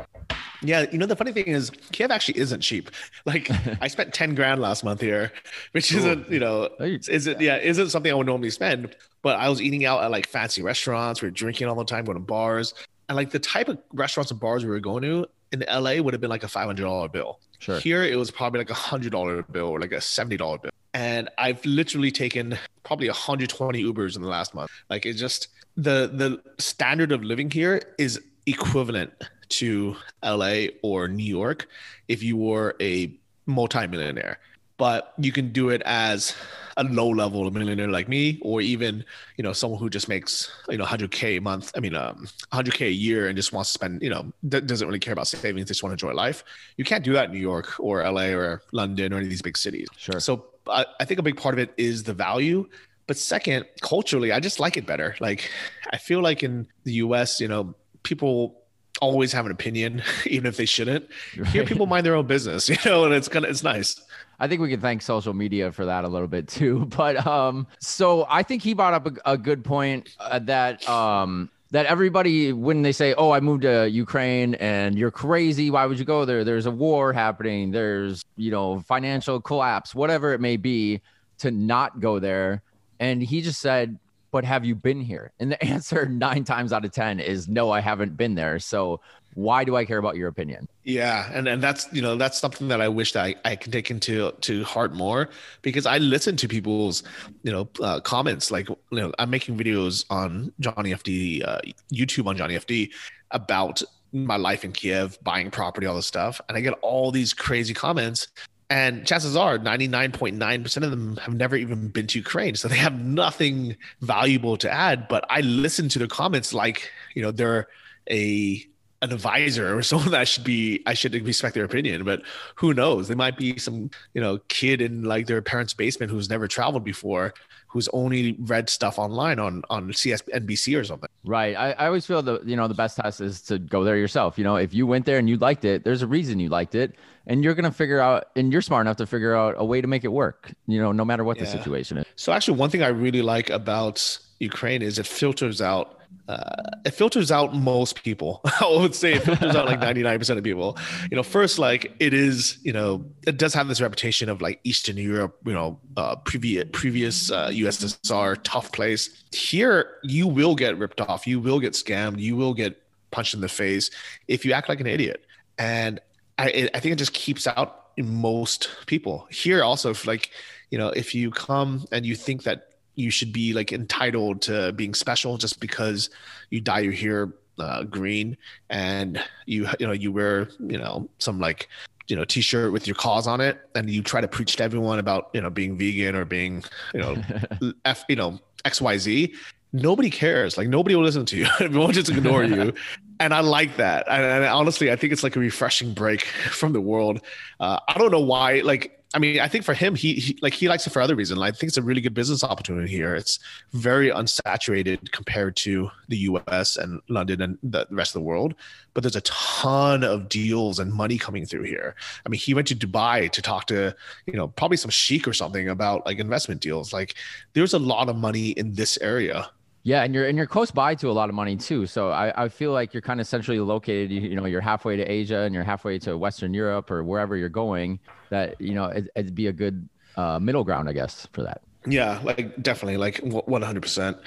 Yeah, 0.61 0.85
you 0.91 0.97
know 0.97 1.05
the 1.05 1.15
funny 1.15 1.31
thing 1.31 1.47
is 1.47 1.69
Kiev 1.91 2.09
actually 2.09 2.39
isn't 2.39 2.61
cheap. 2.61 2.89
Like 3.25 3.49
I 3.81 3.87
spent 3.87 4.13
10 4.13 4.35
grand 4.35 4.59
last 4.59 4.83
month 4.83 5.01
here, 5.01 5.31
which 5.71 5.93
isn't, 5.93 6.29
you 6.29 6.39
know, 6.39 6.69
isn't 6.79 7.39
yeah, 7.39 7.57
isn't 7.57 7.89
something 7.89 8.11
I 8.11 8.15
would 8.15 8.27
normally 8.27 8.49
spend, 8.49 8.95
but 9.21 9.39
I 9.39 9.49
was 9.49 9.61
eating 9.61 9.85
out 9.85 10.03
at 10.03 10.11
like 10.11 10.27
fancy 10.27 10.61
restaurants, 10.61 11.21
we 11.21 11.27
are 11.27 11.31
drinking 11.31 11.67
all 11.67 11.75
the 11.75 11.85
time, 11.85 12.05
going 12.05 12.17
to 12.17 12.23
bars. 12.23 12.73
And 13.07 13.15
like 13.15 13.29
the 13.29 13.39
type 13.39 13.69
of 13.69 13.77
restaurants 13.93 14.31
and 14.31 14.39
bars 14.39 14.63
we 14.63 14.71
were 14.71 14.79
going 14.79 15.03
to 15.03 15.27
in 15.51 15.63
LA 15.67 16.01
would 16.01 16.13
have 16.13 16.21
been 16.21 16.29
like 16.29 16.43
a 16.43 16.47
$500 16.47 17.11
bill. 17.11 17.39
Sure. 17.65 17.79
Here 17.79 18.03
it 18.03 18.15
was 18.15 18.29
probably 18.29 18.59
like 18.59 18.69
a 18.69 18.75
hundred 18.75 19.11
dollar 19.11 19.41
bill 19.41 19.69
or 19.69 19.79
like 19.79 19.91
a 19.91 19.99
seventy 19.99 20.37
dollar 20.37 20.59
bill. 20.59 20.71
And 20.93 21.29
I've 21.39 21.65
literally 21.65 22.11
taken 22.11 22.57
probably 22.83 23.07
120 23.07 23.83
Ubers 23.83 24.15
in 24.15 24.21
the 24.21 24.27
last 24.27 24.53
month. 24.53 24.69
Like 24.87 25.07
it's 25.07 25.19
just 25.19 25.47
the 25.75 26.11
the 26.13 26.41
standard 26.59 27.11
of 27.11 27.23
living 27.23 27.49
here 27.49 27.81
is 27.97 28.21
equivalent 28.45 29.11
to 29.49 29.95
LA 30.23 30.67
or 30.83 31.07
New 31.07 31.25
York 31.25 31.67
if 32.07 32.21
you 32.21 32.37
were 32.37 32.75
a 32.79 33.11
multimillionaire. 33.47 34.37
But 34.77 35.13
you 35.17 35.31
can 35.31 35.51
do 35.51 35.69
it 35.69 35.81
as 35.85 36.35
a 36.77 36.83
low 36.83 37.07
level 37.09 37.49
millionaire 37.51 37.87
like 37.87 38.09
me, 38.09 38.39
or 38.41 38.61
even 38.61 39.05
you 39.37 39.43
know 39.43 39.53
someone 39.53 39.79
who 39.79 39.89
just 39.89 40.09
makes 40.09 40.51
you 40.69 40.77
know 40.77 40.85
100k 40.85 41.37
a 41.37 41.41
month. 41.41 41.71
I 41.75 41.79
mean, 41.79 41.95
um, 41.95 42.27
100k 42.51 42.87
a 42.87 42.91
year 42.91 43.27
and 43.27 43.35
just 43.35 43.53
wants 43.53 43.71
to 43.71 43.73
spend 43.73 44.01
you 44.01 44.09
know 44.09 44.31
doesn't 44.47 44.87
really 44.87 44.99
care 44.99 45.13
about 45.13 45.27
savings, 45.27 45.67
just 45.67 45.83
want 45.83 45.97
to 45.97 46.05
enjoy 46.05 46.15
life. 46.15 46.43
You 46.77 46.83
can't 46.83 47.03
do 47.03 47.13
that 47.13 47.25
in 47.25 47.31
New 47.31 47.39
York 47.39 47.79
or 47.79 48.03
LA 48.03 48.27
or 48.33 48.61
London 48.71 49.13
or 49.13 49.17
any 49.17 49.25
of 49.25 49.29
these 49.29 49.41
big 49.41 49.57
cities. 49.57 49.87
Sure. 49.97 50.19
So 50.19 50.45
I, 50.67 50.85
I 50.99 51.05
think 51.05 51.19
a 51.19 51.23
big 51.23 51.37
part 51.37 51.55
of 51.55 51.59
it 51.59 51.73
is 51.77 52.03
the 52.03 52.13
value. 52.13 52.67
But 53.07 53.17
second, 53.17 53.65
culturally, 53.81 54.31
I 54.31 54.39
just 54.39 54.59
like 54.59 54.77
it 54.77 54.85
better. 54.85 55.15
Like 55.19 55.49
I 55.91 55.97
feel 55.97 56.21
like 56.21 56.43
in 56.43 56.67
the 56.83 56.93
US, 56.93 57.39
you 57.39 57.47
know, 57.47 57.75
people 58.03 58.61
always 59.01 59.31
have 59.33 59.45
an 59.45 59.51
opinion, 59.51 60.01
even 60.25 60.47
if 60.47 60.57
they 60.57 60.65
shouldn't. 60.65 61.07
Right. 61.37 61.47
Here, 61.47 61.65
people 61.65 61.85
mind 61.85 62.05
their 62.05 62.15
own 62.15 62.27
business, 62.27 62.69
you 62.69 62.77
know, 62.85 63.05
and 63.05 63.13
it's 63.13 63.27
kind 63.27 63.45
of 63.45 63.51
it's 63.51 63.63
nice. 63.63 64.01
I 64.39 64.47
think 64.47 64.61
we 64.61 64.69
can 64.69 64.81
thank 64.81 65.01
social 65.01 65.33
media 65.33 65.71
for 65.71 65.85
that 65.85 66.03
a 66.03 66.07
little 66.07 66.27
bit 66.27 66.47
too. 66.47 66.89
But 66.95 67.25
um, 67.27 67.67
so 67.79 68.25
I 68.29 68.43
think 68.43 68.63
he 68.63 68.73
brought 68.73 68.93
up 68.93 69.07
a, 69.07 69.33
a 69.33 69.37
good 69.37 69.63
point 69.63 70.15
uh, 70.19 70.39
that 70.39 70.87
um 70.87 71.49
that 71.71 71.85
everybody 71.87 72.53
when 72.53 72.81
they 72.83 72.91
say, 72.91 73.13
"Oh, 73.15 73.31
I 73.31 73.39
moved 73.39 73.63
to 73.63 73.89
Ukraine 73.89 74.55
and 74.55 74.97
you're 74.97 75.11
crazy, 75.11 75.69
why 75.69 75.85
would 75.85 75.99
you 75.99 76.05
go 76.05 76.23
there? 76.23 76.43
There's 76.43 76.67
a 76.67 76.71
war 76.71 77.11
happening, 77.11 77.71
there's, 77.71 78.23
you 78.37 78.51
know, 78.51 78.79
financial 78.79 79.41
collapse, 79.41 79.93
whatever 79.93 80.33
it 80.33 80.39
may 80.39 80.57
be, 80.57 81.01
to 81.39 81.51
not 81.51 81.99
go 81.99 82.19
there." 82.19 82.61
And 82.99 83.21
he 83.21 83.41
just 83.41 83.59
said, 83.59 83.99
"But 84.31 84.45
have 84.45 84.63
you 84.63 84.75
been 84.75 85.01
here?" 85.01 85.33
And 85.39 85.51
the 85.51 85.63
answer 85.73 86.05
9 86.05 86.43
times 86.45 86.71
out 86.71 86.85
of 86.85 86.91
10 86.91 87.19
is 87.19 87.47
no, 87.49 87.71
I 87.71 87.81
haven't 87.81 88.15
been 88.15 88.35
there. 88.35 88.59
So 88.59 89.01
why 89.35 89.65
do 89.65 89.75
I 89.75 89.85
care 89.85 89.97
about 89.97 90.15
your 90.15 90.29
opinion? 90.29 90.67
Yeah, 90.83 91.29
and 91.33 91.47
and 91.47 91.61
that's 91.61 91.87
you 91.91 92.01
know 92.01 92.15
that's 92.15 92.39
something 92.39 92.69
that 92.69 92.81
I 92.81 92.87
wish 92.87 93.11
that 93.11 93.25
I, 93.25 93.35
I 93.43 93.55
can 93.55 93.71
take 93.71 93.91
into 93.91 94.31
to 94.31 94.63
heart 94.63 94.93
more 94.93 95.29
because 95.61 95.85
I 95.85 95.97
listen 95.99 96.37
to 96.37 96.47
people's 96.47 97.03
you 97.43 97.51
know 97.51 97.69
uh, 97.81 97.99
comments 97.99 98.49
like 98.49 98.69
you 98.69 98.77
know 98.91 99.11
I'm 99.19 99.29
making 99.29 99.57
videos 99.57 100.05
on 100.09 100.51
Johnny 100.59 100.91
FD 100.91 101.47
uh, 101.47 101.59
YouTube 101.93 102.27
on 102.27 102.37
Johnny 102.37 102.55
FD 102.55 102.91
about 103.31 103.83
my 104.13 104.37
life 104.37 104.63
in 104.63 104.71
Kiev, 104.71 105.19
buying 105.21 105.51
property, 105.51 105.85
all 105.85 105.95
this 105.95 106.07
stuff, 106.07 106.39
and 106.47 106.57
I 106.57 106.61
get 106.61 106.73
all 106.81 107.11
these 107.11 107.33
crazy 107.33 107.73
comments. 107.73 108.27
And 108.67 109.05
chances 109.05 109.35
are 109.35 109.59
99.9% 109.59 110.83
of 110.83 110.89
them 110.89 111.17
have 111.17 111.35
never 111.35 111.55
even 111.55 111.89
been 111.89 112.07
to 112.07 112.17
Ukraine. 112.17 112.55
So 112.55 112.67
they 112.67 112.77
have 112.77 112.99
nothing 112.99 113.77
valuable 114.01 114.57
to 114.57 114.71
add. 114.71 115.07
But 115.07 115.23
I 115.29 115.41
listen 115.41 115.87
to 115.89 115.99
the 115.99 116.07
comments 116.07 116.51
like, 116.51 116.89
you 117.13 117.21
know, 117.21 117.29
they're 117.29 117.67
a 118.09 118.65
an 119.05 119.13
advisor 119.13 119.77
or 119.77 119.81
someone 119.91 120.11
that 120.11 120.27
should 120.27 120.43
be 120.43 120.81
I 120.85 120.93
should 120.93 121.13
respect 121.25 121.55
their 121.55 121.65
opinion. 121.65 122.03
But 122.03 122.23
who 122.55 122.73
knows? 122.73 123.07
They 123.07 123.15
might 123.15 123.37
be 123.37 123.57
some 123.57 123.89
you 124.13 124.21
know 124.21 124.39
kid 124.49 124.81
in 124.81 125.03
like 125.03 125.27
their 125.27 125.41
parents' 125.41 125.73
basement 125.73 126.11
who's 126.11 126.29
never 126.29 126.47
traveled 126.47 126.83
before, 126.83 127.33
who's 127.67 127.87
only 127.89 128.37
read 128.39 128.69
stuff 128.69 128.99
online 128.99 129.39
on 129.39 129.63
on 129.69 129.91
CSNBC 129.91 130.79
or 130.79 130.83
something. 130.83 131.09
Right. 131.23 131.55
I, 131.55 131.71
I 131.71 131.87
always 131.87 132.05
feel 132.05 132.21
the 132.21 132.41
you 132.45 132.55
know 132.55 132.67
the 132.67 132.73
best 132.73 132.97
test 132.97 133.21
is 133.21 133.41
to 133.43 133.59
go 133.59 133.83
there 133.83 133.97
yourself. 133.97 134.37
You 134.37 134.43
know, 134.43 134.55
if 134.55 134.73
you 134.73 134.85
went 134.87 135.05
there 135.05 135.17
and 135.17 135.29
you 135.29 135.37
liked 135.37 135.65
it, 135.65 135.83
there's 135.83 136.01
a 136.01 136.07
reason 136.07 136.39
you 136.39 136.49
liked 136.49 136.75
it, 136.75 136.95
and 137.27 137.43
you're 137.43 137.53
gonna 137.53 137.71
figure 137.71 137.99
out, 137.99 138.29
and 138.35 138.51
you're 138.51 138.61
smart 138.61 138.85
enough 138.85 138.97
to 138.97 139.05
figure 139.05 139.35
out 139.35 139.55
a 139.57 139.65
way 139.65 139.81
to 139.81 139.87
make 139.87 140.03
it 140.03 140.09
work. 140.09 140.53
You 140.67 140.81
know, 140.81 140.91
no 140.91 141.05
matter 141.05 141.23
what 141.23 141.37
yeah. 141.37 141.43
the 141.43 141.49
situation 141.49 141.97
is. 141.97 142.05
So 142.15 142.31
actually, 142.31 142.57
one 142.57 142.69
thing 142.69 142.83
I 142.83 142.87
really 142.87 143.21
like 143.21 143.49
about 143.49 144.19
Ukraine 144.39 144.81
is 144.81 144.99
it 144.99 145.07
filters 145.07 145.61
out 145.61 146.01
uh, 146.27 146.71
it 146.85 146.91
filters 146.91 147.31
out 147.31 147.55
most 147.55 148.03
people. 148.03 148.41
I 148.45 148.67
would 148.67 148.95
say 148.95 149.13
it 149.13 149.23
filters 149.23 149.55
out 149.55 149.67
like 149.67 149.79
99% 149.79 150.37
of 150.37 150.43
people. 150.43 150.77
You 151.11 151.17
know, 151.17 151.23
first, 151.23 151.59
like 151.59 151.93
it 151.99 152.13
is, 152.13 152.57
you 152.63 152.73
know, 152.73 153.05
it 153.27 153.37
does 153.37 153.53
have 153.53 153.67
this 153.67 153.79
reputation 153.79 154.29
of 154.29 154.41
like 154.41 154.59
Eastern 154.63 154.97
Europe, 154.97 155.37
you 155.45 155.53
know, 155.53 155.79
uh, 155.97 156.15
previous 156.17 156.65
previous 156.71 157.31
uh, 157.31 157.49
USSR 157.49 158.37
tough 158.43 158.71
place. 158.71 159.23
Here, 159.33 159.97
you 160.03 160.27
will 160.27 160.55
get 160.55 160.77
ripped 160.77 161.01
off. 161.01 161.27
You 161.27 161.39
will 161.39 161.59
get 161.59 161.73
scammed. 161.73 162.19
You 162.19 162.35
will 162.35 162.53
get 162.53 162.81
punched 163.11 163.33
in 163.33 163.41
the 163.41 163.49
face 163.49 163.91
if 164.27 164.45
you 164.45 164.53
act 164.53 164.67
like 164.67 164.79
an 164.79 164.87
idiot. 164.87 165.25
And 165.59 165.99
I, 166.39 166.69
I 166.73 166.79
think 166.79 166.93
it 166.93 166.97
just 166.97 167.13
keeps 167.13 167.45
out 167.45 167.89
most 167.97 168.69
people. 168.87 169.27
Here, 169.29 169.63
also, 169.63 169.91
if 169.91 170.07
like, 170.07 170.31
you 170.71 170.77
know, 170.77 170.89
if 170.89 171.13
you 171.13 171.29
come 171.29 171.85
and 171.91 172.05
you 172.05 172.15
think 172.15 172.43
that 172.43 172.74
you 172.95 173.09
should 173.09 173.31
be 173.33 173.53
like 173.53 173.71
entitled 173.71 174.41
to 174.41 174.71
being 174.73 174.93
special 174.93 175.37
just 175.37 175.59
because 175.59 176.09
you 176.49 176.61
dye 176.61 176.79
your 176.79 176.93
hair 176.93 177.33
uh, 177.59 177.83
green 177.83 178.37
and 178.69 179.23
you 179.45 179.67
you 179.79 179.87
know 179.87 179.93
you 179.93 180.11
wear 180.11 180.49
you 180.59 180.77
know 180.77 181.07
some 181.19 181.39
like 181.39 181.69
you 182.07 182.15
know 182.15 182.25
t-shirt 182.25 182.71
with 182.71 182.85
your 182.85 182.95
cause 182.95 183.27
on 183.27 183.41
it 183.41 183.67
and 183.75 183.89
you 183.89 184.01
try 184.01 184.21
to 184.21 184.27
preach 184.27 184.57
to 184.57 184.63
everyone 184.63 184.99
about 184.99 185.29
you 185.33 185.41
know 185.41 185.49
being 185.49 185.77
vegan 185.77 186.15
or 186.15 186.25
being 186.25 186.63
you 186.93 186.99
know 186.99 187.15
f 187.85 188.03
you 188.09 188.15
know 188.15 188.39
xyz 188.65 189.33
nobody 189.75 190.09
cares. 190.09 190.57
Like 190.57 190.69
nobody 190.69 190.95
will 190.95 191.03
listen 191.03 191.25
to 191.25 191.37
you. 191.37 191.47
Everyone 191.59 191.91
just 191.91 192.09
ignore 192.09 192.43
you. 192.43 192.73
And 193.17 193.33
i 193.33 193.39
like 193.39 193.77
that. 193.77 194.05
And, 194.09 194.25
and, 194.25 194.43
honestly 194.43 194.91
i 194.91 194.97
think 194.97 195.13
it's 195.13 195.23
like 195.23 195.37
a 195.37 195.39
refreshing 195.39 195.93
break 195.93 196.25
from 196.25 196.73
the 196.73 196.81
world. 196.81 197.21
Uh, 197.61 197.79
i 197.87 197.97
don't 197.97 198.11
know 198.11 198.19
why 198.19 198.59
like 198.59 199.04
I 199.15 199.17
mean, 199.17 199.39
I 199.39 199.47
think 199.47 199.63
for 199.63 199.73
him, 199.73 199.95
he, 199.95 200.15
he, 200.15 200.37
like 200.41 200.53
he 200.53 200.67
likes 200.67 200.85
it 200.85 200.89
for 200.89 201.01
other 201.01 201.15
reasons. 201.15 201.39
I 201.41 201.49
think 201.49 201.69
it's 201.69 201.77
a 201.77 201.81
really 201.81 202.01
good 202.01 202.13
business 202.13 202.43
opportunity 202.43 202.89
here. 202.89 203.15
It's 203.15 203.39
very 203.71 204.09
unsaturated 204.09 205.13
compared 205.13 205.55
to 205.57 205.89
the 206.09 206.17
U.S. 206.17 206.75
and 206.75 207.01
London 207.07 207.41
and 207.41 207.57
the 207.63 207.87
rest 207.91 208.09
of 208.09 208.19
the 208.19 208.25
world. 208.25 208.55
But 208.93 209.03
there's 209.03 209.15
a 209.15 209.21
ton 209.21 210.03
of 210.03 210.27
deals 210.27 210.79
and 210.79 210.91
money 210.91 211.17
coming 211.17 211.45
through 211.45 211.63
here. 211.63 211.95
I 212.25 212.29
mean, 212.29 212.41
he 212.41 212.53
went 212.53 212.67
to 212.67 212.75
Dubai 212.75 213.31
to 213.31 213.41
talk 213.41 213.67
to 213.67 213.95
you 214.25 214.33
know 214.33 214.49
probably 214.49 214.75
some 214.75 214.91
sheik 214.91 215.29
or 215.29 215.33
something 215.33 215.69
about 215.69 216.05
like 216.05 216.19
investment 216.19 216.59
deals. 216.59 216.91
Like, 216.91 217.15
there's 217.53 217.73
a 217.73 217.79
lot 217.79 218.09
of 218.09 218.17
money 218.17 218.49
in 218.49 218.73
this 218.73 218.97
area 218.99 219.49
yeah, 219.85 220.03
and 220.03 220.15
you're 220.15 220.25
and 220.27 220.35
you're 220.35 220.47
close 220.47 220.71
by 220.71 220.95
to 220.95 221.11
a 221.11 221.13
lot 221.13 221.29
of 221.29 221.35
money 221.35 221.55
too. 221.55 221.85
So 221.85 222.09
I, 222.09 222.45
I 222.45 222.49
feel 222.49 222.71
like 222.71 222.91
you're 222.91 223.01
kind 223.01 223.21
of 223.21 223.27
centrally 223.27 223.59
located. 223.59 224.11
You, 224.11 224.19
you 224.19 224.35
know, 224.35 224.45
you're 224.45 224.59
halfway 224.59 224.97
to 224.97 225.03
Asia 225.03 225.41
and 225.41 225.53
you're 225.53 225.63
halfway 225.63 225.99
to 225.99 226.17
Western 226.17 226.55
Europe 226.55 226.89
or 226.89 227.03
wherever 227.03 227.37
you're 227.37 227.49
going. 227.49 227.99
That 228.31 228.59
you 228.59 228.73
know, 228.73 228.85
it, 228.85 229.11
would 229.15 229.35
be 229.35 229.45
a 229.45 229.53
good 229.53 229.87
uh, 230.17 230.39
middle 230.39 230.63
ground, 230.63 230.89
I 230.89 230.93
guess, 230.93 231.27
for 231.33 231.43
that. 231.43 231.61
Yeah, 231.85 232.19
like 232.23 232.59
definitely, 232.63 232.97
like 232.97 233.19
100. 233.19 233.75
Um, 233.77 233.81
percent 233.81 234.17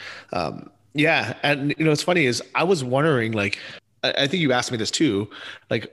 Yeah, 0.94 1.34
and 1.42 1.74
you 1.76 1.84
know, 1.84 1.90
it's 1.90 2.04
funny 2.04 2.26
is 2.26 2.40
I 2.54 2.62
was 2.62 2.84
wondering, 2.84 3.32
like, 3.32 3.58
I 4.04 4.28
think 4.28 4.40
you 4.40 4.52
asked 4.52 4.70
me 4.70 4.78
this 4.78 4.92
too, 4.92 5.28
like, 5.70 5.90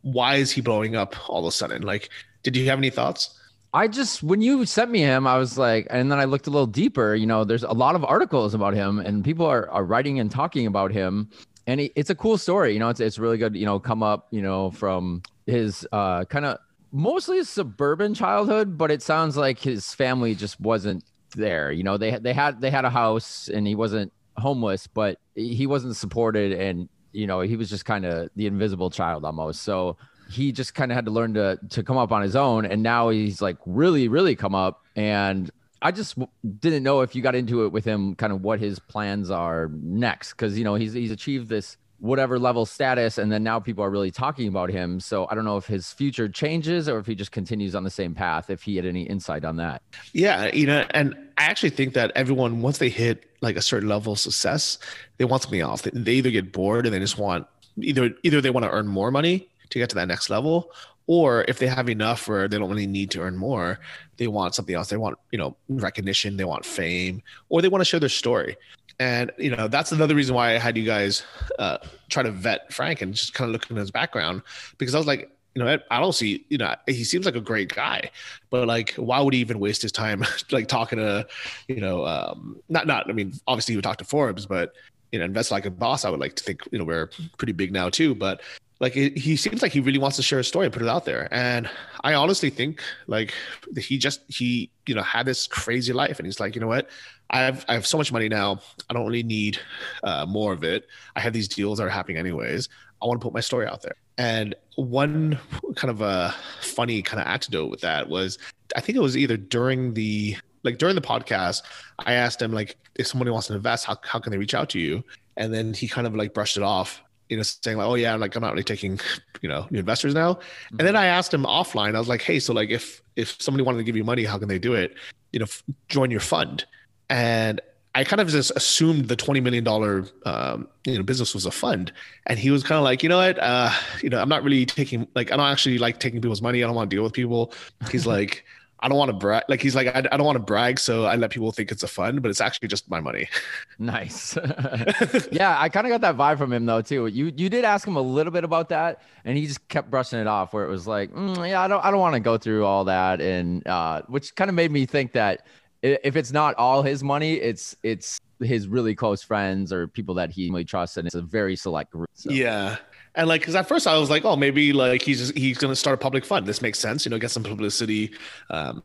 why 0.00 0.36
is 0.36 0.50
he 0.52 0.62
blowing 0.62 0.96
up 0.96 1.16
all 1.28 1.40
of 1.40 1.48
a 1.48 1.52
sudden? 1.52 1.82
Like, 1.82 2.08
did 2.42 2.56
you 2.56 2.66
have 2.70 2.78
any 2.78 2.88
thoughts? 2.88 3.38
I 3.74 3.88
just 3.88 4.22
when 4.22 4.40
you 4.40 4.64
sent 4.66 4.92
me 4.92 5.00
him, 5.00 5.26
I 5.26 5.36
was 5.36 5.58
like, 5.58 5.88
and 5.90 6.10
then 6.10 6.20
I 6.20 6.24
looked 6.24 6.46
a 6.46 6.50
little 6.50 6.68
deeper. 6.68 7.16
You 7.16 7.26
know, 7.26 7.42
there's 7.42 7.64
a 7.64 7.72
lot 7.72 7.96
of 7.96 8.04
articles 8.04 8.54
about 8.54 8.72
him, 8.72 9.00
and 9.00 9.24
people 9.24 9.44
are, 9.46 9.68
are 9.68 9.84
writing 9.84 10.20
and 10.20 10.30
talking 10.30 10.68
about 10.68 10.92
him, 10.92 11.28
and 11.66 11.80
he, 11.80 11.92
it's 11.96 12.08
a 12.08 12.14
cool 12.14 12.38
story. 12.38 12.72
You 12.72 12.78
know, 12.78 12.88
it's 12.88 13.00
it's 13.00 13.18
really 13.18 13.36
good. 13.36 13.56
You 13.56 13.66
know, 13.66 13.80
come 13.80 14.00
up, 14.04 14.28
you 14.30 14.42
know, 14.42 14.70
from 14.70 15.24
his 15.46 15.84
uh, 15.90 16.24
kind 16.26 16.44
of 16.44 16.58
mostly 16.92 17.42
suburban 17.42 18.14
childhood, 18.14 18.78
but 18.78 18.92
it 18.92 19.02
sounds 19.02 19.36
like 19.36 19.58
his 19.58 19.92
family 19.92 20.36
just 20.36 20.60
wasn't 20.60 21.02
there. 21.34 21.72
You 21.72 21.82
know, 21.82 21.96
they 21.96 22.16
they 22.18 22.32
had 22.32 22.60
they 22.60 22.70
had 22.70 22.84
a 22.84 22.90
house, 22.90 23.48
and 23.48 23.66
he 23.66 23.74
wasn't 23.74 24.12
homeless, 24.36 24.86
but 24.86 25.18
he 25.34 25.66
wasn't 25.66 25.96
supported, 25.96 26.52
and 26.52 26.88
you 27.10 27.26
know, 27.26 27.40
he 27.40 27.56
was 27.56 27.70
just 27.70 27.84
kind 27.84 28.06
of 28.06 28.28
the 28.36 28.46
invisible 28.46 28.90
child 28.90 29.24
almost. 29.24 29.62
So 29.62 29.96
he 30.30 30.52
just 30.52 30.74
kind 30.74 30.90
of 30.90 30.96
had 30.96 31.04
to 31.04 31.10
learn 31.10 31.34
to 31.34 31.58
to 31.70 31.82
come 31.82 31.96
up 31.96 32.12
on 32.12 32.22
his 32.22 32.36
own 32.36 32.64
and 32.64 32.82
now 32.82 33.08
he's 33.08 33.42
like 33.42 33.56
really 33.66 34.08
really 34.08 34.36
come 34.36 34.54
up 34.54 34.82
and 34.96 35.50
I 35.82 35.90
just 35.90 36.16
didn't 36.60 36.82
know 36.82 37.02
if 37.02 37.14
you 37.14 37.20
got 37.20 37.34
into 37.34 37.64
it 37.64 37.72
with 37.72 37.84
him 37.84 38.14
kind 38.14 38.32
of 38.32 38.42
what 38.42 38.58
his 38.58 38.78
plans 38.78 39.30
are 39.30 39.70
next 39.72 40.34
cuz 40.34 40.58
you 40.58 40.64
know 40.64 40.74
he's 40.74 40.92
he's 40.92 41.10
achieved 41.10 41.48
this 41.48 41.76
whatever 42.00 42.38
level 42.38 42.66
status 42.66 43.18
and 43.18 43.30
then 43.30 43.42
now 43.42 43.58
people 43.60 43.82
are 43.82 43.90
really 43.90 44.10
talking 44.10 44.48
about 44.48 44.70
him 44.70 45.00
so 45.00 45.26
I 45.30 45.34
don't 45.34 45.44
know 45.44 45.56
if 45.56 45.66
his 45.66 45.92
future 45.92 46.28
changes 46.28 46.88
or 46.88 46.98
if 46.98 47.06
he 47.06 47.14
just 47.14 47.32
continues 47.32 47.74
on 47.74 47.84
the 47.84 47.90
same 47.90 48.14
path 48.14 48.50
if 48.50 48.62
he 48.62 48.76
had 48.76 48.84
any 48.84 49.04
insight 49.04 49.44
on 49.44 49.56
that. 49.56 49.80
Yeah, 50.12 50.52
you 50.52 50.66
know 50.66 50.84
and 50.90 51.14
I 51.38 51.44
actually 51.44 51.70
think 51.70 51.94
that 51.94 52.12
everyone 52.14 52.60
once 52.60 52.78
they 52.78 52.90
hit 52.90 53.30
like 53.40 53.56
a 53.56 53.62
certain 53.62 53.88
level 53.88 54.14
of 54.14 54.18
success 54.18 54.78
they 55.18 55.24
want 55.24 55.42
something 55.42 55.60
else. 55.60 55.82
They 55.82 56.14
either 56.14 56.30
get 56.30 56.52
bored 56.52 56.86
and 56.86 56.94
they 56.94 56.98
just 56.98 57.18
want 57.18 57.46
either 57.78 58.10
either 58.22 58.40
they 58.40 58.50
want 58.50 58.64
to 58.64 58.70
earn 58.70 58.86
more 58.86 59.10
money 59.10 59.48
to 59.70 59.78
get 59.78 59.88
to 59.90 59.94
that 59.94 60.08
next 60.08 60.30
level 60.30 60.70
or 61.06 61.44
if 61.48 61.58
they 61.58 61.66
have 61.66 61.90
enough 61.90 62.28
or 62.28 62.48
they 62.48 62.58
don't 62.58 62.70
really 62.70 62.86
need 62.86 63.10
to 63.10 63.20
earn 63.20 63.36
more 63.36 63.78
they 64.16 64.26
want 64.26 64.54
something 64.54 64.74
else. 64.74 64.88
They 64.88 64.96
want 64.96 65.18
you 65.30 65.38
know 65.38 65.56
recognition 65.68 66.36
they 66.36 66.44
want 66.44 66.64
fame 66.64 67.22
or 67.48 67.62
they 67.62 67.68
want 67.68 67.80
to 67.80 67.84
share 67.84 68.00
their 68.00 68.08
story. 68.08 68.56
And 69.00 69.32
you 69.38 69.54
know 69.54 69.68
that's 69.68 69.92
another 69.92 70.14
reason 70.14 70.36
why 70.36 70.54
i 70.54 70.58
had 70.58 70.76
you 70.76 70.84
guys 70.84 71.24
uh, 71.58 71.78
try 72.10 72.22
to 72.22 72.30
vet 72.30 72.72
frank 72.72 73.02
and 73.02 73.12
just 73.12 73.34
kind 73.34 73.48
of 73.48 73.52
look 73.52 73.68
at 73.68 73.76
his 73.76 73.90
background 73.90 74.42
because 74.78 74.94
i 74.94 74.98
was 74.98 75.06
like 75.08 75.32
you 75.56 75.64
know 75.64 75.78
i 75.90 75.98
don't 75.98 76.12
see 76.12 76.46
you 76.48 76.58
know 76.58 76.72
he 76.86 77.02
seems 77.02 77.26
like 77.26 77.34
a 77.34 77.40
great 77.40 77.74
guy 77.74 78.08
but 78.50 78.68
like 78.68 78.94
why 78.94 79.20
would 79.20 79.34
he 79.34 79.40
even 79.40 79.58
waste 79.58 79.82
his 79.82 79.90
time 79.90 80.24
like 80.52 80.68
talking 80.68 81.00
to 81.00 81.26
you 81.66 81.80
know 81.80 82.06
um 82.06 82.56
not 82.68 82.86
not 82.86 83.10
i 83.10 83.12
mean 83.12 83.32
obviously 83.48 83.72
he 83.72 83.76
would 83.76 83.82
talk 83.82 83.98
to 83.98 84.04
forbes 84.04 84.46
but 84.46 84.74
you 85.10 85.18
know 85.18 85.24
invest 85.24 85.50
like 85.50 85.66
a 85.66 85.70
boss 85.72 86.04
i 86.04 86.10
would 86.10 86.20
like 86.20 86.36
to 86.36 86.44
think 86.44 86.62
you 86.70 86.78
know 86.78 86.84
we're 86.84 87.10
pretty 87.36 87.52
big 87.52 87.72
now 87.72 87.88
too 87.88 88.14
but 88.14 88.42
like 88.80 88.96
it, 88.96 89.16
he 89.16 89.36
seems 89.36 89.62
like 89.62 89.72
he 89.72 89.80
really 89.80 89.98
wants 89.98 90.16
to 90.16 90.22
share 90.22 90.38
a 90.38 90.44
story 90.44 90.66
and 90.66 90.72
put 90.72 90.82
it 90.82 90.88
out 90.88 91.04
there. 91.04 91.28
And 91.30 91.68
i 92.02 92.14
honestly 92.14 92.50
think 92.50 92.82
like 93.06 93.32
he 93.76 93.96
just 93.98 94.20
he 94.28 94.70
you 94.86 94.94
know 94.94 95.02
had 95.02 95.26
this 95.26 95.46
crazy 95.46 95.92
life. 95.92 96.18
And 96.18 96.26
he's 96.26 96.40
like 96.40 96.54
you 96.54 96.60
know 96.60 96.66
what? 96.66 96.88
I 97.30 97.40
have 97.40 97.64
i 97.68 97.74
have 97.74 97.86
so 97.86 97.98
much 97.98 98.12
money 98.12 98.28
now. 98.28 98.60
I 98.90 98.94
don't 98.94 99.06
really 99.06 99.22
need 99.22 99.58
uh, 100.02 100.26
more 100.26 100.52
of 100.52 100.64
it. 100.64 100.86
I 101.16 101.20
have 101.20 101.32
these 101.32 101.48
deals 101.48 101.78
that 101.78 101.84
are 101.84 101.90
happening 101.90 102.18
anyways. 102.18 102.68
I 103.02 103.06
want 103.06 103.20
to 103.20 103.24
put 103.24 103.34
my 103.34 103.40
story 103.40 103.66
out 103.66 103.82
there. 103.82 103.96
And 104.16 104.54
one 104.76 105.38
kind 105.76 105.90
of 105.90 106.00
a 106.00 106.34
funny 106.60 107.02
kind 107.02 107.20
of 107.20 107.26
antidote 107.28 107.70
with 107.70 107.80
that 107.80 108.08
was 108.08 108.38
i 108.76 108.80
think 108.80 108.96
it 108.96 109.00
was 109.00 109.16
either 109.16 109.36
during 109.36 109.94
the 109.94 110.36
like 110.64 110.78
during 110.78 110.96
the 110.96 111.00
podcast 111.00 111.62
i 112.00 112.14
asked 112.14 112.42
him 112.42 112.52
like 112.52 112.76
if 112.96 113.06
somebody 113.06 113.30
wants 113.30 113.48
to 113.48 113.54
invest 113.54 113.84
how, 113.84 113.96
how 114.02 114.18
can 114.18 114.30
they 114.30 114.38
reach 114.38 114.54
out 114.54 114.68
to 114.70 114.78
you? 114.78 115.04
And 115.36 115.52
then 115.52 115.74
he 115.74 115.88
kind 115.88 116.06
of 116.06 116.14
like 116.14 116.32
brushed 116.32 116.56
it 116.56 116.62
off 116.62 117.02
you 117.28 117.36
know, 117.36 117.42
saying 117.42 117.78
like, 117.78 117.86
"Oh 117.86 117.94
yeah, 117.94 118.14
like 118.16 118.34
I'm 118.36 118.42
not 118.42 118.52
really 118.52 118.64
taking, 118.64 119.00
you 119.40 119.48
know, 119.48 119.66
new 119.70 119.78
investors 119.78 120.14
now." 120.14 120.34
Mm-hmm. 120.34 120.76
And 120.78 120.88
then 120.88 120.96
I 120.96 121.06
asked 121.06 121.32
him 121.32 121.44
offline. 121.44 121.94
I 121.94 121.98
was 121.98 122.08
like, 122.08 122.22
"Hey, 122.22 122.38
so 122.40 122.52
like 122.52 122.70
if 122.70 123.02
if 123.16 123.40
somebody 123.40 123.64
wanted 123.64 123.78
to 123.78 123.84
give 123.84 123.96
you 123.96 124.04
money, 124.04 124.24
how 124.24 124.38
can 124.38 124.48
they 124.48 124.58
do 124.58 124.74
it? 124.74 124.94
You 125.32 125.40
know, 125.40 125.44
f- 125.44 125.62
join 125.88 126.10
your 126.10 126.20
fund." 126.20 126.64
And 127.10 127.60
I 127.94 128.04
kind 128.04 128.20
of 128.20 128.28
just 128.28 128.50
assumed 128.56 129.08
the 129.08 129.16
twenty 129.16 129.40
million 129.40 129.64
dollar, 129.64 130.06
um, 130.26 130.68
you 130.84 130.96
know, 130.96 131.02
business 131.02 131.34
was 131.34 131.46
a 131.46 131.50
fund, 131.50 131.92
and 132.26 132.38
he 132.38 132.50
was 132.50 132.62
kind 132.62 132.78
of 132.78 132.84
like, 132.84 133.02
you 133.02 133.08
know 133.08 133.18
what, 133.18 133.38
uh, 133.38 133.70
you 134.02 134.10
know, 134.10 134.20
I'm 134.20 134.28
not 134.28 134.42
really 134.42 134.66
taking 134.66 135.06
like 135.14 135.32
I 135.32 135.36
don't 135.36 135.46
actually 135.46 135.78
like 135.78 136.00
taking 136.00 136.20
people's 136.20 136.42
money. 136.42 136.62
I 136.62 136.66
don't 136.66 136.76
want 136.76 136.90
to 136.90 136.96
deal 136.96 137.04
with 137.04 137.12
people. 137.12 137.52
He's 137.90 138.06
like. 138.16 138.44
I 138.84 138.88
don't 138.88 138.98
want 138.98 139.08
to 139.08 139.16
brag. 139.16 139.44
Like 139.48 139.62
he's 139.62 139.74
like, 139.74 139.86
I, 139.86 140.00
I 140.12 140.18
don't 140.18 140.26
want 140.26 140.36
to 140.36 140.42
brag, 140.42 140.78
so 140.78 141.06
I 141.06 141.16
let 141.16 141.30
people 141.30 141.50
think 141.52 141.72
it's 141.72 141.82
a 141.82 141.88
fun, 141.88 142.20
but 142.20 142.30
it's 142.30 142.42
actually 142.42 142.68
just 142.68 142.90
my 142.90 143.00
money. 143.00 143.28
Nice. 143.76 144.36
yeah, 145.32 145.56
I 145.58 145.68
kind 145.68 145.84
of 145.84 145.90
got 145.90 146.00
that 146.02 146.16
vibe 146.16 146.38
from 146.38 146.52
him 146.52 146.64
though 146.64 146.80
too. 146.80 147.08
You 147.08 147.32
you 147.36 147.48
did 147.48 147.64
ask 147.64 147.86
him 147.88 147.96
a 147.96 148.00
little 148.00 148.30
bit 148.30 148.44
about 148.44 148.68
that, 148.68 149.02
and 149.24 149.36
he 149.36 149.48
just 149.48 149.66
kept 149.66 149.90
brushing 149.90 150.20
it 150.20 150.28
off. 150.28 150.52
Where 150.52 150.64
it 150.64 150.68
was 150.68 150.86
like, 150.86 151.12
mm, 151.12 151.48
yeah, 151.48 151.60
I 151.60 151.66
don't 151.66 151.84
I 151.84 151.90
don't 151.90 151.98
want 151.98 152.14
to 152.14 152.20
go 152.20 152.38
through 152.38 152.64
all 152.64 152.84
that, 152.84 153.20
and 153.20 153.66
uh, 153.66 154.02
which 154.06 154.36
kind 154.36 154.48
of 154.48 154.54
made 154.54 154.70
me 154.70 154.86
think 154.86 155.12
that 155.12 155.44
if 155.82 156.14
it's 156.14 156.30
not 156.30 156.54
all 156.54 156.82
his 156.82 157.02
money, 157.02 157.34
it's 157.34 157.76
it's 157.82 158.20
his 158.40 158.68
really 158.68 158.94
close 158.94 159.22
friends 159.22 159.72
or 159.72 159.88
people 159.88 160.14
that 160.14 160.30
he 160.30 160.50
really 160.50 160.64
trusts, 160.64 160.96
and 160.96 161.06
it's 161.06 161.16
a 161.16 161.22
very 161.22 161.56
select 161.56 161.90
group. 161.90 162.08
So. 162.14 162.30
Yeah, 162.30 162.76
and 163.14 163.28
like, 163.28 163.40
because 163.40 163.54
at 163.54 163.68
first 163.68 163.86
I 163.86 163.96
was 163.98 164.10
like, 164.10 164.24
oh, 164.24 164.36
maybe 164.36 164.72
like 164.72 165.02
he's 165.02 165.18
just, 165.18 165.36
he's 165.36 165.58
going 165.58 165.72
to 165.72 165.76
start 165.76 165.94
a 165.94 165.98
public 165.98 166.24
fund. 166.24 166.46
This 166.46 166.62
makes 166.62 166.78
sense, 166.78 167.04
you 167.04 167.10
know, 167.10 167.18
get 167.18 167.30
some 167.30 167.42
publicity, 167.42 168.12
um, 168.50 168.82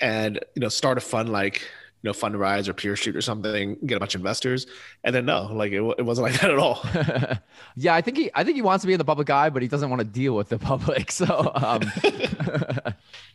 and 0.00 0.40
you 0.54 0.60
know, 0.60 0.68
start 0.68 0.98
a 0.98 1.00
fund 1.00 1.30
like 1.30 1.62
you 2.04 2.10
know, 2.10 2.12
Fundrise 2.12 2.68
or 2.68 2.74
peer 2.74 2.96
shoot 2.96 3.16
or 3.16 3.22
something, 3.22 3.78
get 3.86 3.96
a 3.96 3.98
bunch 3.98 4.14
of 4.14 4.20
investors, 4.20 4.66
and 5.04 5.14
then 5.14 5.24
no, 5.24 5.44
like 5.44 5.72
it, 5.72 5.80
it 5.96 6.04
wasn't 6.04 6.26
like 6.26 6.38
that 6.42 6.50
at 6.50 6.58
all. 6.58 6.84
yeah, 7.76 7.94
I 7.94 8.02
think 8.02 8.18
he 8.18 8.30
I 8.34 8.44
think 8.44 8.56
he 8.56 8.62
wants 8.62 8.82
to 8.82 8.86
be 8.86 8.92
in 8.92 8.98
the 8.98 9.06
public 9.06 9.30
eye, 9.30 9.48
but 9.48 9.62
he 9.62 9.68
doesn't 9.68 9.88
want 9.88 10.00
to 10.00 10.04
deal 10.04 10.36
with 10.36 10.50
the 10.50 10.58
public. 10.58 11.10
So, 11.14 11.52
um... 11.54 11.82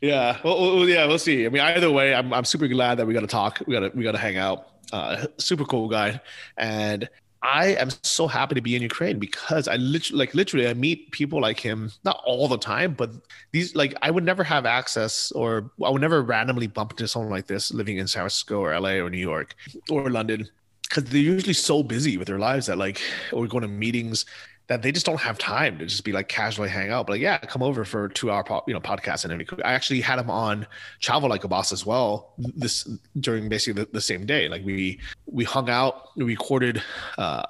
yeah, 0.01 0.37
well, 0.43 0.75
well, 0.75 0.89
yeah, 0.89 1.05
we'll 1.05 1.17
see. 1.17 1.45
I 1.45 1.49
mean, 1.49 1.61
either 1.61 1.89
way, 1.89 2.13
I'm 2.13 2.31
I'm 2.33 2.45
super 2.45 2.67
glad 2.67 2.95
that 2.95 3.07
we 3.07 3.13
got 3.13 3.21
to 3.21 3.27
talk. 3.27 3.61
We 3.65 3.73
got 3.73 3.79
to 3.79 3.97
we 3.97 4.03
got 4.03 4.11
to 4.11 4.17
hang 4.19 4.37
out. 4.37 4.67
Uh, 4.91 5.25
super 5.37 5.65
cool 5.65 5.87
guy, 5.87 6.19
and 6.57 7.09
I 7.41 7.67
am 7.75 7.89
so 8.03 8.27
happy 8.27 8.55
to 8.55 8.61
be 8.61 8.75
in 8.75 8.81
Ukraine 8.81 9.17
because 9.17 9.69
I 9.69 9.77
literally, 9.77 10.19
like, 10.19 10.35
literally, 10.35 10.67
I 10.67 10.73
meet 10.73 11.11
people 11.11 11.39
like 11.39 11.59
him, 11.59 11.91
not 12.03 12.21
all 12.25 12.49
the 12.49 12.57
time, 12.57 12.93
but 12.93 13.11
these, 13.53 13.75
like, 13.75 13.95
I 14.01 14.11
would 14.11 14.25
never 14.25 14.43
have 14.43 14.65
access 14.65 15.31
or 15.31 15.71
I 15.83 15.89
would 15.89 16.01
never 16.01 16.21
randomly 16.21 16.67
bump 16.67 16.91
into 16.91 17.07
someone 17.07 17.31
like 17.31 17.47
this 17.47 17.71
living 17.73 17.97
in 17.97 18.07
San 18.07 18.21
Francisco 18.23 18.59
or 18.59 18.77
LA 18.77 18.95
or 18.95 19.09
New 19.09 19.17
York 19.17 19.55
or 19.89 20.09
London 20.09 20.49
because 20.83 21.05
they're 21.05 21.21
usually 21.21 21.53
so 21.53 21.81
busy 21.81 22.17
with 22.17 22.27
their 22.27 22.39
lives 22.39 22.65
that, 22.65 22.77
like, 22.77 23.01
or 23.31 23.47
going 23.47 23.61
to 23.61 23.67
meetings 23.69 24.25
that 24.69 24.83
they 24.83 24.91
just 24.91 25.05
don't 25.05 25.19
have 25.19 25.37
time 25.39 25.79
to 25.79 25.85
just 25.85 26.03
be 26.03 26.11
like 26.11 26.27
casually 26.27 26.69
hang 26.69 26.91
out. 26.91 27.07
But 27.07 27.13
like, 27.13 27.21
yeah, 27.21 27.39
come 27.39 27.63
over 27.63 27.83
for 27.83 28.05
a 28.05 28.13
two 28.13 28.31
hour, 28.31 28.43
po- 28.43 28.63
you 28.67 28.73
know, 28.73 28.79
podcast 28.79 29.23
and 29.23 29.33
everything. 29.33 29.59
I 29.65 29.73
actually 29.73 29.99
had 29.99 30.19
him 30.19 30.29
on 30.29 30.65
Travel 31.01 31.27
Like 31.27 31.43
a 31.43 31.47
Boss 31.47 31.73
as 31.73 31.85
well. 31.85 32.33
This 32.37 32.87
during 33.19 33.49
basically 33.49 33.83
the, 33.83 33.89
the 33.91 34.01
same 34.01 34.25
day. 34.27 34.47
Like 34.47 34.63
we 34.63 34.99
we 35.25 35.43
hung 35.43 35.69
out, 35.69 36.15
we 36.15 36.23
recorded 36.23 36.81
uh, 37.17 37.43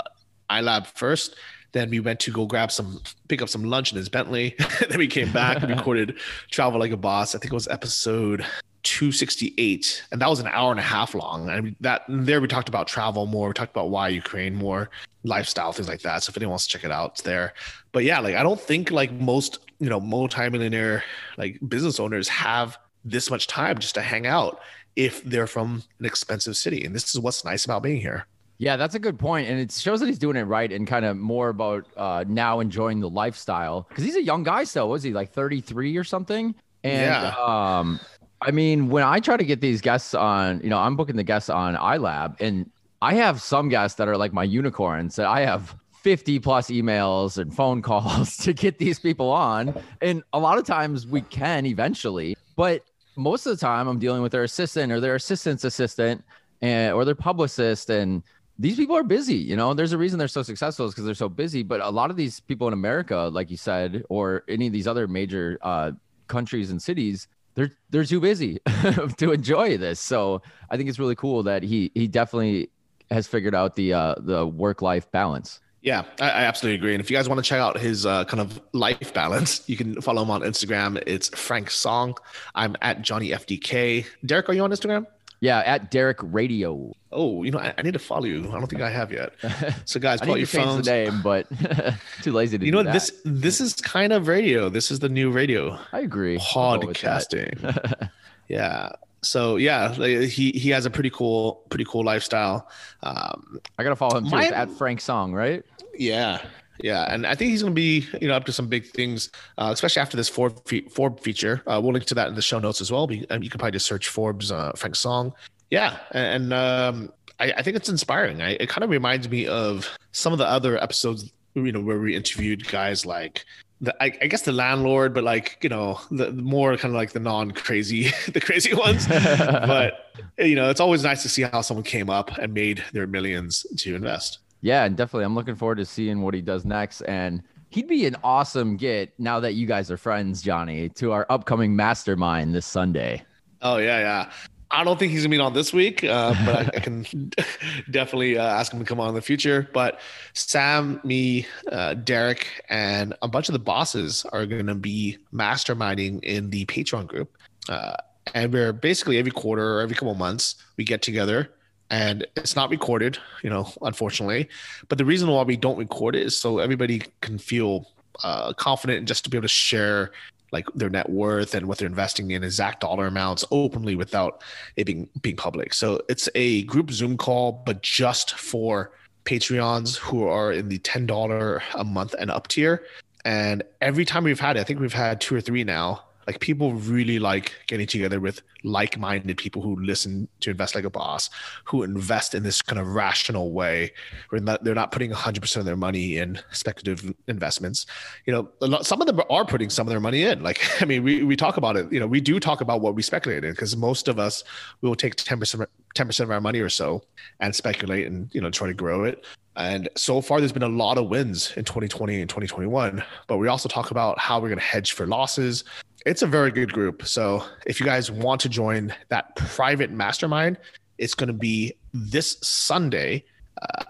iLab 0.49 0.87
first. 0.87 1.35
Then 1.73 1.89
we 1.91 1.99
went 1.99 2.19
to 2.21 2.31
go 2.31 2.47
grab 2.47 2.71
some, 2.71 2.99
pick 3.27 3.43
up 3.43 3.49
some 3.49 3.63
lunch 3.63 3.91
in 3.91 3.97
his 3.97 4.09
Bentley. 4.09 4.55
then 4.89 4.97
we 4.97 5.05
came 5.05 5.31
back 5.31 5.61
and 5.61 5.69
recorded 5.77 6.17
Travel 6.49 6.79
Like 6.79 6.91
a 6.91 6.97
Boss. 6.97 7.35
I 7.35 7.37
think 7.37 7.51
it 7.51 7.55
was 7.55 7.67
episode 7.67 8.43
268 8.83 10.05
and 10.11 10.21
that 10.21 10.29
was 10.29 10.39
an 10.39 10.47
hour 10.47 10.71
and 10.71 10.79
a 10.79 10.83
half 10.83 11.13
long 11.13 11.49
and 11.49 11.75
that 11.81 12.03
there 12.07 12.39
we 12.39 12.47
talked 12.47 12.69
about 12.69 12.87
travel 12.87 13.25
more 13.25 13.49
we 13.49 13.53
talked 13.53 13.71
about 13.71 13.89
why 13.89 14.07
ukraine 14.07 14.55
more 14.55 14.89
lifestyle 15.23 15.71
things 15.73 15.87
like 15.89 16.01
that 16.01 16.23
so 16.23 16.29
if 16.31 16.37
anyone 16.37 16.51
wants 16.51 16.65
to 16.65 16.71
check 16.71 16.83
it 16.85 16.91
out 16.91 17.11
it's 17.11 17.21
there 17.23 17.53
but 17.91 18.03
yeah 18.03 18.19
like 18.19 18.35
i 18.35 18.43
don't 18.43 18.59
think 18.61 18.89
like 18.91 19.11
most 19.11 19.59
you 19.79 19.89
know 19.89 19.99
multi-millionaire 19.99 21.03
like 21.37 21.59
business 21.67 21.99
owners 21.99 22.27
have 22.29 22.77
this 23.03 23.29
much 23.29 23.47
time 23.47 23.77
just 23.79 23.95
to 23.95 24.01
hang 24.01 24.25
out 24.25 24.61
if 24.95 25.23
they're 25.23 25.47
from 25.47 25.83
an 25.99 26.05
expensive 26.05 26.55
city 26.55 26.83
and 26.85 26.95
this 26.95 27.13
is 27.13 27.19
what's 27.19 27.43
nice 27.43 27.65
about 27.65 27.83
being 27.83 27.99
here 28.01 28.25
Yeah, 28.57 28.75
that's 28.75 28.93
a 28.95 28.99
good 28.99 29.17
point, 29.17 29.47
and 29.47 29.57
it 29.57 29.71
shows 29.71 30.01
that 30.01 30.07
he's 30.07 30.19
doing 30.19 30.35
it 30.35 30.43
right 30.43 30.69
and 30.69 30.85
kind 30.85 31.05
of 31.05 31.15
more 31.15 31.47
about 31.47 31.85
uh, 31.95 32.25
now 32.27 32.59
enjoying 32.59 32.99
the 32.99 33.09
lifestyle 33.09 33.85
because 33.87 34.03
he's 34.03 34.17
a 34.17 34.21
young 34.23 34.43
guy 34.43 34.65
still. 34.65 34.89
Was 34.89 35.01
he 35.01 35.13
like 35.13 35.31
33 35.31 35.95
or 35.95 36.03
something? 36.03 36.53
And 36.83 37.23
Yeah. 37.23 37.33
um, 37.47 38.01
I 38.41 38.51
mean, 38.51 38.89
when 38.89 39.03
I 39.03 39.21
try 39.21 39.37
to 39.37 39.45
get 39.45 39.61
these 39.61 39.79
guests 39.79 40.13
on, 40.13 40.59
you 40.61 40.69
know, 40.69 40.77
I'm 40.77 40.97
booking 40.97 41.15
the 41.15 41.23
guests 41.23 41.49
on 41.49 41.75
iLab, 41.75 42.35
and 42.41 42.69
I 43.01 43.13
have 43.15 43.41
some 43.41 43.69
guests 43.69 43.97
that 43.97 44.07
are 44.07 44.17
like 44.17 44.33
my 44.33 44.43
unicorns 44.43 45.15
that 45.15 45.25
I 45.25 45.41
have 45.41 45.75
50 46.01 46.39
plus 46.39 46.69
emails 46.69 47.37
and 47.37 47.53
phone 47.53 47.81
calls 47.89 48.37
to 48.37 48.53
get 48.53 48.77
these 48.77 48.99
people 48.99 49.31
on, 49.31 49.73
and 50.01 50.23
a 50.33 50.39
lot 50.39 50.57
of 50.57 50.65
times 50.65 51.07
we 51.07 51.21
can 51.21 51.65
eventually, 51.65 52.35
but 52.55 52.83
most 53.15 53.45
of 53.45 53.57
the 53.57 53.59
time 53.59 53.87
I'm 53.87 53.99
dealing 53.99 54.21
with 54.21 54.31
their 54.31 54.43
assistant 54.43 54.91
or 54.91 54.99
their 54.99 55.15
assistant's 55.15 55.63
assistant 55.65 56.23
and 56.61 56.93
or 56.93 57.03
their 57.05 57.15
publicist. 57.15 57.89
And 57.89 58.23
these 58.57 58.75
people 58.75 58.95
are 58.95 59.03
busy 59.03 59.35
you 59.35 59.55
know 59.55 59.73
there's 59.73 59.93
a 59.93 59.97
reason 59.97 60.19
they're 60.19 60.27
so 60.27 60.43
successful 60.43 60.85
is 60.85 60.93
because 60.93 61.05
they're 61.05 61.13
so 61.13 61.29
busy. 61.29 61.63
But 61.63 61.81
a 61.81 61.89
lot 61.89 62.09
of 62.09 62.15
these 62.15 62.39
people 62.39 62.67
in 62.67 62.73
america 62.73 63.29
like 63.31 63.51
you 63.51 63.57
said 63.57 64.03
or 64.09 64.43
any 64.47 64.67
of 64.67 64.73
these 64.73 64.87
other 64.87 65.07
major 65.07 65.57
uh, 65.61 65.91
countries 66.27 66.71
and 66.71 66.81
cities 66.81 67.27
they're 67.55 67.71
they're 67.89 68.05
too 68.05 68.19
busy 68.21 68.59
to 69.17 69.31
enjoy 69.31 69.77
this. 69.77 69.99
So 69.99 70.41
i 70.69 70.77
think 70.77 70.89
it's 70.89 70.99
really 70.99 71.15
cool 71.15 71.43
that 71.43 71.63
he 71.63 71.91
he 71.93 72.07
definitely 72.07 72.69
has 73.11 73.27
figured 73.27 73.55
out 73.55 73.75
the 73.75 73.93
uh 73.93 74.15
the 74.19 74.45
work 74.45 74.81
life 74.81 75.11
balance 75.11 75.59
Yeah, 75.81 76.03
I, 76.19 76.29
I 76.29 76.43
absolutely 76.43 76.75
agree. 76.75 76.93
And 76.93 77.01
if 77.01 77.09
you 77.09 77.15
guys 77.15 77.29
want 77.29 77.39
to 77.43 77.47
check 77.49 77.59
out 77.59 77.79
his 77.79 78.05
uh, 78.05 78.25
kind 78.25 78.41
of 78.41 78.59
life 78.73 79.13
balance, 79.13 79.63
you 79.69 79.77
can 79.77 80.01
follow 80.01 80.21
him 80.23 80.29
on 80.29 80.41
Instagram. 80.41 81.01
It's 81.07 81.29
Frank 81.29 81.71
Song. 81.71 82.17
I'm 82.53 82.75
at 82.81 83.01
Johnny 83.01 83.29
FDK. 83.29 84.05
Derek, 84.25 84.49
are 84.49 84.53
you 84.53 84.63
on 84.63 84.71
Instagram? 84.71 85.07
yeah 85.41 85.59
at 85.65 85.89
derek 85.91 86.17
radio 86.21 86.91
Oh, 87.11 87.41
you 87.41 87.49
know, 87.49 87.57
I, 87.57 87.73
I 87.75 87.81
need 87.81 87.93
to 87.93 87.99
follow 87.99 88.25
you. 88.25 88.47
I 88.49 88.59
don't 88.59 88.67
think 88.67 88.83
I 88.83 88.91
have 88.91 89.11
yet. 89.11 89.33
So, 89.85 89.99
guys, 89.99 90.21
pull 90.21 90.33
out 90.33 90.37
your 90.37 90.45
phones. 90.45 90.85
the 90.85 90.91
name 90.91 91.21
but 91.23 91.47
too 92.21 92.31
lazy 92.31 92.59
to 92.59 92.65
You 92.65 92.71
do 92.71 92.83
know, 92.83 92.91
this 92.91 93.11
this 93.25 93.59
is 93.59 93.73
kind 93.73 94.13
of 94.13 94.27
radio. 94.27 94.69
This 94.69 94.91
is 94.91 94.99
the 94.99 95.09
new 95.09 95.31
radio 95.31 95.79
i 95.91 96.01
agree 96.01 96.37
I'll 96.55 96.77
go 96.77 96.87
with 96.87 97.01
that. 97.01 97.31
podcasting. 97.31 98.09
yeah. 98.47 98.91
So 99.21 99.57
yeah, 99.57 99.93
he 99.93 100.51
he 100.51 100.69
has 100.69 100.85
a 100.85 100.89
pretty 100.89 101.09
cool 101.09 101.63
pretty 101.69 101.85
cool 101.85 102.03
lifestyle. 102.03 102.69
Um, 103.03 103.59
i 103.77 103.83
gotta 103.83 103.95
follow 103.95 104.17
him 104.17 104.25
too 104.25 104.31
My- 104.31 104.47
at 104.47 104.69
frank 104.71 105.01
song 105.01 105.33
right 105.33 105.63
Yeah, 105.97 106.41
yeah, 106.81 107.13
and 107.13 107.27
I 107.27 107.35
think 107.35 107.51
he's 107.51 107.61
going 107.61 107.73
to 107.73 107.75
be 107.75 108.07
you 108.21 108.27
know 108.29 108.35
up 108.35 108.45
to 108.45 108.53
some 108.53 108.67
big 108.67 108.85
things, 108.87 109.29
uh, 109.57 109.69
especially 109.73 110.01
after 110.01 110.15
this 110.15 110.29
Forbes 110.29 110.61
fe- 110.65 110.87
Forbes 110.87 111.21
feature. 111.21 111.61
Uh, 111.67 111.79
we'll 111.83 111.91
link 111.93 112.05
to 112.05 112.15
that 112.15 112.29
in 112.29 112.35
the 112.35 112.41
show 112.41 112.59
notes 112.59 112.79
as 112.79 112.91
well. 112.91 113.07
Be- 113.07 113.25
and 113.29 113.43
you 113.43 113.49
can 113.49 113.59
probably 113.59 113.73
just 113.73 113.85
search 113.85 114.07
Forbes 114.07 114.51
uh, 114.51 114.71
Frank 114.77 114.95
Song. 114.95 115.33
Yeah, 115.69 115.99
and, 116.11 116.51
um, 116.53 117.11
I, 117.39 117.51
I 117.57 117.61
think 117.61 117.75
it's 117.77 117.89
inspiring. 117.89 118.41
I, 118.41 118.51
it 118.51 118.69
kind 118.69 118.83
of 118.83 118.89
reminds 118.89 119.29
me 119.29 119.45
of 119.45 119.87
some 120.13 120.33
of 120.33 120.39
the 120.39 120.47
other 120.47 120.81
episodes, 120.81 121.31
you 121.53 121.71
know, 121.71 121.81
where 121.81 121.99
we 121.99 122.15
interviewed 122.15 122.67
guys 122.67 123.05
like. 123.05 123.45
The, 123.81 124.03
I, 124.03 124.11
I 124.21 124.27
guess 124.27 124.41
the 124.41 124.51
landlord, 124.51 125.13
but 125.13 125.23
like 125.23 125.57
you 125.61 125.69
know, 125.69 125.99
the, 126.11 126.31
the 126.31 126.41
more 126.41 126.75
kind 126.75 126.93
of 126.93 126.97
like 126.97 127.11
the 127.11 127.19
non-crazy, 127.19 128.11
the 128.33 128.41
crazy 128.41 128.73
ones. 128.73 129.07
but 129.07 130.13
you 130.37 130.55
know, 130.55 130.69
it's 130.69 130.81
always 130.81 131.03
nice 131.03 131.23
to 131.23 131.29
see 131.29 131.43
how 131.43 131.61
someone 131.61 131.83
came 131.83 132.09
up 132.09 132.37
and 132.37 132.53
made 132.53 132.83
their 132.93 133.07
millions 133.07 133.65
to 133.77 133.95
invest. 133.95 134.39
Yeah, 134.61 134.83
and 134.83 134.97
definitely, 134.97 135.25
I'm 135.25 135.35
looking 135.35 135.55
forward 135.55 135.77
to 135.77 135.85
seeing 135.85 136.21
what 136.21 136.33
he 136.33 136.41
does 136.41 136.65
next. 136.65 137.01
And 137.01 137.41
he'd 137.69 137.87
be 137.87 138.05
an 138.05 138.17
awesome 138.23 138.75
get 138.75 139.17
now 139.17 139.39
that 139.39 139.53
you 139.53 139.65
guys 139.65 139.89
are 139.89 139.97
friends, 139.97 140.41
Johnny, 140.41 140.89
to 140.89 141.11
our 141.13 141.25
upcoming 141.29 141.75
mastermind 141.75 142.53
this 142.53 142.65
Sunday. 142.65 143.23
Oh 143.61 143.77
yeah, 143.77 143.99
yeah. 143.99 144.31
I 144.71 144.83
don't 144.83 144.99
think 144.99 145.11
he's 145.11 145.23
gonna 145.23 145.35
be 145.35 145.39
on 145.39 145.53
this 145.53 145.73
week, 145.73 146.03
uh, 146.03 146.35
but 146.45 146.55
I, 146.55 146.77
I 146.77 146.79
can 146.79 147.03
definitely 147.91 148.37
uh, 148.37 148.45
ask 148.45 148.71
him 148.71 148.79
to 148.79 148.85
come 148.85 148.99
on 148.99 149.09
in 149.09 149.15
the 149.15 149.21
future. 149.21 149.67
But 149.73 149.99
Sam, 150.33 151.01
me, 151.03 151.47
uh, 151.71 151.95
Derek, 151.95 152.47
and 152.69 153.15
a 153.21 153.27
bunch 153.27 153.49
of 153.49 153.53
the 153.53 153.59
bosses 153.59 154.25
are 154.31 154.45
gonna 154.45 154.75
be 154.75 155.17
masterminding 155.33 156.23
in 156.23 156.51
the 156.51 156.65
Patreon 156.65 157.07
group, 157.07 157.35
uh, 157.67 157.95
and 158.35 158.53
we're 158.53 158.73
basically 158.73 159.17
every 159.17 159.31
quarter 159.31 159.77
or 159.77 159.81
every 159.81 159.95
couple 159.95 160.13
months 160.15 160.55
we 160.77 160.83
get 160.83 161.01
together. 161.01 161.51
And 161.91 162.27
it's 162.35 162.55
not 162.55 162.69
recorded, 162.69 163.17
you 163.41 163.49
know, 163.49 163.67
unfortunately. 163.81 164.47
But 164.89 164.99
the 164.99 165.05
reason 165.05 165.27
why 165.27 165.41
we 165.41 165.57
don't 165.57 165.77
record 165.79 166.15
it 166.15 166.21
is 166.21 166.37
so 166.37 166.59
everybody 166.59 167.01
can 167.21 167.39
feel 167.39 167.87
uh, 168.23 168.53
confident 168.53 168.99
and 168.99 169.07
just 169.07 169.23
to 169.23 169.31
be 169.31 169.37
able 169.37 169.45
to 169.45 169.47
share 169.47 170.11
like 170.51 170.65
their 170.75 170.89
net 170.89 171.09
worth 171.09 171.53
and 171.55 171.67
what 171.67 171.77
they're 171.77 171.87
investing 171.87 172.31
in 172.31 172.43
exact 172.43 172.81
dollar 172.81 173.07
amounts 173.07 173.45
openly 173.51 173.95
without 173.95 174.43
it 174.75 174.85
being 174.85 175.09
being 175.21 175.35
public. 175.35 175.73
So 175.73 176.01
it's 176.09 176.29
a 176.35 176.63
group 176.63 176.91
Zoom 176.91 177.17
call, 177.17 177.63
but 177.65 177.81
just 177.81 178.37
for 178.37 178.91
Patreons 179.25 179.97
who 179.97 180.23
are 180.25 180.51
in 180.51 180.69
the 180.69 180.79
ten 180.79 181.05
dollar 181.05 181.61
a 181.75 181.83
month 181.83 182.15
and 182.19 182.31
up 182.31 182.47
tier. 182.47 182.83
And 183.25 183.63
every 183.81 184.05
time 184.05 184.23
we've 184.23 184.39
had 184.39 184.57
it, 184.57 184.61
I 184.61 184.63
think 184.63 184.79
we've 184.79 184.93
had 184.93 185.21
two 185.21 185.35
or 185.35 185.41
three 185.41 185.63
now. 185.63 186.03
Like 186.29 186.41
people 186.41 186.73
really 186.73 187.17
like 187.17 187.55
getting 187.65 187.87
together 187.87 188.19
with 188.19 188.43
like-minded 188.63 189.35
people 189.37 189.63
who 189.63 189.75
listen 189.77 190.27
to 190.41 190.51
invest 190.51 190.75
like 190.75 190.83
a 190.83 190.89
boss, 190.91 191.27
who 191.63 191.81
invest 191.81 192.35
in 192.35 192.43
this 192.43 192.61
kind 192.61 192.79
of 192.79 192.85
rational 192.89 193.51
way, 193.51 193.91
where 194.29 194.39
they're 194.61 194.75
not 194.75 194.91
putting 194.91 195.09
100% 195.09 195.57
of 195.57 195.65
their 195.65 195.75
money 195.75 196.17
in 196.17 196.39
speculative 196.51 197.15
investments. 197.27 197.87
You 198.27 198.33
know, 198.33 198.49
lot, 198.61 198.85
some 198.85 199.01
of 199.01 199.07
them 199.07 199.19
are 199.27 199.43
putting 199.43 199.71
some 199.71 199.87
of 199.87 199.89
their 199.89 199.99
money 199.99 200.21
in. 200.21 200.43
Like, 200.43 200.61
I 200.83 200.85
mean, 200.85 201.01
we, 201.01 201.23
we 201.23 201.35
talk 201.35 201.57
about 201.57 201.75
it. 201.75 201.91
You 201.91 201.99
know, 201.99 202.05
we 202.05 202.21
do 202.21 202.39
talk 202.39 202.61
about 202.61 202.81
what 202.81 202.93
we 202.93 203.01
speculate 203.01 203.43
in 203.43 203.49
because 203.49 203.75
most 203.75 204.07
of 204.07 204.19
us 204.19 204.43
we 204.81 204.87
will 204.87 204.95
take 204.95 205.15
10% 205.15 205.65
10% 205.95 206.19
of 206.19 206.29
our 206.29 206.41
money 206.41 206.59
or 206.59 206.69
so 206.69 207.01
and 207.39 207.55
speculate 207.55 208.05
and 208.05 208.29
you 208.31 208.39
know 208.39 208.51
try 208.51 208.67
to 208.67 208.75
grow 208.75 209.03
it. 209.03 209.25
And 209.59 209.89
so 209.97 210.21
far, 210.21 210.39
there's 210.39 210.53
been 210.53 210.63
a 210.63 210.69
lot 210.69 210.97
of 210.97 211.09
wins 211.09 211.51
in 211.57 211.65
2020 211.65 212.21
and 212.21 212.29
2021. 212.29 213.03
But 213.27 213.37
we 213.37 213.49
also 213.49 213.67
talk 213.67 213.91
about 213.91 214.17
how 214.17 214.39
we're 214.39 214.47
going 214.47 214.57
to 214.59 214.63
hedge 214.63 214.93
for 214.93 215.05
losses. 215.05 215.65
It's 216.05 216.21
a 216.21 216.27
very 216.27 216.49
good 216.49 216.71
group. 216.71 217.05
So 217.05 217.43
if 217.67 217.77
you 217.77 217.85
guys 217.85 218.09
want 218.09 218.39
to 218.41 218.49
join 218.49 218.95
that 219.09 219.35
private 219.35 219.91
mastermind, 219.91 220.57
it's 220.97 221.13
going 221.13 221.27
to 221.27 221.33
be 221.33 221.73
this 221.93 222.37
Sunday, 222.41 223.25
uh, 223.61 223.83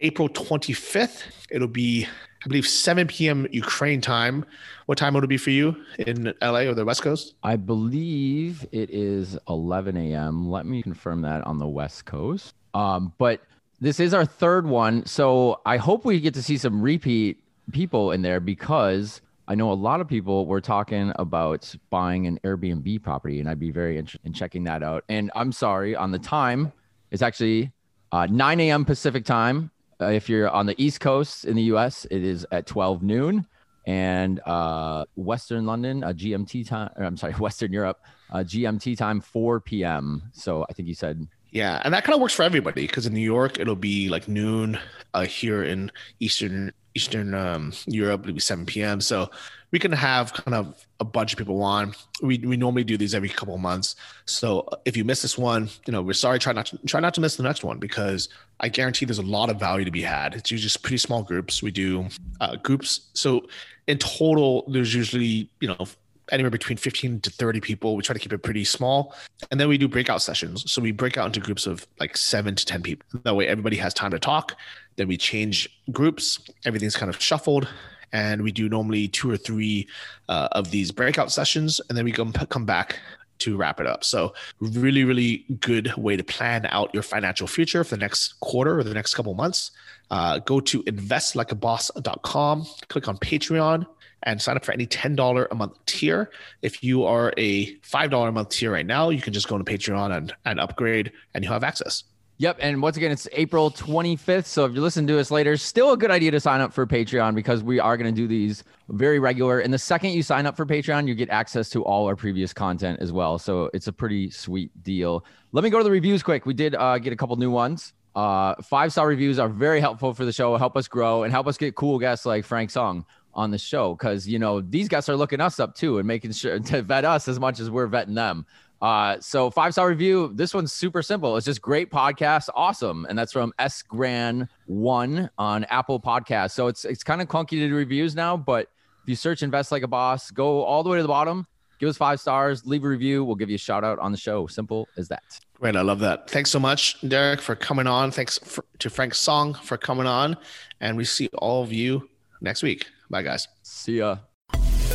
April 0.00 0.30
25th. 0.30 1.24
It'll 1.50 1.68
be, 1.68 2.06
I 2.06 2.48
believe, 2.48 2.66
7 2.66 3.06
p.m. 3.06 3.46
Ukraine 3.52 4.00
time. 4.00 4.46
What 4.86 4.96
time 4.96 5.12
would 5.12 5.24
it 5.24 5.28
be 5.28 5.36
for 5.36 5.50
you 5.50 5.76
in 5.98 6.32
LA 6.40 6.60
or 6.60 6.72
the 6.72 6.84
West 6.86 7.02
Coast? 7.02 7.34
I 7.42 7.56
believe 7.56 8.66
it 8.72 8.88
is 8.88 9.36
11 9.50 9.98
a.m. 9.98 10.50
Let 10.50 10.64
me 10.64 10.82
confirm 10.82 11.20
that 11.22 11.46
on 11.46 11.58
the 11.58 11.68
West 11.68 12.06
Coast. 12.06 12.54
Um, 12.72 13.12
but 13.18 13.42
this 13.84 14.00
is 14.00 14.14
our 14.14 14.24
third 14.24 14.66
one. 14.66 15.04
So 15.04 15.60
I 15.66 15.76
hope 15.76 16.06
we 16.06 16.18
get 16.18 16.32
to 16.34 16.42
see 16.42 16.56
some 16.56 16.80
repeat 16.80 17.44
people 17.70 18.12
in 18.12 18.22
there 18.22 18.40
because 18.40 19.20
I 19.46 19.54
know 19.54 19.70
a 19.70 19.74
lot 19.74 20.00
of 20.00 20.08
people 20.08 20.46
were 20.46 20.62
talking 20.62 21.12
about 21.16 21.74
buying 21.90 22.26
an 22.26 22.40
Airbnb 22.44 23.02
property, 23.02 23.40
and 23.40 23.48
I'd 23.48 23.60
be 23.60 23.70
very 23.70 23.98
interested 23.98 24.26
in 24.26 24.32
checking 24.32 24.64
that 24.64 24.82
out. 24.82 25.04
And 25.10 25.30
I'm 25.36 25.52
sorry, 25.52 25.94
on 25.94 26.12
the 26.12 26.18
time, 26.18 26.72
it's 27.10 27.20
actually 27.20 27.72
uh, 28.10 28.26
9 28.26 28.60
a.m. 28.60 28.86
Pacific 28.86 29.26
time. 29.26 29.70
Uh, 30.00 30.06
if 30.06 30.30
you're 30.30 30.48
on 30.48 30.64
the 30.64 30.82
East 30.82 31.00
Coast 31.00 31.44
in 31.44 31.54
the 31.54 31.64
US, 31.74 32.06
it 32.10 32.24
is 32.24 32.46
at 32.50 32.66
12 32.66 33.02
noon. 33.02 33.46
And 33.86 34.40
uh, 34.46 35.04
Western 35.14 35.66
London, 35.66 36.02
uh, 36.02 36.14
GMT 36.14 36.66
time, 36.66 36.90
I'm 36.96 37.18
sorry, 37.18 37.32
Western 37.38 37.70
Europe, 37.70 38.00
uh, 38.30 38.38
GMT 38.38 38.96
time, 38.96 39.20
4 39.20 39.60
p.m. 39.60 40.22
So 40.32 40.64
I 40.70 40.72
think 40.72 40.88
you 40.88 40.94
said 40.94 41.28
Yeah, 41.54 41.80
and 41.84 41.94
that 41.94 42.02
kind 42.02 42.16
of 42.16 42.20
works 42.20 42.34
for 42.34 42.42
everybody 42.42 42.84
because 42.84 43.06
in 43.06 43.14
New 43.14 43.20
York 43.20 43.60
it'll 43.60 43.76
be 43.76 44.08
like 44.08 44.26
noon. 44.26 44.76
Uh, 45.14 45.24
here 45.24 45.62
in 45.62 45.92
Eastern 46.18 46.72
Eastern 46.96 47.32
um, 47.32 47.72
Europe 47.86 48.22
it'll 48.22 48.34
be 48.34 48.40
7 48.40 48.66
p.m. 48.66 49.00
So 49.00 49.30
we 49.70 49.78
can 49.78 49.92
have 49.92 50.32
kind 50.32 50.56
of 50.56 50.84
a 50.98 51.04
bunch 51.04 51.32
of 51.32 51.38
people 51.38 51.62
on. 51.62 51.94
We 52.20 52.38
we 52.38 52.56
normally 52.56 52.82
do 52.82 52.96
these 52.96 53.14
every 53.14 53.28
couple 53.28 53.56
months. 53.58 53.94
So 54.24 54.68
if 54.84 54.96
you 54.96 55.04
miss 55.04 55.22
this 55.22 55.38
one, 55.38 55.70
you 55.86 55.92
know 55.92 56.02
we're 56.02 56.14
sorry. 56.14 56.40
Try 56.40 56.52
not 56.52 56.66
to 56.66 56.78
try 56.86 56.98
not 56.98 57.14
to 57.14 57.20
miss 57.20 57.36
the 57.36 57.44
next 57.44 57.62
one 57.62 57.78
because 57.78 58.28
I 58.58 58.68
guarantee 58.68 59.06
there's 59.06 59.18
a 59.18 59.22
lot 59.22 59.48
of 59.48 59.60
value 59.60 59.84
to 59.84 59.92
be 59.92 60.02
had. 60.02 60.34
It's 60.34 60.50
usually 60.50 60.64
just 60.64 60.82
pretty 60.82 60.98
small 60.98 61.22
groups. 61.22 61.62
We 61.62 61.70
do 61.70 62.08
uh, 62.40 62.56
groups. 62.56 63.10
So 63.14 63.46
in 63.86 63.98
total, 63.98 64.64
there's 64.66 64.92
usually 64.92 65.48
you 65.60 65.68
know 65.68 65.86
anywhere 66.30 66.50
between 66.50 66.76
15 66.76 67.20
to 67.20 67.30
30 67.30 67.60
people. 67.60 67.96
We 67.96 68.02
try 68.02 68.14
to 68.14 68.18
keep 68.18 68.32
it 68.32 68.38
pretty 68.38 68.64
small. 68.64 69.14
And 69.50 69.60
then 69.60 69.68
we 69.68 69.78
do 69.78 69.88
breakout 69.88 70.22
sessions. 70.22 70.70
So 70.70 70.80
we 70.80 70.92
break 70.92 71.16
out 71.16 71.26
into 71.26 71.40
groups 71.40 71.66
of 71.66 71.86
like 72.00 72.16
seven 72.16 72.54
to 72.54 72.64
10 72.64 72.82
people. 72.82 73.06
That 73.24 73.36
way 73.36 73.46
everybody 73.46 73.76
has 73.76 73.94
time 73.94 74.10
to 74.12 74.18
talk. 74.18 74.56
Then 74.96 75.08
we 75.08 75.16
change 75.16 75.68
groups. 75.92 76.40
Everything's 76.64 76.96
kind 76.96 77.10
of 77.10 77.20
shuffled. 77.20 77.68
And 78.12 78.42
we 78.42 78.52
do 78.52 78.68
normally 78.68 79.08
two 79.08 79.30
or 79.30 79.36
three 79.36 79.88
uh, 80.28 80.48
of 80.52 80.70
these 80.70 80.92
breakout 80.92 81.32
sessions. 81.32 81.80
And 81.88 81.98
then 81.98 82.04
we 82.04 82.12
come, 82.12 82.32
come 82.32 82.64
back 82.64 83.00
to 83.38 83.56
wrap 83.56 83.80
it 83.80 83.86
up. 83.86 84.04
So 84.04 84.34
really, 84.60 85.04
really 85.04 85.44
good 85.60 85.94
way 85.96 86.16
to 86.16 86.22
plan 86.22 86.66
out 86.70 86.94
your 86.94 87.02
financial 87.02 87.46
future 87.46 87.82
for 87.84 87.96
the 87.96 88.00
next 88.00 88.38
quarter 88.40 88.78
or 88.78 88.84
the 88.84 88.94
next 88.94 89.14
couple 89.14 89.34
months. 89.34 89.70
Uh, 90.10 90.38
go 90.38 90.60
to 90.60 90.82
investlikeaboss.com, 90.84 92.66
click 92.88 93.08
on 93.08 93.16
Patreon, 93.18 93.86
and 94.24 94.40
sign 94.40 94.56
up 94.56 94.64
for 94.64 94.72
any 94.72 94.86
$10 94.86 95.46
a 95.50 95.54
month 95.54 95.72
tier. 95.86 96.30
If 96.62 96.82
you 96.82 97.04
are 97.04 97.32
a 97.36 97.76
$5 97.76 98.28
a 98.28 98.32
month 98.32 98.48
tier 98.50 98.72
right 98.72 98.86
now, 98.86 99.10
you 99.10 99.20
can 99.20 99.32
just 99.32 99.48
go 99.48 99.56
to 99.56 99.64
Patreon 99.64 100.16
and, 100.16 100.34
and 100.44 100.60
upgrade 100.60 101.12
and 101.34 101.44
you'll 101.44 101.52
have 101.52 101.64
access. 101.64 102.04
Yep. 102.38 102.56
And 102.60 102.82
once 102.82 102.96
again, 102.96 103.12
it's 103.12 103.28
April 103.32 103.70
25th. 103.70 104.46
So 104.46 104.64
if 104.64 104.72
you're 104.72 104.82
listening 104.82 105.06
to 105.06 105.20
us 105.20 105.30
later, 105.30 105.56
still 105.56 105.92
a 105.92 105.96
good 105.96 106.10
idea 106.10 106.32
to 106.32 106.40
sign 106.40 106.60
up 106.60 106.72
for 106.72 106.84
Patreon 106.84 107.36
because 107.36 107.62
we 107.62 107.78
are 107.78 107.96
going 107.96 108.12
to 108.12 108.16
do 108.20 108.26
these 108.26 108.64
very 108.88 109.20
regular. 109.20 109.60
And 109.60 109.72
the 109.72 109.78
second 109.78 110.10
you 110.10 110.22
sign 110.22 110.44
up 110.44 110.56
for 110.56 110.66
Patreon, 110.66 111.06
you 111.06 111.14
get 111.14 111.30
access 111.30 111.70
to 111.70 111.84
all 111.84 112.06
our 112.06 112.16
previous 112.16 112.52
content 112.52 112.98
as 113.00 113.12
well. 113.12 113.38
So 113.38 113.70
it's 113.72 113.86
a 113.86 113.92
pretty 113.92 114.30
sweet 114.30 114.70
deal. 114.82 115.24
Let 115.52 115.62
me 115.62 115.70
go 115.70 115.78
to 115.78 115.84
the 115.84 115.92
reviews 115.92 116.24
quick. 116.24 116.44
We 116.44 116.54
did 116.54 116.74
uh, 116.74 116.98
get 116.98 117.12
a 117.12 117.16
couple 117.16 117.36
new 117.36 117.52
ones. 117.52 117.92
Uh, 118.16 118.54
five 118.62 118.90
star 118.92 119.06
reviews 119.06 119.38
are 119.38 119.48
very 119.48 119.80
helpful 119.80 120.12
for 120.14 120.24
the 120.24 120.32
show, 120.32 120.56
help 120.56 120.76
us 120.76 120.86
grow 120.86 121.24
and 121.24 121.32
help 121.32 121.48
us 121.48 121.56
get 121.56 121.74
cool 121.74 121.98
guests 121.98 122.24
like 122.24 122.44
Frank 122.44 122.70
Song 122.70 123.04
on 123.34 123.50
the 123.50 123.58
show. 123.58 123.94
Cause 123.96 124.26
you 124.26 124.38
know, 124.38 124.60
these 124.60 124.88
guys 124.88 125.08
are 125.08 125.16
looking 125.16 125.40
us 125.40 125.60
up 125.60 125.74
too 125.74 125.98
and 125.98 126.06
making 126.06 126.32
sure 126.32 126.58
to 126.70 126.82
vet 126.82 127.04
us 127.04 127.28
as 127.28 127.38
much 127.38 127.60
as 127.60 127.70
we're 127.70 127.88
vetting 127.88 128.14
them. 128.14 128.46
Uh, 128.84 129.18
so 129.18 129.50
five 129.50 129.72
star 129.72 129.88
review. 129.88 130.30
This 130.34 130.52
one's 130.52 130.70
super 130.70 131.00
simple. 131.00 131.38
It's 131.38 131.46
just 131.46 131.62
great 131.62 131.90
podcast, 131.90 132.50
awesome, 132.54 133.06
and 133.08 133.18
that's 133.18 133.32
from 133.32 133.52
S 133.58 133.80
Gran 133.80 134.46
One 134.66 135.30
on 135.38 135.64
Apple 135.64 135.98
Podcast. 135.98 136.50
So 136.50 136.66
it's 136.66 136.84
it's 136.84 137.02
kind 137.02 137.22
of 137.22 137.28
clunky 137.28 137.50
to 137.50 137.68
do 137.68 137.74
reviews 137.74 138.14
now, 138.14 138.36
but 138.36 138.68
if 139.02 139.08
you 139.08 139.16
search 139.16 139.42
"Invest 139.42 139.72
Like 139.72 139.84
a 139.84 139.88
Boss," 139.88 140.30
go 140.30 140.62
all 140.64 140.82
the 140.82 140.90
way 140.90 140.98
to 140.98 141.02
the 141.02 141.08
bottom, 141.08 141.46
give 141.78 141.88
us 141.88 141.96
five 141.96 142.20
stars, 142.20 142.66
leave 142.66 142.84
a 142.84 142.88
review. 142.88 143.24
We'll 143.24 143.36
give 143.36 143.48
you 143.48 143.54
a 143.54 143.58
shout 143.58 143.84
out 143.84 143.98
on 144.00 144.12
the 144.12 144.18
show. 144.18 144.46
Simple 144.48 144.86
as 144.98 145.08
that. 145.08 145.22
Great, 145.54 145.76
I 145.76 145.80
love 145.80 146.00
that. 146.00 146.28
Thanks 146.28 146.50
so 146.50 146.58
much, 146.58 147.00
Derek, 147.08 147.40
for 147.40 147.54
coming 147.54 147.86
on. 147.86 148.10
Thanks 148.10 148.36
for, 148.38 148.66
to 148.80 148.90
Frank 148.90 149.14
Song 149.14 149.54
for 149.54 149.78
coming 149.78 150.06
on, 150.06 150.36
and 150.80 150.94
we 150.94 151.04
see 151.04 151.28
all 151.38 151.62
of 151.62 151.72
you 151.72 152.06
next 152.42 152.62
week. 152.62 152.86
Bye, 153.14 153.22
guys. 153.22 153.46
See 153.62 153.98
ya. 153.98 154.16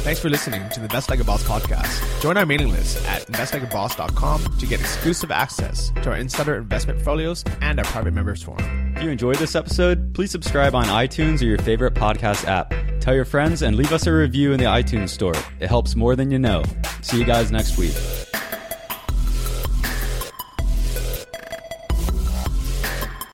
Thanks 0.03 0.19
for 0.19 0.29
listening 0.29 0.67
to 0.71 0.79
the 0.81 0.87
Invest 0.87 1.09
Like 1.09 1.21
a 1.21 1.23
Boss 1.23 1.41
podcast. 1.41 2.21
Join 2.21 2.35
our 2.35 2.45
mailing 2.45 2.67
list 2.69 2.97
at 3.07 3.25
investlikeaboss.com 3.27 4.57
to 4.57 4.65
get 4.65 4.81
exclusive 4.81 5.31
access 5.31 5.89
to 6.03 6.09
our 6.09 6.17
insider 6.17 6.57
investment 6.57 7.01
folios 7.01 7.45
and 7.61 7.79
our 7.79 7.85
private 7.85 8.13
members 8.13 8.43
forum. 8.43 8.93
If 8.97 9.03
you 9.03 9.09
enjoyed 9.09 9.37
this 9.37 9.55
episode, 9.55 10.13
please 10.13 10.31
subscribe 10.31 10.75
on 10.75 10.83
iTunes 10.87 11.41
or 11.41 11.45
your 11.45 11.59
favorite 11.59 11.93
podcast 11.93 12.43
app. 12.45 12.73
Tell 12.99 13.15
your 13.15 13.23
friends 13.23 13.61
and 13.61 13.77
leave 13.77 13.93
us 13.93 14.05
a 14.05 14.11
review 14.11 14.51
in 14.51 14.59
the 14.59 14.65
iTunes 14.65 15.09
store. 15.09 15.35
It 15.61 15.69
helps 15.69 15.95
more 15.95 16.17
than 16.17 16.29
you 16.29 16.39
know. 16.39 16.63
See 17.01 17.19
you 17.19 17.25
guys 17.25 17.53
next 17.53 17.77
week. 17.77 17.95